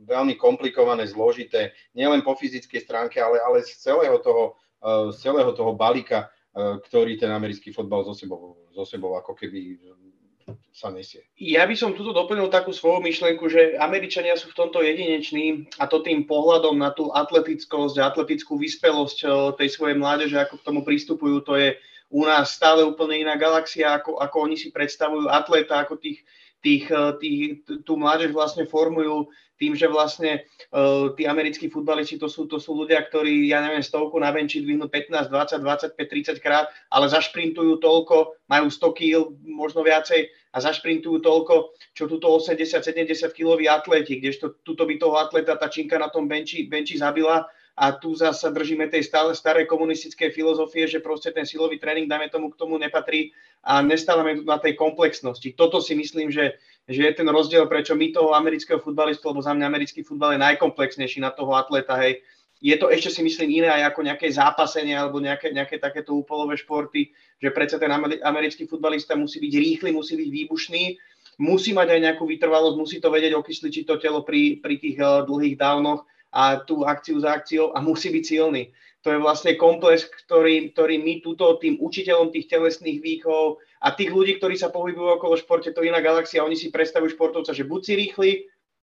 veľmi 0.06 0.36
komplikované, 0.36 1.08
zložité, 1.08 1.72
nielen 1.96 2.20
po 2.20 2.36
fyzickej 2.36 2.80
stránke, 2.84 3.18
ale, 3.18 3.40
ale 3.40 3.64
z 3.64 3.72
celého 3.80 4.20
toho, 4.20 4.60
uh, 4.84 5.08
z 5.10 5.16
celého 5.24 5.50
toho 5.56 5.72
balíka, 5.72 6.28
ktorý 6.56 7.20
ten 7.20 7.28
americký 7.28 7.68
futbal 7.68 8.00
zo 8.08 8.16
sebou, 8.16 8.56
zo 8.72 8.84
sebou 8.88 9.12
ako 9.20 9.36
keby 9.36 9.76
sa 10.70 10.92
nesie. 10.94 11.26
Ja 11.40 11.66
by 11.66 11.74
som 11.74 11.96
tuto 11.96 12.14
doplnil 12.14 12.46
takú 12.52 12.70
svoju 12.70 13.02
myšlenku, 13.02 13.50
že 13.50 13.74
Američania 13.80 14.38
sú 14.38 14.52
v 14.52 14.58
tomto 14.62 14.84
jedineční 14.84 15.66
a 15.82 15.90
to 15.90 16.04
tým 16.04 16.28
pohľadom 16.28 16.78
na 16.78 16.94
tú 16.94 17.10
atletickosť 17.10 17.98
atletickú 17.98 18.60
vyspelosť 18.60 19.18
eh, 19.26 19.30
tej 19.58 19.68
svojej 19.74 19.96
mládeže, 19.98 20.38
ako 20.38 20.60
k 20.60 20.66
tomu 20.66 20.80
pristupujú, 20.86 21.42
to 21.42 21.58
je 21.58 21.74
u 22.06 22.22
nás 22.22 22.54
stále 22.54 22.86
úplne 22.86 23.26
iná 23.26 23.34
galaxia, 23.34 23.98
ako, 23.98 24.22
ako 24.22 24.36
oni 24.46 24.54
si 24.54 24.70
predstavujú 24.70 25.26
atleta, 25.26 25.82
ako 25.82 25.98
tých, 25.98 26.22
tých, 26.62 26.84
eh, 26.92 27.12
tých, 27.18 27.40
tú 27.82 27.98
mládež 27.98 28.30
vlastne 28.30 28.68
formujú 28.68 29.26
tým, 29.56 29.72
že 29.72 29.88
vlastne 29.88 30.44
uh, 30.72 31.12
tí 31.16 31.24
americkí 31.24 31.72
futbalisti 31.72 32.20
to 32.20 32.28
sú, 32.28 32.44
to 32.48 32.60
sú 32.60 32.76
ľudia, 32.76 33.00
ktorí, 33.08 33.48
ja 33.48 33.64
neviem, 33.64 33.80
stovku 33.84 34.16
na 34.20 34.28
benči 34.32 34.60
dvihnú 34.60 34.88
15, 34.88 35.32
20, 35.32 35.96
25, 35.96 36.38
30 36.38 36.44
krát, 36.44 36.68
ale 36.92 37.08
zašprintujú 37.08 37.80
toľko, 37.80 38.46
majú 38.48 38.66
100 38.68 38.98
kg, 38.98 39.20
možno 39.44 39.80
viacej 39.84 40.28
a 40.52 40.58
zašprintujú 40.60 41.20
toľko, 41.20 41.76
čo 41.92 42.08
túto 42.08 42.32
80-70 42.32 43.32
kg 43.32 43.60
atleti, 43.68 44.20
kdežto 44.20 44.60
tuto 44.64 44.88
by 44.88 44.96
toho 44.96 45.16
atleta 45.20 45.56
tá 45.56 45.68
činka 45.68 46.00
na 46.00 46.08
tom 46.08 46.28
benči, 46.28 46.64
benči 46.64 46.96
zabila 46.96 47.44
a 47.76 47.92
tu 47.92 48.16
zase 48.16 48.48
držíme 48.48 48.88
tej 48.88 49.04
stále 49.04 49.36
staré 49.36 49.68
komunistické 49.68 50.32
filozofie, 50.32 50.88
že 50.88 51.04
proste 51.04 51.28
ten 51.28 51.44
silový 51.44 51.76
tréning, 51.76 52.08
dajme 52.08 52.32
tomu, 52.32 52.48
k 52.48 52.56
tomu 52.56 52.80
nepatrí 52.80 53.36
a 53.60 53.84
nestávame 53.84 54.40
na 54.40 54.56
tej 54.56 54.80
komplexnosti. 54.80 55.52
Toto 55.52 55.84
si 55.84 55.92
myslím, 55.92 56.32
že, 56.32 56.56
že 56.86 57.02
je 57.02 57.12
ten 57.18 57.26
rozdiel, 57.26 57.66
prečo 57.66 57.98
my 57.98 58.14
toho 58.14 58.30
amerického 58.34 58.78
futbalistu, 58.78 59.26
lebo 59.28 59.42
za 59.42 59.50
mňa 59.50 59.66
americký 59.66 60.06
futbal 60.06 60.38
je 60.38 60.44
najkomplexnejší 60.46 61.18
na 61.18 61.34
toho 61.34 61.54
atleta, 61.58 61.98
hej. 61.98 62.22
Je 62.56 62.72
to 62.80 62.88
ešte 62.88 63.12
si 63.12 63.20
myslím 63.20 63.60
iné 63.60 63.68
aj 63.68 63.92
ako 63.92 64.00
nejaké 64.08 64.32
zápasenie 64.32 64.96
alebo 64.96 65.20
nejaké, 65.20 65.52
nejaké 65.52 65.76
takéto 65.76 66.16
úpolové 66.16 66.56
športy, 66.56 67.12
že 67.36 67.52
predsa 67.52 67.76
ten 67.76 67.92
americký 68.24 68.64
futbalista 68.64 69.12
musí 69.12 69.36
byť 69.44 69.52
rýchly, 69.60 69.92
musí 69.92 70.16
byť 70.16 70.28
výbušný, 70.32 70.82
musí 71.36 71.76
mať 71.76 71.88
aj 71.92 72.00
nejakú 72.00 72.24
vytrvalosť, 72.24 72.76
musí 72.80 72.96
to 72.96 73.12
vedieť 73.12 73.36
okysličiť 73.36 73.84
to 73.84 74.00
telo 74.00 74.24
pri, 74.24 74.56
pri 74.64 74.80
tých 74.80 74.96
uh, 74.96 75.20
dlhých 75.28 75.60
dávnoch 75.60 76.08
a 76.32 76.64
tú 76.64 76.88
akciu 76.88 77.20
za 77.20 77.36
akciou 77.36 77.76
a 77.76 77.78
musí 77.84 78.08
byť 78.08 78.24
silný. 78.24 78.72
To 79.06 79.14
je 79.14 79.22
vlastne 79.22 79.54
komplex, 79.54 80.10
ktorý, 80.26 80.74
ktorý 80.74 80.98
my 80.98 81.22
túto 81.22 81.54
tým 81.62 81.78
učiteľom 81.78 82.34
tých 82.34 82.50
telesných 82.50 82.98
výchov 82.98 83.62
a 83.78 83.94
tých 83.94 84.10
ľudí, 84.10 84.42
ktorí 84.42 84.58
sa 84.58 84.74
pohybujú 84.74 85.22
okolo 85.22 85.38
športe, 85.38 85.70
to 85.70 85.78
je 85.78 85.94
iná 85.94 86.02
galaxia, 86.02 86.42
oni 86.42 86.58
si 86.58 86.74
predstavujú 86.74 87.14
športovca, 87.14 87.54
že 87.54 87.62
buď 87.62 87.80
si 87.86 87.92
rýchly, 87.94 88.30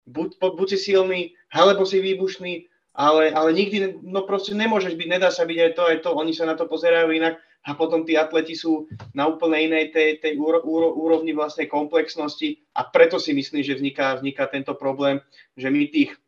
buď, 0.05 0.37
buď 0.37 0.77
si 0.77 0.93
silný, 0.93 1.33
alebo 1.49 1.89
si 1.89 2.05
výbušný, 2.05 2.69
ale, 2.93 3.33
ale 3.33 3.57
nikdy, 3.57 3.97
no 4.05 4.29
proste 4.29 4.53
nemôžeš 4.53 4.93
byť, 4.93 5.09
nedá 5.09 5.33
sa 5.33 5.49
byť 5.49 5.57
aj 5.57 5.73
to, 5.73 5.83
aj 5.89 5.97
to, 6.05 6.11
oni 6.13 6.37
sa 6.37 6.45
na 6.45 6.53
to 6.53 6.69
pozerajú 6.69 7.17
inak 7.17 7.41
a 7.65 7.73
potom 7.73 8.05
tí 8.05 8.13
atleti 8.13 8.53
sú 8.53 8.93
na 9.17 9.25
úplne 9.25 9.73
inej 9.73 9.97
tej, 9.97 10.21
tej 10.21 10.37
úro, 10.37 10.61
úro, 10.69 10.93
úrovni 11.01 11.33
vlastnej 11.33 11.65
komplexnosti 11.65 12.61
a 12.77 12.85
preto 12.85 13.17
si 13.17 13.33
myslím, 13.33 13.65
že 13.65 13.81
vzniká, 13.81 14.21
vzniká 14.21 14.53
tento 14.53 14.77
problém, 14.77 15.25
že 15.57 15.73
my 15.73 15.89
tých 15.89 16.20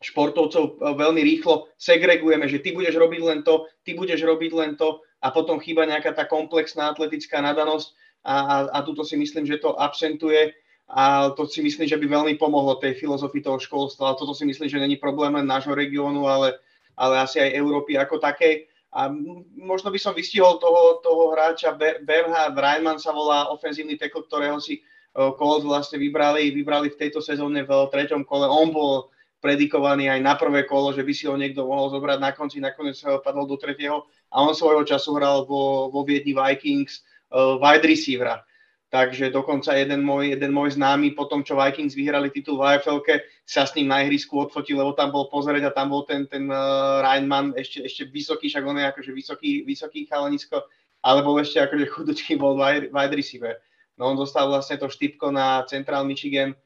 športovcov 0.00 0.64
e, 0.64 0.72
veľmi 0.96 1.20
rýchlo 1.20 1.68
segregujeme, 1.76 2.48
že 2.48 2.64
ty 2.64 2.72
budeš 2.72 2.96
robiť 2.96 3.20
len 3.20 3.40
to, 3.44 3.68
ty 3.84 3.92
budeš 3.92 4.24
robiť 4.24 4.52
len 4.56 4.70
to 4.80 5.04
a 5.20 5.28
potom 5.28 5.60
chýba 5.60 5.84
nejaká 5.84 6.16
tá 6.16 6.24
komplexná 6.24 6.88
atletická 6.88 7.44
nadanosť 7.44 7.88
a, 8.24 8.34
a, 8.34 8.56
a 8.74 8.78
tuto 8.84 9.04
si 9.04 9.20
myslím, 9.20 9.44
že 9.44 9.60
to 9.60 9.76
absentuje 9.76 10.56
a 10.90 11.30
to 11.30 11.46
si 11.46 11.62
myslím, 11.62 11.86
že 11.86 11.94
by 11.94 12.06
veľmi 12.10 12.34
pomohlo 12.34 12.74
tej 12.82 12.98
filozofii 12.98 13.46
toho 13.46 13.62
školstva. 13.62 14.10
A 14.10 14.18
toto 14.18 14.34
si 14.34 14.42
myslím, 14.42 14.66
že 14.66 14.82
není 14.82 14.98
problém 14.98 15.30
len 15.38 15.46
nášho 15.46 15.70
regiónu, 15.70 16.26
ale, 16.26 16.58
ale 16.98 17.22
asi 17.22 17.38
aj 17.38 17.54
Európy 17.54 17.94
ako 17.94 18.18
takej. 18.18 18.66
A 18.90 19.06
možno 19.54 19.94
by 19.94 19.98
som 20.02 20.18
vystihol 20.18 20.58
toho, 20.58 20.98
toho 20.98 21.30
hráča 21.30 21.78
Bernhard 22.02 22.58
Reimann 22.58 22.98
sa 22.98 23.14
volá 23.14 23.46
ofenzívny 23.54 23.94
tekl, 23.94 24.26
ktorého 24.26 24.58
si 24.58 24.82
e, 24.82 25.30
Colts 25.38 25.62
vlastne 25.62 26.02
vybrali, 26.02 26.50
vybrali 26.50 26.90
v 26.90 26.98
tejto 26.98 27.22
sezóne 27.22 27.62
v 27.62 27.70
treťom 27.86 28.26
kole. 28.26 28.50
On 28.50 28.74
bol 28.74 29.14
predikovaný 29.40 30.12
aj 30.12 30.20
na 30.20 30.36
prvé 30.36 30.68
kolo, 30.68 30.92
že 30.92 31.00
by 31.00 31.12
si 31.16 31.24
ho 31.24 31.34
niekto 31.34 31.64
mohol 31.64 31.88
zobrať 31.88 32.18
na 32.20 32.30
konci, 32.36 32.60
nakoniec 32.60 33.00
padol 33.24 33.48
do 33.48 33.56
tretieho 33.56 34.04
a 34.28 34.44
on 34.44 34.52
svojho 34.52 34.84
času 34.84 35.16
hral 35.16 35.48
vo, 35.48 35.88
vo 35.88 36.04
Viedni 36.04 36.36
Vikings 36.36 37.00
uh, 37.32 37.56
wide 37.56 37.88
receivera. 37.88 38.44
Takže 38.90 39.30
dokonca 39.30 39.78
jeden 39.78 40.02
môj, 40.02 40.34
jeden 40.34 40.50
môj 40.50 40.74
známy 40.74 41.14
po 41.14 41.30
tom, 41.30 41.46
čo 41.46 41.54
Vikings 41.54 41.94
vyhrali 41.94 42.26
titul 42.34 42.58
v 42.58 42.74
afl 42.74 42.98
sa 43.46 43.62
s 43.62 43.72
ním 43.78 43.86
na 43.86 44.02
ihrisku 44.02 44.34
odfotil, 44.34 44.82
lebo 44.82 44.98
tam 44.98 45.14
bol 45.14 45.30
pozrieť 45.30 45.70
a 45.70 45.74
tam 45.74 45.94
bol 45.94 46.02
ten, 46.02 46.26
ten 46.26 46.50
uh, 46.50 46.98
Reinman 47.00 47.54
ešte, 47.54 47.86
ešte 47.86 48.02
vysoký, 48.10 48.50
však 48.50 48.66
on 48.66 48.82
je 48.82 48.84
akože 48.90 49.10
vysoký, 49.14 49.50
vysoký 49.62 50.10
chalanisko, 50.10 50.66
ale 51.06 51.22
bol 51.22 51.38
ešte 51.38 51.62
akože 51.62 51.86
chudučký 51.86 52.34
bol 52.34 52.58
wide, 52.58 52.90
wide 52.90 53.14
receiver. 53.14 53.62
No 53.94 54.10
on 54.10 54.18
dostal 54.18 54.50
vlastne 54.50 54.74
to 54.74 54.90
štipko 54.90 55.30
na 55.30 55.62
Central 55.70 56.02
Michigan 56.02 56.58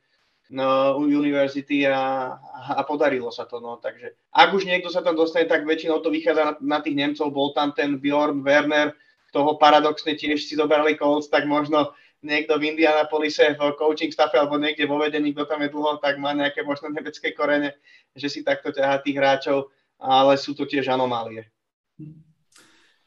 no, 0.51 0.99
University 1.01 1.87
a, 1.89 2.35
a 2.75 2.83
podarilo 2.85 3.33
sa 3.33 3.45
to. 3.45 3.61
No. 3.61 3.81
Takže 3.81 4.17
ak 4.33 4.49
už 4.53 4.65
niekto 4.69 4.93
sa 4.93 5.01
tam 5.01 5.17
dostane, 5.17 5.49
tak 5.49 5.65
väčšinou 5.65 6.01
to 6.05 6.11
vychádza 6.13 6.43
na, 6.45 6.55
na 6.61 6.79
tých 6.81 6.97
Nemcov. 6.97 7.33
Bol 7.33 7.57
tam 7.57 7.73
ten 7.73 7.97
Bjorn 7.97 8.45
Werner, 8.45 8.93
toho 9.35 9.59
paradoxne 9.59 10.15
tiež 10.15 10.47
si 10.47 10.55
zobrali 10.55 10.95
Colts, 10.95 11.27
tak 11.27 11.43
možno 11.51 11.91
niekto 12.23 12.57
v 12.57 12.73
Indianapolise 12.73 13.59
v 13.59 13.75
coaching 13.77 14.15
staffe 14.15 14.39
alebo 14.39 14.57
niekde 14.57 14.87
vo 14.87 14.97
vedení, 15.03 15.35
kto 15.35 15.45
tam 15.45 15.61
je 15.61 15.75
dlho, 15.75 15.99
tak 15.99 16.17
má 16.23 16.33
nejaké 16.33 16.63
možno 16.63 16.89
nebecké 16.89 17.35
korene, 17.35 17.77
že 18.17 18.31
si 18.31 18.41
takto 18.47 18.73
ťahá 18.73 19.03
tých 19.03 19.19
hráčov, 19.19 19.69
ale 19.99 20.39
sú 20.39 20.55
to 20.55 20.65
tiež 20.65 20.89
anomálie. 20.89 21.45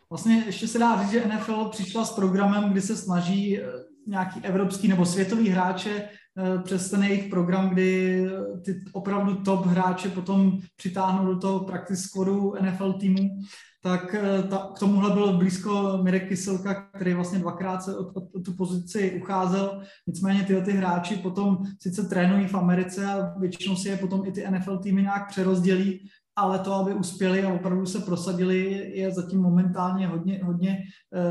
Vlastně 0.09 0.43
ještě 0.45 0.67
se 0.67 0.79
dá 0.79 1.01
říct, 1.01 1.11
že 1.11 1.27
NFL 1.27 1.69
přišla 1.69 2.05
s 2.05 2.15
programem, 2.15 2.69
kdy 2.71 2.81
se 2.81 2.97
snaží 2.97 3.59
eh, 3.59 3.63
nějaký 4.07 4.39
evropský 4.43 4.87
nebo 4.87 5.05
světový 5.05 5.49
hráče 5.49 6.09
přes 6.63 6.89
ten 6.89 7.03
jejich 7.03 7.29
program, 7.29 7.69
kdy 7.69 8.21
ty 8.65 8.83
opravdu 8.91 9.35
top 9.35 9.65
hráče 9.65 10.09
potom 10.09 10.59
přitáhnou 10.75 11.33
do 11.33 11.39
toho 11.39 11.59
practice 11.59 12.01
squadu 12.01 12.53
NFL 12.61 12.93
týmu, 12.93 13.39
tak 13.81 14.15
eh, 14.15 14.43
ta, 14.43 14.57
k 14.75 14.79
tomuhle 14.79 15.13
byl 15.13 15.37
blízko 15.37 15.99
Mirek 16.03 16.27
Kyselka, 16.27 16.73
který 16.95 17.13
vlastně 17.13 17.39
dvakrát 17.39 17.83
se 17.83 17.97
o, 17.97 18.03
o, 18.03 18.21
o 18.35 18.39
tu 18.39 18.53
pozici 18.53 19.19
ucházel. 19.21 19.81
Nicméně 20.07 20.43
tyhle 20.43 20.61
ty 20.61 20.71
hráči 20.71 21.15
potom 21.15 21.57
sice 21.81 22.03
trénují 22.03 22.47
v 22.47 22.55
Americe 22.55 23.05
a 23.05 23.39
většinou 23.39 23.75
si 23.75 23.89
je 23.89 23.97
potom 23.97 24.25
i 24.25 24.31
ty 24.31 24.45
NFL 24.51 24.77
týmy 24.77 25.01
nějak 25.01 25.27
přerozdělí 25.27 26.09
ale 26.37 26.59
to, 26.59 26.73
aby 26.73 26.93
uspěli 26.93 27.43
a 27.43 27.53
opravdu 27.53 27.85
se 27.85 27.99
prosadili, 27.99 28.91
je 28.93 29.11
zatím 29.11 29.41
momentálně 29.41 30.07
hodně, 30.07 30.41
hodně 30.43 30.77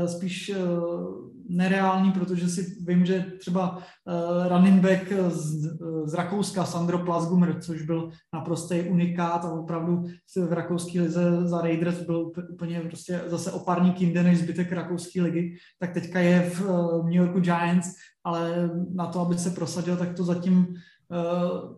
uh, 0.01 0.07
spíš 0.07 0.49
uh, 0.49 1.31
nereální, 1.49 2.11
protože 2.11 2.49
si 2.49 2.77
vím, 2.85 3.05
že 3.05 3.25
třeba 3.39 3.77
uh, 3.77 4.47
running 4.47 4.81
back 4.81 5.13
z, 5.29 5.77
z 6.05 6.13
Rakouska, 6.13 6.65
Sandro 6.65 6.99
Plasgumer, 6.99 7.61
což 7.61 7.81
byl 7.81 8.09
naprostý 8.33 8.81
unikát 8.81 9.45
a 9.45 9.51
opravdu 9.51 10.03
v 10.47 10.53
rakouské 10.53 11.01
lize 11.01 11.47
za 11.47 11.61
Raiders 11.61 12.01
byl 12.01 12.31
úplně 12.49 12.79
prostě 12.79 13.21
zase 13.27 13.51
opárník 13.51 14.01
jinde 14.01 14.23
než 14.23 14.39
zbytek 14.39 14.71
rakouské 14.71 15.21
ligy, 15.21 15.57
tak 15.79 15.93
teďka 15.93 16.19
je 16.19 16.49
v 16.49 16.61
New 17.03 17.15
Yorku 17.15 17.39
Giants, 17.39 17.87
ale 18.23 18.69
na 18.93 19.05
to, 19.05 19.19
aby 19.19 19.37
se 19.37 19.49
prosadil, 19.49 19.97
tak 19.97 20.13
to 20.13 20.23
zatím 20.23 20.67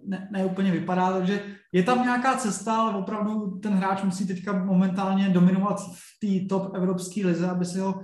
ne, 0.06 0.30
ne 0.32 0.46
úplně 0.46 0.72
vypadá, 0.72 1.12
takže 1.12 1.42
je 1.74 1.84
tam 1.84 2.04
nějaká 2.04 2.38
cesta, 2.38 2.78
ale 2.78 2.96
opravdu 2.96 3.60
ten 3.60 3.74
hráč 3.74 4.04
musí 4.04 4.28
teďka 4.28 4.64
momentálně 4.64 5.30
dominovat 5.30 5.82
v 5.82 6.20
té 6.20 6.48
top 6.50 6.76
evropské 6.76 7.26
lize, 7.26 7.50
aby 7.50 7.66
si 7.66 7.80
ho 7.80 8.02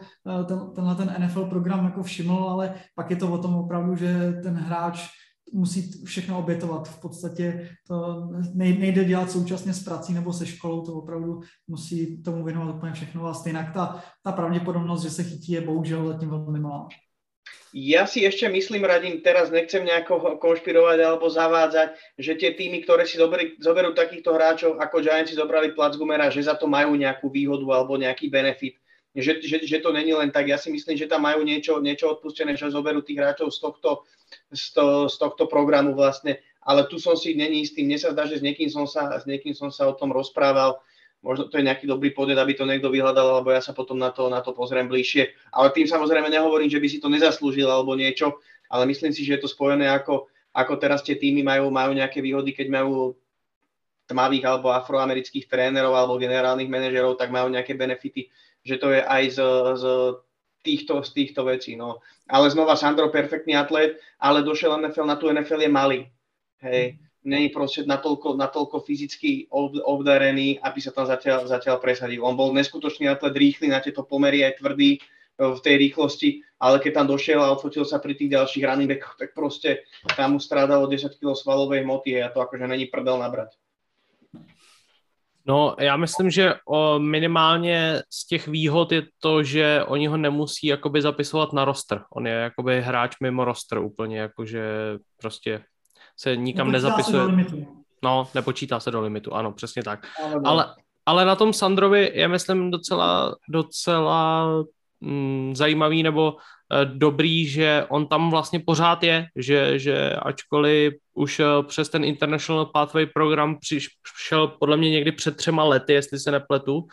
ten, 0.47 0.60
tenhle 0.76 0.95
ten 0.95 1.15
NFL 1.19 1.45
program 1.45 1.85
jako 1.85 2.03
všiml, 2.03 2.49
ale 2.49 2.73
pak 2.95 3.10
je 3.10 3.15
to 3.15 3.31
o 3.31 3.38
tom 3.38 3.56
opravdu, 3.56 3.95
že 3.95 4.34
ten 4.43 4.56
hráč 4.56 5.07
musí 5.53 6.03
všechno 6.06 6.39
obětovat. 6.39 6.88
V 6.88 7.02
podstatě 7.02 7.69
to 7.88 8.27
nejde 8.53 9.06
dělat 9.06 9.31
současně 9.31 9.73
s 9.73 9.84
prací 9.84 10.14
nebo 10.14 10.34
se 10.34 10.45
školou, 10.45 10.85
to 10.85 10.93
opravdu 10.93 11.41
musí 11.68 12.22
tomu 12.22 12.43
věnovat 12.43 12.76
úplně 12.76 12.93
všechno 12.93 13.26
a 13.26 13.34
stejně 13.34 13.72
ta, 13.73 14.03
ta 14.23 14.31
pravděpodobnost, 14.31 15.03
že 15.03 15.10
se 15.10 15.23
chytí, 15.23 15.52
je 15.52 15.61
bohužel 15.61 16.07
zatím 16.07 16.30
velmi 16.30 16.60
malá. 16.60 16.88
Ja 17.76 18.07
si 18.07 18.23
ešte 18.23 18.48
myslím, 18.48 18.88
Radím, 18.88 19.19
teraz 19.19 19.52
nechcem 19.52 19.84
nejako 19.84 20.40
konšpirovať 20.40 20.95
alebo 21.03 21.27
zavádzať, 21.27 22.15
že 22.15 22.40
tie 22.40 22.56
týmy, 22.56 22.88
ktoré 22.88 23.03
si 23.03 23.19
zoberú, 23.19 23.52
zoberú 23.60 23.91
takýchto 23.91 24.32
hráčov, 24.32 24.80
ako 24.80 25.03
Giants 25.03 25.32
si 25.32 25.36
zobrali 25.36 25.76
Placgumera, 25.76 26.32
že 26.32 26.48
za 26.48 26.56
to 26.56 26.72
majú 26.72 26.95
nejakú 26.95 27.27
výhodu 27.27 27.68
alebo 27.76 27.99
nejaký 27.99 28.32
benefit. 28.32 28.80
Že, 29.11 29.44
že, 29.44 29.57
že 29.68 29.77
to 29.84 29.91
není 29.91 30.15
len 30.15 30.32
tak. 30.32 30.48
Ja 30.48 30.56
si 30.56 30.72
myslím, 30.72 30.95
že 30.95 31.11
tam 31.11 31.27
majú 31.27 31.44
niečo, 31.44 31.84
niečo 31.84 32.15
odpustené, 32.15 32.56
že 32.56 32.72
zoberú 32.72 33.03
tých 33.03 33.19
hráčov 33.19 33.52
z 33.52 33.60
tohto, 33.60 34.07
z, 34.56 34.72
to, 34.72 35.11
z 35.11 35.15
tohto 35.19 35.44
programu 35.48 35.95
vlastne. 35.95 36.40
Ale 36.64 36.88
tu 36.88 36.95
som 36.95 37.19
si 37.19 37.36
není 37.36 37.68
istý. 37.68 37.84
Mne 37.84 37.99
sa 37.99 38.15
zdá, 38.15 38.23
že 38.23 38.40
s 38.40 38.44
niekým 38.44 38.72
som 38.72 38.88
sa, 38.88 39.19
s 39.19 39.27
niekým 39.27 39.52
som 39.52 39.68
sa 39.68 39.88
o 39.88 39.95
tom 39.95 40.15
rozprával 40.15 40.80
možno 41.26 41.49
to 41.49 41.57
je 41.57 41.65
nejaký 41.65 41.89
dobrý 41.89 42.14
podnet, 42.14 42.38
aby 42.38 42.53
to 42.53 42.69
niekto 42.69 42.93
vyhľadal, 42.93 43.41
alebo 43.41 43.49
ja 43.49 43.57
sa 43.57 43.73
potom 43.73 43.97
na 43.97 44.14
to, 44.14 44.30
na 44.30 44.45
to 44.45 44.53
pozriem 44.53 44.85
bližšie. 44.85 45.34
Ale 45.49 45.73
tým 45.73 45.89
samozrejme 45.89 46.30
nehovorím, 46.30 46.69
že 46.69 46.77
by 46.77 46.85
si 46.85 47.02
to 47.02 47.10
nezaslúžil 47.10 47.65
alebo 47.65 47.97
niečo, 47.97 48.38
ale 48.69 48.85
myslím 48.85 49.10
si, 49.10 49.26
že 49.26 49.41
je 49.41 49.41
to 49.41 49.49
spojené 49.49 49.89
ako, 49.89 50.30
ako 50.53 50.73
teraz 50.77 51.02
tie 51.02 51.18
týmy 51.18 51.41
majú, 51.41 51.73
majú 51.73 51.97
nejaké 51.97 52.22
výhody, 52.22 52.53
keď 52.53 52.69
majú 52.69 53.18
tmavých 54.06 54.45
alebo 54.45 54.69
afroamerických 54.69 55.49
trénerov 55.49 55.97
alebo 55.97 56.22
generálnych 56.22 56.69
manažerov, 56.69 57.18
tak 57.18 57.34
majú 57.34 57.49
nejaké 57.49 57.73
benefity, 57.73 58.30
že 58.61 58.77
to 58.77 58.93
je 58.93 59.02
aj 59.02 59.23
z, 59.34 59.39
z 59.81 59.84
týchto, 60.61 61.02
z 61.02 61.10
týchto 61.10 61.41
vecí. 61.41 61.73
No. 61.73 62.06
Ale 62.30 62.53
znova 62.53 62.77
Sandro, 62.77 63.10
perfektný 63.10 63.57
atlet, 63.57 63.97
ale 64.22 64.45
došiel 64.45 64.77
NFL, 64.77 65.10
na 65.10 65.18
tú 65.18 65.26
NFL 65.34 65.65
je 65.65 65.72
malý. 65.73 65.99
Hej 66.61 67.02
není 67.26 67.49
proste 67.49 67.84
natoľko, 67.84 68.38
natoľko 68.38 68.85
fyzicky 68.85 69.49
obdarený, 69.84 70.61
aby 70.61 70.80
sa 70.81 70.93
tam 70.93 71.10
zatiaľ, 71.10 71.49
zatiaľ 71.49 71.81
presadil. 71.81 72.22
On 72.22 72.38
bol 72.38 72.53
neskutočný 72.53 73.10
atlet, 73.10 73.34
rýchly 73.34 73.68
na 73.68 73.81
tieto 73.81 74.06
pomery, 74.06 74.45
aj 74.45 74.61
tvrdý 74.61 74.91
e, 74.95 74.99
v 75.41 75.60
tej 75.60 75.76
rýchlosti, 75.89 76.30
ale 76.61 76.80
keď 76.80 77.02
tam 77.02 77.07
došiel 77.10 77.41
a 77.41 77.52
odfotil 77.52 77.84
sa 77.84 77.97
pri 77.97 78.14
tých 78.14 78.31
ďalších 78.38 78.64
running 78.64 78.89
backoch, 78.89 79.18
tak 79.18 79.34
proste 79.34 79.84
tam 80.14 80.38
mu 80.38 80.39
strádalo 80.39 80.85
10 80.88 81.18
kg 81.18 81.34
svalovej 81.34 81.81
hmoty 81.81 82.22
a 82.22 82.30
to 82.30 82.39
akože 82.39 82.69
není 82.69 82.85
prdel 82.85 83.18
nabrať. 83.18 83.57
No, 85.47 85.76
já 85.80 85.97
myslím, 85.97 86.30
že 86.30 86.53
o, 86.65 86.99
minimálně 86.99 88.02
z 88.10 88.27
těch 88.27 88.47
výhod 88.47 88.91
je 88.91 89.03
to, 89.19 89.43
že 89.43 89.84
oni 89.88 90.07
ho 90.07 90.18
nemusí 90.18 90.68
jakoby 90.68 91.02
zapisovat 91.02 91.53
na 91.53 91.65
roster. 91.65 92.02
On 92.10 92.27
je 92.27 92.34
jakoby 92.34 92.81
hráč 92.81 93.15
mimo 93.22 93.45
roster 93.45 93.77
úplně, 93.77 94.19
jakože 94.19 94.64
prostě 95.22 95.64
se 96.17 96.35
nikam 96.35 96.71
nepočítá 96.71 96.89
nezapisuje. 96.89 97.21
Se 97.21 97.27
do 97.27 97.35
limitu. 97.35 97.85
No, 98.03 98.27
nepočítá 98.35 98.79
se 98.79 98.91
do 98.91 99.01
limitu, 99.01 99.33
ano, 99.33 99.51
přesně 99.51 99.83
tak. 99.83 100.07
Ale, 100.23 100.41
ale, 100.43 100.75
ale 101.05 101.25
na 101.25 101.35
tom 101.35 101.53
Sandrovi 101.53 102.11
je, 102.13 102.27
myslím, 102.27 102.71
docela, 102.71 103.35
docela 103.49 104.47
mm, 105.01 105.55
zajímavý 105.55 106.03
nebo 106.03 106.35
e, 106.73 106.85
dobrý, 106.85 107.47
že 107.47 107.85
on 107.89 108.07
tam 108.07 108.31
vlastně 108.31 108.59
pořád 108.59 109.03
je, 109.03 109.27
že, 109.35 109.79
že 109.79 110.09
ačkoliv 110.09 110.93
už 111.13 111.39
e, 111.39 111.43
přes 111.67 111.89
ten 111.89 112.03
International 112.03 112.65
Pathway 112.65 113.05
program 113.05 113.57
přišel 113.59 114.47
podle 114.47 114.77
mě 114.77 114.89
někdy 114.89 115.11
před 115.11 115.37
třema 115.37 115.63
lety, 115.63 115.93
jestli 115.93 116.19
se 116.19 116.31
nepletu, 116.31 116.87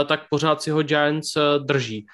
e, 0.00 0.04
tak 0.04 0.20
pořád 0.30 0.62
si 0.62 0.70
ho 0.70 0.82
Giants 0.82 1.36
drží. 1.58 2.06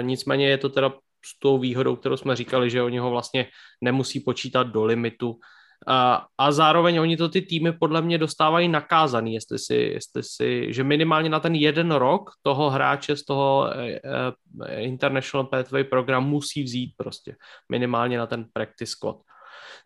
Nicméně 0.00 0.48
je 0.48 0.58
to 0.58 0.68
teda 0.68 0.92
s 1.26 1.38
tou 1.38 1.58
výhodou, 1.58 1.96
kterou 1.96 2.16
jsme 2.16 2.36
říkali, 2.36 2.70
že 2.70 2.82
oni 2.82 2.98
ho 2.98 3.10
vlastně 3.10 3.46
nemusí 3.80 4.20
počítat 4.20 4.62
do 4.62 4.84
limitu, 4.84 5.38
a, 5.86 6.26
a 6.38 6.52
zároveň 6.52 6.98
oni 7.00 7.16
to 7.16 7.28
ty 7.28 7.42
týmy 7.42 7.72
podle 7.72 8.02
mě 8.02 8.18
dostávají 8.18 8.68
nakázaný, 8.68 9.34
jestli 9.34 9.58
si, 9.58 9.74
jestli 9.74 10.22
si, 10.22 10.72
že 10.72 10.84
minimálně 10.84 11.28
na 11.28 11.40
ten 11.40 11.54
jeden 11.54 11.92
rok 11.92 12.30
toho 12.42 12.70
hráče 12.70 13.16
z 13.16 13.24
toho 13.24 13.70
eh, 13.74 14.00
eh, 14.66 14.80
International 14.80 15.46
Pathway 15.46 15.84
program 15.84 16.28
musí 16.28 16.62
vzít 16.62 16.94
prostě. 16.96 17.36
Minimálně 17.68 18.18
na 18.18 18.26
ten 18.26 18.44
practice 18.52 18.90
squad. 18.90 19.16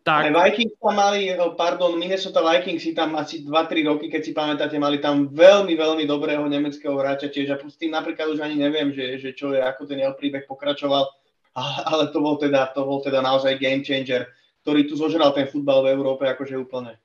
Tak. 0.02 0.24
Aj 0.24 0.30
Vikings 0.30 0.78
tam 0.78 0.94
mali, 0.94 1.36
pardon, 1.58 1.98
Minnesota 1.98 2.40
Vikings 2.40 2.82
si 2.82 2.94
tam 2.94 3.18
asi 3.18 3.44
2-3 3.44 3.86
roky, 3.86 4.06
keď 4.08 4.22
si 4.24 4.32
pamätáte, 4.32 4.78
mali 4.78 5.02
tam 5.02 5.28
veľmi, 5.28 5.74
veľmi 5.74 6.06
dobrého 6.06 6.46
nemeckého 6.48 6.94
hráča 6.96 7.28
tiež 7.28 7.50
a 7.52 7.56
s 7.58 7.76
tým 7.76 7.92
napríklad 7.92 8.30
už 8.30 8.40
ani 8.40 8.56
neviem, 8.56 8.94
že, 8.94 9.18
že 9.18 9.34
čo 9.34 9.52
je, 9.52 9.60
ako 9.60 9.84
ten 9.90 9.98
jeho 9.98 10.14
príbeh 10.14 10.46
pokračoval, 10.46 11.02
ale 11.90 12.08
to 12.14 12.22
bol 12.22 12.38
teda, 12.38 12.70
to 12.72 12.86
bol 12.86 13.02
teda 13.02 13.20
naozaj 13.20 13.58
game 13.58 13.82
changer 13.82 14.30
ktorý 14.62 14.88
tu 14.88 14.94
zožral 14.96 15.32
ten 15.32 15.46
futbal 15.46 15.82
v 15.84 15.92
Európe 15.94 16.24
akože 16.28 16.58
úplne. 16.58 16.98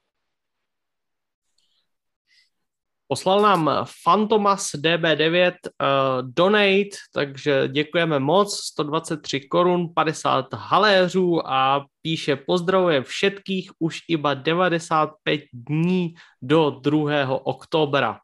Poslal 3.14 3.46
nám 3.46 3.86
Fantomas 3.86 4.74
DB9 4.74 5.38
uh, 5.38 6.26
donate, 6.26 6.98
takže 7.14 7.68
děkujeme 7.68 8.20
moc, 8.20 8.50
123 8.50 9.40
korun, 9.40 9.94
50 9.94 10.54
haléřů 10.54 11.48
a 11.48 11.86
píše 12.02 12.36
pozdravuje 12.36 13.04
všetkých 13.04 13.72
už 13.80 14.00
iba 14.10 14.34
95 14.34 15.42
dní 15.54 16.16
do 16.42 16.70
2. 16.70 17.46
oktobra. 17.46 18.23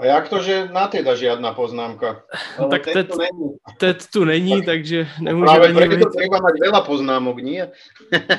A 0.00 0.06
jak 0.06 0.28
to, 0.28 0.40
že 0.40 0.72
na 0.72 0.88
teda 0.88 1.12
žiadna 1.14 1.52
poznámka? 1.52 2.24
tak 2.56 2.84
Ted, 2.84 3.12
tu 3.12 3.18
není. 3.20 3.48
Ted 3.78 4.00
tu 4.08 4.24
není, 4.24 4.56
tak, 4.64 4.66
takže 4.66 5.08
nemůže 5.20 5.44
Práve 5.44 5.74
preto 5.74 6.08
treba 6.10 6.38
mať 6.40 6.54
veľa 6.58 6.80
poznámok, 6.88 7.36
nie? 7.44 7.62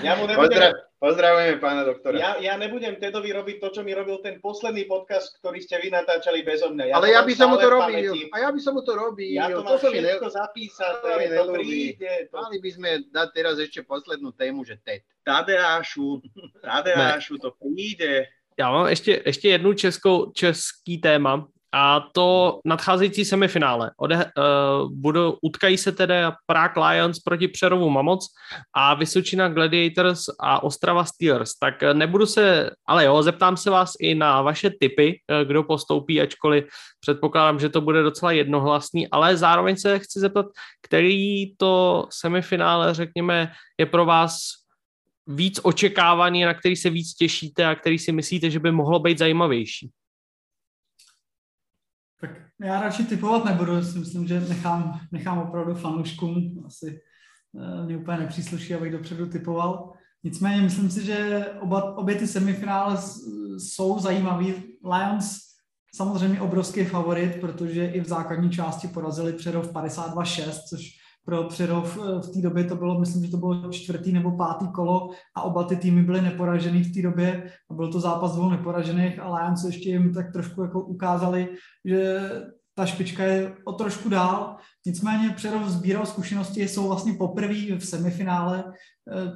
Ja 0.02 0.18
mu 0.18 0.26
nebudem, 0.30 0.50
Pozdra, 0.50 0.68
pozdravujeme 0.98 1.58
pána 1.62 1.86
doktora. 1.86 2.18
Ja, 2.18 2.32
ja 2.42 2.54
nebudem 2.58 2.98
Tedovi 2.98 3.30
robiť 3.30 3.62
to, 3.62 3.68
čo 3.70 3.82
mi 3.86 3.94
robil 3.94 4.18
ten 4.26 4.42
posledný 4.42 4.90
podcast, 4.90 5.38
ktorý 5.40 5.62
ste 5.62 5.78
vy 5.78 5.94
natáčali 5.94 6.42
bezo 6.42 6.74
mňa. 6.74 6.90
Ja 6.90 6.94
Ale 6.98 7.14
ja 7.14 7.22
by 7.22 7.34
som 7.38 7.54
mu 7.54 7.58
to 7.62 7.70
robil. 7.70 8.12
A 8.34 8.38
ja 8.42 8.50
by 8.50 8.60
som 8.60 8.74
mu 8.74 8.82
to 8.82 8.94
robil. 8.98 9.32
Ja 9.38 9.48
to, 9.54 9.62
to 9.62 9.64
mám 9.64 9.78
všetko 9.78 10.28
ne... 10.28 10.34
zapísané. 10.34 11.24
To, 11.38 11.44
to 11.48 11.54
príde. 11.54 12.14
To... 12.34 12.36
Mali 12.44 12.58
by 12.58 12.70
sme 12.74 12.90
dať 13.14 13.28
teraz 13.30 13.56
ešte 13.62 13.86
poslednú 13.86 14.34
tému, 14.34 14.66
že 14.66 14.82
Ted. 14.82 15.06
Tadeášu, 15.24 16.20
Tadeášu, 16.60 17.40
to 17.40 17.56
príde. 17.56 18.28
Já 18.60 18.72
mám 18.72 18.88
ještě, 18.88 19.24
ještě 19.26 19.50
jednu 19.50 19.74
českou, 19.74 20.32
český 20.32 20.98
téma, 20.98 21.46
a 21.76 22.00
to 22.12 22.60
nadcházející 22.66 23.26
semifinále. 23.26 23.92
Ode, 23.98 24.16
uh, 24.16 24.92
budou, 24.92 25.38
utkají 25.42 25.78
se 25.78 25.92
tedy 25.92 26.16
Prague 26.46 26.88
Lions 26.88 27.20
proti 27.20 27.48
Přerovu 27.48 27.90
Mamoc 27.90 28.26
a 28.74 28.94
Vysočina 28.94 29.50
Gladiators 29.50 30.22
a 30.40 30.64
Ostrava 30.64 31.06
Steelers. 31.06 31.54
Tak 31.56 31.84
nebudu 31.94 32.26
se, 32.26 32.70
ale 32.88 33.06
jo, 33.06 33.24
zeptám 33.24 33.58
se 33.58 33.70
vás 33.70 33.94
i 34.00 34.16
na 34.16 34.42
vaše 34.42 34.70
typy, 34.80 35.20
uh, 35.32 35.48
kdo 35.48 35.64
postoupí, 35.64 36.22
ačkoliv 36.22 36.66
předpokládám, 37.00 37.60
že 37.60 37.70
to 37.70 37.82
bude 37.82 38.04
docela 38.04 38.32
jednohlasný, 38.32 39.08
ale 39.08 39.38
zároveň 39.38 39.76
se 39.76 40.00
chci 40.00 40.20
zeptat, 40.20 40.46
který 40.82 41.56
to 41.58 42.06
semifinále, 42.12 42.94
řekněme, 42.94 43.52
je 43.80 43.86
pro 43.86 44.06
vás 44.06 44.63
víc 45.28 45.60
očekávaný, 45.64 46.44
na 46.44 46.54
který 46.54 46.76
se 46.76 46.90
víc 46.90 47.14
těšíte 47.14 47.66
a 47.66 47.76
který 47.76 48.00
si 48.00 48.12
myslíte, 48.12 48.50
že 48.50 48.60
by 48.60 48.72
mohlo 48.72 49.00
být 49.00 49.18
zajímavější? 49.18 49.92
Tak 52.22 52.42
já 52.62 52.82
radši 52.82 53.04
typovat 53.04 53.46
nebudu, 53.46 53.84
si 53.84 54.00
myslím, 54.00 54.28
že 54.28 54.40
nechám, 54.40 55.00
nechám 55.12 55.38
opravdu 55.38 55.76
fanouškům, 55.76 56.64
asi 56.66 57.02
uh, 57.52 57.86
mě 57.86 57.98
úplně 57.98 58.18
nepřísluší, 58.18 58.74
abych 58.74 58.92
dopředu 58.92 59.30
typoval. 59.30 59.94
Nicméně 60.24 60.62
myslím 60.62 60.92
si, 60.92 61.06
že 61.06 61.46
oba, 61.60 61.98
obě 61.98 62.16
ty 62.16 62.28
semifinále 62.28 62.98
jsou 63.58 64.00
zajímavý. 64.00 64.54
Lions 64.92 65.40
samozřejmě 65.96 66.42
obrovský 66.42 66.86
favorit, 66.86 67.42
protože 67.42 67.88
i 67.88 68.02
v 68.02 68.08
základní 68.08 68.52
části 68.52 68.88
porazili 68.88 69.34
Přerov 69.34 69.72
52-6, 69.72 70.52
což 70.70 71.03
pro 71.26 71.44
Přerov 71.44 71.98
eh, 71.98 72.22
v 72.22 72.34
té 72.34 72.42
době 72.42 72.64
to 72.64 72.76
bylo, 72.76 73.00
myslím, 73.00 73.26
že 73.26 73.32
to 73.32 73.38
bylo 73.38 73.72
čtvrtý 73.72 74.12
nebo 74.12 74.38
pátý 74.38 74.68
kolo 74.68 75.10
a 75.36 75.42
oba 75.42 75.64
ty 75.64 75.76
týmy 75.76 76.04
byly 76.04 76.22
neporažený 76.22 76.84
v 76.84 76.94
té 76.94 77.02
době 77.02 77.52
a 77.72 77.74
byl 77.74 77.92
to 77.92 78.00
zápas 78.00 78.36
dvou 78.36 78.50
neporažených 78.50 79.20
a 79.20 79.36
Lions 79.36 79.64
ještě 79.64 79.90
jim 79.90 80.14
tak 80.14 80.34
trošku 80.34 80.62
jako 80.62 80.82
ukázali, 80.82 81.50
že 81.86 82.30
ta 82.76 82.86
špička 82.86 83.24
je 83.24 83.56
o 83.66 83.74
trošku 83.74 84.10
dál. 84.10 84.56
Nicméně 84.86 85.30
Přerov 85.30 85.68
sbíral 85.68 86.06
zkušenosti, 86.06 86.68
jsou 86.68 86.88
vlastně 86.88 87.14
poprvé 87.14 87.78
v 87.78 87.86
semifinále 87.86 88.64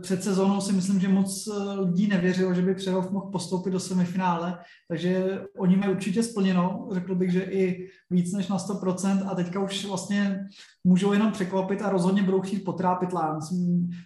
před 0.01 0.23
sezónou 0.23 0.61
si 0.61 0.73
myslím, 0.73 0.99
že 0.99 1.07
moc 1.07 1.47
eh, 1.47 1.73
lidí 1.79 2.07
nevěřilo, 2.07 2.53
že 2.53 2.61
by 2.61 2.75
Přerov 2.75 3.11
mohl 3.11 3.31
postoupit 3.31 3.71
do 3.71 3.79
semifinále, 3.79 4.59
takže 4.87 5.41
oni 5.57 5.77
mají 5.77 5.91
určitě 5.91 6.23
splněno, 6.23 6.87
řekl 6.91 7.15
bych, 7.15 7.31
že 7.31 7.41
i 7.41 7.89
víc 8.09 8.33
než 8.33 8.47
na 8.47 8.57
100% 8.57 9.27
a 9.31 9.35
teďka 9.35 9.59
už 9.59 9.85
vlastně 9.85 10.39
můžou 10.83 11.13
jenom 11.13 11.31
překvapit 11.31 11.81
a 11.81 11.89
rozhodně 11.89 12.23
budou 12.23 12.41
chtít 12.41 12.59
potrápit 12.59 13.09
Lions. 13.13 13.49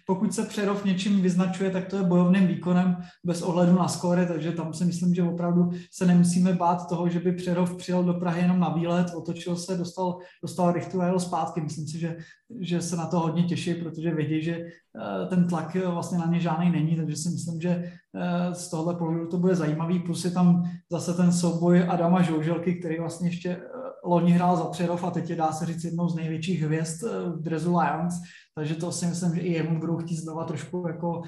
Pokud 0.06 0.34
se 0.34 0.42
Přerov 0.42 0.84
něčím 0.84 1.22
vyznačuje, 1.22 1.70
tak 1.70 1.88
to 1.88 1.96
je 1.96 2.02
bojovným 2.02 2.46
výkonem 2.46 2.96
bez 3.24 3.42
ohledu 3.42 3.72
na 3.72 3.88
skóre, 3.88 4.26
takže 4.26 4.52
tam 4.52 4.74
si 4.74 4.84
myslím, 4.84 5.14
že 5.14 5.22
opravdu 5.22 5.70
se 5.92 6.06
nemusíme 6.06 6.52
bát 6.52 6.88
toho, 6.88 7.08
že 7.08 7.20
by 7.20 7.32
Přerov 7.32 7.76
přijel 7.76 8.04
do 8.04 8.14
Prahy 8.14 8.42
jenom 8.42 8.60
na 8.60 8.68
výlet, 8.68 9.06
otočil 9.16 9.56
se, 9.56 9.78
dostal, 9.78 10.18
dostal 10.42 10.72
rychtu 10.72 11.00
a 11.00 11.06
jel 11.06 11.20
zpátky. 11.20 11.60
Myslím 11.60 11.88
si, 11.88 11.98
že, 11.98 12.16
že 12.60 12.82
se 12.82 12.96
na 12.96 13.06
to 13.06 13.20
hodně 13.20 13.42
těší, 13.42 13.74
protože 13.74 14.14
vědí, 14.14 14.42
že 14.42 14.54
eh, 14.54 15.26
ten 15.26 15.48
tlak 15.52 15.74
vlastně 15.74 16.18
na 16.18 16.26
ně 16.26 16.40
žádný 16.40 16.70
není, 16.70 16.96
takže 16.96 17.16
si 17.16 17.28
myslím, 17.28 17.60
že 17.60 17.68
eh, 17.68 18.54
z 18.54 18.70
tohohle 18.70 18.94
pohledu 18.94 19.26
to 19.26 19.38
bude 19.38 19.54
zajímavý. 19.54 19.98
Plus 19.98 20.24
je 20.24 20.30
tam 20.30 20.64
zase 20.90 21.14
ten 21.14 21.32
souboj 21.32 21.84
Adama 21.88 22.22
Žouželky, 22.22 22.74
který 22.74 22.98
vlastně 22.98 23.28
ještě 23.28 23.48
eh, 23.48 23.60
loni 24.04 24.32
hrál 24.32 24.56
za 24.56 24.64
Přerov 24.64 25.04
a 25.04 25.10
teď 25.10 25.30
je, 25.30 25.36
dá 25.36 25.52
se 25.52 25.66
říct, 25.66 25.84
jednou 25.84 26.08
z 26.08 26.14
největších 26.14 26.62
hvězd 26.62 27.04
eh, 27.04 27.30
v 27.30 27.42
Drezu 27.42 27.78
Lions, 27.78 28.14
takže 28.54 28.74
to 28.74 28.92
si 28.92 29.06
myslím, 29.06 29.34
že 29.34 29.40
i 29.40 29.52
jemu 29.52 29.80
budou 29.80 29.96
chtít 29.96 30.16
znova 30.16 30.44
trošku 30.44 30.84
jako 30.88 31.22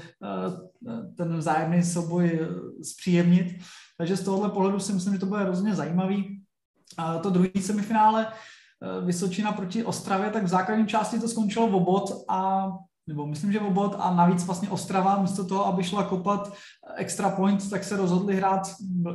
ten 1.17 1.37
vzájemný 1.37 1.83
souboj 1.83 2.49
zpříjemnit. 2.83 3.47
Takže 3.99 4.17
z 4.17 4.25
tohohle 4.25 4.51
pohledu 4.51 4.81
si 4.81 4.93
myslím, 4.93 5.13
že 5.13 5.21
to 5.21 5.27
bude 5.27 5.41
hrozně 5.41 5.75
zajímavý. 5.75 6.43
A 6.99 7.19
to 7.19 7.31
druhý 7.31 7.51
semifinále 7.61 8.27
Vysočina 9.05 9.53
proti 9.53 9.85
Ostravě, 9.85 10.31
tak 10.31 10.45
v 10.45 10.49
základní 10.49 10.87
části 10.87 11.21
to 11.21 11.29
skončilo 11.29 11.69
v 11.69 11.75
obod 11.75 12.25
a 12.29 12.69
nebo 13.07 13.27
myslím, 13.27 13.53
že 13.53 13.61
obod 13.61 13.97
a 13.99 14.15
navíc 14.15 14.45
vlastně 14.47 14.71
Ostrava 14.71 15.23
místo 15.23 15.45
toho, 15.45 15.67
aby 15.67 15.85
šla 15.85 16.05
kopat 16.05 16.53
extra 16.97 17.31
point, 17.31 17.71
tak 17.71 17.85
se 17.85 17.97
rozhodli 17.97 18.37
hrát, 18.37 18.75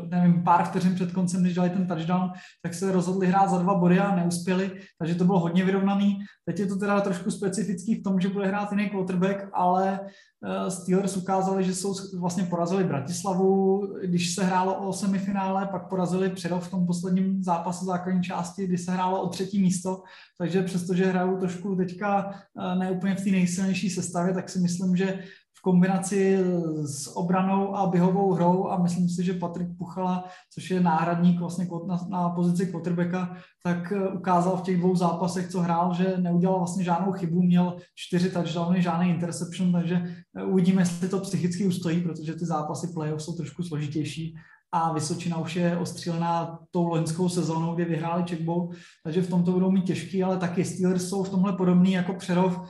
nevím, 0.09 0.43
pár 0.43 0.63
vteřin 0.63 0.95
před 0.95 1.11
koncem, 1.11 1.41
když 1.41 1.55
dali 1.55 1.69
ten 1.69 1.87
touchdown, 1.87 2.31
tak 2.61 2.73
se 2.73 2.91
rozhodli 2.91 3.27
hrát 3.27 3.49
za 3.49 3.57
dva 3.57 3.75
body 3.75 3.99
a 3.99 4.15
neuspěli, 4.15 4.71
takže 4.99 5.15
to 5.15 5.25
bylo 5.25 5.39
hodně 5.39 5.65
vyrovnaný. 5.65 6.17
Teď 6.45 6.59
je 6.59 6.65
to 6.65 6.75
teda 6.75 7.01
trošku 7.01 7.31
specifický 7.31 7.95
v 7.95 8.03
tom, 8.03 8.19
že 8.19 8.29
bude 8.29 8.47
hrát 8.47 8.71
jiný 8.71 8.89
quarterback, 8.89 9.49
ale 9.53 9.99
Eh, 10.45 10.71
Steelers 10.71 11.17
ukázali, 11.17 11.63
že 11.63 11.75
jsou 11.75 11.95
vlastně 12.19 12.43
porazili 12.43 12.83
Bratislavu, 12.83 13.81
když 14.05 14.35
se 14.35 14.43
hrálo 14.43 14.87
o 14.87 14.93
semifinále, 14.93 15.67
pak 15.71 15.89
porazili 15.89 16.29
Přerov 16.29 16.67
v 16.67 16.71
tom 16.71 16.87
posledním 16.87 17.43
zápasu 17.43 17.85
základní 17.85 18.23
části, 18.23 18.67
kdy 18.67 18.77
se 18.77 18.91
hrálo 18.91 19.21
o 19.21 19.29
třetí 19.29 19.61
místo, 19.61 20.03
takže 20.37 20.63
přestože 20.63 21.05
hrajou 21.05 21.37
trošku 21.37 21.75
teďka 21.75 22.31
eh, 22.31 22.75
neúplně 22.75 23.15
v 23.15 23.23
té 23.23 23.29
nejsilnější 23.29 23.89
sestavě, 23.89 24.33
tak 24.33 24.49
si 24.49 24.59
myslím, 24.59 24.95
že 24.95 25.19
v 25.59 25.61
kombinaci 25.61 26.39
s 26.85 27.17
obranou 27.17 27.75
a 27.75 27.87
běhovou 27.87 28.33
hrou 28.33 28.69
a 28.69 28.77
myslím 28.77 29.09
si, 29.09 29.23
že 29.23 29.33
Patrik 29.33 29.67
Puchala, 29.77 30.23
což 30.53 30.71
je 30.71 30.79
náhradník 30.79 31.39
vlastně 31.39 31.67
na, 31.87 31.99
na 32.09 32.29
pozici 32.29 32.71
quarterbacka, 32.71 33.35
tak 33.63 33.91
eh, 33.91 34.07
ukázal 34.07 34.57
v 34.57 34.61
těch 34.61 34.77
dvou 34.77 34.95
zápasech, 34.95 35.47
co 35.47 35.59
hrál, 35.61 35.93
že 35.93 36.17
neudělal 36.17 36.57
vlastně 36.57 36.83
žádnou 36.83 37.11
chybu, 37.11 37.41
měl 37.41 37.77
čtyři 37.95 38.29
touchdowny, 38.29 38.81
žádný 38.81 39.09
interception, 39.09 39.71
takže 39.71 40.03
eh, 40.35 40.43
uvidíme, 40.43 40.81
jestli 40.81 41.09
to 41.09 41.19
psychicky 41.19 41.67
ustojí, 41.67 42.01
protože 42.01 42.33
ty 42.33 42.45
zápasy 42.45 42.87
playoff 42.93 43.21
jsou 43.21 43.33
trošku 43.33 43.63
složitější 43.63 44.35
a 44.71 44.93
Vysočina 44.93 45.37
už 45.37 45.55
je 45.55 45.77
ostřílená 45.77 46.59
tou 46.71 46.87
loňskou 46.87 47.29
sezónou, 47.29 47.75
kdy 47.75 47.85
vyhráli 47.85 48.23
checkbowl, 48.29 48.69
takže 49.03 49.21
v 49.21 49.29
tomto 49.29 49.51
budou 49.51 49.71
mít 49.71 49.85
těžký, 49.85 50.23
ale 50.23 50.37
taky 50.37 50.65
Steelers 50.65 51.09
jsou 51.09 51.23
v 51.23 51.29
tomhle 51.29 51.53
podobný 51.53 51.91
jako 51.91 52.13
Přerov, 52.13 52.61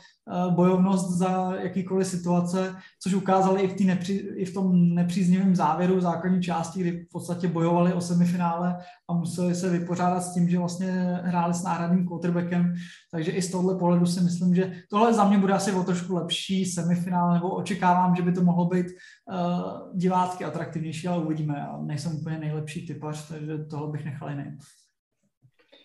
bojovnost 0.50 1.10
za 1.10 1.56
jakýkoliv 1.56 2.08
situace, 2.08 2.76
což 3.04 3.14
ukázali 3.14 3.62
i 3.62 3.68
v, 3.68 3.86
nepří, 3.86 4.14
i 4.14 4.46
v 4.46 4.54
tom 4.54 4.96
nepříznivém 4.96 5.56
závěru 5.56 6.02
základní 6.02 6.42
části, 6.42 6.80
kdy 6.80 6.92
v 6.92 7.10
podstatě 7.12 7.48
bojovali 7.48 7.94
o 7.94 8.02
semifinále 8.02 8.78
a 9.10 9.14
museli 9.14 9.56
se 9.56 9.70
vypořádat 9.70 10.22
s 10.22 10.34
tím, 10.34 10.50
že 10.50 10.58
vlastně 10.58 10.92
hráli 11.24 11.54
s 11.54 11.64
náhradním 11.64 12.08
quarterbackem. 12.08 12.74
Takže 13.12 13.32
i 13.32 13.42
z 13.42 13.52
tohle 13.52 13.76
pohledu 13.76 14.06
si 14.06 14.22
myslím, 14.22 14.56
že 14.56 14.72
tohle 14.90 15.14
za 15.14 15.30
mě 15.30 15.38
bude 15.38 15.54
asi 15.54 15.72
o 15.72 15.84
trošku 15.84 16.16
lepší 16.16 16.66
semifinále, 16.66 17.34
nebo 17.34 17.50
očekávám, 17.50 18.16
že 18.16 18.22
by 18.22 18.32
to 18.32 18.44
mohlo 18.44 18.66
být 18.66 18.86
uh, 18.86 19.98
divácky 19.98 20.46
atraktivnější, 20.46 21.08
ale 21.08 21.24
uvidíme. 21.24 21.56
Já 21.58 21.78
nejsem 21.82 22.16
úplně 22.16 22.38
nejlepší 22.38 22.88
typař, 22.88 23.28
takže 23.28 23.58
tohle 23.58 23.92
bych 23.92 24.06
nechal 24.06 24.30
jiný. 24.30 24.58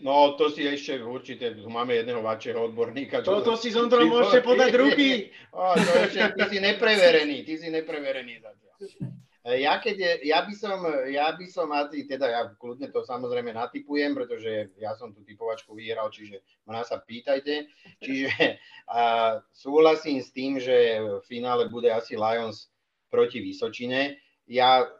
No, 0.00 0.34
to 0.34 0.50
si 0.50 0.66
ešte 0.66 0.98
určite, 0.98 1.54
máme 1.70 1.94
jedného 1.94 2.18
vašeho 2.18 2.72
odborníka. 2.72 3.22
To, 3.22 3.44
to 3.44 3.54
si 3.54 3.70
Zondro 3.70 4.02
môžete 4.02 4.42
podať 4.42 4.72
ruky. 4.74 5.08
O, 5.54 5.70
to 5.78 6.10
ešte, 6.10 6.34
ty 6.34 6.42
si 6.50 6.58
nepreverený, 6.58 7.46
ty 7.46 7.54
si 7.54 7.70
nepreverený 7.70 8.42
zatiaľ. 8.42 8.74
E, 9.46 9.62
ja, 9.62 9.78
keď 9.78 10.26
ja, 10.26 10.42
by 10.42 10.54
som, 10.58 10.82
ja 11.06 11.30
by 11.30 11.46
som 11.46 11.70
teda 11.86 12.26
ja 12.26 12.42
kľudne 12.58 12.90
to 12.90 13.06
samozrejme 13.06 13.54
natypujem, 13.54 14.18
pretože 14.18 14.74
ja 14.82 14.98
som 14.98 15.14
tú 15.14 15.22
typovačku 15.22 15.78
vyhral, 15.78 16.10
čiže 16.10 16.42
ma 16.66 16.82
sa 16.82 16.98
pýtajte. 16.98 17.70
Čiže 18.02 18.58
a, 18.90 19.38
súhlasím 19.54 20.18
s 20.18 20.34
tým, 20.34 20.58
že 20.58 20.98
v 20.98 21.22
finále 21.22 21.70
bude 21.70 21.86
asi 21.86 22.18
Lions 22.18 22.66
proti 23.14 23.38
Vysočine. 23.38 24.18
Ja 24.50 24.90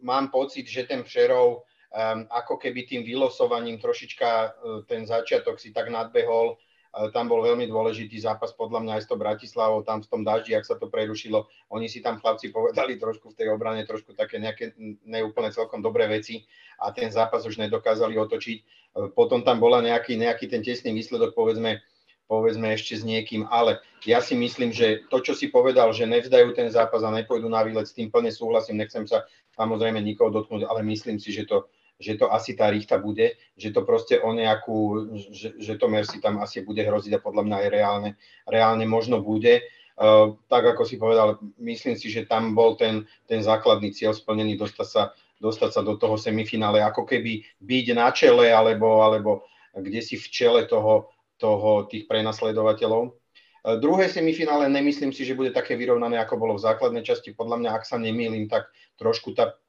mám 0.00 0.32
pocit, 0.32 0.64
že 0.64 0.88
ten 0.88 1.04
Přerov 1.04 1.68
um, 1.92 2.24
ako 2.32 2.56
keby 2.56 2.88
tým 2.88 3.02
vylosovaním 3.04 3.76
trošička 3.76 4.28
uh, 4.28 4.50
ten 4.88 5.04
začiatok 5.04 5.60
si 5.60 5.70
tak 5.70 5.92
nadbehol. 5.92 6.56
Uh, 6.92 7.08
tam 7.12 7.28
bol 7.28 7.44
veľmi 7.44 7.68
dôležitý 7.68 8.20
zápas 8.20 8.52
podľa 8.52 8.84
mňa 8.84 8.92
aj 8.96 9.02
s 9.04 9.08
to 9.08 9.16
Bratislavou, 9.16 9.84
tam 9.84 10.00
v 10.00 10.08
tom 10.08 10.22
daždi, 10.24 10.56
ak 10.56 10.64
sa 10.64 10.76
to 10.76 10.88
prerušilo, 10.88 11.48
oni 11.72 11.88
si 11.88 12.00
tam 12.00 12.20
chlapci 12.20 12.52
povedali 12.52 12.96
trošku 12.96 13.32
v 13.32 13.36
tej 13.36 13.48
obrane, 13.52 13.84
trošku 13.84 14.16
také 14.16 14.40
nejaké 14.40 14.76
neúplne 15.04 15.52
celkom 15.52 15.80
dobré 15.80 16.08
veci 16.08 16.44
a 16.80 16.92
ten 16.92 17.12
zápas 17.12 17.44
už 17.44 17.60
nedokázali 17.60 18.16
otočiť. 18.16 18.58
Uh, 18.96 19.08
potom 19.12 19.44
tam 19.44 19.60
bola 19.60 19.84
nejaký, 19.84 20.16
nejaký 20.16 20.48
ten 20.48 20.64
tesný 20.64 20.96
výsledok, 20.96 21.36
povedzme, 21.36 21.80
povedzme 22.28 22.72
ešte 22.72 22.96
s 22.96 23.04
niekým, 23.04 23.44
ale 23.52 23.84
ja 24.08 24.24
si 24.24 24.32
myslím, 24.32 24.72
že 24.72 25.04
to, 25.12 25.20
čo 25.20 25.36
si 25.36 25.52
povedal, 25.52 25.92
že 25.92 26.08
nevzdajú 26.08 26.56
ten 26.56 26.72
zápas 26.72 27.04
a 27.04 27.12
nepôjdu 27.12 27.52
na 27.52 27.60
výlet, 27.60 27.84
s 27.84 27.92
tým 27.92 28.08
plne 28.08 28.32
súhlasím, 28.32 28.80
nechcem 28.80 29.04
sa 29.04 29.28
samozrejme 29.52 30.00
nikoho 30.00 30.32
dotknúť, 30.32 30.64
ale 30.64 30.80
myslím 30.88 31.20
si, 31.20 31.28
že 31.28 31.44
to, 31.44 31.68
že 32.02 32.18
to 32.18 32.34
asi 32.34 32.58
tá 32.58 32.66
rýchta 32.66 32.98
bude, 32.98 33.38
že 33.54 33.70
to 33.70 33.86
proste 33.86 34.18
o 34.18 34.34
nejakú, 34.34 35.08
že, 35.30 35.54
že 35.54 35.78
to 35.78 35.86
Mercy 35.86 36.18
tam 36.18 36.42
asi 36.42 36.66
bude 36.66 36.82
hroziť 36.82 37.14
a 37.14 37.22
podľa 37.22 37.46
mňa 37.46 37.56
aj 37.62 37.68
reálne, 37.70 38.10
reálne 38.50 38.84
možno 38.84 39.22
bude. 39.22 39.62
Uh, 39.92 40.34
tak 40.48 40.66
ako 40.66 40.82
si 40.88 40.96
povedal, 40.98 41.38
myslím 41.60 41.94
si, 41.94 42.08
že 42.08 42.26
tam 42.26 42.56
bol 42.56 42.74
ten, 42.74 43.06
ten 43.28 43.44
základný 43.44 43.92
cieľ 43.92 44.16
splnený, 44.16 44.58
dostať 44.58 44.88
sa, 44.88 45.02
dostať 45.38 45.70
sa 45.70 45.80
do 45.84 46.00
toho 46.00 46.16
semifinále, 46.18 46.80
ako 46.80 47.06
keby 47.06 47.44
byť 47.60 47.86
na 47.94 48.08
čele 48.10 48.50
alebo, 48.50 49.04
alebo 49.04 49.46
kde 49.76 50.00
si 50.00 50.16
v 50.16 50.26
čele 50.32 50.60
toho, 50.64 51.12
toho 51.36 51.86
tých 51.92 52.08
prenasledovateľov. 52.08 53.14
Uh, 53.62 53.76
druhé 53.78 54.08
semifinále 54.08 54.66
nemyslím 54.72 55.12
si, 55.12 55.28
že 55.28 55.36
bude 55.36 55.52
také 55.52 55.76
vyrovnané, 55.76 56.18
ako 56.18 56.40
bolo 56.40 56.56
v 56.56 56.64
základnej 56.66 57.04
časti. 57.04 57.36
Podľa 57.36 57.60
mňa, 57.60 57.70
ak 57.76 57.84
sa 57.84 58.00
nemýlim, 58.00 58.48
tak 58.48 58.72
trošku 58.96 59.36
tá, 59.36 59.60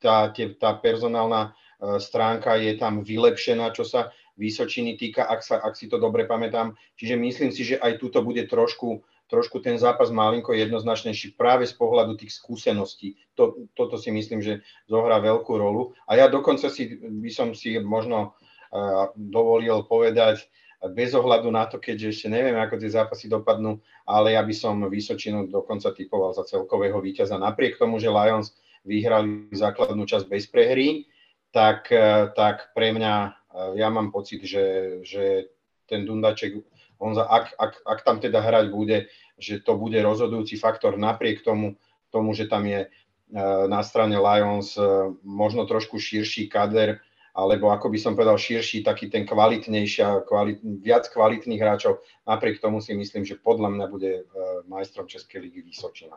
tá, 0.00 0.32
tá 0.32 0.70
personálna 0.80 1.52
stránka 1.80 2.56
je 2.56 2.76
tam 2.76 3.04
vylepšená, 3.04 3.72
čo 3.76 3.84
sa 3.84 4.12
Vysočiny 4.36 5.00
týka, 5.00 5.24
ak, 5.24 5.40
sa, 5.40 5.56
ak 5.64 5.72
si 5.80 5.88
to 5.88 5.96
dobre 5.96 6.28
pamätám. 6.28 6.76
Čiže 7.00 7.16
myslím 7.16 7.50
si, 7.56 7.64
že 7.64 7.80
aj 7.80 7.96
tuto 7.96 8.20
bude 8.20 8.44
trošku, 8.44 9.00
trošku 9.32 9.64
ten 9.64 9.80
zápas 9.80 10.12
malinko 10.12 10.52
jednoznačnejší 10.52 11.40
práve 11.40 11.64
z 11.64 11.72
pohľadu 11.72 12.20
tých 12.20 12.36
skúseností. 12.36 13.16
To, 13.40 13.64
toto 13.72 13.96
si 13.96 14.12
myslím, 14.12 14.44
že 14.44 14.60
zohrá 14.92 15.24
veľkú 15.24 15.56
rolu. 15.56 15.96
A 16.04 16.20
ja 16.20 16.28
dokonca 16.28 16.68
si, 16.68 17.00
by 17.00 17.32
som 17.32 17.56
si 17.56 17.80
možno 17.80 18.36
uh, 18.36 19.08
dovolil 19.16 19.88
povedať, 19.88 20.44
bez 20.92 21.16
ohľadu 21.16 21.48
na 21.48 21.64
to, 21.64 21.80
keďže 21.80 22.12
ešte 22.12 22.28
neviem, 22.28 22.60
ako 22.60 22.76
tie 22.76 22.92
zápasy 22.92 23.32
dopadnú, 23.32 23.80
ale 24.04 24.36
ja 24.36 24.44
by 24.44 24.52
som 24.52 24.84
Vysočinu 24.84 25.48
dokonca 25.48 25.96
typoval 25.96 26.36
za 26.36 26.44
celkového 26.44 27.00
víťaza. 27.00 27.40
Napriek 27.40 27.80
tomu, 27.80 27.96
že 27.96 28.12
Lions 28.12 28.52
vyhrali 28.84 29.48
základnú 29.56 30.04
časť 30.04 30.28
bez 30.28 30.44
prehry, 30.46 31.08
tak, 31.56 31.88
e, 31.88 32.28
tak 32.36 32.76
pre 32.76 32.92
mňa 32.92 33.14
ja 33.72 33.88
mám 33.88 34.12
pocit, 34.12 34.44
že, 34.44 35.00
že 35.00 35.48
ten 35.88 36.04
Dundaček, 36.04 36.60
on 37.00 37.16
za, 37.16 37.24
ak, 37.24 37.56
ak, 37.56 37.72
ak 37.88 37.98
tam 38.04 38.20
teda 38.20 38.44
hrať 38.44 38.68
bude, 38.68 39.08
že 39.40 39.64
to 39.64 39.80
bude 39.80 39.96
rozhodujúci 39.96 40.60
faktor 40.60 41.00
napriek 41.00 41.40
tomu, 41.40 41.80
tomu 42.12 42.36
že 42.36 42.52
tam 42.52 42.68
je 42.68 42.92
na 43.66 43.80
strane 43.80 44.12
Lions 44.12 44.76
možno 45.24 45.64
trošku 45.64 45.96
širší 45.96 46.52
kader, 46.52 47.00
alebo 47.36 47.72
ako 47.72 47.88
by 47.88 47.98
som 48.00 48.12
povedal 48.12 48.36
širší, 48.36 48.84
taký 48.84 49.08
ten 49.08 49.24
kvalitnejší, 49.24 50.24
kvalit, 50.28 50.60
viac 50.62 51.08
kvalitných 51.08 51.60
hráčov. 51.60 52.00
Napriek 52.28 52.60
tomu 52.60 52.80
si 52.84 52.92
myslím, 52.92 53.24
že 53.24 53.40
podľa 53.40 53.72
mňa 53.72 53.86
bude 53.88 54.24
majstrom 54.68 55.08
Českej 55.08 55.48
ligy 55.48 55.64
Vysočina. 55.64 56.16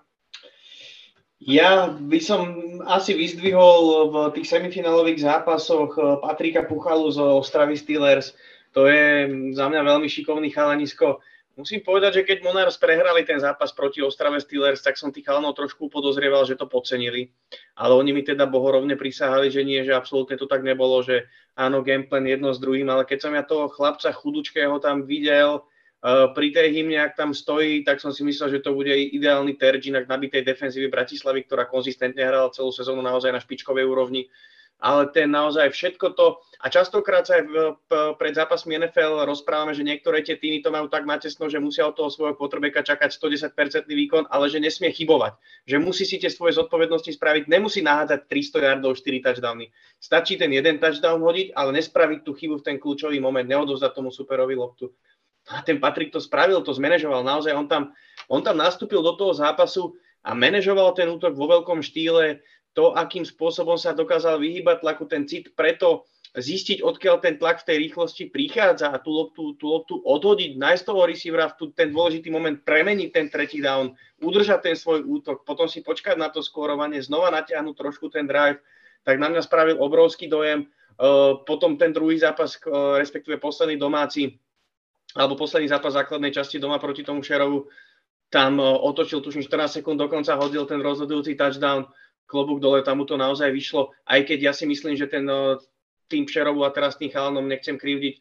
Ja 1.39 1.87
by 1.87 2.19
som 2.19 2.41
asi 2.83 3.15
vyzdvihol 3.15 4.11
v 4.11 4.15
tých 4.35 4.51
semifinálových 4.51 5.23
zápasoch 5.23 5.95
eh, 5.95 6.03
Patrika 6.19 6.67
Puchalu 6.67 7.07
zo 7.15 7.39
Ostravy 7.39 7.79
Steelers. 7.79 8.35
To 8.75 8.85
je 8.85 9.25
za 9.55 9.65
mňa 9.71 9.81
veľmi 9.81 10.07
šikovný 10.11 10.51
chalanisko. 10.51 11.23
Musím 11.59 11.83
povedať, 11.83 12.23
že 12.23 12.27
keď 12.27 12.37
Monars 12.47 12.79
prehrali 12.79 13.27
ten 13.27 13.35
zápas 13.35 13.75
proti 13.75 13.99
Ostrave 13.99 14.39
Steelers, 14.39 14.79
tak 14.79 14.95
som 14.95 15.11
tých 15.11 15.27
chalanov 15.27 15.59
trošku 15.59 15.91
podozrieval, 15.91 16.47
že 16.47 16.55
to 16.55 16.63
podcenili. 16.63 17.35
Ale 17.75 17.99
oni 17.99 18.15
mi 18.15 18.23
teda 18.23 18.47
bohorovne 18.47 18.95
prisahali, 18.95 19.51
že 19.51 19.67
nie, 19.67 19.83
že 19.83 19.91
absolútne 19.91 20.39
to 20.39 20.47
tak 20.47 20.63
nebolo, 20.63 21.03
že 21.03 21.27
áno, 21.59 21.83
gameplan 21.83 22.31
jedno 22.31 22.55
s 22.55 22.63
druhým, 22.63 22.87
ale 22.87 23.03
keď 23.03 23.27
som 23.27 23.35
ja 23.35 23.43
toho 23.43 23.67
chlapca 23.67 24.07
chudučkého 24.15 24.79
tam 24.79 25.03
videl, 25.03 25.67
pri 26.05 26.47
tej 26.55 26.67
hymne, 26.71 26.95
ak 26.95 27.19
tam 27.19 27.35
stojí, 27.35 27.83
tak 27.83 27.99
som 27.99 28.15
si 28.15 28.23
myslel, 28.23 28.55
že 28.55 28.63
to 28.63 28.71
bude 28.71 28.91
ideálny 28.91 29.59
terč 29.59 29.91
inak 29.91 30.07
nabitej 30.07 30.47
defenzívy 30.47 30.87
Bratislavy, 30.87 31.43
ktorá 31.43 31.67
konzistentne 31.67 32.23
hrala 32.23 32.47
celú 32.55 32.71
sezónu 32.71 33.03
naozaj 33.03 33.35
na 33.35 33.43
špičkovej 33.43 33.83
úrovni. 33.83 34.31
Ale 34.79 35.11
ten 35.11 35.27
naozaj 35.27 35.75
všetko 35.75 36.15
to, 36.15 36.39
a 36.63 36.71
častokrát 36.71 37.27
sa 37.27 37.43
aj 37.43 37.51
pred 38.15 38.31
zápasmi 38.31 38.79
NFL 38.79 39.27
rozprávame, 39.27 39.75
že 39.75 39.83
niektoré 39.83 40.23
tie 40.23 40.39
týmy 40.39 40.63
to 40.63 40.71
majú 40.71 40.87
tak 40.87 41.03
natesno, 41.03 41.51
že 41.51 41.59
musia 41.59 41.83
od 41.83 41.99
toho 41.99 42.07
svojho 42.07 42.39
potrebeka 42.39 42.79
čakať 42.79 43.11
110% 43.11 43.51
výkon, 43.91 44.31
ale 44.31 44.47
že 44.47 44.63
nesmie 44.63 44.87
chybovať. 44.95 45.35
Že 45.67 45.83
musí 45.83 46.07
si 46.07 46.15
tie 46.15 46.31
svoje 46.31 46.55
zodpovednosti 46.55 47.11
spraviť, 47.11 47.51
nemusí 47.51 47.83
nahádzať 47.83 48.31
300 48.31 48.67
yardov, 48.71 48.95
4 48.95 49.19
touchdowny. 49.19 49.67
Stačí 49.99 50.39
ten 50.39 50.55
jeden 50.55 50.79
touchdown 50.79 51.19
hodiť, 51.19 51.59
ale 51.59 51.75
nespraviť 51.75 52.23
tú 52.23 52.31
chybu 52.31 52.63
v 52.63 52.65
ten 52.71 52.79
kľúčový 52.79 53.19
moment, 53.19 53.43
neodovzdať 53.43 53.91
tomu 53.91 54.15
superovi 54.15 54.55
loptu. 54.55 54.95
A 55.49 55.65
ten 55.65 55.81
Patrik 55.81 56.13
to 56.13 56.21
spravil, 56.21 56.61
to 56.61 56.71
zmanéžoval. 56.71 57.25
Naozaj 57.25 57.53
on 57.57 57.65
tam, 57.65 57.83
on 58.29 58.45
tam 58.45 58.57
nastúpil 58.57 59.01
do 59.01 59.17
toho 59.17 59.33
zápasu 59.33 59.97
a 60.21 60.37
manažoval 60.37 60.93
ten 60.93 61.09
útok 61.09 61.33
vo 61.33 61.49
veľkom 61.49 61.81
štýle. 61.81 62.45
To, 62.77 62.93
akým 62.93 63.25
spôsobom 63.25 63.75
sa 63.81 63.97
dokázal 63.97 64.37
vyhýbať 64.37 64.85
tlaku, 64.85 65.09
ten 65.09 65.25
cit, 65.25 65.51
preto 65.57 66.05
zistiť, 66.37 66.85
odkiaľ 66.85 67.25
ten 67.25 67.41
tlak 67.41 67.65
v 67.65 67.67
tej 67.73 67.77
rýchlosti 67.89 68.29
prichádza 68.29 68.93
a 68.93 69.01
tú 69.01 69.09
loptu, 69.09 69.57
tú 69.57 69.65
loptu 69.73 69.97
odhodiť, 70.05 70.61
nájsť 70.61 70.83
toho 70.85 71.01
receivera 71.09 71.49
v 71.49 71.57
tú, 71.57 71.65
ten 71.73 71.89
dôležitý 71.89 72.29
moment, 72.29 72.61
premeniť 72.61 73.09
ten 73.09 73.25
tretí 73.33 73.57
down, 73.57 73.97
udržať 74.21 74.69
ten 74.69 74.75
svoj 74.77 75.01
útok, 75.01 75.41
potom 75.41 75.65
si 75.65 75.81
počkať 75.81 76.21
na 76.21 76.29
to 76.29 76.45
skórovanie, 76.45 77.01
znova 77.01 77.33
natiahnuť 77.33 77.73
trošku 77.73 78.13
ten 78.13 78.29
drive, 78.29 78.61
tak 79.01 79.17
na 79.17 79.33
mňa 79.33 79.41
spravil 79.41 79.81
obrovský 79.81 80.29
dojem. 80.29 80.69
Uh, 80.99 81.41
potom 81.47 81.79
ten 81.79 81.95
druhý 81.95 82.19
zápas, 82.19 82.59
uh, 82.67 82.99
respektíve 82.99 83.39
posledný 83.39 83.79
domáci, 83.79 84.35
alebo 85.17 85.39
posledný 85.39 85.69
zápas 85.69 85.97
základnej 85.97 86.29
časti 86.29 86.61
doma 86.61 86.77
proti 86.77 87.01
tomu 87.01 87.25
Šerovu, 87.25 87.65
tam 88.29 88.61
e, 88.61 88.65
otočil 88.65 89.25
tuším 89.25 89.41
14 89.41 89.81
sekúnd, 89.81 89.97
dokonca 89.97 90.37
hodil 90.37 90.69
ten 90.69 90.79
rozhodujúci 90.81 91.33
touchdown, 91.33 91.89
klobúk 92.29 92.61
dole, 92.61 92.85
tam 92.85 93.01
mu 93.01 93.05
to 93.09 93.17
naozaj 93.17 93.49
vyšlo, 93.49 93.89
aj 94.05 94.29
keď 94.29 94.39
ja 94.49 94.53
si 94.53 94.69
myslím, 94.69 94.93
že 94.93 95.09
ten 95.09 95.25
e, 95.25 95.57
tým 96.09 96.29
Šerovu 96.29 96.61
a 96.61 96.69
teraz 96.69 96.97
tým 96.97 97.09
chalanom 97.09 97.49
nechcem 97.49 97.73
krivdiť, 97.73 98.13
e, 98.13 98.19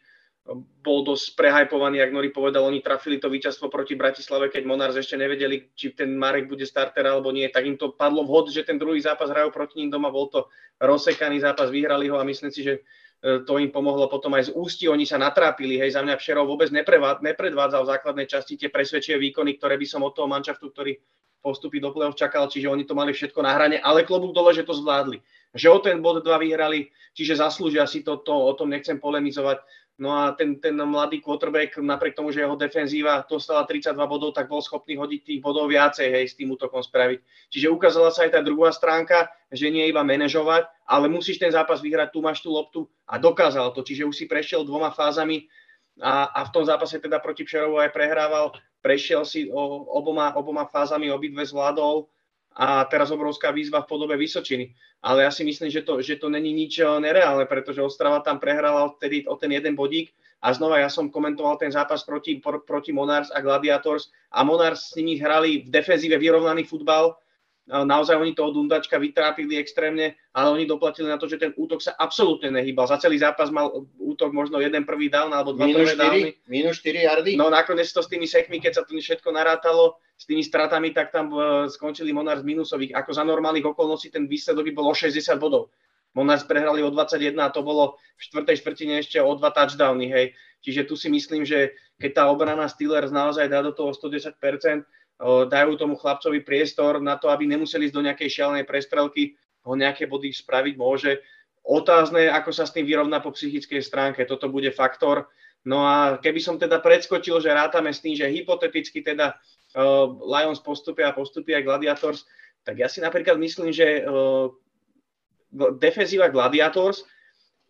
bol 0.81 1.05
dosť 1.05 1.37
prehajpovaný, 1.37 2.01
ak 2.01 2.09
Nori 2.09 2.33
povedal, 2.33 2.65
oni 2.65 2.81
trafili 2.81 3.21
to 3.21 3.29
víťazstvo 3.29 3.69
proti 3.69 3.93
Bratislave, 3.93 4.49
keď 4.49 4.65
Monars 4.65 4.97
ešte 4.97 5.13
nevedeli, 5.13 5.69
či 5.77 5.93
ten 5.93 6.17
Marek 6.17 6.49
bude 6.49 6.65
starter 6.65 7.05
alebo 7.05 7.29
nie, 7.29 7.45
tak 7.53 7.69
im 7.69 7.77
to 7.77 7.93
padlo 7.93 8.25
vhod, 8.25 8.49
že 8.49 8.65
ten 8.65 8.81
druhý 8.81 8.97
zápas 8.97 9.29
hrajú 9.29 9.53
proti 9.53 9.85
ním 9.85 9.93
doma, 9.93 10.09
bol 10.09 10.25
to 10.33 10.49
rozsekaný 10.81 11.45
zápas, 11.45 11.69
vyhrali 11.69 12.09
ho 12.09 12.17
a 12.17 12.25
myslím 12.25 12.49
si, 12.49 12.65
že 12.65 12.81
to 13.19 13.53
im 13.59 13.67
pomohlo 13.67 14.07
potom 14.07 14.31
aj 14.39 14.47
z 14.47 14.55
ústi, 14.55 14.87
oni 14.87 15.03
sa 15.03 15.19
natrápili, 15.19 15.75
hej, 15.75 15.91
za 15.91 15.99
mňa 15.99 16.15
Všerov 16.15 16.47
vôbec 16.47 16.71
nepredvádzal 16.71 17.83
v 17.83 17.91
základnej 17.91 18.27
časti 18.31 18.55
tie 18.55 18.71
presvedčivé 18.71 19.19
výkony, 19.19 19.59
ktoré 19.59 19.75
by 19.75 19.83
som 19.83 20.07
od 20.07 20.15
toho 20.15 20.31
manšaftu, 20.31 20.71
ktorý 20.71 20.95
postupí 21.43 21.79
do 21.79 21.91
play-off 21.91 22.19
čakal, 22.19 22.51
čiže 22.51 22.67
oni 22.67 22.83
to 22.83 22.95
mali 22.95 23.11
všetko 23.15 23.39
na 23.43 23.55
hrane, 23.55 23.79
ale 23.79 24.07
klobúk 24.07 24.35
dole, 24.35 24.51
že 24.51 24.67
to 24.67 24.75
zvládli. 24.75 25.19
Že 25.55 25.67
o 25.71 25.79
ten 25.79 25.97
bod 26.03 26.23
2 26.23 26.31
vyhrali, 26.45 26.91
čiže 27.15 27.39
zaslúžia 27.39 27.87
si 27.87 28.03
to, 28.03 28.19
to 28.23 28.31
o 28.31 28.51
tom 28.55 28.71
nechcem 28.71 28.99
polemizovať. 28.99 29.63
No 29.99 30.15
a 30.15 30.31
ten, 30.31 30.55
ten 30.63 30.71
mladý 30.79 31.19
quarterback, 31.19 31.75
napriek 31.75 32.15
tomu, 32.15 32.31
že 32.31 32.39
jeho 32.39 32.55
defenzíva 32.55 33.27
dostala 33.27 33.67
32 33.67 33.99
bodov, 34.07 34.31
tak 34.31 34.47
bol 34.47 34.63
schopný 34.63 34.95
hodiť 34.95 35.21
tých 35.27 35.39
bodov 35.43 35.67
viacej, 35.67 36.07
hej, 36.07 36.25
s 36.31 36.37
tým 36.39 36.55
útokom 36.55 36.79
spraviť. 36.79 37.19
Čiže 37.51 37.67
ukázala 37.67 38.07
sa 38.07 38.23
aj 38.23 38.39
tá 38.39 38.39
druhá 38.39 38.71
stránka, 38.71 39.27
že 39.51 39.67
nie 39.67 39.83
iba 39.91 39.99
manažovať, 39.99 40.71
ale 40.87 41.11
musíš 41.11 41.43
ten 41.43 41.51
zápas 41.51 41.83
vyhrať, 41.83 42.15
tu 42.15 42.23
máš 42.23 42.39
tú 42.39 42.55
loptu 42.55 42.87
a 43.03 43.19
dokázal 43.19 43.75
to. 43.75 43.83
Čiže 43.83 44.07
už 44.07 44.15
si 44.15 44.25
prešiel 44.25 44.63
dvoma 44.63 44.95
fázami 44.95 45.51
a, 45.99 46.31
a 46.31 46.47
v 46.47 46.53
tom 46.55 46.63
zápase 46.63 46.95
teda 47.03 47.19
proti 47.19 47.43
Pšerovu 47.43 47.83
aj 47.83 47.91
prehrával, 47.91 48.55
prešiel 48.79 49.27
si 49.27 49.51
o, 49.51 49.83
oboma, 49.99 50.31
oboma 50.39 50.63
fázami, 50.63 51.11
obidve 51.11 51.43
zvládol 51.43 52.07
a 52.59 52.83
teraz 52.91 53.07
obrovská 53.07 53.55
výzva 53.55 53.87
v 53.87 53.95
podobe 53.95 54.19
Vysočiny. 54.19 54.75
Ale 54.99 55.23
ja 55.23 55.31
si 55.31 55.47
myslím, 55.47 55.71
že 55.71 55.87
to, 55.87 56.03
že 56.03 56.19
to 56.19 56.27
není 56.27 56.51
nič 56.51 56.83
eh, 56.83 56.91
nereálne, 56.99 57.47
pretože 57.47 57.79
Ostrava 57.79 58.19
tam 58.19 58.35
prehrala 58.35 58.91
vtedy 58.99 59.23
o 59.31 59.39
ten 59.39 59.55
jeden 59.55 59.79
bodík. 59.79 60.11
A 60.43 60.51
znova 60.51 60.79
ja 60.79 60.91
som 60.91 61.11
komentoval 61.11 61.59
ten 61.59 61.71
zápas 61.71 62.03
proti, 62.03 62.39
proti 62.43 62.91
Monars 62.91 63.31
a 63.31 63.39
Gladiators. 63.39 64.11
A 64.31 64.43
Monars 64.43 64.91
s 64.91 64.95
nimi 64.99 65.19
hrali 65.19 65.63
v 65.63 65.71
defenzíve 65.71 66.19
vyrovnaný 66.19 66.63
futbal, 66.67 67.15
naozaj 67.69 68.17
oni 68.17 68.33
toho 68.33 68.49
Dundačka 68.49 68.97
vytrápili 68.97 69.61
extrémne, 69.61 70.17
ale 70.33 70.47
oni 70.49 70.65
doplatili 70.65 71.05
na 71.05 71.21
to, 71.21 71.29
že 71.29 71.37
ten 71.37 71.51
útok 71.53 71.85
sa 71.85 71.93
absolútne 71.93 72.49
nehýbal. 72.49 72.89
Za 72.89 72.97
celý 72.97 73.21
zápas 73.21 73.53
mal 73.53 73.69
útok 74.01 74.33
možno 74.33 74.57
jeden 74.57 74.89
prvý 74.89 75.07
down 75.07 75.29
alebo 75.29 75.53
dva 75.53 75.69
minus 75.69 75.93
prvé 75.93 75.95
4, 75.95 76.01
downy. 76.01 76.29
Minus 76.49 76.75
4 76.81 77.05
yardy? 77.05 77.31
No 77.37 77.53
nakoniec 77.53 77.85
to 77.93 78.01
s 78.01 78.09
tými 78.09 78.25
sekmi, 78.25 78.57
keď 78.57 78.81
sa 78.81 78.83
to 78.83 78.97
všetko 78.97 79.29
narátalo, 79.29 80.01
s 80.19 80.27
tými 80.27 80.43
stratami, 80.43 80.91
tak 80.91 81.15
tam 81.15 81.31
uh, 81.31 81.69
skončili 81.69 82.11
Monars 82.11 82.43
minusových. 82.43 82.91
Ako 82.97 83.15
za 83.15 83.23
normálnych 83.23 83.63
okolností 83.63 84.11
ten 84.11 84.27
výsledok 84.27 84.67
by 84.67 84.73
bol 84.75 84.91
o 84.91 84.95
60 84.97 85.15
bodov. 85.39 85.71
Monars 86.17 86.43
prehrali 86.43 86.81
o 86.81 86.89
21 86.89 87.37
a 87.37 87.53
to 87.53 87.61
bolo 87.61 88.01
v 88.17 88.21
štvrtej 88.27 88.55
štvrtine 88.59 88.93
ešte 88.99 89.21
o 89.21 89.31
dva 89.37 89.53
touchdowny, 89.53 90.09
hej. 90.09 90.25
Čiže 90.59 90.89
tu 90.89 90.99
si 90.99 91.07
myslím, 91.07 91.47
že 91.47 91.71
keď 92.01 92.11
tá 92.11 92.23
obrana 92.27 92.67
Steelers 92.67 93.13
naozaj 93.13 93.47
dá 93.47 93.63
do 93.63 93.71
toho 93.71 93.95
110%, 93.95 94.35
dajú 95.19 95.75
tomu 95.75 95.99
chlapcovi 95.99 96.39
priestor 96.47 97.03
na 97.03 97.19
to, 97.19 97.27
aby 97.27 97.43
nemuseli 97.43 97.91
ísť 97.91 97.95
do 97.95 98.05
nejakej 98.07 98.29
šialenej 98.31 98.65
prestrelky, 98.65 99.35
ho 99.67 99.75
nejaké 99.75 100.07
body 100.07 100.31
spraviť 100.31 100.75
môže. 100.79 101.19
Otázne, 101.67 102.31
ako 102.31 102.55
sa 102.55 102.63
s 102.63 102.71
tým 102.71 102.87
vyrovná 102.87 103.19
po 103.19 103.35
psychickej 103.35 103.83
stránke, 103.83 104.23
toto 104.23 104.47
bude 104.47 104.71
faktor. 104.71 105.27
No 105.67 105.83
a 105.83 106.15
keby 106.23 106.39
som 106.39 106.55
teda 106.55 106.79
predskočil, 106.79 107.43
že 107.43 107.51
rátame 107.51 107.91
s 107.91 107.99
tým, 107.99 108.15
že 108.15 108.31
hypoteticky 108.31 109.03
teda 109.03 109.35
uh, 109.75 110.07
Lions 110.23 110.63
postupia 110.63 111.11
a 111.11 111.17
postupia 111.17 111.59
aj 111.59 111.67
Gladiators, 111.67 112.23
tak 112.63 112.79
ja 112.79 112.87
si 112.87 113.03
napríklad 113.03 113.35
myslím, 113.35 113.75
že 113.75 114.07
uh, 114.07 114.47
defenzíva 115.75 116.31
Gladiators 116.31 117.03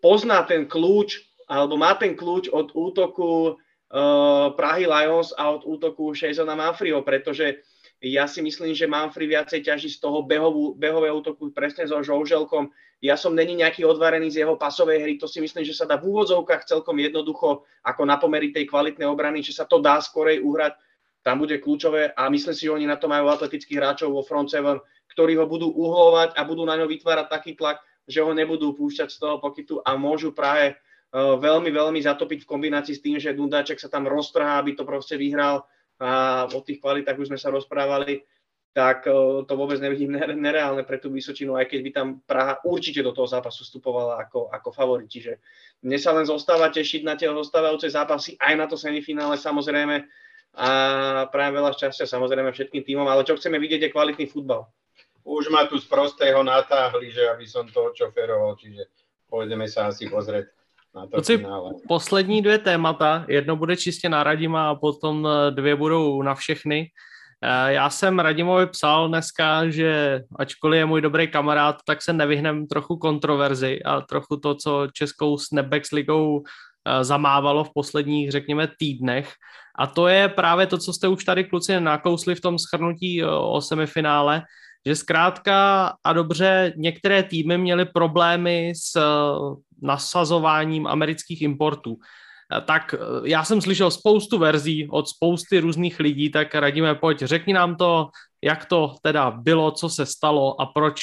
pozná 0.05 0.45
ten 0.45 0.69
kľúč, 0.69 1.17
alebo 1.49 1.81
má 1.81 1.97
ten 1.97 2.13
kľúč 2.13 2.53
od 2.53 2.69
útoku 2.77 3.57
uh, 3.93 4.53
Prahy 4.53 4.85
Lions 4.85 5.33
a 5.33 5.49
od 5.53 5.65
útoku 5.65 6.13
Shazona 6.13 6.55
Manfriho, 6.55 7.01
pretože 7.01 7.61
ja 7.99 8.31
si 8.31 8.39
myslím, 8.39 8.71
že 8.71 8.87
Manfri 8.87 9.27
viacej 9.27 9.59
ťaží 9.59 9.91
z 9.91 9.99
toho 9.99 10.23
behovú, 10.23 10.71
behového 10.71 11.19
útoku 11.19 11.51
presne 11.51 11.83
so 11.83 11.99
Žouželkom. 11.99 12.71
Ja 13.03 13.19
som 13.19 13.35
není 13.35 13.59
nejaký 13.59 13.83
odvarený 13.83 14.31
z 14.31 14.43
jeho 14.43 14.55
pasovej 14.55 15.03
hry, 15.03 15.13
to 15.19 15.27
si 15.27 15.43
myslím, 15.43 15.67
že 15.67 15.75
sa 15.75 15.83
dá 15.83 15.99
v 15.99 16.07
úvodzovkách 16.07 16.63
celkom 16.63 16.95
jednoducho 16.99 17.67
ako 17.83 18.01
na 18.07 18.15
pomery 18.15 18.55
tej 18.55 18.71
kvalitnej 18.71 19.07
obrany, 19.07 19.43
že 19.43 19.51
sa 19.51 19.67
to 19.67 19.83
dá 19.83 19.99
skorej 19.99 20.39
uhrať, 20.39 20.79
tam 21.23 21.43
bude 21.43 21.59
kľúčové 21.59 22.15
a 22.15 22.31
myslím 22.31 22.55
si, 22.55 22.67
že 22.67 22.75
oni 22.75 22.87
na 22.87 22.95
to 22.95 23.11
majú 23.11 23.27
atletických 23.27 23.79
hráčov 23.79 24.15
vo 24.15 24.23
front 24.23 24.47
seven, 24.47 24.79
ktorí 25.11 25.35
ho 25.35 25.43
budú 25.43 25.67
uhlovať 25.67 26.39
a 26.39 26.41
budú 26.47 26.63
na 26.63 26.79
ňo 26.79 26.87
vytvárať 26.87 27.27
taký 27.27 27.51
tlak, 27.59 27.83
že 28.07 28.23
ho 28.23 28.31
nebudú 28.31 28.71
púšťať 28.79 29.11
z 29.11 29.17
toho 29.19 29.43
pokytu 29.43 29.83
a 29.83 29.99
môžu 29.99 30.31
práve 30.31 30.79
veľmi, 31.13 31.69
veľmi 31.73 31.99
zatopiť 32.05 32.45
v 32.45 32.49
kombinácii 32.49 32.95
s 32.95 33.01
tým, 33.01 33.17
že 33.17 33.33
Dundáček 33.33 33.81
sa 33.81 33.89
tam 33.89 34.05
roztrhá, 34.05 34.61
aby 34.61 34.77
to 34.77 34.85
proste 34.85 35.17
vyhral 35.17 35.65
a 35.99 36.45
o 36.47 36.59
tých 36.63 36.79
kvalitách 36.79 37.19
už 37.19 37.27
sme 37.33 37.39
sa 37.39 37.51
rozprávali, 37.51 38.23
tak 38.71 39.09
eh, 39.09 39.13
to 39.43 39.53
vôbec 39.57 39.81
nevidím 39.81 40.15
nereálne 40.15 40.85
pre 40.85 41.01
tú 41.01 41.11
Vysočinu, 41.11 41.57
aj 41.57 41.67
keď 41.67 41.79
by 41.83 41.91
tam 41.91 42.07
Praha 42.23 42.61
určite 42.63 43.03
do 43.03 43.11
toho 43.11 43.27
zápasu 43.27 43.65
vstupovala 43.65 44.21
ako, 44.23 44.47
ako 44.53 44.69
favorit. 44.71 45.09
Čiže 45.09 45.41
mne 45.83 45.97
sa 45.99 46.15
len 46.15 46.23
zostáva 46.23 46.69
tešiť 46.71 47.01
na 47.03 47.17
tie 47.19 47.27
zostávajúce 47.27 47.89
zápasy, 47.91 48.37
aj 48.39 48.53
na 48.55 48.65
to 48.69 48.77
semifinále 48.77 49.35
samozrejme 49.35 50.05
a 50.49 50.69
prajem 51.29 51.53
veľa 51.61 51.77
šťastia 51.77 52.09
samozrejme 52.09 52.49
všetkým 52.49 52.81
týmom, 52.81 53.05
ale 53.05 53.21
čo 53.21 53.37
chceme 53.37 53.61
vidieť 53.61 53.85
je 53.85 53.93
kvalitný 53.93 54.25
futbal. 54.25 54.65
Už 55.21 55.53
ma 55.53 55.69
tu 55.69 55.77
z 55.77 55.85
prostého 55.85 56.41
natáhli, 56.41 57.13
že 57.13 57.21
aby 57.29 57.45
som 57.45 57.69
to 57.69 57.93
čoferoval, 57.93 58.57
čiže 58.57 58.89
pôjdeme 59.29 59.69
sa 59.69 59.93
asi 59.93 60.09
pozrieť 60.09 60.49
na 60.95 61.07
to 61.07 61.21
finále. 61.21 61.73
Poslední 61.87 62.41
dvě 62.41 62.57
témata, 62.57 63.25
jedno 63.27 63.55
bude 63.55 63.77
čistě 63.77 64.09
na 64.09 64.23
Radima 64.23 64.69
a 64.69 64.75
potom 64.75 65.27
eh, 65.27 65.51
dvě 65.51 65.75
budou 65.75 66.21
na 66.21 66.35
všechny. 66.35 66.91
Eh, 67.43 67.73
já 67.73 67.89
jsem 67.89 68.19
Radimovi 68.19 68.67
psal 68.67 69.07
dneska, 69.07 69.69
že 69.69 70.21
ačkoliv 70.35 70.77
je 70.77 70.85
můj 70.85 71.01
dobrý 71.01 71.27
kamarád, 71.27 71.75
tak 71.85 72.01
se 72.01 72.13
nevyhnem 72.13 72.67
trochu 72.67 72.97
kontroverzi 72.97 73.83
a 73.83 74.01
trochu 74.01 74.37
to, 74.37 74.55
co 74.55 74.87
českou 74.93 75.37
Snapbacks 75.37 75.91
ligou 75.91 76.43
eh, 76.43 77.03
zamávalo 77.03 77.63
v 77.63 77.73
posledních, 77.73 78.31
řekněme, 78.31 78.67
týdnech. 78.79 79.33
A 79.79 79.87
to 79.87 80.07
je 80.07 80.29
právě 80.29 80.67
to, 80.67 80.77
co 80.77 80.93
jste 80.93 81.07
už 81.07 81.25
tady 81.25 81.43
kluci 81.43 81.79
nakousli 81.79 82.35
v 82.35 82.41
tom 82.41 82.59
schrnutí 82.59 83.23
o 83.23 83.61
semifinále, 83.61 84.43
že 84.85 84.95
zkrátka 84.95 85.87
a 86.03 86.13
dobře 86.13 86.73
některé 86.75 87.23
týmy 87.23 87.57
měly 87.57 87.85
problémy 87.85 88.73
s 88.75 88.95
eh, 88.95 89.01
nasazováním 89.81 90.87
amerických 90.87 91.41
importů. 91.41 91.97
Eh, 92.57 92.61
tak 92.61 92.93
eh, 92.93 93.29
já 93.29 93.43
jsem 93.43 93.61
slyšel 93.61 93.91
spoustu 93.91 94.37
verzí 94.37 94.87
od 94.89 95.07
spousty 95.07 95.59
různých 95.59 95.99
lidí, 95.99 96.31
tak 96.31 96.55
radíme, 96.55 96.95
pojď, 96.95 97.19
řekni 97.19 97.53
nám 97.53 97.75
to, 97.75 98.09
jak 98.43 98.65
to 98.65 98.95
teda 99.01 99.31
bylo, 99.31 99.71
co 99.71 99.89
se 99.89 100.05
stalo 100.05 100.61
a 100.61 100.65
proč 100.65 101.01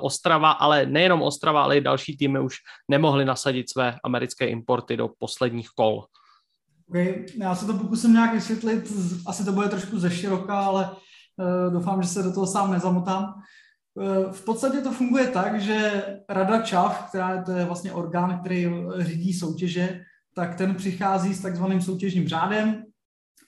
Ostrava, 0.00 0.50
ale 0.50 0.86
nejenom 0.86 1.22
Ostrava, 1.22 1.62
ale 1.62 1.76
i 1.76 1.80
další 1.80 2.16
týmy 2.16 2.40
už 2.40 2.54
nemohly 2.90 3.24
nasadit 3.24 3.70
své 3.70 3.96
americké 4.04 4.46
importy 4.46 4.96
do 4.96 5.10
posledních 5.18 5.68
kol. 5.68 6.04
Okay. 6.88 7.26
Já 7.38 7.54
se 7.54 7.66
to 7.66 7.74
pokusím 7.74 8.12
nějak 8.12 8.34
vysvětlit, 8.34 8.92
asi 9.26 9.44
to 9.44 9.52
bude 9.52 9.68
trošku 9.68 9.98
ze 9.98 10.10
široka, 10.10 10.60
ale 10.60 10.90
doufám, 11.70 12.02
že 12.02 12.08
se 12.08 12.22
do 12.22 12.32
toho 12.32 12.46
sám 12.46 12.72
nezamotám. 12.72 13.34
Eh, 14.00 14.32
v 14.32 14.44
podstatě 14.44 14.80
to 14.80 14.92
funguje 14.92 15.26
tak, 15.28 15.60
že 15.60 16.04
Rada 16.28 16.62
ČAV, 16.62 17.08
která 17.08 17.42
to 17.42 17.52
je 17.52 17.64
vlastně 17.64 17.92
orgán, 17.92 18.40
který 18.40 18.68
řídí 18.98 19.32
soutěže, 19.32 20.00
tak 20.34 20.54
ten 20.54 20.74
přichází 20.74 21.34
s 21.34 21.42
takzvaným 21.42 21.80
soutěžním 21.80 22.28
řádem 22.28 22.82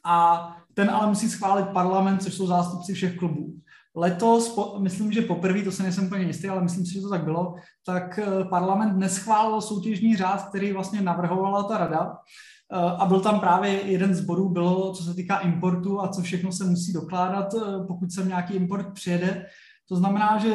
a 0.05 0.49
ten 0.75 0.91
ale 0.91 1.07
musí 1.07 1.29
schválit 1.29 1.67
parlament, 1.69 2.23
což 2.23 2.35
jsou 2.35 2.47
zástupci 2.47 2.95
všech 2.95 3.17
klubů. 3.17 3.55
Letos, 3.97 4.49
po, 4.49 4.77
myslím, 4.79 5.13
že 5.13 5.23
poprvé, 5.23 5.63
to 5.63 5.73
se 5.73 5.83
nejsem 5.83 6.07
úplně 6.07 6.25
jistý, 6.25 6.49
ale 6.49 6.63
myslím 6.63 6.87
si, 6.87 6.93
že 6.93 7.01
to 7.01 7.11
tak 7.11 7.25
bylo, 7.25 7.55
tak 7.87 8.19
eh, 8.19 8.45
parlament 8.45 8.97
neschválil 8.97 9.61
soutěžní 9.61 10.17
řád, 10.17 10.49
který 10.49 10.73
vlastně 10.73 11.03
navrhovala 11.03 11.63
ta 11.63 11.79
rada 11.79 12.17
Eh, 12.17 12.58
a 12.71 13.07
byl 13.07 13.21
tam 13.21 13.41
právě 13.41 13.71
jeden 13.71 14.15
z 14.15 14.21
bodů, 14.21 14.49
bylo, 14.49 14.93
co 14.93 15.05
se 15.05 15.15
týká 15.15 15.39
importu 15.39 16.01
a 16.01 16.09
co 16.09 16.23
všechno 16.23 16.53
se 16.53 16.65
musí 16.65 16.93
dokládat, 16.93 17.55
eh, 17.55 17.85
pokud 17.87 18.13
sem 18.13 18.29
nějaký 18.29 18.55
import 18.55 18.93
přijede. 18.95 19.47
To 19.89 19.97
znamená, 19.97 20.39
že 20.39 20.55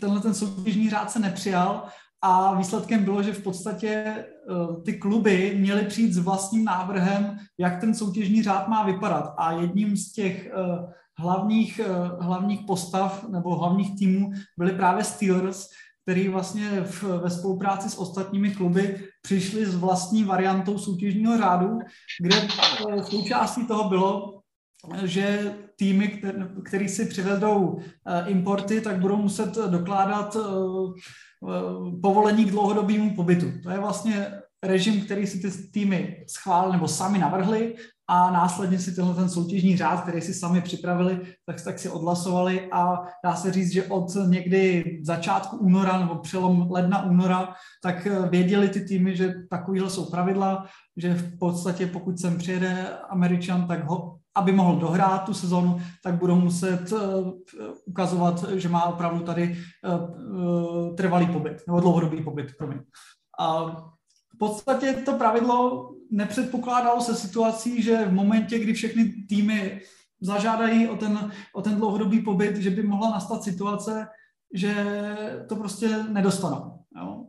tenhle 0.00 0.20
ten 0.20 0.34
soutěžní 0.34 0.90
řád 0.90 1.10
se 1.10 1.18
nepřijal 1.18 1.84
a 2.22 2.54
výsledkem 2.54 3.04
bylo, 3.04 3.22
že 3.22 3.32
v 3.32 3.42
podstatě 3.42 3.88
eh, 3.88 4.24
ty 4.84 4.92
kluby 4.92 5.56
měly 5.60 5.82
přijít 5.82 6.12
s 6.12 6.18
vlastním 6.18 6.64
návrhem, 6.64 7.36
jak 7.58 7.80
ten 7.80 7.94
soutěžní 7.94 8.42
řád 8.42 8.68
má 8.68 8.82
vypadat. 8.82 9.34
A 9.38 9.52
jedním 9.52 9.96
z 9.96 10.12
těch 10.12 10.50
hlavních, 11.18 11.80
hlavních 12.20 12.60
postav 12.66 13.28
nebo 13.28 13.56
hlavních 13.56 13.98
týmů 13.98 14.32
byly 14.58 14.72
právě 14.72 15.04
Steelers, 15.04 15.68
který 16.04 16.28
vlastně 16.28 16.70
v, 16.80 17.02
ve 17.02 17.30
spolupráci 17.30 17.90
s 17.90 17.98
ostatními 17.98 18.50
kluby 18.50 19.08
přišli 19.22 19.66
s 19.66 19.74
vlastní 19.74 20.24
variantou 20.24 20.78
soutěžního 20.78 21.38
řádu, 21.38 21.78
kde 22.20 22.36
eh, 22.36 23.04
součástí 23.04 23.66
toho 23.66 23.88
bylo, 23.88 24.40
že 25.04 25.54
týmy, 25.76 26.22
který 26.64 26.88
si 26.88 27.06
přivedou 27.06 27.78
eh, 27.78 28.30
importy, 28.30 28.80
tak 28.80 29.00
budou 29.00 29.16
muset 29.16 29.54
dokládat 29.54 30.36
eh, 30.36 30.40
povolení 32.02 32.44
k 32.44 32.50
dlouhodobému 32.50 33.16
pobytu. 33.16 33.52
To 33.62 33.70
je 33.70 33.78
vlastně 33.78 34.32
režim, 34.62 35.00
který 35.00 35.26
si 35.26 35.38
ty 35.40 35.50
týmy 35.72 36.24
schválili 36.28 36.72
nebo 36.72 36.88
sami 36.88 37.18
navrhli 37.18 37.74
a 38.08 38.30
následně 38.30 38.78
si 38.78 38.94
tenhle 38.94 39.14
ten 39.14 39.28
soutěžní 39.28 39.76
řád, 39.76 40.00
který 40.00 40.20
si 40.20 40.34
sami 40.34 40.60
připravili, 40.60 41.20
tak, 41.46 41.62
tak 41.64 41.78
si 41.78 41.88
odhlasovali 41.88 42.68
a 42.72 43.02
dá 43.24 43.36
se 43.36 43.52
říct, 43.52 43.72
že 43.72 43.84
od 43.84 44.06
někdy 44.26 44.84
začátku 45.04 45.56
února 45.56 45.98
nebo 46.00 46.14
přelom 46.14 46.70
ledna 46.70 47.04
února, 47.04 47.54
tak 47.82 48.08
věděli 48.30 48.68
ty 48.68 48.84
týmy, 48.84 49.16
že 49.16 49.34
takovýhle 49.50 49.90
jsou 49.90 50.10
pravidla, 50.10 50.66
že 50.96 51.14
v 51.14 51.38
podstatě 51.38 51.86
pokud 51.86 52.18
sem 52.18 52.38
přijede 52.38 52.88
Američan, 53.10 53.66
tak 53.68 53.84
ho, 53.88 54.18
aby 54.36 54.52
mohl 54.52 54.76
dohrát 54.80 55.24
tu 55.24 55.34
sezonu, 55.34 55.80
tak 56.04 56.14
budou 56.14 56.36
muset 56.36 56.92
uh, 56.92 57.32
ukazovat, 57.86 58.44
že 58.48 58.68
má 58.68 58.84
opravdu 58.84 59.20
tady 59.20 59.56
uh, 59.84 60.96
trvalý 60.96 61.26
pobyt, 61.26 61.62
nebo 61.66 61.80
dlouhodobý 61.80 62.22
pobyt, 62.22 62.46
promiň. 62.58 62.78
A 63.40 63.76
v 64.34 64.38
podstatě 64.38 64.92
to 64.92 65.12
pravidlo 65.12 65.90
nepředpokládalo 66.10 67.00
se 67.00 67.14
situací, 67.14 67.82
že 67.82 68.04
v 68.04 68.12
momentě, 68.12 68.58
kdy 68.58 68.72
všechny 68.72 69.04
týmy 69.28 69.80
zažádají 70.20 70.88
o 70.88 70.96
ten, 70.96 71.32
o 71.54 71.62
ten 71.62 71.76
dlouhodobý 71.76 72.22
pobyt, 72.22 72.56
že 72.56 72.70
by 72.70 72.82
mohla 72.82 73.10
nastat 73.10 73.42
situace, 73.42 74.06
že 74.54 74.74
to 75.48 75.56
prostě 75.56 75.88
nedostanou. 76.08 76.78
Jo? 76.96 77.26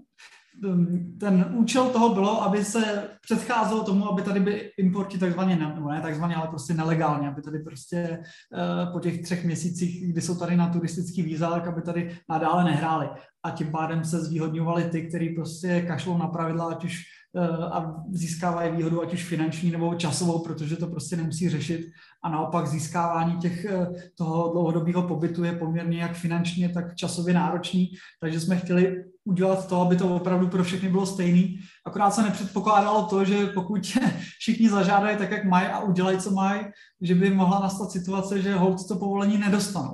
Ten 1.19 1.45
účel 1.53 1.89
toho 1.89 2.13
bylo, 2.13 2.43
aby 2.43 2.65
se 2.65 3.09
předcházelo 3.21 3.83
tomu, 3.83 4.11
aby 4.11 4.21
tady 4.21 4.39
by 4.39 4.71
importi 4.77 5.17
takzvaně, 5.17 5.55
nebo 5.55 5.91
ne 5.91 6.01
takzvaně, 6.01 6.35
ale 6.35 6.47
prostě 6.47 6.73
nelegálně, 6.73 7.27
aby 7.27 7.41
tady 7.41 7.59
prostě 7.59 8.19
uh, 8.19 8.93
po 8.93 8.99
těch 8.99 9.21
třech 9.21 9.45
měsících, 9.45 10.11
kdy 10.11 10.21
jsou 10.21 10.35
tady 10.35 10.57
na 10.57 10.69
turistický 10.69 11.37
tak 11.39 11.67
aby 11.67 11.81
tady 11.81 12.17
nadále 12.29 12.63
nehráli. 12.63 13.09
A 13.43 13.51
tím 13.51 13.71
pádem 13.71 14.03
se 14.03 14.19
zvýhodňovali 14.19 14.83
ty, 14.83 15.07
kteří 15.07 15.29
prostě 15.29 15.81
kašlou 15.81 16.17
na 16.17 16.27
pravidla, 16.27 16.65
ať 16.65 16.85
už 16.85 17.03
Eh, 17.37 17.65
a 17.65 17.95
získávají 18.11 18.75
výhodu 18.75 19.01
ať 19.01 19.13
už 19.13 19.23
finanční 19.23 19.71
nebo 19.71 19.95
časovou, 19.95 20.39
protože 20.39 20.75
to 20.75 20.87
prostě 20.87 21.15
nemusí 21.15 21.49
řešit 21.49 21.85
a 22.25 22.29
naopak 22.29 22.67
získávání 22.67 23.37
těch, 23.37 23.65
eh, 23.65 23.87
toho 24.17 24.51
dlouhodobého 24.51 25.03
pobytu 25.03 25.43
je 25.43 25.51
poměrně 25.51 25.97
jak 25.97 26.13
finančně, 26.13 26.69
tak 26.69 26.95
časově 26.95 27.33
náročný, 27.33 27.91
takže 28.19 28.39
jsme 28.39 28.57
chtěli 28.57 29.05
udělat 29.25 29.67
to, 29.67 29.81
aby 29.81 29.95
to 29.95 30.15
opravdu 30.15 30.47
pro 30.47 30.63
všechny 30.63 30.89
bylo 30.89 31.05
stejný. 31.05 31.59
Akorát 31.85 32.11
se 32.11 32.23
nepředpokládalo 32.23 33.05
to, 33.05 33.25
že 33.25 33.45
pokud 33.45 33.81
všichni 34.39 34.69
zažádají 34.69 35.17
tak, 35.17 35.31
jak 35.31 35.45
mají 35.45 35.67
a 35.67 35.79
udělají, 35.79 36.17
co 36.17 36.31
mají, 36.31 36.65
že 37.01 37.15
by 37.15 37.29
mohla 37.29 37.59
nastat 37.59 37.91
situace, 37.91 38.41
že 38.41 38.55
hold 38.55 38.87
to 38.87 38.95
povolení 38.95 39.37
nedostanou. 39.37 39.93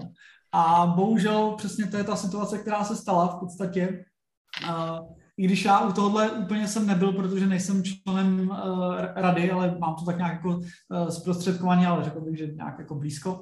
A 0.51 0.85
bohužel 0.95 1.51
přesně 1.57 1.87
to 1.87 1.97
je 1.97 2.03
ta 2.03 2.15
situace, 2.15 2.57
která 2.57 2.83
se 2.83 2.95
stala 2.95 3.27
v 3.27 3.39
podstatě. 3.39 4.05
Uh, 4.69 5.20
i 5.37 5.43
když 5.43 5.65
já 5.65 5.79
u 5.79 5.91
tohohle 5.91 6.31
úplně 6.31 6.67
jsem 6.67 6.87
nebyl, 6.87 7.13
protože 7.13 7.47
nejsem 7.47 7.83
členem 7.83 8.49
uh, 8.49 8.95
rady, 9.15 9.51
ale 9.51 9.75
mám 9.79 9.95
to 9.95 10.05
tak 10.05 10.17
nějak 10.17 10.33
jako 10.33 10.49
uh, 10.49 11.09
zprostředkovaně, 11.09 11.87
ale 11.87 12.03
řekl 12.03 12.21
bych, 12.21 12.37
že 12.37 12.47
nějak 12.47 12.79
jako 12.79 12.95
blízko. 12.95 13.41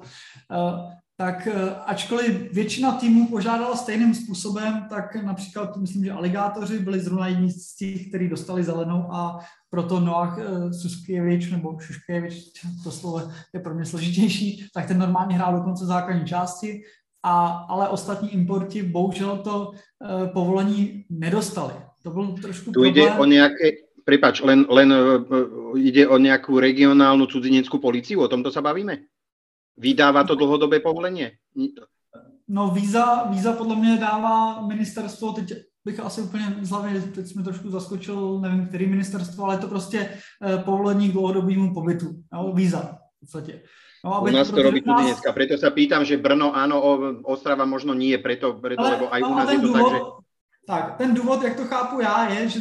Uh, 0.50 0.92
tak 1.16 1.48
ačkoliv 1.86 2.52
většina 2.52 2.92
týmů 2.92 3.28
požádala 3.28 3.76
stejným 3.76 4.14
způsobem, 4.14 4.86
tak 4.90 5.16
například 5.16 5.76
myslím, 5.76 6.04
že 6.04 6.12
aligátoři 6.12 6.78
byli 6.78 7.00
zrovna 7.00 7.26
jedni 7.26 7.50
z 7.50 7.76
těch, 7.76 8.08
kteří 8.08 8.28
dostali 8.28 8.64
zelenou 8.64 9.12
a 9.12 9.38
proto 9.70 10.00
Noach 10.00 10.38
Suskievič 10.82 11.50
nebo 11.50 11.78
Šuškevič, 11.80 12.34
to 12.84 12.90
slovo 12.90 13.30
je 13.54 13.60
pro 13.60 13.74
mě 13.74 13.84
složitější, 13.84 14.68
tak 14.74 14.86
ten 14.86 14.98
normálně 14.98 15.36
hrál 15.36 15.56
dokonce 15.56 15.86
základní 15.86 16.24
části 16.24 16.82
a, 17.22 17.66
ale 17.68 17.88
ostatní 17.88 18.34
importi 18.34 18.82
bohužel 18.82 19.38
to 19.38 19.70
uh, 19.70 20.26
povolení 20.32 21.04
nedostali. 21.10 21.74
To 22.02 22.10
byl 22.10 22.32
trošku 22.42 22.72
Tu 22.72 22.84
ide 22.84 23.12
o 23.12 23.24
nejaké, 23.24 23.92
prepač, 24.04 24.40
len, 24.40 24.64
len 24.68 24.88
uh, 24.92 25.76
ide 25.76 26.08
o 26.08 26.16
nejakú 26.16 26.56
regionálnu 26.56 27.28
cudzineckú 27.28 27.76
policiu, 27.78 28.24
o 28.24 28.28
tomto 28.28 28.48
sa 28.48 28.64
bavíme? 28.64 29.04
Vydáva 29.76 30.24
to 30.24 30.34
dlhodobé 30.34 30.80
povolenie? 30.80 31.36
No 32.48 32.70
víza, 32.70 33.24
víza 33.30 33.52
podle 33.52 33.76
mě 33.76 33.96
dává 33.96 34.66
ministerstvo, 34.66 35.32
teď 35.32 35.52
bych 35.84 36.00
asi 36.00 36.20
úplně 36.22 36.56
z 36.60 36.70
hlavy, 36.70 37.00
teď 37.00 37.26
jsme 37.26 37.42
trošku 37.42 37.70
zaskočil, 37.70 38.40
nevím, 38.40 38.66
který 38.66 38.86
ministerstvo, 38.86 39.44
ale 39.44 39.54
je 39.54 39.58
to 39.58 39.68
prostě 39.68 40.08
povolení 40.64 41.08
k 41.08 41.12
dlouhodobému 41.12 41.74
pobytu, 41.74 42.06
jo, 42.34 42.52
víza 42.52 42.98
v 43.16 43.20
podstatě. 43.20 43.62
No, 44.04 44.22
u 44.22 44.30
nás 44.32 44.50
to 44.50 44.62
robí 44.62 44.82
nás... 44.86 45.02
dneska, 45.02 45.32
preto 45.32 45.60
sa 45.60 45.68
pýtam, 45.68 46.08
že 46.08 46.16
Brno 46.16 46.56
áno, 46.56 46.80
Ostrava 47.28 47.68
možno 47.68 47.92
nie, 47.92 48.16
preto, 48.16 48.56
preto 48.56 48.80
ale, 48.80 48.96
lebo 48.96 49.04
aj 49.12 49.20
u 49.20 49.34
nás 49.36 49.48
je 49.52 49.58
to 49.60 49.66
důvod, 49.68 49.80
tak, 49.80 49.92
že... 49.92 49.98
Tak, 50.66 50.84
ten 50.96 51.14
důvod, 51.14 51.42
jak 51.42 51.56
to 51.56 51.64
chápu 51.64 52.00
já, 52.00 52.30
je, 52.30 52.48
že 52.48 52.60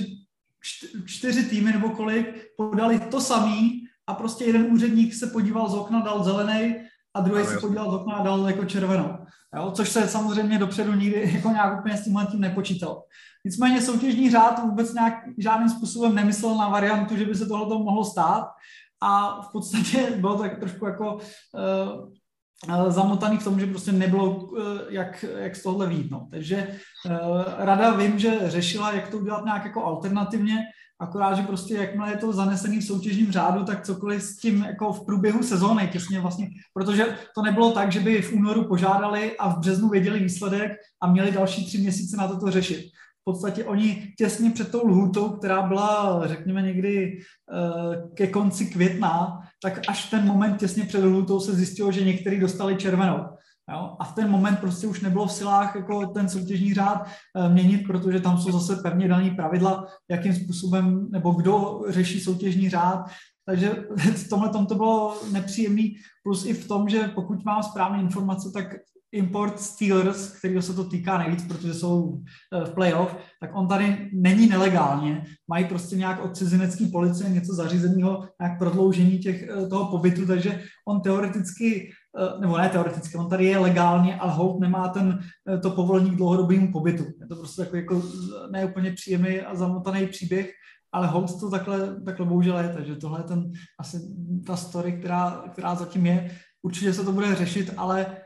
čtyři 1.05 1.43
týmy 1.43 1.71
nebo 1.71 1.89
kolik 1.89 2.51
podali 2.57 2.99
to 2.99 3.21
samý 3.21 3.87
a 4.07 4.13
prostě 4.13 4.45
jeden 4.45 4.67
úředník 4.71 5.13
se 5.13 5.27
podíval 5.27 5.69
z 5.69 5.75
okna, 5.75 5.99
dal 6.01 6.23
zelený 6.23 6.75
a 7.13 7.21
druhý 7.21 7.45
se 7.45 7.57
podíval 7.59 7.91
z 7.91 7.93
okna 7.93 8.13
a 8.15 8.23
dal 8.23 8.47
jako 8.47 8.65
červenou. 8.65 9.17
Jo? 9.55 9.71
Což 9.71 9.89
se 9.89 10.07
samozřejmě 10.07 10.57
dopředu 10.57 10.93
nikdy 10.93 11.31
jako 11.35 11.49
nějak 11.49 11.79
úplně 11.79 11.97
s 11.97 12.03
tímhle 12.03 12.25
tím 12.25 12.41
nepočítal. 12.41 13.03
Nicméně 13.45 13.81
soutěžní 13.81 14.31
řád 14.31 14.59
vůbec 14.63 14.93
nějak 14.93 15.13
žádným 15.37 15.69
způsobem 15.69 16.15
nemyslel 16.15 16.55
na 16.55 16.69
variantu, 16.69 17.17
že 17.17 17.25
by 17.25 17.35
se 17.35 17.45
tohle 17.45 17.83
mohlo 17.83 18.05
stát 18.05 18.47
a 19.01 19.41
v 19.41 19.51
podstatě 19.51 20.11
bylo 20.19 20.37
tak 20.37 20.59
trošku 20.59 20.85
jako 20.85 21.15
uh, 21.15 22.89
zamotaný 22.89 23.37
v 23.37 23.43
tom, 23.43 23.59
že 23.59 23.65
prostě 23.65 23.91
nebylo, 23.91 24.49
jak, 24.89 25.25
jak 25.37 25.55
z 25.55 25.63
tohle 25.63 25.87
výjít. 25.87 26.11
No. 26.11 26.27
Takže 26.31 26.79
rada 27.57 27.91
vím, 27.91 28.19
že 28.19 28.39
řešila, 28.45 28.93
jak 28.93 29.07
to 29.07 29.17
udělat 29.17 29.45
nějak 29.45 29.65
jako 29.65 29.85
alternativně, 29.85 30.57
akorát, 30.99 31.33
že 31.33 31.41
prostě 31.41 31.73
jakmile 31.73 32.11
je 32.11 32.17
to 32.17 32.33
zanesený 32.33 32.79
v 32.79 32.83
soutěžním 32.83 33.31
řádu, 33.31 33.63
tak 33.63 33.85
cokoliv 33.85 34.23
s 34.23 34.37
tím 34.37 34.63
jako 34.63 34.93
v 34.93 35.05
průběhu 35.05 35.43
sezóny, 35.43 35.87
těsně 35.87 36.19
vlastně, 36.19 36.49
protože 36.73 37.17
to 37.35 37.41
nebylo 37.41 37.71
tak, 37.71 37.91
že 37.91 37.99
by 37.99 38.21
v 38.21 38.33
únoru 38.33 38.67
požádali 38.67 39.37
a 39.37 39.49
v 39.49 39.59
březnu 39.59 39.89
věděli 39.89 40.19
výsledek 40.19 40.71
a 41.01 41.11
měli 41.11 41.31
další 41.31 41.65
tři 41.65 41.77
měsíce 41.77 42.17
na 42.17 42.27
to 42.27 42.51
řešit. 42.51 42.91
V 43.21 43.31
podstatě 43.31 43.65
oni 43.65 44.13
těsně 44.17 44.51
před 44.51 44.71
tou 44.71 44.87
lhůtou, 44.87 45.29
která 45.29 45.61
byla, 45.61 46.21
řekněme, 46.27 46.61
někdy 46.61 47.17
uh, 47.17 48.13
ke 48.13 48.27
konci 48.27 48.65
května, 48.65 49.39
tak 49.63 49.79
až 49.87 50.07
v 50.07 50.09
ten 50.09 50.25
moment 50.25 50.57
těsně 50.57 50.85
před 50.85 51.03
lhůtou 51.03 51.39
se 51.39 51.55
zjistilo, 51.55 51.91
že 51.91 52.05
někteří 52.05 52.39
dostali 52.39 52.75
červenou. 52.75 53.25
Jo? 53.71 53.95
A 53.99 54.03
v 54.03 54.15
ten 54.15 54.29
moment 54.29 54.59
prostě 54.59 54.87
už 54.87 55.01
nebylo 55.01 55.27
v 55.27 55.31
silách 55.31 55.75
jako 55.75 56.05
ten 56.07 56.29
soutěžní 56.29 56.73
řád 56.73 57.07
e, 57.35 57.49
měnit, 57.49 57.87
protože 57.87 58.19
tam 58.19 58.37
jsou 58.37 58.51
zase 58.51 58.81
pevně 58.81 59.07
dané 59.07 59.31
pravidla, 59.31 59.87
jakým 60.09 60.33
způsobem 60.33 61.07
nebo 61.11 61.31
kdo 61.31 61.81
řeší 61.87 62.19
soutěžní 62.19 62.69
řád. 62.69 63.05
Takže 63.45 63.69
v 63.97 64.29
tomhle 64.29 64.49
tom 64.49 64.65
to 64.65 64.75
bylo 64.75 65.21
nepříjemný, 65.31 65.95
plus 66.23 66.45
i 66.45 66.53
v 66.53 66.67
tom, 66.67 66.89
že 66.89 67.11
pokud 67.15 67.45
mám 67.45 67.63
správné 67.63 68.01
informace, 68.01 68.51
tak 68.53 68.75
import 69.11 69.59
Steelers, 69.59 70.31
kterého 70.31 70.61
se 70.61 70.73
to 70.73 70.83
týká 70.83 71.17
nejvíc, 71.17 71.47
protože 71.47 71.73
jsou 71.73 72.21
eh, 72.53 72.65
v 72.65 72.73
playoff, 72.73 73.15
tak 73.41 73.49
on 73.53 73.67
tady 73.67 74.09
není 74.13 74.47
nelegálně. 74.47 75.23
Mají 75.47 75.65
prostě 75.65 75.95
nějak 75.95 76.25
od 76.25 76.37
cizinecké 76.37 76.85
policie 76.91 77.29
něco 77.29 77.53
zařízeného, 77.53 78.27
nějak 78.41 78.59
prodloužení 78.59 79.19
těch, 79.19 79.43
eh, 79.43 79.67
toho 79.67 79.91
pobytu, 79.91 80.25
takže 80.25 80.63
on 80.87 81.01
teoreticky, 81.01 81.91
eh, 82.19 82.41
nebo 82.41 82.57
ne 82.57 82.69
teoreticky, 82.69 83.17
on 83.17 83.29
tady 83.29 83.45
je 83.45 83.57
legálně, 83.57 84.15
ale 84.15 84.31
hold 84.31 84.59
nemá 84.59 84.87
ten, 84.87 85.19
to 85.61 85.71
povolení 85.71 86.11
k 86.11 86.15
dlouhodobému 86.15 86.71
pobytu. 86.71 87.03
Je 87.21 87.27
to 87.27 87.35
prostě 87.35 87.61
takový 87.61 87.81
jako 87.81 88.03
neúplně 88.51 88.91
příjemný 88.91 89.41
a 89.41 89.55
zamotaný 89.55 90.07
příběh, 90.07 90.51
ale 90.91 91.07
hold 91.07 91.39
to 91.39 91.49
takhle, 91.49 92.01
takhle 92.05 92.25
bohužel 92.25 92.57
je, 92.57 92.69
takže 92.69 92.95
tohle 92.95 93.19
je 93.19 93.23
ten, 93.23 93.51
asi 93.79 93.97
ta 94.47 94.55
story, 94.55 94.91
která, 94.91 95.43
která 95.51 95.75
zatím 95.75 96.05
je. 96.05 96.31
Určitě 96.61 96.93
se 96.93 97.03
to 97.03 97.11
bude 97.11 97.35
řešit, 97.35 97.73
ale 97.77 98.17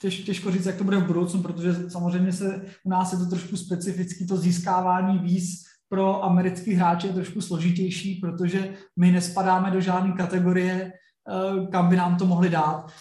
těž, 0.00 0.20
těžko 0.20 0.50
říct, 0.50 0.66
jak 0.66 0.76
to 0.76 0.84
bude 0.84 0.96
v 0.96 1.06
budoucnu, 1.06 1.42
protože 1.42 1.90
samozřejmě 1.90 2.32
se 2.32 2.64
u 2.84 2.90
nás 2.90 3.12
je 3.12 3.18
to 3.18 3.26
trošku 3.26 3.56
specifický, 3.56 4.26
to 4.26 4.36
získávání 4.36 5.18
víz 5.18 5.62
pro 5.88 6.24
americký 6.24 6.74
hráče 6.74 7.06
je 7.06 7.12
trošku 7.12 7.40
složitější, 7.40 8.14
protože 8.14 8.74
my 8.96 9.12
nespadáme 9.12 9.70
do 9.70 9.80
žádné 9.80 10.12
kategorie, 10.12 10.92
eh, 10.92 11.66
kam 11.66 11.88
by 11.88 11.96
nám 11.96 12.16
to 12.16 12.26
mohli 12.26 12.48
dát. 12.48 12.92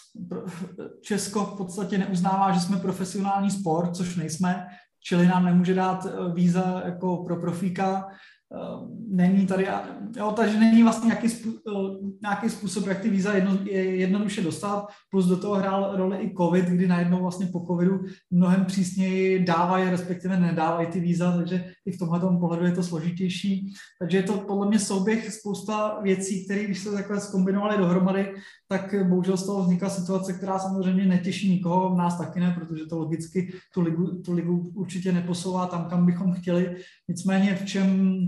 Česko 1.01 1.45
v 1.45 1.57
podstatě 1.57 1.97
neuznává, 1.97 2.51
že 2.51 2.59
jsme 2.59 2.77
profesionální 2.77 3.51
sport, 3.51 3.95
což 3.95 4.15
nejsme, 4.15 4.67
čili 5.03 5.27
nám 5.27 5.45
nemůže 5.45 5.73
dát 5.73 6.05
eh, 6.05 6.33
víza 6.33 6.81
jako 6.85 7.23
pro 7.23 7.35
profíka. 7.35 8.07
Ehm, 8.53 8.87
není 9.07 9.47
tady, 9.47 9.67
jo, 10.17 10.33
takže 10.35 10.59
není 10.59 10.83
vlastně 10.83 11.07
nějaký, 11.07 11.27
eh, 11.27 11.71
nějaký 12.21 12.49
způsob, 12.49 12.87
jak 12.87 12.99
ty 12.99 13.09
víza 13.09 13.33
jedno, 13.33 13.57
je 13.63 13.95
jednoduše 13.95 14.41
dostat, 14.41 14.87
plus 15.11 15.25
do 15.25 15.37
toho 15.37 15.55
hrál 15.55 15.95
roli 15.95 16.17
i 16.17 16.35
covid, 16.37 16.65
kdy 16.65 16.87
najednou 16.87 17.21
vlastně 17.21 17.45
po 17.45 17.59
covidu 17.59 17.99
mnohem 18.31 18.65
přísněji 18.65 19.45
dávají, 19.45 19.89
respektive 19.89 20.39
nedávají 20.39 20.87
ty 20.87 20.99
víza, 20.99 21.37
takže 21.37 21.65
i 21.85 21.91
v 21.91 21.99
tomhle 21.99 22.19
pohledu 22.19 22.65
je 22.65 22.71
to 22.71 22.83
složitější. 22.83 23.73
Takže 23.99 24.17
je 24.17 24.23
to 24.23 24.33
podle 24.33 24.67
mě 24.67 24.79
souběh 24.79 25.33
spousta 25.33 25.99
věcí, 26.01 26.45
které 26.45 26.63
když 26.63 26.79
se 26.79 26.91
takhle 26.91 27.19
zkombinovaly 27.19 27.77
dohromady, 27.77 28.33
tak 28.67 28.95
bohužel 29.07 29.37
z 29.37 29.45
toho 29.45 29.63
vznikla 29.63 29.89
situace, 29.89 30.33
která 30.33 30.59
samozřejmě 30.59 31.05
netěší 31.05 31.49
nikoho, 31.49 31.97
nás 31.97 32.17
taky 32.17 32.39
ne, 32.39 32.55
protože 32.59 32.85
to 32.85 32.97
logicky 32.97 33.53
tu 33.73 33.81
ligu, 33.81 34.21
tu 34.21 34.33
ligu 34.33 34.71
určitě 34.75 35.11
neposouvá 35.11 35.65
tam, 35.65 35.89
kam 35.89 36.05
bychom 36.05 36.33
chtěli. 36.33 36.75
Nicméně 37.07 37.55
v 37.55 37.65
čem 37.65 38.19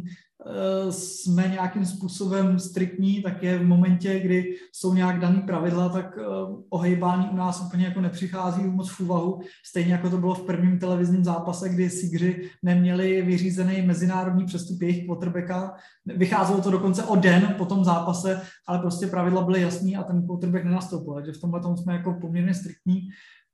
jsme 0.89 1.47
nějakým 1.47 1.85
způsobem 1.85 2.59
striktní, 2.59 3.21
tak 3.21 3.43
je 3.43 3.59
v 3.59 3.63
momentě, 3.63 4.19
kdy 4.19 4.55
jsou 4.71 4.93
nějak 4.93 5.19
daný 5.19 5.41
pravidla, 5.41 5.89
tak 5.89 6.17
eh, 6.17 6.23
ohejbání 6.69 7.29
u 7.29 7.35
nás 7.35 7.61
úplně 7.65 7.85
jako 7.85 8.01
nepřichází 8.01 8.63
moc 8.63 8.89
v 8.89 8.99
úvahu. 8.99 9.41
Stejně 9.65 9.91
jako 9.93 10.09
to 10.09 10.17
bylo 10.17 10.33
v 10.33 10.45
prvním 10.45 10.79
televizním 10.79 11.23
zápase, 11.23 11.69
kdy 11.69 11.89
Sigři 11.89 12.49
neměli 12.63 13.21
vyřízený 13.21 13.81
mezinárodní 13.81 14.45
přestup 14.45 14.81
jejich 14.81 15.05
quarterbacka. 15.05 15.75
Vycházelo 16.05 16.61
to 16.61 16.71
dokonce 16.71 17.03
o 17.03 17.15
den 17.15 17.55
po 17.57 17.65
tom 17.65 17.83
zápase, 17.83 18.41
ale 18.67 18.79
prostě 18.79 19.07
pravidla 19.07 19.41
byly 19.43 19.61
jasný 19.61 19.95
a 19.95 20.03
ten 20.03 20.27
quarterback 20.27 20.65
nenastoupil. 20.65 21.13
Takže 21.13 21.31
v 21.31 21.41
tomhle 21.41 21.61
tom 21.61 21.77
jsme 21.77 21.93
jako 21.93 22.13
poměrně 22.21 22.53
striktní. 22.53 23.01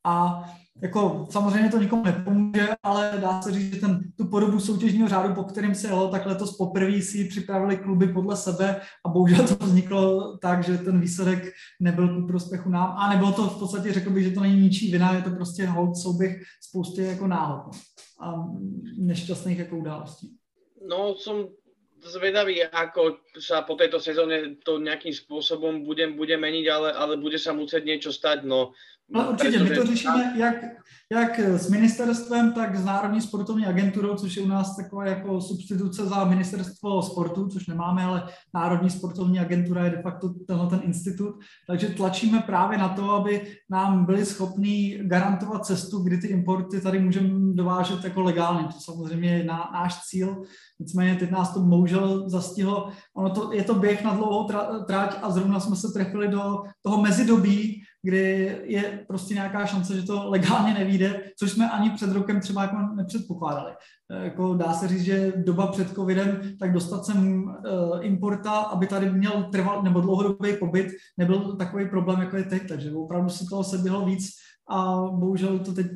A 0.05 0.43
jako 0.81 1.27
samozřejmě 1.29 1.69
to 1.69 1.77
nikomu 1.77 2.03
nepomůže, 2.03 2.67
ale 2.83 3.17
dá 3.21 3.41
se 3.41 3.51
říct, 3.51 3.73
že 3.73 3.81
ten, 3.81 3.99
tu 4.17 4.27
podobu 4.27 4.59
soutěžního 4.59 5.07
řádu, 5.07 5.35
po 5.35 5.43
kterým 5.43 5.75
se 5.75 5.87
jelo, 5.87 6.07
tak 6.07 6.25
letos 6.25 6.57
poprvé 6.57 7.01
si 7.01 7.25
připravili 7.25 7.77
kluby 7.77 8.07
podle 8.07 8.37
sebe 8.37 8.81
a 9.05 9.09
bohužel 9.09 9.47
to 9.47 9.65
vzniklo 9.65 10.37
tak, 10.37 10.63
že 10.63 10.77
ten 10.77 11.01
výsledek 11.01 11.53
nebyl 11.79 12.21
ku 12.21 12.27
prospěchu 12.27 12.69
nám. 12.69 12.95
A 12.97 13.09
nebylo 13.09 13.31
to 13.31 13.43
v 13.43 13.59
podstatě, 13.59 13.93
řekl 13.93 14.09
bych, 14.09 14.23
že 14.23 14.31
to 14.31 14.39
není 14.39 14.61
ničí 14.61 14.91
vina, 14.91 15.13
je 15.13 15.21
to 15.21 15.29
prostě 15.29 15.65
hold 15.65 15.97
souběh 15.97 16.43
spoustě 16.61 17.01
jako 17.01 17.27
náhod 17.27 17.75
a 18.21 18.33
nešťastných 18.97 19.59
jako 19.59 19.77
událostí. 19.77 20.35
No, 20.87 21.15
som 21.19 21.51
zvedavý, 21.99 22.63
ako 22.63 23.19
sa 23.35 23.67
po 23.67 23.75
tejto 23.75 23.99
sezóne 23.99 24.59
to 24.63 24.79
nejakým 24.79 25.11
spôsobom 25.11 25.83
bude, 25.83 26.07
bude 26.15 26.35
meniť, 26.39 26.65
ale, 26.71 26.89
ale 26.95 27.13
bude 27.19 27.35
sa 27.35 27.51
musieť 27.51 27.83
niečo 27.83 28.11
stať. 28.15 28.47
No, 28.47 28.71
ale 29.13 29.23
no, 29.23 29.31
určitě, 29.31 29.63
my 29.63 29.69
to 29.69 29.85
řešíme 29.85 30.33
jak, 30.37 30.55
jak 31.13 31.39
s 31.39 31.69
ministerstvem, 31.69 32.53
tak 32.53 32.75
s 32.75 32.85
Národní 32.85 33.21
sportovní 33.21 33.65
agenturou, 33.65 34.15
což 34.15 34.35
je 34.35 34.43
u 34.43 34.47
nás 34.47 34.75
taková 34.75 35.05
jako 35.05 35.41
substituce 35.41 36.05
za 36.05 36.25
ministerstvo 36.25 37.01
sportu, 37.01 37.47
což 37.47 37.67
nemáme, 37.67 38.03
ale 38.03 38.23
Národní 38.53 38.89
sportovní 38.89 39.39
agentura 39.39 39.83
je 39.83 39.89
de 39.89 40.01
facto 40.01 40.29
tenhle 40.47 40.67
ten 40.67 40.79
institut. 40.83 41.35
Takže 41.67 41.87
tlačíme 41.87 42.39
právě 42.39 42.77
na 42.77 42.89
to, 42.89 43.11
aby 43.11 43.57
nám 43.69 44.05
byli 44.05 44.25
schopní 44.25 44.97
garantovat 45.01 45.65
cestu, 45.65 45.99
kdy 45.99 46.17
ty 46.17 46.27
importy 46.27 46.81
tady 46.81 46.99
můžeme 46.99 47.29
dovážet 47.53 48.03
jako 48.03 48.21
legálně. 48.21 48.63
To 48.63 48.79
samozřejmě 48.79 49.37
je 49.37 49.43
ná, 49.43 49.69
náš 49.73 50.01
cíl. 50.01 50.43
Nicméně 50.79 51.15
teď 51.15 51.31
nás 51.31 51.53
to 51.53 51.59
bohužel 51.59 52.29
zastihlo. 52.29 52.89
Ono 53.15 53.29
to, 53.29 53.53
je 53.53 53.63
to 53.63 53.75
běh 53.75 54.03
na 54.03 54.13
dlouhou 54.13 54.47
trať 54.87 55.19
a 55.21 55.31
zrovna 55.31 55.59
jsme 55.59 55.75
se 55.75 55.87
trefili 55.93 56.27
do 56.27 56.63
toho 56.81 57.01
mezidobí, 57.01 57.78
kdy 58.03 58.57
je 58.63 59.05
prostě 59.07 59.33
nějaká 59.33 59.65
šance, 59.65 59.95
že 59.95 60.07
to 60.07 60.29
legálně 60.29 60.73
nevíde, 60.73 61.21
což 61.39 61.51
jsme 61.51 61.69
ani 61.69 61.89
před 61.89 62.11
rokem 62.11 62.39
třeba 62.39 62.61
jako 62.61 62.75
nepředpokládali. 62.95 63.71
E, 64.11 64.23
jako 64.23 64.53
dá 64.53 64.73
se 64.73 64.87
říct, 64.87 65.01
že 65.01 65.33
doba 65.35 65.67
před 65.67 65.89
covidem, 65.89 66.41
tak 66.59 66.73
dostat 66.73 67.05
sem 67.05 67.43
uh, 67.43 67.53
importa, 68.01 68.51
aby 68.51 68.87
tady 68.87 69.11
měl 69.11 69.43
trval 69.51 69.83
nebo 69.83 70.01
dlouhodobý 70.01 70.53
pobyt, 70.59 70.87
nebyl 71.17 71.55
takový 71.55 71.89
problém, 71.89 72.19
jako 72.19 72.37
je 72.37 72.43
teď, 72.43 72.67
takže 72.67 72.91
opravdu 72.91 73.29
se 73.29 73.45
toho 73.49 73.63
seběhlo 73.63 74.05
víc 74.05 74.29
a 74.69 75.01
bohužel 75.11 75.59
to 75.59 75.73
teď, 75.73 75.87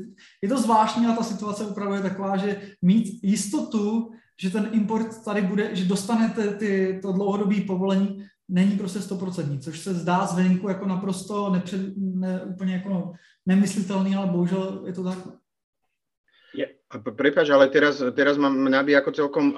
je 0.43 0.49
to 0.49 0.61
zvláštní 0.61 1.05
a 1.05 1.15
ta 1.15 1.23
situace 1.23 1.65
opravdu 1.65 1.95
je 1.95 2.01
taková, 2.01 2.38
že 2.38 2.61
mít 2.81 3.19
jistotu, 3.23 4.11
že 4.41 4.49
ten 4.49 4.69
import 4.71 5.23
tady 5.25 5.41
bude, 5.41 5.75
že 5.75 5.85
dostanete 5.85 6.53
ty, 6.53 6.99
to 7.01 7.11
dlouhodobé 7.11 7.55
povolení, 7.67 8.25
není 8.49 8.78
prostě 8.78 8.99
stoprocentní, 8.99 9.60
což 9.60 9.80
se 9.80 9.94
zdá 9.94 10.26
zvenku 10.26 10.70
jako 10.70 10.86
naprosto 10.86 11.49
nepřed, 11.49 11.82
ne, 11.98 12.41
úplně 12.45 12.74
jako 12.74 13.14
nemyslitelný, 13.45 14.15
ale 14.15 14.28
bohužel 14.28 14.84
je 14.86 14.94
to 14.94 15.03
tak. 15.03 15.18
Je, 16.53 16.70
ale 17.52 17.68
teraz, 17.74 17.98
teraz 18.14 18.38
mám 18.38 18.53
nabí 18.70 18.94
ako 18.94 19.11
celkom, 19.11 19.57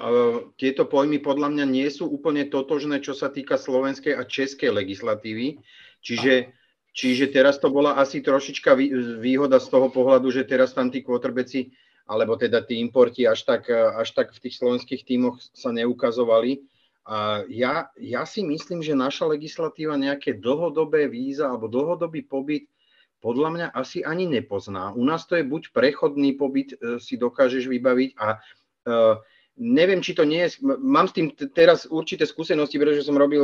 tieto 0.56 0.88
pojmy 0.88 1.20
podľa 1.20 1.52
mňa 1.52 1.64
nie 1.68 1.84
sú 1.92 2.08
úplne 2.08 2.48
totožné, 2.48 3.04
čo 3.04 3.12
sa 3.12 3.28
týka 3.28 3.60
slovenskej 3.60 4.16
a 4.16 4.24
českej 4.24 4.72
legislatívy. 4.72 5.60
Čiže, 6.00 6.56
čiže 6.96 7.28
teraz 7.28 7.60
to 7.60 7.68
bola 7.68 8.00
asi 8.00 8.24
trošička 8.24 8.72
výhoda 9.20 9.60
z 9.60 9.68
toho 9.68 9.92
pohľadu, 9.92 10.32
že 10.32 10.48
teraz 10.48 10.72
tam 10.72 10.88
tí 10.88 11.04
quarterbacki, 11.04 11.76
alebo 12.08 12.40
teda 12.40 12.64
tí 12.64 12.80
importi 12.80 13.28
až 13.28 13.44
tak, 13.44 13.68
až 13.68 14.16
tak 14.16 14.32
v 14.32 14.48
tých 14.48 14.56
slovenských 14.56 15.04
tímoch 15.04 15.36
sa 15.52 15.76
neukazovali. 15.76 16.64
A 17.06 17.46
ja, 17.46 17.86
ja 17.94 18.26
si 18.26 18.42
myslím, 18.42 18.82
že 18.82 18.98
naša 18.98 19.30
legislatíva 19.30 19.94
nejaké 19.94 20.42
dlhodobé 20.42 21.06
víza 21.06 21.46
alebo 21.46 21.70
dlhodobý 21.70 22.26
pobyt 22.26 22.66
podľa 23.22 23.48
mňa 23.54 23.66
asi 23.74 24.02
ani 24.02 24.26
nepozná. 24.26 24.92
U 24.92 25.02
nás 25.06 25.26
to 25.26 25.38
je 25.38 25.46
buď 25.46 25.70
prechodný 25.70 26.34
pobyt 26.34 26.74
e, 26.74 27.00
si 27.02 27.16
dokážeš 27.16 27.66
vybaviť 27.66 28.10
a 28.20 28.38
uh, 28.38 29.16
neviem, 29.56 30.04
či 30.04 30.12
to 30.12 30.22
nie 30.28 30.44
je, 30.46 30.60
mám 30.62 31.08
s 31.08 31.16
tým 31.16 31.32
teraz 31.56 31.88
určité 31.88 32.28
skúsenosti, 32.28 32.76
pretože 32.76 33.08
som 33.08 33.16
robil 33.16 33.42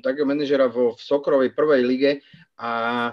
takého 0.00 0.24
manažera 0.24 0.70
vo, 0.70 0.94
v 0.94 1.02
Sokrovej 1.02 1.50
prvej 1.52 1.82
lige 1.82 2.10
a, 2.54 3.12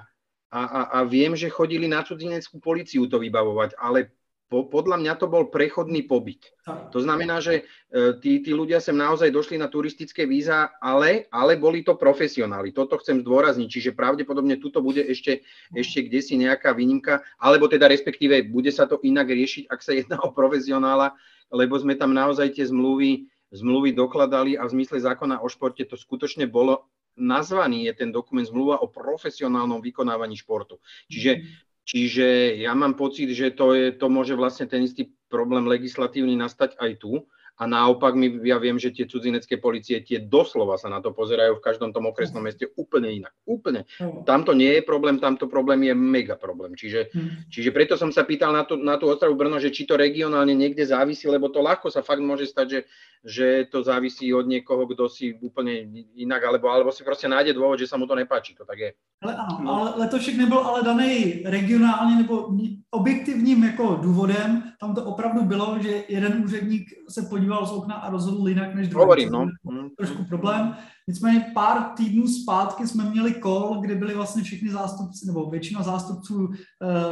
a, 0.53 0.61
a, 0.61 0.81
a 0.95 0.98
viem, 1.03 1.34
že 1.34 1.49
chodili 1.49 1.89
na 1.89 2.06
cudzineckú 2.06 2.61
policiu 2.61 3.10
to 3.10 3.18
vybavovať, 3.18 3.73
ale 3.76 4.14
po, 4.52 4.68
podľa 4.68 4.99
mňa 4.99 5.14
to 5.15 5.32
bol 5.32 5.48
prechodný 5.48 6.03
pobyt. 6.03 6.52
To 6.68 6.99
znamená, 6.99 7.40
že 7.40 7.64
e, 7.88 8.19
tí, 8.19 8.44
tí 8.44 8.52
ľudia 8.52 8.84
sem 8.84 8.91
naozaj 8.91 9.32
došli 9.32 9.56
na 9.56 9.72
turistické 9.72 10.28
víza, 10.28 10.76
ale, 10.84 11.32
ale 11.32 11.56
boli 11.56 11.88
to 11.88 11.95
profesionáli. 11.95 12.76
Toto 12.76 12.99
chcem 12.99 13.23
zdôrazniť, 13.23 13.69
čiže 13.72 13.95
pravdepodobne 13.95 14.60
tuto 14.60 14.84
bude 14.84 15.07
ešte, 15.07 15.48
ešte 15.72 16.03
kde 16.03 16.19
si 16.19 16.36
nejaká 16.36 16.76
výnimka, 16.76 17.23
alebo 17.40 17.72
teda 17.72 17.88
respektíve 17.88 18.44
bude 18.52 18.76
sa 18.76 18.84
to 18.91 18.99
inak 19.07 19.32
riešiť, 19.32 19.72
ak 19.72 19.80
sa 19.80 19.95
jedná 19.95 20.19
o 20.19 20.36
profesionála, 20.36 21.15
lebo 21.48 21.80
sme 21.80 21.95
tam 21.95 22.11
naozaj 22.11 22.60
tie 22.60 22.68
zmluvy, 22.68 23.32
zmluvy 23.56 23.95
dokladali 23.95 24.60
a 24.60 24.68
v 24.68 24.73
zmysle 24.76 24.99
zákona 24.99 25.40
o 25.40 25.48
športe 25.48 25.88
to 25.88 25.95
skutočne 25.95 26.44
bolo 26.52 26.91
nazvaný 27.19 27.91
je 27.91 27.94
ten 27.94 28.10
dokument 28.11 28.48
zmluva 28.48 28.80
o 28.80 28.88
profesionálnom 28.88 29.84
vykonávaní 29.84 30.40
športu. 30.40 30.80
Čiže 31.11 31.44
Čiže 31.81 32.57
ja 32.61 32.71
mám 32.77 32.93
pocit, 32.93 33.33
že 33.33 33.51
to, 33.57 33.73
je, 33.73 33.91
to 33.97 34.07
môže 34.07 34.37
vlastne 34.37 34.69
ten 34.69 34.85
istý 34.85 35.09
problém 35.27 35.65
legislatívny 35.65 36.37
nastať 36.37 36.77
aj 36.77 36.91
tu. 37.01 37.25
A 37.57 37.68
naopak 37.68 38.15
my, 38.15 38.41
ja 38.48 38.57
viem, 38.57 38.80
že 38.80 38.90
tie 38.90 39.06
cudzinecké 39.06 39.61
policie 39.61 40.02
tie 40.02 40.18
doslova 40.23 40.78
sa 40.82 40.90
na 40.90 40.98
to 41.03 41.14
pozerajú 41.14 41.57
v 41.57 41.65
každom 41.65 41.94
tom 41.94 42.10
okresnom 42.10 42.41
meste 42.41 42.72
úplne 42.73 43.11
inak. 43.11 43.34
Úplne. 43.45 43.86
Tamto 44.26 44.56
nie 44.57 44.80
je 44.80 44.82
problém, 44.82 45.22
tamto 45.22 45.45
problém 45.45 45.84
je 45.86 45.94
mega 45.94 46.34
problém. 46.40 46.73
Čiže, 46.73 47.14
hm. 47.14 47.53
čiže 47.53 47.69
preto 47.69 47.94
som 47.99 48.10
sa 48.10 48.26
pýtal 48.26 48.56
na 48.56 48.64
tú, 48.65 48.80
na 48.80 48.98
tú 48.98 49.11
Ostravu 49.11 49.38
Brno, 49.38 49.61
že 49.61 49.69
či 49.69 49.86
to 49.86 49.94
regionálne 49.94 50.57
niekde 50.57 50.82
závisí, 50.88 51.30
lebo 51.30 51.53
to 51.53 51.61
ľahko 51.61 51.94
sa 51.94 52.02
fakt 52.02 52.23
môže 52.23 52.49
stať, 52.49 52.68
že 52.68 52.80
že 53.23 53.65
to 53.72 53.84
závisí 53.84 54.34
od 54.34 54.48
niekoho, 54.48 54.86
kdo 54.86 55.10
si 55.10 55.34
úplně 55.34 55.73
jinak, 56.15 56.44
alebo, 56.44 56.69
alebo 56.69 56.91
si 56.91 57.03
prostě 57.03 57.28
nájde 57.28 57.53
důvod, 57.53 57.80
že 57.80 57.88
se 57.88 57.98
mu 57.98 58.07
to 58.07 58.15
nepáčí, 58.15 58.56
to 58.56 58.65
tak 58.65 58.80
je. 58.80 58.94
Ale 59.23 59.36
ano, 59.36 59.60
no. 59.64 59.73
ale 59.73 59.94
letošek 59.98 60.38
nebyl 60.38 60.57
ale 60.57 60.84
daný 60.84 61.44
regionálně 61.45 62.15
nebo 62.15 62.49
objektivním 62.91 63.64
jako 63.64 63.99
důvodem, 64.02 64.64
tam 64.80 64.95
to 64.95 65.03
opravdu 65.03 65.41
bylo, 65.41 65.78
že 65.82 66.03
jeden 66.07 66.41
úředník 66.44 66.90
se 67.10 67.22
podíval 67.22 67.40
z 67.45 67.72
okna 67.72 67.95
a 67.95 68.09
rozhodl 68.09 68.49
jinak 68.49 68.76
než 68.76 68.88
druhý. 68.88 69.01
Hovorím, 69.01 69.30
no. 69.30 69.49
Trošku 69.97 70.23
problém. 70.26 70.76
Nicméně 71.07 71.51
pár 71.53 71.84
týdnů 71.97 72.27
zpátky 72.27 72.88
jsme 72.88 73.09
měli 73.09 73.34
kol, 73.34 73.77
kde 73.81 73.95
byli 73.95 74.15
vlastně 74.15 74.43
všichni 74.43 74.69
zástupci, 74.72 75.27
nebo 75.27 75.49
většina 75.49 75.84
zástupců 75.84 76.45
uh, 76.45 76.53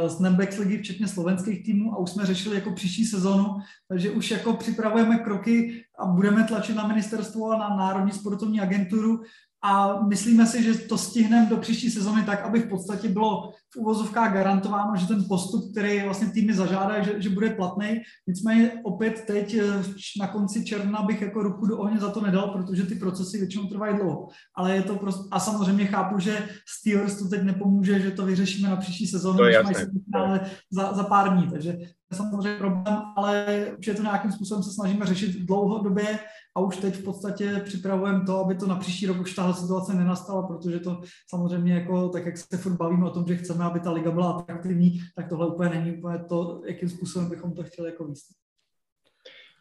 z 0.06 0.20
Nembex 0.20 0.58
ligy, 0.58 0.78
včetně 0.78 1.08
slovenských 1.08 1.64
týmů 1.64 1.94
a 1.94 1.98
už 1.98 2.10
jsme 2.10 2.26
řešili 2.26 2.54
jako 2.54 2.72
příští 2.72 3.04
sezonu, 3.04 3.46
takže 3.88 4.10
už 4.10 4.30
jako 4.30 4.52
připravujeme 4.52 5.18
kroky 5.18 5.84
a 5.98 6.06
budeme 6.06 6.44
tlačit 6.44 6.76
na 6.76 6.86
ministerstvo 6.86 7.50
a 7.50 7.58
na 7.58 7.76
Národní 7.76 8.12
sportovní 8.12 8.60
agenturu, 8.60 9.20
a 9.62 10.02
myslíme 10.06 10.46
si, 10.46 10.62
že 10.62 10.74
to 10.74 10.98
stihneme 10.98 11.46
do 11.46 11.56
příští 11.56 11.90
sezony 11.90 12.22
tak, 12.22 12.44
aby 12.44 12.60
v 12.60 12.68
podstatě 12.68 13.08
bylo 13.08 13.52
v 13.74 13.76
uvozovkách 13.76 14.32
garantováno, 14.32 14.96
že 14.96 15.06
ten 15.06 15.24
postup, 15.28 15.70
který 15.72 16.02
vlastně 16.02 16.28
týmy 16.28 16.54
zažádají, 16.54 17.04
že, 17.04 17.22
že 17.22 17.30
bude 17.30 17.50
platný. 17.50 18.00
Nicméně 18.28 18.72
opět 18.84 19.24
teď 19.26 19.54
eh, 19.54 19.82
na 20.20 20.26
konci 20.26 20.64
června 20.64 21.02
bych 21.02 21.22
jako 21.22 21.42
ruku 21.42 21.66
do 21.66 21.78
ohně 21.78 22.00
za 22.00 22.10
to 22.10 22.20
nedal, 22.20 22.48
protože 22.48 22.86
ty 22.86 22.94
procesy 22.94 23.38
většinou 23.38 23.66
trvají 23.66 23.96
dlouho. 23.96 24.28
Ale 24.56 24.74
je 24.74 24.82
to 24.82 24.96
prostě, 24.96 25.22
a 25.30 25.40
samozřejmě 25.40 25.86
chápu, 25.86 26.18
že 26.18 26.48
Steelers 26.78 27.18
to 27.18 27.28
teď 27.28 27.42
nepomůže, 27.42 28.00
že 28.00 28.10
to 28.10 28.26
vyřešíme 28.26 28.68
na 28.68 28.76
příští 28.76 29.06
sezónu, 29.06 29.44
když 29.44 29.56
mají 29.64 30.38
za, 30.70 30.92
za 30.92 31.04
pár 31.04 31.34
dní. 31.36 31.50
Takže 31.50 31.76
je 32.10 32.16
samozřejmě 32.16 32.58
problém, 32.58 33.02
ale 33.16 33.66
už 33.78 33.86
je 33.86 33.94
to 33.94 34.02
nějakým 34.02 34.32
způsobem 34.32 34.62
se 34.62 34.70
snažíme 34.72 35.06
řešit 35.06 35.46
dlouhodobě 35.46 36.18
a 36.56 36.60
už 36.60 36.76
teď 36.76 36.94
v 36.94 37.04
podstatě 37.04 37.62
připravujeme 37.64 38.24
to, 38.26 38.44
aby 38.44 38.54
to 38.54 38.66
na 38.66 38.76
příští 38.76 39.06
rok 39.06 39.20
už 39.20 39.34
tahle 39.34 39.54
situace 39.54 39.94
nenastala, 39.94 40.42
protože 40.42 40.78
to 40.78 41.00
samozřejmě 41.28 41.74
jako, 41.74 42.08
tak 42.08 42.26
jak 42.26 42.38
se 42.38 42.56
furt 42.56 42.76
bavíme 42.76 43.06
o 43.06 43.10
tom, 43.10 43.24
že 43.26 43.36
chceme, 43.36 43.59
aby 43.66 43.80
ta 43.80 43.92
liga 43.92 44.10
byla 44.10 44.30
atraktivní, 44.30 45.00
tak 45.16 45.28
tohle 45.28 45.46
úplně 45.46 45.70
není 45.70 45.98
úplně 45.98 46.18
to, 46.28 46.62
jakým 46.64 46.88
způsobem 46.88 47.28
bychom 47.30 47.54
to 47.54 47.62
chtěli 47.62 47.88
jako 47.88 48.04
výst. 48.04 48.26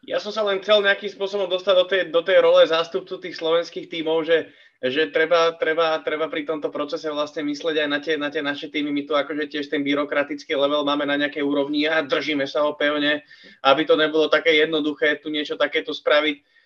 Ja 0.07 0.15
som 0.23 0.31
sa 0.31 0.47
len 0.47 0.63
chcel 0.63 0.79
nejakým 0.79 1.11
spôsobom 1.11 1.51
dostať 1.51 1.75
do 1.75 1.85
tej, 1.85 2.01
do 2.07 2.23
tej 2.23 2.39
role 2.39 2.63
zástupcu 2.63 3.19
tých 3.19 3.35
slovenských 3.35 3.91
tímov, 3.91 4.23
že 4.23 4.47
že 4.79 5.11
treba, 5.11 5.51
treba, 5.59 5.99
treba 5.99 6.31
pri 6.31 6.47
tomto 6.47 6.71
procese 6.71 7.11
vlastne 7.11 7.43
mysleť 7.43 7.75
aj 7.83 7.89
na 7.91 7.99
tie, 7.99 8.15
na 8.15 8.31
tie 8.31 8.39
naše 8.39 8.71
týmy. 8.71 8.95
My 8.95 9.03
tu 9.03 9.11
akože 9.11 9.51
tiež 9.51 9.67
ten 9.67 9.83
byrokratický 9.83 10.55
level 10.55 10.87
máme 10.87 11.03
na 11.03 11.19
nejakej 11.19 11.43
úrovni 11.43 11.83
a 11.83 11.99
držíme 11.99 12.47
sa 12.47 12.63
ho 12.63 12.79
pevne, 12.79 13.27
aby 13.59 13.83
to 13.83 13.99
nebolo 13.99 14.31
také 14.31 14.55
jednoduché 14.55 15.19
tu 15.19 15.27
niečo 15.27 15.59
takéto 15.59 15.91
spraviť. 15.91 16.58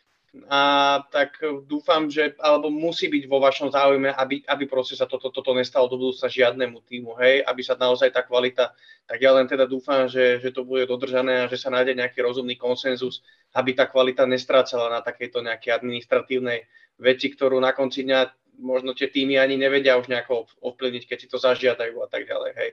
A 0.49 0.97
tak 1.13 1.37
dúfam, 1.69 2.09
že, 2.09 2.33
alebo 2.41 2.73
musí 2.73 3.05
byť 3.05 3.29
vo 3.29 3.37
vašom 3.37 3.69
záujme, 3.69 4.09
aby, 4.17 4.41
aby 4.49 4.65
proste 4.65 4.97
sa 4.97 5.05
toto, 5.05 5.29
toto 5.29 5.53
nestalo 5.53 5.85
do 5.85 6.01
budúcna 6.01 6.25
žiadnemu 6.25 6.81
týmu, 6.89 7.13
hej, 7.21 7.45
aby 7.45 7.61
sa 7.61 7.77
naozaj 7.77 8.09
tá 8.09 8.25
kvalita, 8.25 8.73
tak 9.05 9.21
ja 9.21 9.29
len 9.29 9.45
teda 9.45 9.69
dúfam, 9.69 10.09
že, 10.09 10.41
že 10.41 10.49
to 10.49 10.65
bude 10.65 10.89
dodržané 10.89 11.45
a 11.45 11.49
že 11.49 11.61
sa 11.61 11.69
nájde 11.69 12.01
nejaký 12.01 12.25
rozumný 12.25 12.57
konsenzus, 12.57 13.21
aby 13.53 13.77
tá 13.77 13.85
kvalita 13.85 14.25
nestrácala 14.25 14.89
na 14.89 15.05
takejto 15.05 15.45
nejakej 15.45 15.69
administratívnej 15.69 16.65
veci, 16.97 17.29
ktorú 17.29 17.61
na 17.61 17.69
konci 17.77 18.01
dňa 18.01 18.19
možno 18.57 18.97
tie 18.97 19.13
týmy 19.13 19.37
ani 19.37 19.53
nevedia 19.53 20.01
už 20.01 20.09
nejako 20.09 20.49
ovplyvniť, 20.65 21.03
keď 21.05 21.17
si 21.21 21.27
to 21.29 21.37
zažiadajú 21.37 21.93
a 22.01 22.09
tak 22.09 22.25
ďalej, 22.25 22.51
hej. 22.57 22.69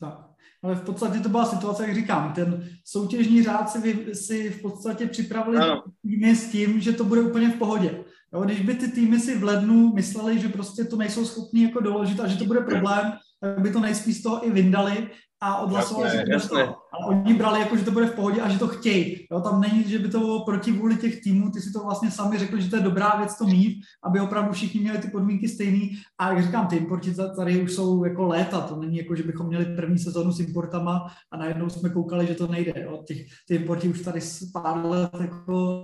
Tak. 0.00 0.26
Ale 0.62 0.74
v 0.74 0.80
podstatě 0.80 1.20
to 1.20 1.28
byla 1.28 1.44
situace, 1.44 1.86
jak 1.86 1.94
říkám, 1.94 2.32
ten 2.32 2.68
soutěžní 2.84 3.42
řád 3.42 3.70
si, 3.70 4.06
si 4.14 4.50
v 4.50 4.62
podstatě 4.62 5.06
připravili 5.06 5.58
ano. 5.58 5.82
týmy 6.02 6.36
s 6.36 6.50
tím, 6.50 6.80
že 6.80 6.92
to 6.92 7.04
bude 7.04 7.20
úplně 7.20 7.48
v 7.50 7.58
pohodě. 7.58 8.04
Jo, 8.34 8.42
když 8.42 8.60
by 8.60 8.74
ty 8.74 8.88
týmy 8.88 9.20
si 9.20 9.38
v 9.38 9.44
lednu 9.44 9.92
mysleli, 9.94 10.38
že 10.38 10.48
prostě 10.48 10.84
to 10.84 10.96
nejsou 10.96 11.24
schopni 11.24 11.62
jako 11.62 11.80
doložit 11.80 12.20
a 12.20 12.26
že 12.26 12.36
to 12.36 12.44
bude 12.44 12.60
problém, 12.60 13.12
tak 13.40 13.60
by 13.60 13.70
to 13.70 13.80
nejspíš 13.80 14.18
z 14.18 14.22
toho 14.22 14.46
i 14.46 14.50
vyndali 14.50 15.10
a 15.46 15.56
odhlasovali 15.56 16.10
si 16.10 16.48
to 16.48 16.56
Ale 16.92 17.06
oni 17.06 17.34
brali 17.34 17.60
jako, 17.60 17.76
že 17.76 17.84
to 17.84 17.90
bude 17.90 18.06
v 18.06 18.14
pohodě 18.14 18.40
a 18.40 18.48
že 18.48 18.58
to 18.58 18.68
chtějí. 18.68 19.26
Jo, 19.30 19.40
tam 19.40 19.60
není, 19.60 19.84
že 19.84 19.98
by 19.98 20.08
to 20.08 20.18
bylo 20.18 20.44
proti 20.44 20.72
vůli 20.72 20.96
těch 20.96 21.22
týmů, 21.22 21.50
ty 21.50 21.60
si 21.60 21.72
to 21.72 21.84
vlastně 21.84 22.10
sami 22.10 22.38
řekli, 22.38 22.62
že 22.62 22.70
to 22.70 22.76
je 22.76 22.82
dobrá 22.82 23.16
věc 23.16 23.38
to 23.38 23.44
mít, 23.44 23.82
aby 24.04 24.20
opravdu 24.20 24.52
všichni 24.52 24.80
měli 24.80 24.98
ty 24.98 25.08
podmínky 25.08 25.48
stejný. 25.48 25.90
A 26.18 26.32
jak 26.32 26.44
říkám, 26.44 26.66
ty 26.66 26.76
importi 26.76 27.14
tady 27.36 27.62
už 27.62 27.72
jsou 27.72 28.04
jako 28.04 28.26
léta, 28.26 28.60
to 28.60 28.76
není 28.76 28.96
jako, 28.96 29.16
že 29.16 29.22
bychom 29.22 29.46
měli 29.46 29.64
první 29.64 29.98
sezonu 29.98 30.32
s 30.32 30.40
importama 30.40 31.06
a 31.30 31.36
najednou 31.36 31.68
jsme 31.68 31.90
koukali, 31.90 32.26
že 32.26 32.34
to 32.34 32.46
nejde. 32.46 32.72
Jo. 32.76 33.02
Těch, 33.06 33.26
ty 33.48 33.54
importi 33.54 33.88
už 33.88 34.00
tady 34.00 34.20
pár 34.52 34.84
let 34.84 35.10
jako 35.20 35.82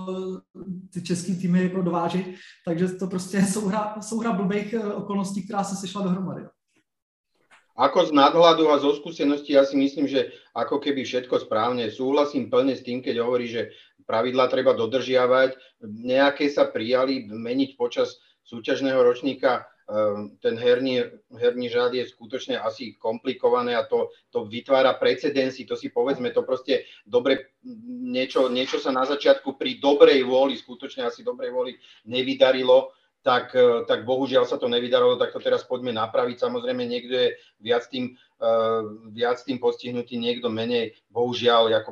ty 0.92 1.02
český 1.02 1.36
týmy 1.36 1.62
jako 1.62 1.82
dováží, 1.82 2.34
takže 2.64 2.88
to 2.88 3.06
prostě 3.06 3.36
je 3.36 3.46
souhra, 3.46 3.94
souhra 4.00 4.32
blbých 4.32 4.72
eh, 4.74 4.84
okolností, 4.84 5.44
která 5.44 5.64
se 5.64 5.76
sešla 5.76 6.02
dohromady. 6.02 6.42
Ako 7.72 8.08
z 8.08 8.12
nadhľadu 8.12 8.68
a 8.68 8.76
zo 8.76 8.92
skúsenosti 8.92 9.56
ja 9.56 9.64
si 9.64 9.80
myslím, 9.80 10.04
že 10.04 10.28
ako 10.52 10.76
keby 10.76 11.08
všetko 11.08 11.48
správne. 11.48 11.88
Súhlasím 11.88 12.52
plne 12.52 12.76
s 12.76 12.84
tým, 12.84 13.00
keď 13.00 13.24
hovorí, 13.24 13.48
že 13.48 13.72
pravidlá 14.04 14.52
treba 14.52 14.76
dodržiavať. 14.76 15.80
Nejaké 15.88 16.52
sa 16.52 16.68
prijali 16.68 17.24
meniť 17.32 17.80
počas 17.80 18.20
súťažného 18.44 19.00
ročníka. 19.00 19.64
Ehm, 19.92 20.38
ten 20.38 20.54
herný, 20.56 21.04
herný 21.32 21.66
řád 21.68 21.92
je 21.96 22.04
skutočne 22.06 22.60
asi 22.60 22.94
komplikované 22.96 23.74
a 23.74 23.82
to, 23.82 24.14
to 24.30 24.46
vytvára 24.46 24.94
precedensy, 24.94 25.66
to 25.66 25.74
si 25.74 25.90
povedzme, 25.90 26.30
to 26.30 26.46
proste 26.46 26.86
dobre, 27.02 27.58
niečo, 27.88 28.46
niečo 28.46 28.78
sa 28.78 28.94
na 28.94 29.02
začiatku 29.02 29.58
pri 29.58 29.82
dobrej 29.82 30.22
vôli, 30.22 30.54
skutočne 30.54 31.02
asi 31.02 31.26
dobrej 31.26 31.50
vôli 31.50 31.72
nevydarilo, 32.06 32.94
tak, 33.22 33.54
eh, 33.54 33.86
tak 33.86 34.02
bohužiaľ 34.02 34.44
sa 34.44 34.58
to 34.58 34.66
nevydarilo, 34.66 35.16
tak 35.16 35.30
to 35.30 35.38
teraz 35.38 35.62
poďme 35.62 35.94
napraviť. 35.94 36.42
Samozrejme, 36.42 36.82
niekto 36.82 37.14
je 37.14 37.28
viac 37.62 37.86
tým 37.86 38.18
viac 39.14 39.38
tým 39.46 39.62
postihnutý, 39.62 40.18
niekto 40.18 40.50
menej. 40.50 40.98
Bohužiaľ, 41.14 41.70
ak, 41.78 41.86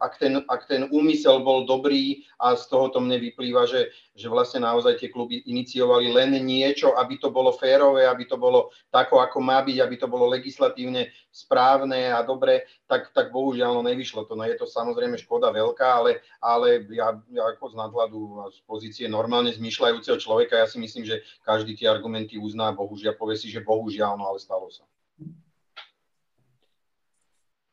ak, 0.00 0.14
ten, 0.16 0.40
ak 0.48 0.62
ten 0.64 0.88
úmysel 0.88 1.44
bol 1.44 1.68
dobrý 1.68 2.24
a 2.40 2.56
z 2.56 2.64
toho 2.72 2.88
to 2.88 2.98
mne 3.02 3.20
vyplýva, 3.20 3.68
že, 3.68 3.92
že 4.16 4.32
vlastne 4.32 4.64
naozaj 4.64 4.96
tie 4.96 5.12
kluby 5.12 5.44
iniciovali 5.44 6.08
len 6.14 6.40
niečo, 6.40 6.96
aby 6.96 7.20
to 7.20 7.28
bolo 7.28 7.52
férové, 7.52 8.08
aby 8.08 8.24
to 8.24 8.40
bolo 8.40 8.72
tako, 8.88 9.20
ako 9.20 9.38
má 9.44 9.60
byť, 9.60 9.76
aby 9.82 9.96
to 10.00 10.08
bolo 10.08 10.32
legislatívne 10.32 11.12
správne 11.28 12.08
a 12.08 12.24
dobre, 12.24 12.64
tak, 12.88 13.12
tak 13.12 13.28
bohužiaľ 13.28 13.76
no 13.76 13.82
nevyšlo 13.84 14.24
to. 14.24 14.32
No 14.32 14.48
je 14.48 14.56
to 14.56 14.64
samozrejme 14.64 15.20
škoda 15.20 15.52
veľká, 15.52 15.84
ale, 15.84 16.24
ale 16.40 16.88
ja, 16.88 17.12
ja 17.28 17.44
ako 17.52 17.74
z 17.74 17.74
nadhľadu 17.76 18.20
a 18.40 18.44
z 18.48 18.58
pozície 18.64 19.04
normálne 19.04 19.52
zmýšľajúceho 19.52 20.16
človeka, 20.16 20.56
ja 20.56 20.64
si 20.64 20.80
myslím, 20.80 21.04
že 21.04 21.20
každý 21.44 21.76
tie 21.76 21.92
argumenty 21.92 22.40
uzná, 22.40 22.72
bohužiaľ, 22.72 23.20
povie 23.20 23.36
si, 23.36 23.52
že 23.52 23.60
bohužiaľ, 23.60 24.16
no 24.16 24.32
ale 24.32 24.40
stalo 24.40 24.72
sa. 24.72 24.88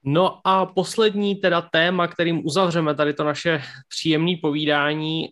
No 0.05 0.39
a 0.43 0.65
poslední 0.65 1.35
teda 1.35 1.61
téma, 1.61 2.07
kterým 2.07 2.45
uzavřeme 2.45 2.95
tady 2.95 3.13
to 3.13 3.23
naše 3.23 3.61
příjemné 3.87 4.33
povídání, 4.41 5.29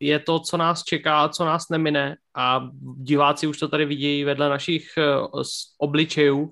je 0.00 0.18
to, 0.18 0.40
co 0.40 0.56
nás 0.56 0.82
čeká, 0.82 1.28
co 1.28 1.44
nás 1.44 1.68
nemine 1.68 2.16
a 2.36 2.68
diváci 2.96 3.46
už 3.46 3.58
to 3.58 3.68
tady 3.68 3.84
vidějí 3.84 4.24
vedle 4.24 4.48
našich 4.48 4.96
e, 4.98 5.02
obličejů 5.78 6.50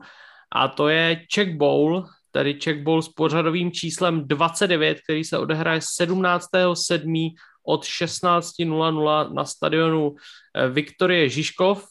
a 0.55 0.69
to 0.69 0.89
je 0.89 1.25
Czech 1.31 1.57
Bowl, 1.57 2.05
tedy 2.31 2.55
Czech 2.55 2.83
Bowl 2.83 3.03
s 3.03 3.09
pořadovým 3.09 3.73
číslem 3.73 4.29
29, 4.29 5.01
který 5.01 5.25
se 5.25 5.39
odehraje 5.39 5.79
17.7. 5.79 7.31
od 7.67 7.85
16.00 7.85 9.33
na 9.33 9.45
stadionu 9.45 10.15
e, 10.55 10.69
Viktorie 10.69 11.29
Žižkov 11.29 11.87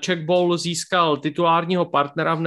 Czech 0.00 0.24
Bowl 0.24 0.58
získal 0.58 1.16
titulárního 1.16 1.84
partnera 1.84 2.34
v 2.34 2.40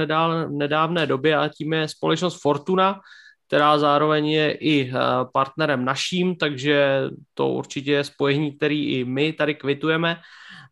nedávné 0.50 1.06
době 1.06 1.36
a 1.36 1.48
tím 1.48 1.72
je 1.72 1.88
společnost 1.88 2.40
Fortuna, 2.42 3.00
která 3.46 3.78
zároveň 3.78 4.28
je 4.28 4.52
i 4.52 4.92
partnerem 5.32 5.84
naším, 5.84 6.36
takže 6.36 7.04
to 7.34 7.48
určitě 7.48 7.92
je 7.92 8.04
spojení, 8.04 8.56
který 8.56 8.86
i 8.86 9.04
my 9.04 9.32
tady 9.32 9.54
kvitujeme. 9.54 10.20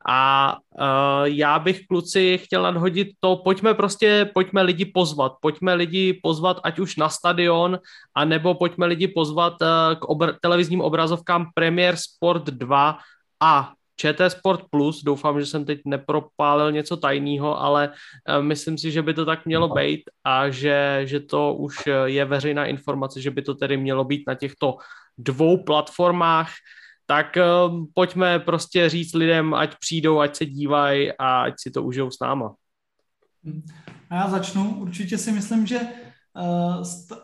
A 0.08 0.56
uh, 0.56 0.86
já 1.24 1.58
bych 1.58 1.86
kluci 1.86 2.38
chtěl 2.38 2.62
nadhodit 2.62 3.08
to, 3.20 3.36
pojďme 3.36 3.74
prostě, 3.74 4.30
pojďme 4.34 4.62
lidi 4.62 4.84
pozvat, 4.84 5.32
pojďme 5.40 5.74
lidi 5.74 6.20
pozvat 6.22 6.60
ať 6.62 6.78
už 6.78 6.96
na 6.96 7.08
stadion, 7.08 7.78
anebo 8.14 8.54
pojďme 8.54 8.86
lidi 8.86 9.08
pozvat 9.08 9.52
uh, 9.62 9.98
k 9.98 10.02
obr- 10.02 10.36
televizním 10.40 10.80
obrazovkám 10.80 11.46
Premier 11.54 11.96
Sport 11.96 12.44
2 12.44 12.98
a 13.40 13.72
ČT 13.96 14.30
Sport 14.30 14.60
Plus, 14.70 15.02
doufám, 15.02 15.40
že 15.40 15.46
jsem 15.46 15.64
teď 15.64 15.80
nepropálil 15.84 16.72
něco 16.72 16.96
tajného, 16.96 17.60
ale 17.60 17.88
uh, 17.88 18.44
myslím 18.44 18.78
si, 18.78 18.92
že 18.92 19.02
by 19.02 19.14
to 19.14 19.24
tak 19.24 19.46
mělo 19.46 19.68
být 19.68 20.02
a 20.24 20.50
že, 20.50 21.00
že 21.04 21.20
to 21.20 21.54
už 21.54 21.76
je 22.04 22.24
veřejná 22.24 22.66
informace, 22.66 23.20
že 23.20 23.30
by 23.30 23.42
to 23.42 23.54
tedy 23.54 23.76
mělo 23.76 24.04
být 24.04 24.22
na 24.26 24.34
těchto 24.34 24.76
dvou 25.18 25.64
platformách 25.64 26.48
tak 27.06 27.38
um, 27.68 27.86
pojďme 27.94 28.38
prostě 28.38 28.88
říct 28.88 29.14
lidem, 29.14 29.54
ať 29.54 29.76
přijdou, 29.78 30.20
ať 30.20 30.36
se 30.36 30.46
dívají 30.46 31.12
a 31.18 31.40
ať 31.40 31.54
si 31.58 31.70
to 31.70 31.82
užijou 31.82 32.10
s 32.10 32.20
náma. 32.20 32.54
A 34.10 34.14
já 34.14 34.28
začnu. 34.28 34.76
Určitě 34.78 35.18
si 35.18 35.32
myslím, 35.32 35.66
že 35.66 35.80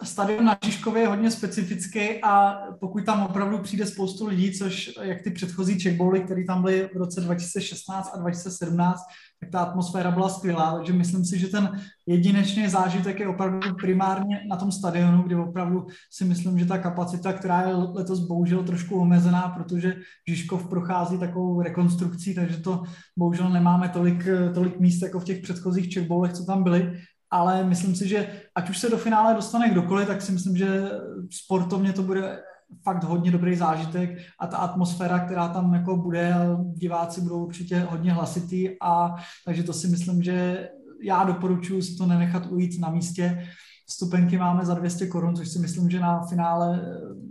stadion 0.02 0.44
na 0.44 0.58
Žižkově 0.64 1.02
je 1.02 1.08
hodně 1.08 1.30
specifický 1.30 2.00
a 2.22 2.58
pokud 2.80 3.04
tam 3.04 3.22
opravdu 3.22 3.58
přijde 3.58 3.86
spoustu 3.86 4.26
lidí, 4.26 4.52
což 4.52 4.90
jak 5.02 5.22
ty 5.22 5.30
předchozí 5.30 5.80
checkbowly, 5.80 6.20
které 6.20 6.44
tam 6.44 6.62
byly 6.62 6.90
v 6.94 6.96
roce 6.96 7.20
2016 7.20 8.10
a 8.14 8.18
2017, 8.18 9.00
tak 9.40 9.50
ta 9.50 9.60
atmosféra 9.60 10.10
byla 10.10 10.28
skvělá, 10.28 10.76
takže 10.76 10.92
myslím 10.92 11.24
si, 11.24 11.38
že 11.38 11.48
ten 11.48 11.80
jedinečný 12.06 12.68
zážitek 12.68 13.20
je 13.20 13.28
opravdu 13.28 13.74
primárně 13.80 14.40
na 14.50 14.56
tom 14.56 14.72
stadionu, 14.72 15.22
kde 15.22 15.36
opravdu 15.36 15.86
si 16.10 16.24
myslím, 16.24 16.58
že 16.58 16.66
ta 16.66 16.78
kapacita, 16.78 17.32
která 17.32 17.62
je 17.62 17.74
letos 17.74 18.20
bohužel 18.20 18.64
trošku 18.64 19.00
omezená, 19.00 19.48
protože 19.48 19.96
Žižkov 20.28 20.68
prochází 20.68 21.18
takovou 21.18 21.62
rekonstrukcí, 21.62 22.34
takže 22.34 22.56
to 22.56 22.82
bohužel 23.18 23.50
nemáme 23.50 23.88
tolik, 23.88 24.26
tolik 24.54 24.80
míst 24.80 25.02
jako 25.02 25.20
v 25.20 25.24
těch 25.24 25.42
předchozích 25.42 25.94
checkbowlech, 25.94 26.32
co 26.32 26.44
tam 26.44 26.62
byly, 26.62 26.98
ale 27.32 27.64
myslím 27.64 27.94
si, 27.94 28.08
že 28.08 28.28
ať 28.54 28.70
už 28.70 28.78
se 28.78 28.90
do 28.90 28.98
finále 28.98 29.34
dostane 29.34 29.70
kdokoliv, 29.70 30.06
tak 30.06 30.22
si 30.22 30.32
myslím, 30.32 30.56
že 30.56 30.90
sportovně 31.30 31.92
to 31.92 32.02
bude 32.02 32.42
fakt 32.82 33.04
hodně 33.04 33.30
dobrý 33.30 33.56
zážitek 33.56 34.18
a 34.40 34.46
ta 34.46 34.56
atmosféra, 34.56 35.18
která 35.18 35.48
tam 35.48 35.74
jako 35.74 35.96
bude, 35.96 36.34
diváci 36.74 37.20
budou 37.20 37.44
určitě 37.44 37.80
hodně 37.80 38.12
hlasitý 38.12 38.68
a 38.82 39.14
takže 39.46 39.62
to 39.62 39.72
si 39.72 39.88
myslím, 39.88 40.22
že 40.22 40.68
já 41.02 41.24
doporučuji 41.24 41.82
si 41.82 41.96
to 41.96 42.06
nenechat 42.06 42.46
ujít 42.50 42.80
na 42.80 42.90
místě. 42.90 43.46
Stupenky 43.88 44.38
máme 44.38 44.64
za 44.64 44.74
200 44.74 45.06
korun, 45.06 45.36
což 45.36 45.48
si 45.48 45.58
myslím, 45.58 45.90
že 45.90 46.00
na 46.00 46.26
finále 46.26 46.80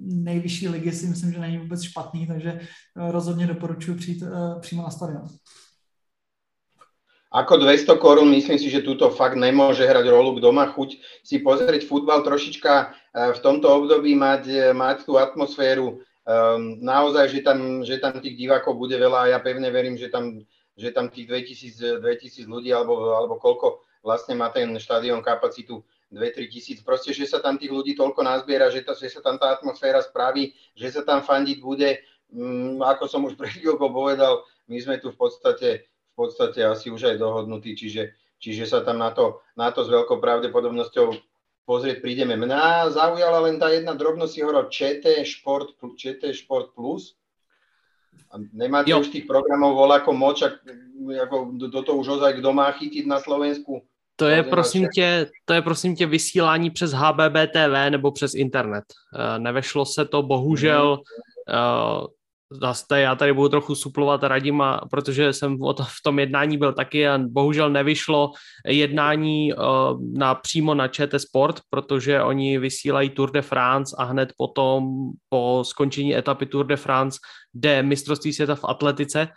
nejvyšší 0.03 0.69
ligy 0.69 0.91
si 0.91 1.07
myslím, 1.07 1.32
že 1.32 1.40
není 1.40 1.57
vůbec 1.57 1.82
špatný, 1.82 2.28
takže 2.28 2.60
rozhodně 2.95 3.48
doporučuji 3.48 3.95
přijít 3.95 4.22
uh, 4.22 4.60
přímo 4.60 4.84
na 4.84 4.90
stadion. 4.90 5.28
Ako 7.32 7.64
200 7.64 7.95
korun, 7.95 8.28
myslím 8.36 8.60
si, 8.60 8.68
že 8.68 8.84
túto 8.84 9.08
fakt 9.08 9.40
nemôže 9.40 9.88
hrať 9.88 10.03
rolu, 10.12 10.36
kto 10.36 10.52
má 10.52 10.68
chuť 10.68 10.99
si 11.24 11.40
pozrieť 11.40 11.88
futbal 11.88 12.28
trošička 12.28 12.74
v 13.16 13.40
tomto 13.40 13.72
období 13.72 14.16
mať, 14.20 14.44
e, 14.52 14.60
mať 14.76 15.08
tú 15.08 15.16
atmosféru. 15.16 16.03
Um, 16.22 16.78
naozaj, 16.84 17.34
že 17.34 17.40
tam, 17.41 17.82
že 17.82 17.98
tam 17.98 18.20
tých 18.22 18.38
divákov 18.38 18.78
bude 18.78 18.94
veľa 18.94 19.26
a 19.26 19.30
ja 19.36 19.40
pevne 19.41 19.74
verím, 19.74 19.98
že 19.98 20.08
tam, 20.08 20.44
že 20.78 20.94
tam 20.94 21.10
tých 21.10 21.28
2000, 21.28 21.98
2000 21.98 22.45
ľudí 22.45 22.70
alebo, 22.70 23.16
alebo 23.16 23.41
koľko 23.41 23.82
vlastne 24.06 24.38
má 24.38 24.53
ten 24.53 24.70
štadión 24.78 25.26
kapacitu 25.26 25.82
2-3 26.14 26.52
tisíc. 26.52 26.78
Proste, 26.86 27.10
že 27.16 27.26
sa 27.26 27.41
tam 27.41 27.58
tých 27.58 27.74
ľudí 27.74 27.98
toľko 27.98 28.22
nazbiera, 28.22 28.70
že, 28.70 28.86
to, 28.86 28.94
že 28.94 29.18
sa 29.18 29.26
tam 29.26 29.41
tá 29.41 29.56
atmosféra 29.58 30.03
spraví, 30.06 30.53
že 30.78 30.94
sa 30.94 31.02
tam 31.02 31.26
fandiť 31.26 31.58
bude. 31.58 31.99
Um, 32.32 32.80
ako 32.86 33.08
som 33.10 33.26
už 33.26 33.34
pred 33.34 33.58
chvíľkou 33.58 33.90
povedal, 33.90 34.45
my 34.70 34.78
sme 34.78 35.02
tu 35.02 35.10
v 35.10 35.20
podstate, 35.20 35.90
podstate 36.22 36.61
asi 36.61 36.93
už 36.93 37.10
aj 37.10 37.18
dohodnutí, 37.18 37.73
čiže, 37.73 38.14
čiže 38.38 38.69
sa 38.69 38.85
tam 38.85 39.02
na 39.02 39.10
to, 39.10 39.41
na 39.57 39.73
to 39.73 39.81
s 39.81 39.89
veľkou 39.89 40.22
pravdepodobnosťou 40.22 41.18
pozrieť 41.65 42.02
prídeme. 42.02 42.38
Mňa 42.38 42.93
zaujala 42.93 43.39
len 43.48 43.57
tá 43.57 43.73
jedna 43.73 43.98
drobnosť, 43.98 44.31
si 44.34 44.39
hovoril 44.45 44.69
ČT 44.69 45.06
Sport, 45.26 45.77
ČT 45.98 46.30
Sport 46.35 46.73
Plus. 46.77 47.18
A 48.31 48.39
nemáte 48.53 48.91
jo. 48.91 48.99
už 48.99 49.11
tých 49.11 49.27
programov 49.27 49.76
voľako 49.76 50.11
moč, 50.15 50.43
ako 50.43 51.56
do, 51.56 51.68
do 51.68 51.81
toho 51.84 51.98
už 51.99 52.19
ozaj 52.19 52.39
kdo 52.39 52.52
má 52.56 52.72
chytiť 52.72 53.07
na 53.07 53.19
Slovensku? 53.19 53.84
To 54.15 54.27
je, 54.27 54.43
prosím 54.43 54.88
tě, 54.93 55.27
to 55.45 55.53
je 55.53 55.61
prosím 55.61 55.95
tě 55.95 56.06
vysílání 56.06 56.69
přes 56.69 56.91
HBB 56.91 57.35
TV 57.53 57.89
nebo 57.89 58.11
přes 58.11 58.34
internet. 58.34 58.84
Eh, 59.15 59.39
nevešlo 59.39 59.85
se 59.85 60.06
to 60.06 60.23
bohužel 60.23 60.98
mm 60.98 62.20
zase 62.52 63.02
já 63.02 63.15
tady 63.15 63.34
budu 63.34 63.49
trochu 63.49 63.76
suplovat 63.76 64.23
Radima, 64.23 64.82
protože 64.91 65.34
jsem 65.34 65.57
v 65.84 66.03
tom 66.03 66.19
jednání 66.19 66.57
byl 66.57 66.73
taky 66.73 67.07
a 67.07 67.18
bohužel 67.18 67.69
nevyšlo 67.69 68.32
jednání 68.65 69.53
eh, 69.53 69.56
na, 70.14 70.36
přímo 70.36 70.73
na 70.73 70.88
ČT 70.88 71.22
Sport, 71.22 71.60
protože 71.69 72.22
oni 72.22 72.57
vysílají 72.57 73.10
Tour 73.10 73.32
de 73.32 73.41
France 73.41 73.95
a 73.99 74.03
hned 74.03 74.34
potom 74.38 74.90
po 75.30 75.64
skončení 75.65 76.18
etapy 76.18 76.45
Tour 76.45 76.65
de 76.65 76.76
France 76.76 77.19
jde 77.53 77.84
mistrovství 77.84 78.34
světa 78.34 78.56
v 78.56 78.65
atletice, 78.65 79.28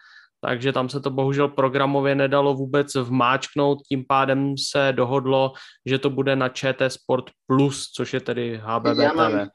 takže 0.41 0.73
tam 0.73 0.89
se 0.89 1.01
to 1.01 1.11
bohužel 1.11 1.49
programově 1.49 2.15
nedalo 2.15 2.55
vůbec 2.55 2.95
vmáčknout, 2.95 3.79
tím 3.89 4.05
pádem 4.09 4.55
se 4.71 4.93
dohodlo, 4.93 5.53
že 5.87 5.99
to 5.99 6.11
bude 6.11 6.37
na 6.37 6.49
ČT 6.49 6.93
Sport 6.93 7.25
Plus, 7.47 7.91
což 7.97 8.15
je 8.15 8.21
tedy 8.21 8.61
HBB 8.65 8.99
já 9.03 9.13
mám, 9.13 9.49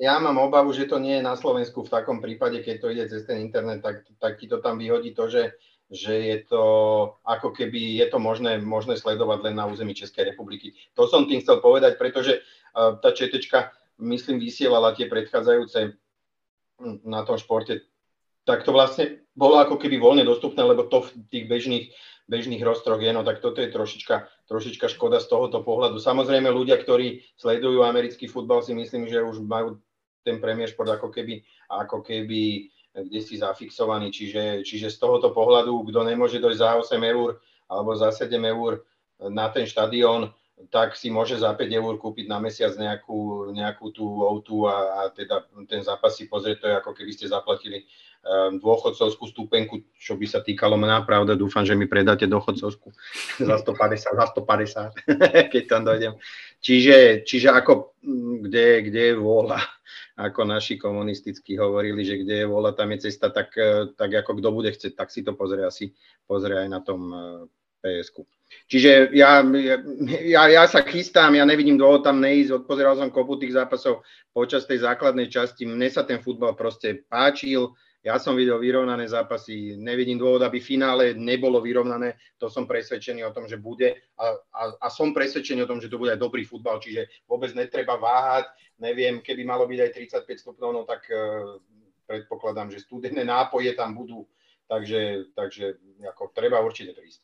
ja 0.00 0.16
mám 0.16 0.40
obavu, 0.40 0.72
že 0.72 0.88
to 0.88 0.96
nie 0.96 1.20
je 1.20 1.28
na 1.28 1.36
Slovensku 1.36 1.84
v 1.84 1.92
takom 1.92 2.24
prípade, 2.24 2.64
keď 2.64 2.76
to 2.80 2.86
ide 2.88 3.04
cez 3.12 3.28
ten 3.28 3.44
internet, 3.44 3.84
tak, 3.84 4.08
tak 4.16 4.40
ti 4.40 4.48
to 4.48 4.56
tam 4.64 4.80
vyhodí 4.80 5.12
to, 5.12 5.28
že, 5.28 5.60
že 5.92 6.16
je 6.16 6.36
to 6.48 6.64
ako 7.20 7.52
keby 7.52 8.00
je 8.00 8.08
to 8.08 8.16
možné, 8.16 8.64
možné 8.64 8.96
sledovať 8.96 9.52
len 9.52 9.54
na 9.60 9.68
území 9.68 9.92
Českej 9.92 10.32
republiky. 10.32 10.72
To 10.96 11.04
som 11.04 11.28
tým 11.28 11.44
chcel 11.44 11.60
povedať, 11.60 12.00
pretože 12.00 12.40
uh, 12.40 12.96
tá 12.96 13.12
četečka, 13.12 13.76
myslím, 14.00 14.40
vysielala 14.40 14.96
tie 14.96 15.04
predchádzajúce 15.04 15.92
hm, 16.80 17.04
na 17.04 17.20
tom 17.28 17.36
športe, 17.36 17.84
tak 18.48 18.64
to 18.64 18.72
vlastne 18.72 19.20
bolo 19.36 19.60
ako 19.60 19.76
keby 19.76 20.00
voľne 20.00 20.24
dostupné, 20.24 20.64
lebo 20.64 20.88
to 20.88 21.04
v 21.04 21.28
tých 21.28 21.44
bežných, 21.44 21.86
bežných 22.24 22.64
roztroch 22.64 23.04
je, 23.04 23.12
no 23.12 23.20
tak 23.20 23.44
toto 23.44 23.60
je 23.60 23.68
trošička, 23.68 24.48
trošička 24.48 24.88
škoda 24.88 25.20
z 25.20 25.28
tohoto 25.28 25.60
pohľadu. 25.60 26.00
Samozrejme 26.00 26.48
ľudia, 26.48 26.80
ktorí 26.80 27.20
sledujú 27.36 27.84
americký 27.84 28.32
futbal, 28.32 28.64
si 28.64 28.72
myslím, 28.72 29.12
že 29.12 29.20
už 29.20 29.44
majú 29.44 29.76
ten 30.24 30.38
Premier 30.38 30.68
Sport 30.68 31.00
ako 31.00 31.08
keby, 31.08 31.40
ako 31.68 32.04
keby 32.04 32.70
kde 32.94 33.20
si 33.22 33.38
zafixovaný. 33.38 34.10
Čiže, 34.10 34.66
čiže 34.66 34.90
z 34.90 34.96
tohoto 34.98 35.30
pohľadu, 35.30 35.86
kto 35.86 36.00
nemôže 36.02 36.42
dojsť 36.42 36.58
za 36.58 36.70
8 36.98 36.98
eur 37.06 37.38
alebo 37.70 37.90
za 37.94 38.10
7 38.10 38.34
eur 38.42 38.82
na 39.30 39.46
ten 39.52 39.62
štadión, 39.68 40.34
tak 40.68 40.92
si 40.98 41.08
môže 41.08 41.40
za 41.40 41.54
5 41.56 41.64
eur 41.70 41.94
kúpiť 41.96 42.28
na 42.28 42.36
mesiac 42.36 42.76
nejakú, 42.76 43.52
nejakú 43.56 43.94
tú 43.96 44.04
outu 44.04 44.68
a, 44.68 45.06
a 45.06 45.08
teda 45.08 45.48
ten 45.64 45.80
zápas 45.80 46.12
si 46.12 46.28
pozrieť, 46.28 46.56
to 46.60 46.66
je 46.68 46.74
ako 46.76 46.92
keby 46.92 47.12
ste 47.16 47.32
zaplatili 47.32 47.88
um, 48.20 48.60
dôchodcovskú 48.60 49.24
stupenku, 49.32 49.80
čo 49.96 50.20
by 50.20 50.26
sa 50.28 50.44
týkalo 50.44 50.76
mňa, 50.76 51.08
pravda, 51.08 51.32
dúfam, 51.32 51.64
že 51.64 51.72
mi 51.72 51.88
predáte 51.88 52.28
dôchodcovskú 52.28 52.92
za 53.48 53.56
150, 53.56 54.20
za 54.20 54.26
150, 54.36 55.08
keď 55.54 55.62
tam 55.64 55.88
dojdem. 55.88 56.12
Čiže, 56.60 57.24
čiže 57.24 57.48
ako, 57.56 57.96
kde, 58.44 58.84
kde 58.84 59.00
je 59.00 59.14
vôľa, 59.16 59.64
ako 60.20 60.44
naši 60.44 60.76
komunistickí 60.76 61.56
hovorili, 61.56 62.04
že 62.04 62.20
kde 62.20 62.44
je 62.44 62.46
vola, 62.46 62.76
tam 62.76 62.92
je 62.92 63.08
cesta, 63.08 63.32
tak, 63.32 63.56
eh, 63.56 63.88
tak 63.96 64.12
ako 64.20 64.36
kto 64.36 64.48
bude 64.52 64.70
chcieť, 64.72 64.92
tak 64.92 65.08
si 65.08 65.24
to 65.24 65.32
pozrie 65.32 65.64
asi, 65.64 65.96
pozrie 66.28 66.60
aj 66.60 66.68
na 66.68 66.80
tom 66.84 67.00
eh, 67.08 67.20
PSK. 67.80 68.28
Čiže 68.66 69.14
ja, 69.14 69.46
ja, 70.26 70.42
ja 70.50 70.64
sa 70.66 70.82
chystám, 70.82 71.38
ja 71.38 71.46
nevidím 71.46 71.78
dôvod 71.78 72.02
tam 72.02 72.18
neísť, 72.18 72.66
odpozeral 72.66 72.98
som 72.98 73.08
kopu 73.08 73.38
tých 73.38 73.54
zápasov 73.54 74.02
počas 74.34 74.66
tej 74.66 74.82
základnej 74.82 75.30
časti, 75.30 75.64
mne 75.64 75.86
sa 75.86 76.02
ten 76.02 76.18
futbal 76.18 76.58
proste 76.58 77.06
páčil, 77.06 77.70
ja 78.00 78.16
som 78.16 78.32
videl 78.32 78.56
vyrovnané 78.56 79.04
zápasy, 79.04 79.76
nevidím 79.76 80.16
dôvod, 80.16 80.40
aby 80.40 80.56
finále 80.56 81.12
nebolo 81.12 81.60
vyrovnané, 81.60 82.16
to 82.40 82.48
som 82.48 82.64
presvedčený 82.64 83.28
o 83.28 83.34
tom, 83.36 83.44
že 83.44 83.60
bude 83.60 83.92
a, 84.16 84.24
a, 84.56 84.62
a 84.80 84.86
som 84.88 85.12
presvedčený 85.12 85.68
o 85.68 85.70
tom, 85.70 85.84
že 85.84 85.92
to 85.92 86.00
bude 86.00 86.16
aj 86.16 86.20
dobrý 86.20 86.48
futbal, 86.48 86.80
čiže 86.80 87.06
vôbec 87.28 87.52
netreba 87.52 88.00
váhať, 88.00 88.48
neviem, 88.80 89.20
keby 89.20 89.44
malo 89.44 89.68
byť 89.68 89.78
aj 89.80 89.90
35 90.24 90.42
stupňov, 90.42 90.70
no 90.72 90.82
tak 90.88 91.04
uh, 91.12 91.60
predpokladám, 92.10 92.74
že 92.74 92.82
studené 92.82 93.22
nápoje 93.24 93.70
tam 93.78 93.94
budú, 93.94 94.26
takže, 94.66 95.30
takže 95.36 95.78
ako, 96.08 96.34
treba 96.34 96.58
určite 96.58 96.98
to 96.98 97.04
ísť. 97.04 97.22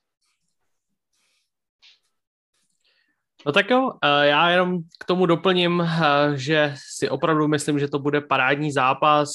No 3.46 3.52
tak 3.52 3.70
jo, 3.70 3.90
eh, 4.04 4.26
já 4.26 4.50
jenom 4.50 4.78
k 4.98 5.04
tomu 5.04 5.26
doplním, 5.26 5.80
eh, 5.80 5.96
že 6.34 6.74
si 6.76 7.08
opravdu 7.08 7.48
myslím, 7.48 7.78
že 7.78 7.88
to 7.88 7.98
bude 7.98 8.20
parádní 8.20 8.72
zápas, 8.72 9.28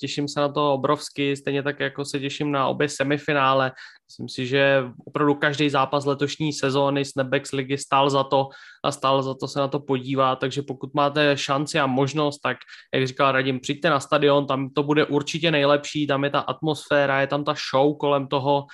těším 0.00 0.28
se 0.28 0.40
na 0.40 0.48
to 0.48 0.74
obrovsky, 0.74 1.36
stejně 1.36 1.62
tak 1.62 1.80
jako 1.80 2.04
se 2.04 2.20
těším 2.20 2.52
na 2.52 2.68
obě 2.68 2.88
semifinále, 2.88 3.72
Myslím 4.08 4.28
si, 4.28 4.46
že 4.46 4.84
opravdu 5.06 5.34
každý 5.34 5.70
zápas 5.70 6.04
letošní 6.04 6.52
sezóny 6.52 7.04
Snapbacks 7.04 7.52
ligy 7.52 7.78
stál 7.78 8.10
za 8.10 8.24
to 8.24 8.48
a 8.84 8.92
stál 8.92 9.22
za 9.22 9.34
to 9.34 9.48
se 9.48 9.58
na 9.58 9.68
to 9.68 9.80
podívat, 9.80 10.38
takže 10.38 10.62
pokud 10.62 10.94
máte 10.94 11.36
šanci 11.36 11.80
a 11.80 11.86
možnost, 11.86 12.38
tak 12.38 12.56
jak 12.94 13.06
říkal 13.06 13.32
Radim, 13.32 13.60
přijďte 13.60 13.90
na 13.90 14.00
stadion, 14.00 14.46
tam 14.46 14.70
to 14.70 14.82
bude 14.82 15.04
určitě 15.04 15.50
nejlepší, 15.50 16.06
tam 16.06 16.24
je 16.24 16.30
ta 16.30 16.40
atmosféra, 16.40 17.20
je 17.20 17.26
tam 17.26 17.44
ta 17.44 17.54
show 17.70 17.96
kolem 17.96 18.26
toho, 18.26 18.66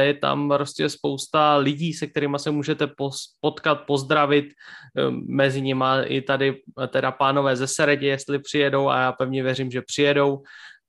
je 0.00 0.14
tam 0.14 0.48
prostě 0.48 0.88
spousta 0.88 1.56
lidí, 1.56 1.92
se 1.92 2.06
kterými 2.06 2.38
se 2.38 2.50
můžete 2.50 2.88
potkat, 3.40 3.86
pozdravit, 3.86 4.46
ehm, 4.98 5.26
mezi 5.28 5.62
nimi 5.62 5.84
i 6.04 6.22
tady 6.22 6.62
teda 6.88 7.10
pánové 7.12 7.56
ze 7.56 7.66
Seredě, 7.66 8.06
jestli 8.06 8.38
přijedou 8.38 8.88
a 8.88 9.00
já 9.00 9.12
pevně 9.12 9.42
věřím, 9.42 9.70
že 9.70 9.82
přijedou 9.82 10.42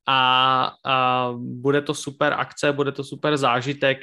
a, 0.08 0.72
a 0.86 1.34
bude 1.38 1.82
to 1.82 1.94
super 1.94 2.34
akce, 2.34 2.72
bude 2.72 2.92
to 2.92 3.04
super 3.04 3.38
zážitek 3.38 3.98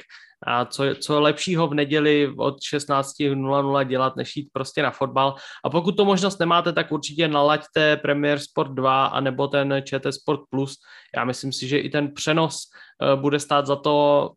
a 0.47 0.65
co, 0.65 0.83
co 0.99 1.21
lepšího 1.21 1.67
v 1.67 1.73
neděli 1.73 2.33
od 2.37 2.55
16.00 2.73 3.85
dělat, 3.85 4.15
než 4.15 4.35
jít 4.35 4.49
prostě 4.53 4.83
na 4.83 4.91
fotbal. 4.91 5.35
A 5.63 5.69
pokud 5.69 5.91
to 5.91 6.05
možnost 6.05 6.39
nemáte, 6.39 6.73
tak 6.73 6.91
určitě 6.91 7.27
nalaďte 7.27 7.97
Premier 7.97 8.39
Sport 8.39 8.71
2 8.71 9.05
a 9.05 9.19
nebo 9.19 9.47
ten 9.47 9.81
ČT 9.83 10.13
Sport 10.13 10.39
Plus. 10.49 10.75
Já 11.15 11.25
myslím 11.25 11.51
si, 11.51 11.67
že 11.67 11.77
i 11.77 11.89
ten 11.89 12.13
přenos 12.13 12.57
uh, 13.01 13.21
bude 13.21 13.39
stát 13.39 13.65
za 13.65 13.75
to. 13.75 14.31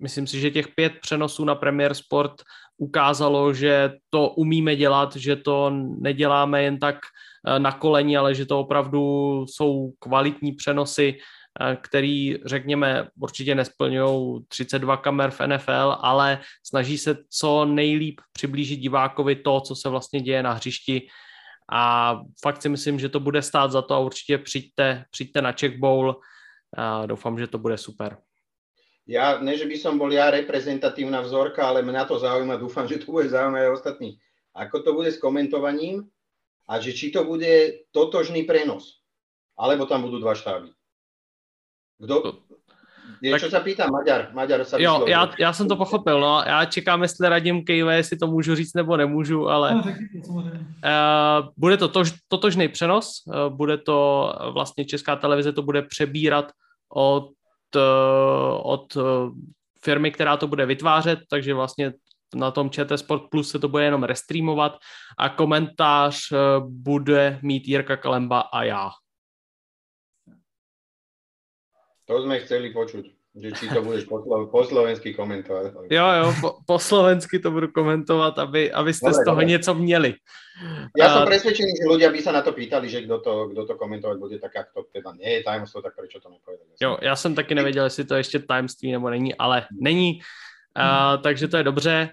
Myslím 0.00 0.26
si, 0.26 0.40
že 0.40 0.50
těch 0.50 0.68
pět 0.68 0.92
přenosů 1.00 1.44
na 1.44 1.54
Premier 1.54 1.94
Sport 1.94 2.32
ukázalo, 2.78 3.52
že 3.54 3.92
to 4.10 4.28
umíme 4.28 4.76
dělat, 4.76 5.16
že 5.16 5.36
to 5.36 5.70
neděláme 6.00 6.62
jen 6.62 6.78
tak 6.78 6.96
na 7.58 7.72
koleni, 7.72 8.16
ale 8.16 8.34
že 8.34 8.46
to 8.46 8.60
opravdu 8.60 9.00
jsou 9.48 9.96
kvalitní 9.98 10.52
přenosy, 10.52 11.16
Eh, 11.60 11.76
který, 11.76 12.38
řekněme, 12.44 13.08
určitě 13.20 13.54
nesplňují 13.54 14.44
32 14.48 14.96
kamer 14.96 15.30
v 15.30 15.40
NFL, 15.40 15.96
ale 16.00 16.40
snaží 16.66 16.98
se 16.98 17.16
co 17.30 17.64
nejlíp 17.64 18.20
přiblížit 18.32 18.80
divákovi 18.80 19.36
to, 19.36 19.60
co 19.60 19.76
se 19.76 19.88
vlastně 19.88 20.20
děje 20.20 20.42
na 20.42 20.52
hřišti 20.52 21.08
a 21.72 22.14
fakt 22.42 22.62
si 22.62 22.68
myslím, 22.68 22.98
že 22.98 23.08
to 23.08 23.20
bude 23.20 23.42
stát 23.42 23.72
za 23.72 23.82
to 23.82 23.94
a 23.94 23.98
určitě 23.98 24.38
přijďte, 24.38 25.04
přijďte 25.10 25.42
na 25.42 25.52
Czech 25.52 25.78
Bowl 25.78 26.20
a 26.76 27.06
doufám, 27.06 27.38
že 27.38 27.46
to 27.46 27.58
bude 27.58 27.78
super. 27.78 28.16
Ja, 29.08 29.40
ne, 29.40 29.56
že 29.56 29.64
by 29.64 29.72
som 29.80 29.96
bol 29.96 30.12
ja 30.12 30.28
reprezentatívna 30.28 31.24
vzorka, 31.24 31.64
ale 31.64 31.80
mňa 31.80 32.04
to 32.04 32.20
zaujíma, 32.20 32.60
dúfam, 32.60 32.84
že 32.84 33.00
to 33.00 33.08
bude 33.08 33.32
zaujímať 33.32 33.62
aj 33.64 33.72
ostatní. 33.72 34.20
Ako 34.52 34.84
to 34.84 34.92
bude 34.92 35.08
s 35.08 35.16
komentovaním 35.16 36.04
a 36.68 36.72
že 36.80 36.92
či 36.92 37.08
to 37.08 37.24
bude 37.24 37.88
totožný 37.90 38.44
prenos, 38.44 39.00
alebo 39.56 39.88
tam 39.88 40.04
budú 40.04 40.20
dva 40.20 40.36
štáby. 40.36 40.68
Kdo, 41.98 42.44
je, 43.18 43.32
tak, 43.34 43.40
čo 43.40 43.50
sa 43.50 43.60
pýtam, 43.64 43.90
Maďar, 43.90 44.30
Maďar 44.30 44.62
sa 44.62 44.78
Jo, 44.78 45.04
já, 45.08 45.30
já 45.38 45.52
jsem 45.52 45.68
to 45.68 45.76
pochopil, 45.76 46.20
no. 46.20 46.42
Já 46.46 46.64
čekám, 46.64 47.02
jestli 47.02 47.28
radím 47.28 47.64
kejve, 47.64 47.96
jestli 47.96 48.16
to 48.16 48.26
můžu 48.26 48.54
říct 48.54 48.74
nebo 48.74 48.96
nemůžu, 48.96 49.48
ale 49.48 49.74
no, 49.74 49.82
uh, 49.82 51.48
bude 51.56 51.76
to 51.76 51.88
tož, 51.88 52.12
totožný 52.28 52.68
přenos, 52.68 53.22
uh, 53.26 53.56
bude 53.56 53.78
to 53.78 54.32
vlastně 54.52 54.84
Česká 54.84 55.16
televize 55.16 55.52
to 55.52 55.62
bude 55.62 55.82
přebírat 55.82 56.52
od, 56.94 57.30
uh, 57.76 58.60
od 58.62 58.96
uh, 58.96 59.02
firmy, 59.82 60.10
která 60.10 60.36
to 60.36 60.46
bude 60.46 60.66
vytvářet, 60.66 61.18
takže 61.30 61.54
vlastně 61.54 61.92
na 62.34 62.50
tom 62.50 62.70
ČT 62.70 62.98
Sport 62.98 63.22
Plus 63.30 63.50
se 63.50 63.58
to 63.58 63.68
bude 63.68 63.84
jenom 63.84 64.02
restreamovat 64.02 64.76
a 65.18 65.28
komentář 65.28 66.32
uh, 66.32 66.38
bude 66.68 67.38
mít 67.42 67.68
Jirka 67.68 67.96
Kalemba 67.96 68.40
a 68.40 68.62
já. 68.62 68.90
To 72.08 72.24
sme 72.24 72.40
chceli 72.40 72.72
počuť, 72.72 73.04
že 73.36 73.48
či 73.52 73.68
to 73.68 73.84
budeš 73.84 74.08
po, 74.08 74.24
po 74.48 74.64
slovensky 74.64 75.12
komentovať. 75.12 75.92
Jo, 75.92 76.06
jo, 76.08 76.26
po, 76.40 76.50
po 76.64 76.78
slovensky 76.80 77.36
to 77.36 77.52
budu 77.52 77.68
komentovat, 77.68 78.38
aby, 78.40 78.72
abyste 78.72 79.12
dobre, 79.12 79.20
z 79.20 79.24
toho 79.24 79.40
dobre. 79.40 79.52
něco 79.52 79.74
měli. 79.74 80.14
Ja 80.96 81.12
som 81.14 81.28
presvedčený, 81.28 81.70
že 81.76 81.84
ľudia 81.84 82.08
by 82.10 82.18
sa 82.24 82.32
na 82.32 82.42
to 82.42 82.56
pýtali, 82.56 82.88
že 82.88 83.04
kdo 83.04 83.20
to, 83.20 83.52
kdo 83.52 83.62
to 83.68 83.74
komentovať 83.76 84.16
bude, 84.18 84.36
tak 84.40 84.56
jak 84.56 84.72
to 84.72 84.88
teda 84.90 85.12
nie 85.20 85.38
je 85.38 85.40
tajemstvo, 85.44 85.84
tak 85.84 85.94
prečo 85.94 86.18
to 86.18 86.32
nepovedali. 86.32 86.80
Jo, 86.80 86.98
já 87.02 87.16
jsem 87.16 87.34
taky 87.34 87.54
nevěděl, 87.54 87.84
jestli 87.84 88.04
to 88.04 88.14
ještě 88.16 88.38
tajemství 88.38 88.92
nebo 88.92 89.10
není, 89.10 89.34
ale 89.34 89.66
není, 89.80 90.20
uh, 90.78 91.22
takže 91.22 91.48
to 91.48 91.56
je 91.56 91.62
dobře. 91.62 92.10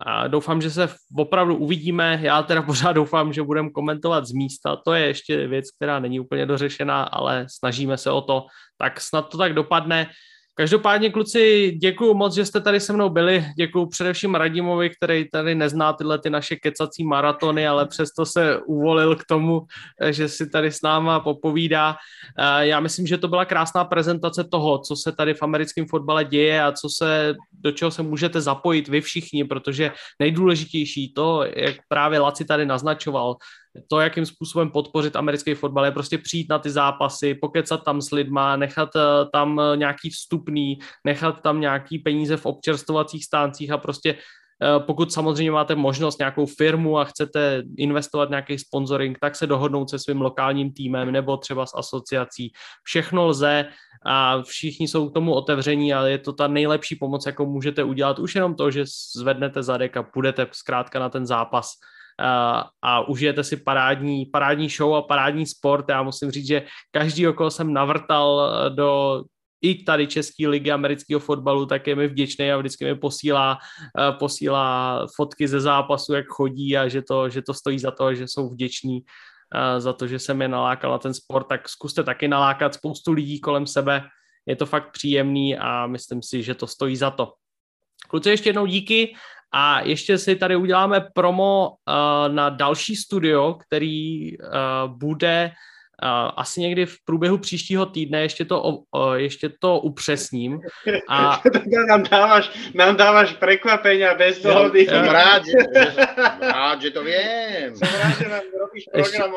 A 0.00 0.28
doufám, 0.28 0.62
že 0.62 0.70
se 0.70 0.88
opravdu 1.16 1.56
uvidíme. 1.56 2.18
Já 2.22 2.42
teda 2.42 2.62
pořád 2.62 2.92
doufám, 2.92 3.32
že 3.32 3.42
budeme 3.42 3.70
komentovat 3.70 4.26
z 4.26 4.32
místa. 4.32 4.76
To 4.76 4.94
je 4.94 5.06
ještě 5.06 5.46
věc, 5.46 5.70
která 5.70 5.98
není 5.98 6.20
úplně 6.20 6.46
dořešená, 6.46 7.02
ale 7.02 7.46
snažíme 7.50 7.96
se 7.96 8.10
o 8.10 8.20
to. 8.20 8.46
Tak 8.78 9.00
snad 9.00 9.22
to 9.22 9.38
tak 9.38 9.52
dopadne. 9.52 10.10
Každopádně, 10.58 11.10
kluci, 11.10 11.72
děkuji 11.82 12.14
moc, 12.14 12.34
že 12.34 12.44
jste 12.44 12.60
tady 12.60 12.80
se 12.80 12.92
mnou 12.92 13.08
byli. 13.08 13.44
Děkuji 13.56 13.86
především 13.86 14.34
Radimovi, 14.34 14.90
který 14.90 15.30
tady 15.30 15.54
nezná 15.54 15.92
tyhle 15.92 16.18
ty 16.18 16.30
naše 16.30 16.56
kecací 16.56 17.04
maratony, 17.04 17.68
ale 17.68 17.86
přesto 17.86 18.26
se 18.26 18.58
uvolil 18.66 19.16
k 19.16 19.24
tomu, 19.24 19.62
že 20.10 20.28
si 20.28 20.50
tady 20.50 20.72
s 20.72 20.82
náma 20.82 21.20
popovídá. 21.20 21.96
Eh, 22.38 22.66
já 22.66 22.80
myslím, 22.80 23.06
že 23.06 23.18
to 23.18 23.28
byla 23.28 23.44
krásná 23.44 23.84
prezentace 23.84 24.44
toho, 24.44 24.78
co 24.78 24.96
se 24.96 25.12
tady 25.12 25.34
v 25.34 25.42
americkém 25.42 25.86
fotbale 25.86 26.24
děje 26.24 26.62
a 26.62 26.72
co 26.72 26.88
se, 26.88 27.34
do 27.52 27.72
čeho 27.72 27.90
se 27.90 28.02
můžete 28.02 28.40
zapojit 28.40 28.88
vy 28.88 29.00
všichni, 29.00 29.44
protože 29.44 29.92
nejdůležitější 30.18 31.12
to, 31.12 31.44
jak 31.56 31.76
právě 31.88 32.18
Laci 32.18 32.44
tady 32.44 32.66
naznačoval, 32.66 33.36
to, 33.90 34.00
jakým 34.00 34.26
způsobem 34.26 34.70
podpořit 34.70 35.16
americký 35.16 35.54
fotbal, 35.54 35.84
je 35.84 35.90
prostě 35.90 36.18
přijít 36.18 36.46
na 36.50 36.58
ty 36.58 36.70
zápasy, 36.70 37.34
pokecat 37.34 37.84
tam 37.84 38.00
s 38.00 38.10
lidma, 38.10 38.56
nechat 38.56 38.88
eh, 38.96 39.00
tam 39.32 39.60
eh, 39.60 39.76
nějaký 39.76 40.10
vstupný, 40.10 40.78
nechat 41.04 41.42
tam 41.42 41.60
nějaký 41.60 41.98
peníze 41.98 42.36
v 42.36 42.46
občerstvovacích 42.46 43.24
stáncích 43.24 43.70
a 43.70 43.78
prostě 43.78 44.14
eh, 44.14 44.80
pokud 44.80 45.12
samozřejmě 45.12 45.50
máte 45.50 45.74
možnost 45.74 46.18
nějakou 46.18 46.46
firmu 46.46 46.98
a 46.98 47.04
chcete 47.04 47.62
investovat 47.76 48.30
nějaký 48.30 48.58
sponsoring, 48.58 49.18
tak 49.18 49.36
se 49.36 49.46
dohodnout 49.46 49.90
se 49.90 49.98
svým 49.98 50.20
lokálním 50.20 50.72
týmem 50.72 51.12
nebo 51.12 51.36
třeba 51.36 51.66
s 51.66 51.74
asociací. 51.74 52.52
Všechno 52.82 53.26
lze 53.26 53.64
a 54.06 54.42
všichni 54.42 54.88
jsou 54.88 55.10
k 55.10 55.14
tomu 55.14 55.34
otevření 55.34 55.94
a 55.94 56.06
je 56.06 56.18
to 56.18 56.32
ta 56.32 56.48
nejlepší 56.48 56.96
pomoc, 56.96 57.26
jakou 57.26 57.46
můžete 57.46 57.84
udělat. 57.84 58.18
Už 58.18 58.34
jenom 58.34 58.54
to, 58.54 58.70
že 58.70 58.84
zvednete 59.16 59.62
zadek 59.62 59.96
a 59.96 60.02
půjdete 60.02 60.46
zkrátka 60.52 60.98
na 60.98 61.08
ten 61.08 61.26
zápas 61.26 61.70
a 62.82 63.08
užijete 63.08 63.44
si 63.44 63.56
parádní, 63.56 64.26
parádní 64.26 64.68
show 64.68 64.94
a 64.94 65.02
parádní 65.02 65.46
sport. 65.46 65.84
Já 65.88 66.02
musím 66.02 66.30
říct, 66.30 66.46
že 66.46 66.62
každý, 66.90 67.26
koho 67.34 67.50
jsem 67.50 67.72
navrtal 67.72 68.52
eh, 68.66 68.70
do 68.70 69.22
i 69.62 69.84
tady 69.84 70.06
České 70.06 70.48
ligy 70.48 70.70
amerického 70.70 71.20
fotbalu, 71.20 71.66
tak 71.66 71.86
je 71.86 71.96
mi 71.96 72.08
vděčný 72.08 72.52
a 72.52 72.56
vždycky 72.56 72.84
mi 72.84 72.94
posílá, 72.94 73.58
eh, 73.98 74.12
posílá 74.12 75.06
fotky 75.16 75.48
ze 75.48 75.60
zápasu, 75.60 76.14
jak 76.14 76.26
chodí 76.26 76.76
a 76.76 76.88
že 76.88 77.02
to, 77.02 77.28
že 77.28 77.42
to 77.42 77.54
stojí 77.54 77.78
za 77.78 77.90
to, 77.90 78.14
že 78.14 78.24
jsou 78.28 78.48
vděční 78.48 79.00
eh, 79.54 79.80
za 79.80 79.92
to, 79.92 80.06
že 80.06 80.18
jsem 80.18 80.42
je 80.42 80.48
nalákal 80.48 80.90
na 80.90 80.98
ten 80.98 81.14
sport, 81.14 81.46
tak 81.48 81.68
zkuste 81.68 82.04
taky 82.04 82.28
nalákat 82.28 82.74
spoustu 82.74 83.12
lidí 83.12 83.40
kolem 83.40 83.66
sebe. 83.66 84.02
Je 84.46 84.56
to 84.56 84.66
fakt 84.66 84.92
příjemný 84.92 85.56
a 85.58 85.86
myslím 85.86 86.22
si, 86.22 86.42
že 86.42 86.54
to 86.54 86.66
stojí 86.66 86.96
za 86.96 87.10
to. 87.10 87.32
Kluci, 88.08 88.30
ještě 88.30 88.48
jednou 88.48 88.66
díky 88.66 89.14
a 89.52 89.80
ještě 89.80 90.18
si 90.18 90.36
tady 90.36 90.56
uděláme 90.56 91.00
promo 91.14 91.68
uh, 91.68 92.34
na 92.34 92.48
další 92.48 92.96
studio, 92.96 93.54
který 93.54 94.38
uh, 94.38 94.48
bude 94.86 95.50
uh, 96.02 96.30
asi 96.36 96.60
někdy 96.60 96.86
v 96.86 96.96
průběhu 97.04 97.38
příštího 97.38 97.86
týdne, 97.86 98.20
ještě 98.20 98.44
to, 98.44 98.62
uh, 98.62 99.12
ještě 99.14 99.48
to 99.60 99.80
upřesním. 99.80 100.60
A... 101.08 101.42
nám, 101.88 102.02
dáváš, 102.02 102.70
nám 102.74 102.96
dáváš 102.96 103.32
překvapení 103.32 104.04
bez 104.18 104.38
toho. 104.38 104.76
Ja, 104.76 104.84
jsem 104.84 105.04
rád, 105.04 105.42
že, 105.46 105.82
rád, 106.40 106.82
že 106.82 106.90
to 106.90 107.04
vím. 107.04 107.76
Jsem 107.76 107.88
rád, 108.02 108.18
že 108.18 108.28
nám 108.28 108.40
robíš 108.60 108.84
program. 108.92 109.32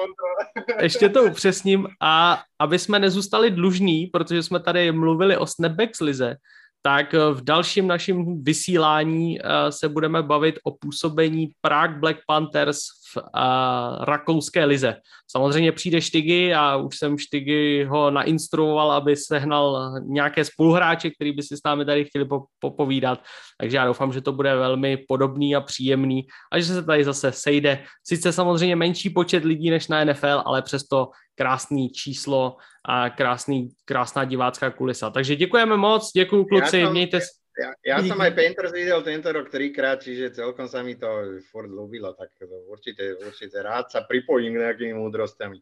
Ještě, 0.57 0.75
ještě 0.81 1.09
to 1.09 1.23
upřesním 1.23 1.87
a 2.01 2.41
aby 2.59 2.79
jsme 2.79 2.99
nezůstali 2.99 3.51
dlužní, 3.51 4.07
protože 4.07 4.43
jsme 4.43 4.59
tady 4.59 4.91
mluvili 4.91 5.37
o 5.37 5.47
Snapbacks 5.47 5.99
lize, 5.99 6.35
tak 6.81 7.13
eh, 7.13 7.33
v 7.33 7.43
dalším 7.43 7.87
našem 7.87 8.43
vysílání 8.43 9.39
eh, 9.39 9.71
se 9.71 9.89
budeme 9.89 10.23
bavit 10.23 10.55
o 10.63 10.71
působení 10.71 11.51
Prague 11.61 11.99
Black 11.99 12.17
Panthers 12.27 12.79
v 13.13 13.17
uh, 13.17 14.03
rakouské 14.05 14.65
lize. 14.65 14.95
Samozřejmě 15.31 15.71
přijde 15.71 16.01
Štygy 16.01 16.53
a 16.53 16.75
už 16.75 16.97
jsem 16.97 17.17
Štygy 17.17 17.83
ho 17.83 18.11
nainstruoval, 18.11 18.91
aby 18.91 19.15
sehnal 19.15 19.93
nějaké 20.07 20.45
spoluhráče, 20.45 21.09
který 21.09 21.31
by 21.31 21.43
si 21.43 21.57
s 21.57 21.59
námi 21.65 21.85
tady 21.85 22.05
chtěli 22.05 22.27
popovídat. 22.59 23.19
Takže 23.59 23.77
já 23.77 23.85
doufám, 23.85 24.13
že 24.13 24.21
to 24.21 24.31
bude 24.31 24.55
velmi 24.55 24.97
podobný 25.07 25.55
a 25.55 25.61
příjemný 25.61 26.21
a 26.51 26.59
že 26.59 26.65
se 26.65 26.83
tady 26.83 27.03
zase 27.03 27.31
sejde. 27.31 27.83
Sice 28.03 28.31
samozřejmě 28.31 28.75
menší 28.75 29.09
počet 29.09 29.45
lidí 29.45 29.69
než 29.69 29.87
na 29.87 30.05
NFL, 30.05 30.43
ale 30.45 30.61
přesto 30.61 31.07
krásný 31.35 31.89
číslo 31.89 32.55
a 32.85 33.09
krásný, 33.09 33.69
krásná 33.85 34.25
divácká 34.25 34.69
kulisa. 34.69 35.09
Takže 35.09 35.35
děkujeme 35.35 35.77
moc, 35.77 36.11
děkuji 36.15 36.45
kluci, 36.45 36.85
mějte 36.85 37.21
se. 37.21 37.40
Ja, 37.61 37.69
ja 37.85 37.97
som 38.01 38.17
aj 38.25 38.33
Painters 38.33 38.73
videl 38.73 39.05
tento 39.05 39.29
rok 39.29 39.53
trikrát, 39.53 40.01
čiže 40.01 40.33
celkom 40.33 40.65
sa 40.65 40.81
mi 40.81 40.97
to 40.97 41.37
furt 41.53 41.69
ľúbilo, 41.69 42.17
tak 42.17 42.33
určite, 42.65 43.21
určite 43.21 43.61
rád 43.61 43.93
sa 43.93 44.01
pripojím 44.01 44.57
k 44.57 44.61
nejakými 44.65 44.93
múdrostami. 44.97 45.61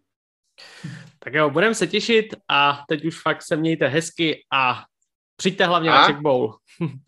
Tak 1.20 1.34
jo, 1.34 1.50
budeme 1.50 1.76
se 1.76 1.88
těšit 1.88 2.36
a 2.48 2.84
teď 2.88 3.06
už 3.06 3.22
fakt 3.22 3.42
se 3.42 3.56
mějte 3.56 3.88
hezky 3.88 4.44
a 4.54 4.84
Přijďte 5.40 5.66
hlavně 5.66 5.90
a? 5.90 5.94
na 5.94 6.08
Czech 6.08 6.18
Bowl. 6.18 6.56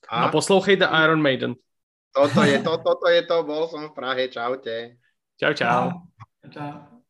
A? 0.09 0.23
a 0.23 0.31
poslouchejte 0.31 0.89
Iron 1.03 1.21
Maiden. 1.21 1.53
Toto 2.15 2.43
je 2.43 2.63
to, 2.63 2.77
toto 2.77 3.07
je 3.07 3.21
to, 3.23 3.43
bol 3.43 3.67
som 3.71 3.87
v 3.87 3.95
Prahe, 3.95 4.27
čaute. 4.27 4.99
Čau, 5.39 5.53
čau. 5.55 5.95
Čau. 6.43 6.51
čau. 6.51 7.00